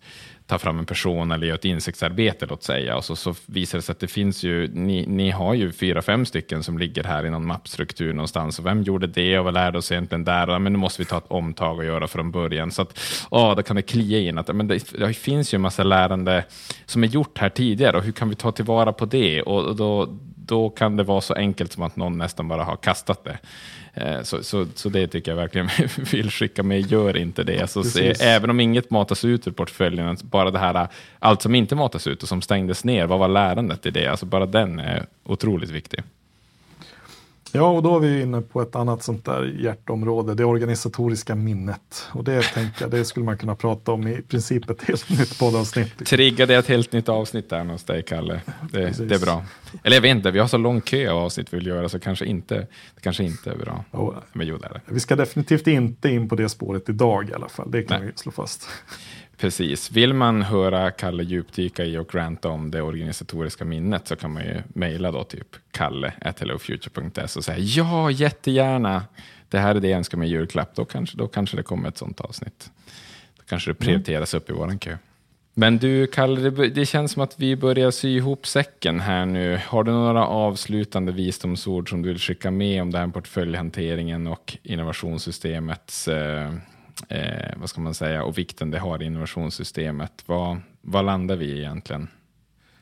ta 0.54 0.60
fram 0.60 0.80
en 0.80 0.86
person 0.86 1.32
eller 1.32 1.48
göra 1.48 1.56
ett 1.56 1.66
insiktsarbete, 1.66 2.46
låt 2.46 2.64
säga. 2.64 2.98
Och 2.98 3.06
så, 3.06 3.16
så 3.16 3.36
visar 3.46 3.78
det 3.78 3.82
sig 3.82 3.94
att 3.94 4.00
det 4.00 4.08
finns 4.08 4.44
ju, 4.44 4.68
ni, 4.68 5.06
ni 5.08 5.32
har 5.32 5.54
ju 5.54 5.72
fyra, 5.72 6.02
fem 6.02 6.26
stycken 6.26 6.64
som 6.64 6.78
ligger 6.78 7.04
här 7.04 7.26
i 7.26 7.30
någon 7.30 7.46
mappstruktur 7.46 8.14
någonstans. 8.14 8.60
Och 8.60 8.66
vem 8.66 8.84
gjorde 8.84 9.08
det 9.08 9.40
och 9.40 9.46
vad 9.46 9.54
lärde 9.54 9.78
oss 9.78 9.92
egentligen 9.92 10.24
där? 10.24 10.50
Och, 10.50 10.62
men 10.62 10.74
nu 10.74 10.80
måste 10.80 11.02
vi 11.02 11.06
ta 11.06 11.18
ett 11.18 11.28
omtag 11.28 11.78
och 11.78 11.86
göra 11.86 12.08
från 12.08 12.32
början. 12.32 12.72
Så 12.72 12.82
att, 12.82 13.00
åh, 13.30 13.56
då 13.56 13.64
kan 13.64 13.76
det 13.76 13.82
klia 13.82 14.20
in 14.20 14.38
att 14.38 14.56
men 14.56 14.68
det, 14.68 14.92
det 14.92 15.14
finns 15.14 15.54
ju 15.54 15.56
en 15.56 15.62
massa 15.62 15.84
lärande 15.84 16.46
som 16.86 17.04
är 17.04 17.08
gjort 17.08 17.38
här 17.38 17.50
tidigare 17.50 17.98
och 17.98 18.04
hur 18.04 18.12
kan 18.12 18.30
vi 18.30 18.36
ta 18.36 18.52
tillvara 18.52 18.94
på 18.94 19.06
det? 19.06 19.42
Och, 19.42 19.66
och 19.66 19.76
då, 19.76 20.08
då 20.36 20.70
kan 20.70 20.98
det 20.98 21.04
vara 21.04 21.22
så 21.22 21.34
enkelt 21.34 21.72
som 21.72 21.84
att 21.84 21.96
någon 21.96 22.18
nästan 22.18 22.48
bara 22.48 22.64
har 22.64 22.76
kastat 22.76 23.24
det. 23.24 23.38
Eh, 23.94 24.22
så, 24.22 24.44
så, 24.44 24.66
så 24.76 24.90
det 24.90 25.08
tycker 25.08 25.32
jag 25.32 25.36
verkligen 25.36 25.70
vill 26.12 26.32
skicka 26.32 26.64
med, 26.64 26.92
gör 26.92 27.18
inte 27.18 27.44
det. 27.44 27.62
Alltså, 27.62 27.84
se, 27.84 28.14
även 28.22 28.50
om 28.50 28.60
inget 28.60 28.90
matas 28.90 29.26
ut 29.26 29.48
ur 29.48 29.52
portföljen, 29.52 30.18
bara 30.22 30.52
det 30.52 30.60
här, 30.60 30.88
allt 31.20 31.42
som 31.42 31.56
inte 31.56 31.76
matas 31.76 32.08
ut 32.08 32.24
och 32.24 32.30
som 32.30 32.42
stängdes 32.42 32.84
ner, 32.84 33.06
vad 33.06 33.20
var 33.20 33.28
lärandet 33.28 33.86
i 33.86 33.92
det? 33.92 34.08
Alltså 34.08 34.26
bara 34.26 34.46
den 34.46 34.80
är 34.80 35.06
otroligt 35.24 35.70
viktig. 35.70 36.04
Ja, 37.56 37.70
och 37.70 37.84
då 37.84 37.96
är 37.96 38.00
vi 38.00 38.22
inne 38.22 38.42
på 38.42 38.62
ett 38.62 38.76
annat 38.76 39.04
sånt 39.04 39.26
där 39.26 39.56
hjärtområde, 39.60 40.34
det 40.34 40.46
organisatoriska 40.46 41.36
minnet. 41.36 42.10
Och 42.12 42.24
det 42.24 42.42
tänker 42.42 42.82
jag, 42.82 42.92
det 42.92 43.06
skulle 43.06 43.26
man 43.26 43.38
kunna 43.38 43.56
prata 43.56 43.92
om 43.92 44.08
i 44.08 44.22
princip 44.22 44.70
ett 44.70 44.84
helt 44.84 45.10
nytt 45.10 45.40
poddavsnitt. 45.40 46.06
Triggade 46.06 46.56
ett 46.56 46.68
helt 46.68 46.92
nytt 46.92 47.10
avsnitt 47.10 47.50
där 47.50 47.66
hos 47.66 47.84
dig, 47.84 48.04
Kalle. 48.04 48.42
Det, 48.72 49.08
det, 49.08 49.16
är 49.16 49.20
bra. 49.20 49.44
Eller 49.84 49.98
jag 49.98 50.02
vet 50.02 50.16
inte, 50.16 50.32
vi 50.32 50.40
har 50.40 50.48
så 50.48 50.58
lång 50.58 50.82
kö 50.82 51.12
av 51.12 51.18
avsnitt 51.18 51.54
vi 51.54 51.58
vill 51.58 51.68
göra, 51.68 51.90
så 51.90 52.00
kanske 52.00 52.26
inte, 52.26 52.56
det 52.96 53.02
kanske 53.02 53.24
inte 53.24 53.52
är 53.52 53.58
bra. 53.58 53.86
Oh, 53.92 54.16
Men 54.34 54.48
jo, 54.48 54.58
det 54.58 54.66
är 54.66 54.74
det. 54.74 54.82
Vi 54.86 55.00
ska 55.00 55.16
definitivt 55.16 55.68
inte 55.68 56.10
in 56.10 56.30
på 56.30 56.36
det 56.36 56.50
spåret 56.50 56.90
idag 56.90 57.30
i 57.30 57.34
alla 57.34 57.50
fall, 57.50 57.72
det 57.72 57.84
kan 57.84 58.00
Nej. 58.00 58.12
vi 58.12 58.18
slå 58.20 58.32
fast. 58.32 58.70
Precis. 59.44 59.92
Vill 59.92 60.14
man 60.14 60.42
höra 60.42 60.92
Kalle 60.92 61.24
djupdyka 61.24 61.86
i 61.86 61.98
och 61.98 62.16
ranta 62.16 62.50
om 62.50 62.72
det 62.72 62.82
organisatoriska 62.82 63.66
minnet 63.66 64.08
så 64.08 64.16
kan 64.16 64.34
man 64.34 64.44
ju 64.44 64.62
mejla 64.68 65.12
då 65.12 65.24
typ 65.24 65.48
kalle.hellofuture.se 65.72 67.40
och 67.40 67.46
säga 67.46 67.58
ja, 67.58 68.12
jättegärna. 68.12 69.04
Det 69.50 69.60
här 69.60 69.76
är 69.76 69.80
det 69.80 69.88
jag 69.88 69.98
önskar 69.98 70.18
mig 70.18 70.30
julklapp. 70.30 70.76
Då 70.76 70.86
kanske, 70.86 71.18
då 71.18 71.28
kanske 71.28 71.58
det 71.58 71.64
kommer 71.64 71.90
ett 71.90 71.98
sånt 71.98 72.22
avsnitt. 72.22 72.72
Då 73.38 73.44
kanske 73.48 73.70
det 73.70 73.76
prioriteras 73.76 74.34
mm. 74.34 74.42
upp 74.42 74.50
i 74.50 74.54
våran 74.54 74.80
kö. 74.80 74.98
Men 75.54 75.78
du, 75.78 76.08
Kalle, 76.08 76.50
det, 76.50 76.70
det, 76.70 76.86
känns 76.86 77.12
som 77.12 77.22
att 77.22 77.40
vi 77.40 77.56
börjar 77.56 77.92
sy 77.92 78.16
ihop 78.16 78.48
säcken 78.48 79.00
här 79.00 79.26
nu. 79.26 79.60
Har 79.68 79.84
du 79.84 79.92
några 79.92 80.28
avslutande 80.28 81.12
visdomsord 81.12 81.90
som 81.90 82.02
du 82.02 82.10
vill 82.10 82.20
skicka 82.20 82.52
med 82.52 82.82
om 82.82 82.92
den 82.92 83.02
här 83.02 83.08
portföljhanteringen 83.08 84.28
och 84.28 84.58
innovationssystemets 84.64 86.08
eh, 86.08 86.54
eh, 87.08 87.58
vad 87.58 87.70
ska 87.70 87.82
man 87.82 87.94
säga, 87.94 88.24
och 88.24 88.38
vikten 88.38 88.72
det 88.72 88.80
har 88.80 89.02
i 89.02 89.06
innovationssystemet. 89.06 90.24
Vad, 90.26 90.62
vad 90.82 91.06
landar 91.06 91.36
vi 91.36 91.46
i 91.46 91.60
egentligen? 91.60 92.08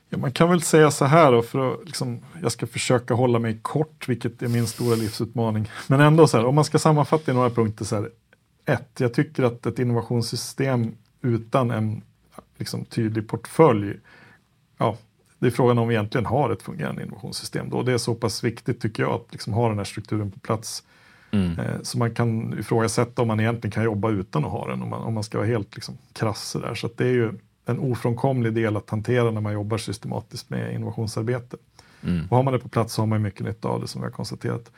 Ja, 0.10 0.18
man 0.18 0.32
kan 0.32 0.50
väl 0.50 0.62
säga 0.62 0.92
så 0.92 1.06
här 1.06 1.32
då, 1.32 1.42
för 1.42 1.74
att 1.74 1.86
liksom, 1.86 2.20
jag 2.42 2.52
ska 2.52 2.68
försöka 2.68 3.14
hålla 3.14 3.40
mig 3.40 3.60
kort, 3.62 4.10
vilket 4.10 4.42
är 4.42 4.48
min 4.48 4.68
stora 4.68 4.96
livsutmaning. 4.96 5.70
Men 5.88 6.02
ändå 6.02 6.28
så 6.28 6.38
här, 6.38 6.46
om 6.46 6.56
man 6.56 6.66
ska 6.66 6.80
sammanfatta 6.80 7.32
i 7.32 7.36
några 7.36 7.50
punkter 7.50 7.86
så 7.86 7.96
här. 7.96 8.10
Ett, 8.66 9.00
jag 9.00 9.14
tycker 9.14 9.44
att 9.44 9.66
ett 9.66 9.80
innovationssystem 9.80 10.96
utan 11.22 11.72
en 11.72 12.02
liksom, 12.58 12.86
tydlig 12.86 13.28
portfölj, 13.28 13.98
ja, 14.78 14.98
det 15.40 15.48
är 15.48 15.52
frågan 15.52 15.78
om 15.78 15.88
vi 15.88 15.96
egentligen 15.96 16.26
har 16.26 16.50
ett 16.50 16.62
fungerande 16.62 17.04
innovationssystem 17.04 17.70
då. 17.70 17.84
Det 17.84 17.94
är 17.94 17.98
så 17.98 18.16
pass 18.16 18.44
viktigt 18.44 18.82
tycker 18.82 19.04
jag 19.04 19.12
att 19.12 19.28
liksom 19.32 19.54
ha 19.54 19.70
den 19.70 19.78
här 19.78 19.86
strukturen 19.86 20.32
på 20.32 20.40
plats 20.40 20.84
Mm. 21.32 21.60
Eh, 21.60 21.82
så 21.82 21.98
man 21.98 22.14
kan 22.14 22.60
ifrågasätta 22.60 23.22
om 23.22 23.28
man 23.28 23.40
egentligen 23.40 23.72
kan 23.72 23.84
jobba 23.84 24.10
utan 24.10 24.46
att 24.46 24.52
ha 24.52 24.68
den, 24.68 24.82
om 24.82 24.90
man, 24.90 25.02
om 25.02 25.14
man 25.14 25.24
ska 25.24 25.38
vara 25.38 25.48
helt 25.48 25.76
liksom 25.76 25.98
krass. 26.14 26.56
Där. 26.62 26.76
Så 26.76 26.90
det 26.96 27.06
är 27.06 27.14
ju 27.14 27.32
en 27.66 27.80
ofrånkomlig 27.80 28.54
del 28.54 28.78
att 28.78 28.90
hantera 28.90 29.32
när 29.32 29.42
man 29.42 29.54
jobbar 29.54 29.78
systematiskt 29.78 30.50
med 30.50 30.74
innovationsarbete. 30.74 31.58
Mm. 32.04 32.28
Och 32.30 32.38
har 32.38 32.44
man 32.44 32.54
det 32.54 32.60
på 32.60 32.70
plats 32.70 32.94
så 32.94 33.02
har 33.02 33.08
man 33.08 33.22
mycket 33.22 33.46
nytta 33.46 33.68
av 33.68 33.82
det 33.82 33.88
som 33.88 34.02
vi 34.02 34.06
har 34.06 34.12
konstaterat. 34.12 34.72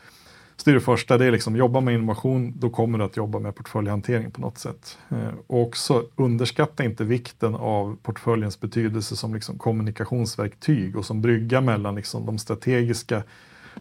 Så 0.55 0.63
det 0.65 0.71
är 0.71 0.75
det 0.75 0.81
första, 0.81 1.17
det 1.17 1.25
är 1.25 1.31
liksom 1.31 1.55
jobba 1.55 1.79
med 1.79 1.93
innovation, 1.93 2.53
då 2.59 2.69
kommer 2.69 2.97
du 2.97 3.03
att 3.03 3.17
jobba 3.17 3.39
med 3.39 3.55
portföljhantering 3.55 4.31
på 4.31 4.41
något 4.41 4.57
sätt. 4.57 4.97
Eh, 5.09 5.33
och 5.47 5.61
också 5.61 6.05
underskatta 6.15 6.83
inte 6.83 7.03
vikten 7.03 7.55
av 7.55 7.97
portföljens 8.03 8.59
betydelse 8.59 9.15
som 9.15 9.33
liksom 9.33 9.57
kommunikationsverktyg 9.57 10.97
och 10.97 11.05
som 11.05 11.21
brygga 11.21 11.61
mellan 11.61 11.95
liksom 11.95 12.25
de 12.25 12.37
strategiska 12.37 13.23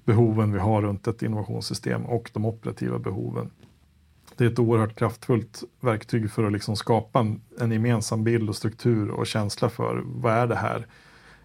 behoven 0.05 0.53
vi 0.53 0.59
har 0.59 0.82
runt 0.82 1.07
ett 1.07 1.22
innovationssystem 1.22 2.07
och 2.07 2.30
de 2.32 2.44
operativa 2.44 2.98
behoven. 2.98 3.50
Det 4.36 4.44
är 4.44 4.48
ett 4.48 4.59
oerhört 4.59 4.98
kraftfullt 4.98 5.62
verktyg 5.80 6.30
för 6.30 6.44
att 6.44 6.53
liksom 6.53 6.76
skapa 6.76 7.20
en, 7.20 7.40
en 7.61 7.72
gemensam 7.72 8.24
bild 8.24 8.48
och 8.48 8.57
struktur 8.57 9.11
och 9.11 9.26
känsla 9.26 9.68
för 9.68 10.03
vad 10.05 10.32
är 10.32 10.46
det 10.46 10.57
här 10.57 10.86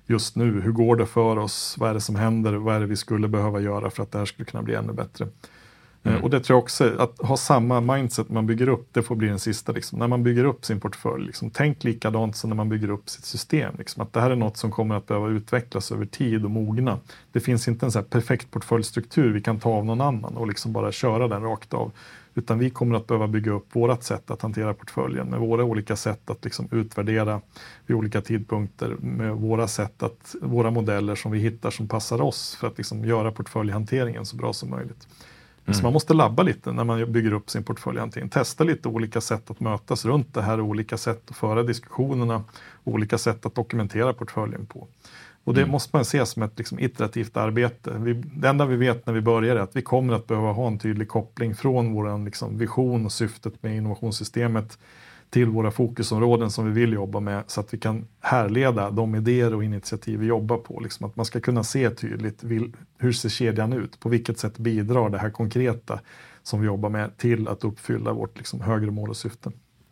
just 0.06 0.36
nu? 0.36 0.62
Hur 0.62 0.72
går 0.72 0.96
det 0.96 1.06
för 1.06 1.38
oss? 1.38 1.76
Vad 1.78 1.90
är 1.90 1.94
det 1.94 2.02
som 2.02 2.16
händer? 2.16 2.54
Vad 2.54 2.76
är 2.76 2.80
det 2.80 2.86
vi 2.86 2.96
skulle 2.96 3.28
behöva 3.28 3.60
göra 3.60 3.90
för 3.90 4.04
att 4.04 4.12
det 4.12 4.18
här 4.18 4.26
skulle 4.26 4.46
kunna 4.46 4.64
bli 4.64 4.76
ännu 4.76 4.94
bättre? 4.94 5.28
Eh, 6.08 6.14
mm. 6.14 6.24
Och 6.24 6.30
det 6.30 6.40
tror 6.40 6.56
jag 6.56 6.64
också, 6.64 6.96
att 6.98 7.22
ha 7.22 7.38
samma 7.38 7.82
mindset 7.82 8.30
man 8.30 8.48
bygger 8.48 8.70
upp, 8.70 8.88
det 8.92 9.04
får 9.04 9.16
bli 9.16 9.28
den 9.28 9.40
sista. 9.40 9.72
Liksom. 9.72 10.00
När 10.00 10.08
man 10.08 10.24
bygger 10.24 10.46
upp 10.46 10.66
sin 10.66 10.80
portfölj, 10.80 11.26
liksom, 11.26 11.50
tänk 11.50 11.84
likadant 11.84 12.36
som 12.36 12.50
när 12.50 12.58
man 12.58 12.70
bygger 12.70 12.90
upp 12.90 13.10
sitt 13.10 13.26
system. 13.26 13.76
Liksom. 13.78 14.02
Att 14.04 14.14
det 14.14 14.22
här 14.22 14.32
är 14.32 14.36
något 14.36 14.58
som 14.58 14.72
kommer 14.72 14.96
att 14.96 15.08
behöva 15.08 15.30
utvecklas 15.30 15.92
över 15.92 16.06
tid 16.06 16.46
och 16.46 16.52
mogna. 16.52 17.00
Det 17.32 17.40
finns 17.40 17.68
inte 17.68 17.86
en 17.86 17.92
så 17.92 18.02
perfekt 18.02 18.52
portföljstruktur 18.52 19.34
vi 19.34 19.42
kan 19.42 19.60
ta 19.60 19.70
av 19.70 19.86
någon 19.86 20.02
annan 20.02 20.38
och 20.38 20.48
liksom 20.48 20.74
bara 20.74 20.92
köra 20.92 21.28
den 21.28 21.42
rakt 21.42 21.74
av. 21.74 21.92
Utan 22.38 22.60
vi 22.60 22.70
kommer 22.70 22.96
att 22.96 23.08
behöva 23.08 23.28
bygga 23.28 23.52
upp 23.52 23.76
vårt 23.76 24.04
sätt 24.04 24.32
att 24.32 24.42
hantera 24.42 24.74
portföljen 24.74 25.28
med 25.28 25.40
våra 25.40 25.64
olika 25.64 25.96
sätt 25.96 26.30
att 26.30 26.44
liksom 26.44 26.68
utvärdera 26.72 27.42
vid 27.86 27.98
olika 27.98 28.22
tidpunkter 28.22 28.96
med 29.00 29.36
våra 29.36 29.68
sätt 29.68 30.04
att, 30.04 30.36
våra 30.42 30.72
modeller 30.72 31.16
som 31.16 31.32
vi 31.32 31.40
hittar 31.40 31.72
som 31.72 31.88
passar 31.88 32.22
oss 32.22 32.56
för 32.56 32.68
att 32.68 32.78
liksom 32.78 33.06
göra 33.06 33.32
portföljhanteringen 33.32 34.26
så 34.26 34.36
bra 34.36 34.54
som 34.54 34.70
möjligt. 34.70 35.08
Mm. 35.68 35.74
Så 35.74 35.84
man 35.84 35.94
måste 35.94 36.14
labba 36.14 36.44
lite 36.44 36.72
när 36.72 36.84
man 36.84 37.12
bygger 37.12 37.34
upp 37.34 37.50
sin 37.50 37.64
portföljhantering. 37.64 38.30
Testa 38.30 38.64
lite 38.64 38.88
olika 38.88 39.22
sätt 39.22 39.52
att 39.52 39.60
mötas 39.60 40.06
runt 40.06 40.34
det 40.34 40.42
här, 40.42 40.62
olika 40.62 40.98
sätt 40.98 41.24
att 41.30 41.38
föra 41.38 41.64
diskussionerna, 41.64 42.44
olika 42.84 43.18
sätt 43.18 43.46
att 43.46 43.56
dokumentera 43.56 44.14
portföljen 44.14 44.66
på. 44.66 44.88
Och 45.44 45.54
det 45.54 45.62
mm. 45.62 45.72
måste 45.72 45.96
man 45.96 46.06
se 46.06 46.26
som 46.26 46.44
ett 46.44 46.58
liksom, 46.58 46.80
iterativt 46.80 47.38
arbete. 47.38 47.92
Vi, 47.98 48.14
det 48.14 48.48
enda 48.48 48.66
vi 48.66 48.76
vet 48.76 49.06
när 49.06 49.14
vi 49.14 49.22
börjar 49.22 49.56
är 49.56 49.60
att 49.60 49.76
vi 49.76 49.82
kommer 49.82 50.14
att 50.14 50.28
behöva 50.28 50.52
ha 50.52 50.68
en 50.68 50.80
tydlig 50.80 51.08
koppling 51.08 51.56
från 51.56 51.94
vår 51.94 52.26
liksom, 52.26 52.58
vision 52.58 53.06
och 53.06 53.12
syftet 53.12 53.64
med 53.64 53.78
innovationssystemet 53.78 54.78
till 55.30 55.46
våra 55.46 55.72
fokusområden 55.72 56.52
som 56.52 56.66
vi 56.74 56.82
vill 56.82 56.94
jobba 56.94 57.20
med 57.20 57.44
så 57.48 57.62
att 57.62 57.74
vi 57.74 57.78
kan 57.78 58.08
härleda 58.20 58.92
de 58.92 59.16
idéer 59.16 59.54
och 59.54 59.64
initiativ 59.64 60.20
vi 60.20 60.26
jobbar 60.26 60.58
på. 60.58 60.80
Liksom 60.80 61.06
att 61.06 61.16
man 61.16 61.26
ska 61.26 61.40
kunna 61.40 61.64
se 61.64 61.90
tydligt 61.90 62.44
hur 62.98 63.12
ser 63.12 63.30
kedjan 63.30 63.74
ut? 63.74 64.00
På 64.00 64.10
vilket 64.10 64.40
sätt 64.40 64.58
bidrar 64.58 65.10
det 65.10 65.18
här 65.18 65.30
konkreta 65.30 66.00
som 66.44 66.60
vi 66.60 66.66
jobbar 66.66 66.90
med 66.90 67.18
till 67.18 67.48
att 67.48 67.64
uppfylla 67.64 68.14
vårt 68.14 68.38
liksom 68.38 68.62
högre 68.62 68.92
mål 68.92 69.10
och 69.10 69.18
syfte? 69.18 69.52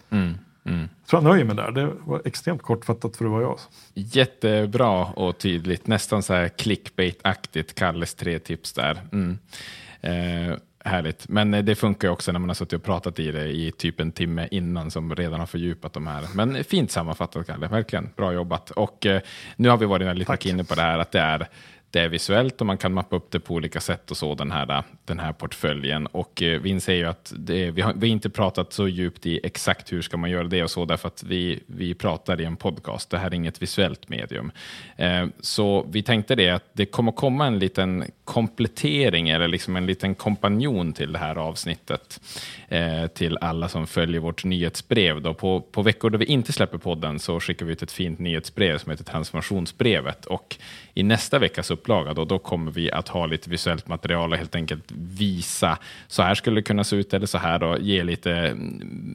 Mm. 0.09 0.33
Mm. 0.65 0.79
Jag 0.79 1.07
tror 1.07 1.23
jag 1.23 1.31
nöjer 1.31 1.45
mig 1.45 1.55
där. 1.55 1.71
Det 1.71 1.91
var 2.05 2.21
extremt 2.25 2.61
kortfattat 2.61 3.17
för 3.17 3.25
att 3.25 3.31
vara 3.31 3.41
jag. 3.41 3.59
Jättebra 3.93 5.05
och 5.05 5.37
tydligt. 5.37 5.87
Nästan 5.87 6.23
så 6.23 6.33
här 6.33 6.47
clickbait-aktigt. 6.47 7.73
Kalles 7.73 8.15
tre 8.15 8.39
tips 8.39 8.73
där. 8.73 9.01
Mm. 9.11 9.37
Eh, 10.01 10.57
Härligt, 10.87 11.29
men 11.29 11.53
eh, 11.53 11.63
det 11.63 11.75
funkar 11.75 12.09
också 12.09 12.31
när 12.31 12.39
man 12.39 12.49
har 12.49 12.53
suttit 12.53 12.73
och 12.73 12.83
pratat 12.83 13.19
i 13.19 13.31
det 13.31 13.47
i 13.47 13.71
typ 13.71 13.99
en 13.99 14.11
timme 14.11 14.47
innan 14.51 14.91
som 14.91 15.15
redan 15.15 15.39
har 15.39 15.47
fördjupat 15.47 15.93
de 15.93 16.07
här. 16.07 16.23
Men 16.33 16.63
fint 16.63 16.91
sammanfattat 16.91 17.47
Kalle, 17.47 17.67
verkligen 17.67 18.09
bra 18.15 18.33
jobbat. 18.33 18.71
Och 18.71 19.05
eh, 19.05 19.21
nu 19.55 19.69
har 19.69 19.77
vi 19.77 19.85
varit 19.85 20.17
lite 20.17 20.49
inne 20.49 20.63
på 20.63 20.75
det 20.75 20.81
här 20.81 20.99
att 20.99 21.11
det 21.11 21.19
är 21.19 21.47
det 21.95 22.01
är 22.01 22.09
visuellt 22.09 22.61
och 22.61 22.67
man 22.67 22.77
kan 22.77 22.93
mappa 22.93 23.15
upp 23.15 23.31
det 23.31 23.39
på 23.39 23.53
olika 23.53 23.79
sätt 23.79 24.11
och 24.11 24.17
så, 24.17 24.35
den 24.35 24.51
här, 24.51 24.83
den 25.05 25.19
här 25.19 25.33
portföljen. 25.33 26.07
Och 26.07 26.41
eh, 26.41 26.61
vi 26.61 26.69
inser 26.69 26.93
ju 26.93 27.05
att 27.05 27.33
det, 27.37 27.71
vi, 27.71 27.81
har, 27.81 27.93
vi 27.93 28.07
har 28.07 28.13
inte 28.13 28.29
pratat 28.29 28.73
så 28.73 28.87
djupt 28.87 29.25
i 29.25 29.39
exakt 29.43 29.93
hur 29.93 30.01
ska 30.01 30.17
man 30.17 30.29
göra 30.29 30.43
det 30.43 30.63
och 30.63 30.71
så, 30.71 30.85
därför 30.85 31.07
att 31.07 31.23
vi, 31.23 31.63
vi 31.67 31.93
pratar 31.93 32.41
i 32.41 32.45
en 32.45 32.55
podcast. 32.55 33.09
Det 33.09 33.17
här 33.17 33.27
är 33.27 33.33
inget 33.33 33.61
visuellt 33.61 34.09
medium. 34.09 34.51
Eh, 34.95 35.25
så 35.39 35.85
vi 35.91 36.03
tänkte 36.03 36.35
det 36.35 36.49
att 36.49 36.69
det 36.73 36.85
kommer 36.85 37.11
komma 37.11 37.47
en 37.47 37.59
liten 37.59 38.05
komplettering 38.23 39.29
eller 39.29 39.47
liksom 39.47 39.75
en 39.75 39.85
liten 39.85 40.15
kompanjon 40.15 40.93
till 40.93 41.13
det 41.13 41.19
här 41.19 41.35
avsnittet 41.35 42.21
eh, 42.67 43.07
till 43.07 43.37
alla 43.41 43.69
som 43.69 43.87
följer 43.87 44.21
vårt 44.21 44.43
nyhetsbrev. 44.43 45.21
Då. 45.21 45.33
På, 45.33 45.61
på 45.61 45.81
veckor 45.81 46.09
då 46.09 46.17
vi 46.17 46.25
inte 46.25 46.53
släpper 46.53 46.77
podden 46.77 47.19
så 47.19 47.39
skickar 47.39 47.65
vi 47.65 47.71
ut 47.71 47.83
ett 47.83 47.91
fint 47.91 48.19
nyhetsbrev 48.19 48.77
som 48.77 48.91
heter 48.91 49.03
transformationsbrevet 49.03 50.25
och 50.25 50.57
i 50.93 51.03
nästa 51.03 51.39
vecka 51.39 51.63
så 51.63 51.75
upplaga, 51.85 52.13
då, 52.13 52.25
då 52.25 52.39
kommer 52.39 52.71
vi 52.71 52.91
att 52.91 53.07
ha 53.07 53.25
lite 53.25 53.49
visuellt 53.49 53.87
material 53.87 54.31
och 54.31 54.37
helt 54.37 54.55
enkelt 54.55 54.91
visa, 54.91 55.77
så 56.07 56.23
här 56.23 56.35
skulle 56.35 56.55
det 56.55 56.63
kunna 56.63 56.83
se 56.83 56.95
ut, 56.95 57.13
eller 57.13 57.25
så 57.25 57.37
här, 57.37 57.63
och 57.63 57.79
ge 57.79 58.03
lite, 58.03 58.57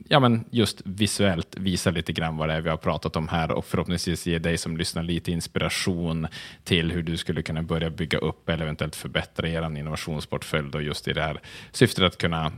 ja 0.09 0.21
men 0.21 0.45
just 0.51 0.83
visuellt 0.85 1.57
visa 1.57 1.91
lite 1.91 2.13
grann 2.13 2.37
vad 2.37 2.49
det 2.49 2.55
är 2.55 2.61
vi 2.61 2.71
har 2.71 2.77
pratat 2.77 3.17
om 3.17 3.29
här 3.29 3.51
och 3.51 3.65
förhoppningsvis 3.65 4.27
ge 4.27 4.39
dig 4.39 4.59
som 4.59 4.77
lyssnar 4.77 5.03
lite 5.03 5.33
inspiration 5.33 6.27
till 6.65 6.93
hur 6.93 7.03
du 7.03 7.17
skulle 7.17 7.43
kunna 7.43 7.63
börja 7.63 7.91
bygga 7.91 8.19
upp 8.19 8.49
eller 8.49 8.63
eventuellt 8.65 8.97
förbättra 8.97 9.49
er 9.49 9.77
innovationsportfölj 9.79 10.71
då 10.71 10.81
just 10.81 11.09
i 11.09 11.13
det 11.13 11.23
här 11.23 11.41
syftet 11.73 12.05
att 12.05 12.19
kunna 12.19 12.53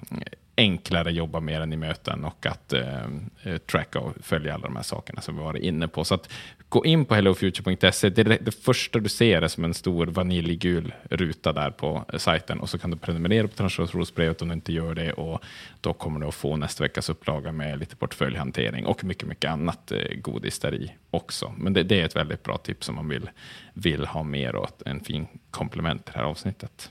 enklare 0.56 1.12
jobba 1.12 1.40
med 1.40 1.60
den 1.60 1.72
i 1.72 1.76
möten 1.76 2.24
och 2.24 2.46
att 2.46 2.72
eh, 2.72 3.04
eh, 3.42 3.58
tracka 3.58 4.00
och 4.00 4.12
följa 4.20 4.54
alla 4.54 4.66
de 4.66 4.76
här 4.76 4.82
sakerna 4.82 5.20
som 5.20 5.36
vi 5.36 5.42
varit 5.42 5.62
inne 5.62 5.88
på. 5.88 6.04
Så 6.04 6.14
att 6.14 6.28
gå 6.68 6.84
in 6.84 7.04
på 7.04 7.14
hellofuture.se. 7.14 8.10
Det, 8.10 8.22
det, 8.22 8.52
första 8.52 8.98
du 8.98 9.08
ser 9.08 9.42
är 9.42 9.48
som 9.48 9.64
en 9.64 9.74
stor 9.74 10.06
vaniljgul 10.06 10.94
ruta 11.10 11.52
där 11.52 11.70
på 11.70 12.04
eh, 12.12 12.18
sajten 12.18 12.60
och 12.60 12.68
så 12.68 12.78
kan 12.78 12.90
du 12.90 12.96
prenumerera 12.96 13.48
på 13.48 13.54
transaktionsbrevet 13.54 14.42
om 14.42 14.48
du 14.48 14.54
inte 14.54 14.72
gör 14.72 14.94
det 14.94 15.12
och 15.12 15.42
då 15.80 15.92
kommer 15.92 16.20
du 16.20 16.26
att 16.26 16.34
få 16.34 16.56
nästa 16.56 16.84
veckas 16.84 17.08
upplaga 17.08 17.52
med 17.52 17.78
lite 17.78 17.96
portföljhantering 17.96 18.86
och 18.86 19.04
mycket, 19.04 19.28
mycket 19.28 19.50
annat 19.50 19.92
eh, 19.92 20.16
godis 20.16 20.58
där 20.58 20.74
i 20.74 20.92
också. 21.10 21.54
Men 21.58 21.72
det, 21.72 21.82
det, 21.82 22.00
är 22.00 22.04
ett 22.04 22.16
väldigt 22.16 22.42
bra 22.42 22.56
tips 22.56 22.88
om 22.88 22.94
man 22.94 23.08
vill, 23.08 23.30
vill 23.74 24.06
ha 24.06 24.22
mer 24.22 24.54
och 24.54 24.68
en 24.86 25.00
fin 25.00 25.26
komplement 25.50 26.04
till 26.04 26.12
det 26.12 26.18
här 26.18 26.26
avsnittet. 26.26 26.90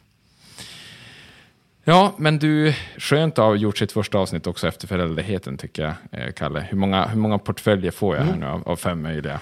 Ja, 1.84 2.14
men 2.18 2.40
du, 2.40 2.76
skönt 2.98 3.40
att 3.40 3.46
ha 3.46 3.56
gjort 3.56 3.78
sitt 3.78 3.92
första 3.92 4.18
avsnitt 4.18 4.48
också 4.48 4.68
efter 4.68 4.88
föräldraledigheten 4.88 5.58
tycker 5.58 5.84
jag, 5.84 6.22
eh, 6.22 6.32
Kalle. 6.34 6.68
Hur 6.70 6.78
många, 6.78 7.06
hur 7.06 7.18
många 7.18 7.38
portföljer 7.38 7.92
får 7.92 8.16
jag 8.16 8.24
här 8.24 8.36
nu 8.36 8.46
av, 8.46 8.68
av 8.68 8.76
fem 8.76 9.02
möjliga? 9.02 9.40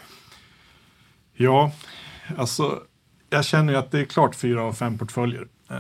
Ja, 1.34 1.72
alltså 2.38 2.80
jag 3.30 3.46
känner 3.46 3.74
ju 3.74 3.80
att 3.80 3.92
det 3.92 4.00
är 4.00 4.06
klart 4.06 4.36
fyra 4.36 4.64
av 4.64 4.74
fem 4.74 4.98
portföljer. 4.98 5.48
Eh, 5.70 5.78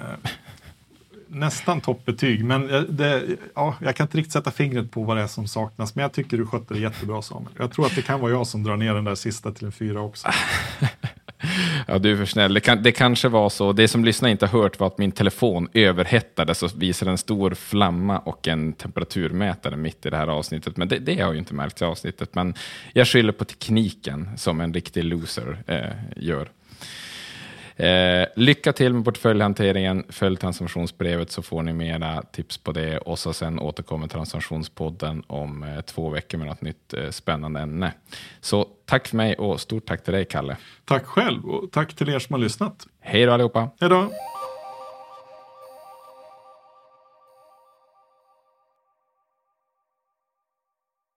nästan 1.28 1.82
toppbetyg, 1.82 2.45
men 2.45 2.68
det, 2.89 3.24
ja, 3.55 3.76
jag 3.82 3.95
kan 3.95 4.05
inte 4.05 4.18
riktigt 4.18 4.34
sätta 4.34 4.51
fingret 4.51 4.91
på 4.91 5.03
vad 5.03 5.18
det 5.18 5.24
är 5.24 5.28
som 5.28 5.47
saknas. 5.47 5.95
Men 5.95 6.01
jag 6.03 6.14
tycker 6.14 6.38
du 6.38 6.45
skötte 6.45 6.74
det 6.74 6.80
jättebra 6.80 7.22
Samuel. 7.22 7.53
Jag 7.57 7.72
tror 7.72 7.86
att 7.86 7.95
det 7.95 8.01
kan 8.01 8.20
vara 8.20 8.32
jag 8.32 8.47
som 8.47 8.64
drar 8.64 8.78
ner 8.78 8.93
den 8.93 9.03
där 9.03 9.16
sista 9.16 9.51
till 9.51 9.66
en 9.66 9.72
fyra 9.72 10.01
också. 10.01 10.28
Ja, 11.87 11.99
du 11.99 12.11
är 12.11 12.17
för 12.17 12.25
snäll. 12.25 12.53
Det, 12.53 12.59
kan, 12.59 12.83
det 12.83 12.91
kanske 12.91 13.27
var 13.27 13.49
så. 13.49 13.73
Det 13.73 13.87
som 13.87 14.05
lyssnarna 14.05 14.31
inte 14.31 14.45
har 14.45 14.61
hört 14.61 14.79
var 14.79 14.87
att 14.87 14.97
min 14.97 15.11
telefon 15.11 15.69
överhettades 15.73 16.63
och 16.63 16.71
visade 16.81 17.11
en 17.11 17.17
stor 17.17 17.53
flamma 17.53 18.19
och 18.19 18.47
en 18.47 18.73
temperaturmätare 18.73 19.75
mitt 19.75 20.05
i 20.05 20.09
det 20.09 20.17
här 20.17 20.27
avsnittet. 20.27 20.77
Men 20.77 20.87
det, 20.87 20.99
det 20.99 21.21
har 21.21 21.33
ju 21.33 21.39
inte 21.39 21.53
märkts 21.53 21.81
i 21.81 21.85
avsnittet. 21.85 22.35
Men 22.35 22.53
jag 22.93 23.07
skyller 23.07 23.31
på 23.31 23.45
tekniken 23.45 24.37
som 24.37 24.61
en 24.61 24.73
riktig 24.73 25.03
loser 25.03 25.63
eh, 25.67 26.23
gör. 26.23 26.49
Eh, 27.80 28.27
lycka 28.36 28.73
till 28.73 28.93
med 28.93 29.05
portföljhanteringen. 29.05 30.03
Följ 30.09 30.38
transformationsbrevet 30.38 31.32
så 31.32 31.41
får 31.41 31.63
ni 31.63 31.73
mera 31.73 32.21
tips 32.21 32.57
på 32.57 32.71
det. 32.71 32.97
Och 32.97 33.19
så 33.19 33.34
sen 33.34 33.59
återkommer 33.59 34.07
transformationspodden 34.07 35.23
om 35.27 35.63
eh, 35.63 35.82
två 35.82 36.09
veckor 36.09 36.38
med 36.38 36.47
något 36.47 36.61
nytt 36.61 36.93
eh, 36.93 37.09
spännande 37.09 37.59
ämne. 37.59 37.93
Så 38.41 38.67
tack 38.86 39.07
för 39.07 39.17
mig 39.17 39.36
och 39.36 39.61
stort 39.61 39.86
tack 39.86 40.03
till 40.03 40.13
dig, 40.13 40.25
Kalle. 40.25 40.57
Tack 40.86 41.05
själv 41.05 41.45
och 41.45 41.71
tack 41.71 41.93
till 41.93 42.09
er 42.09 42.19
som 42.19 42.34
har 42.34 42.39
lyssnat. 42.39 42.88
Hej 42.99 43.25
då 43.25 43.32
allihopa. 43.32 43.69
Hej 43.80 43.89
då. 43.89 44.11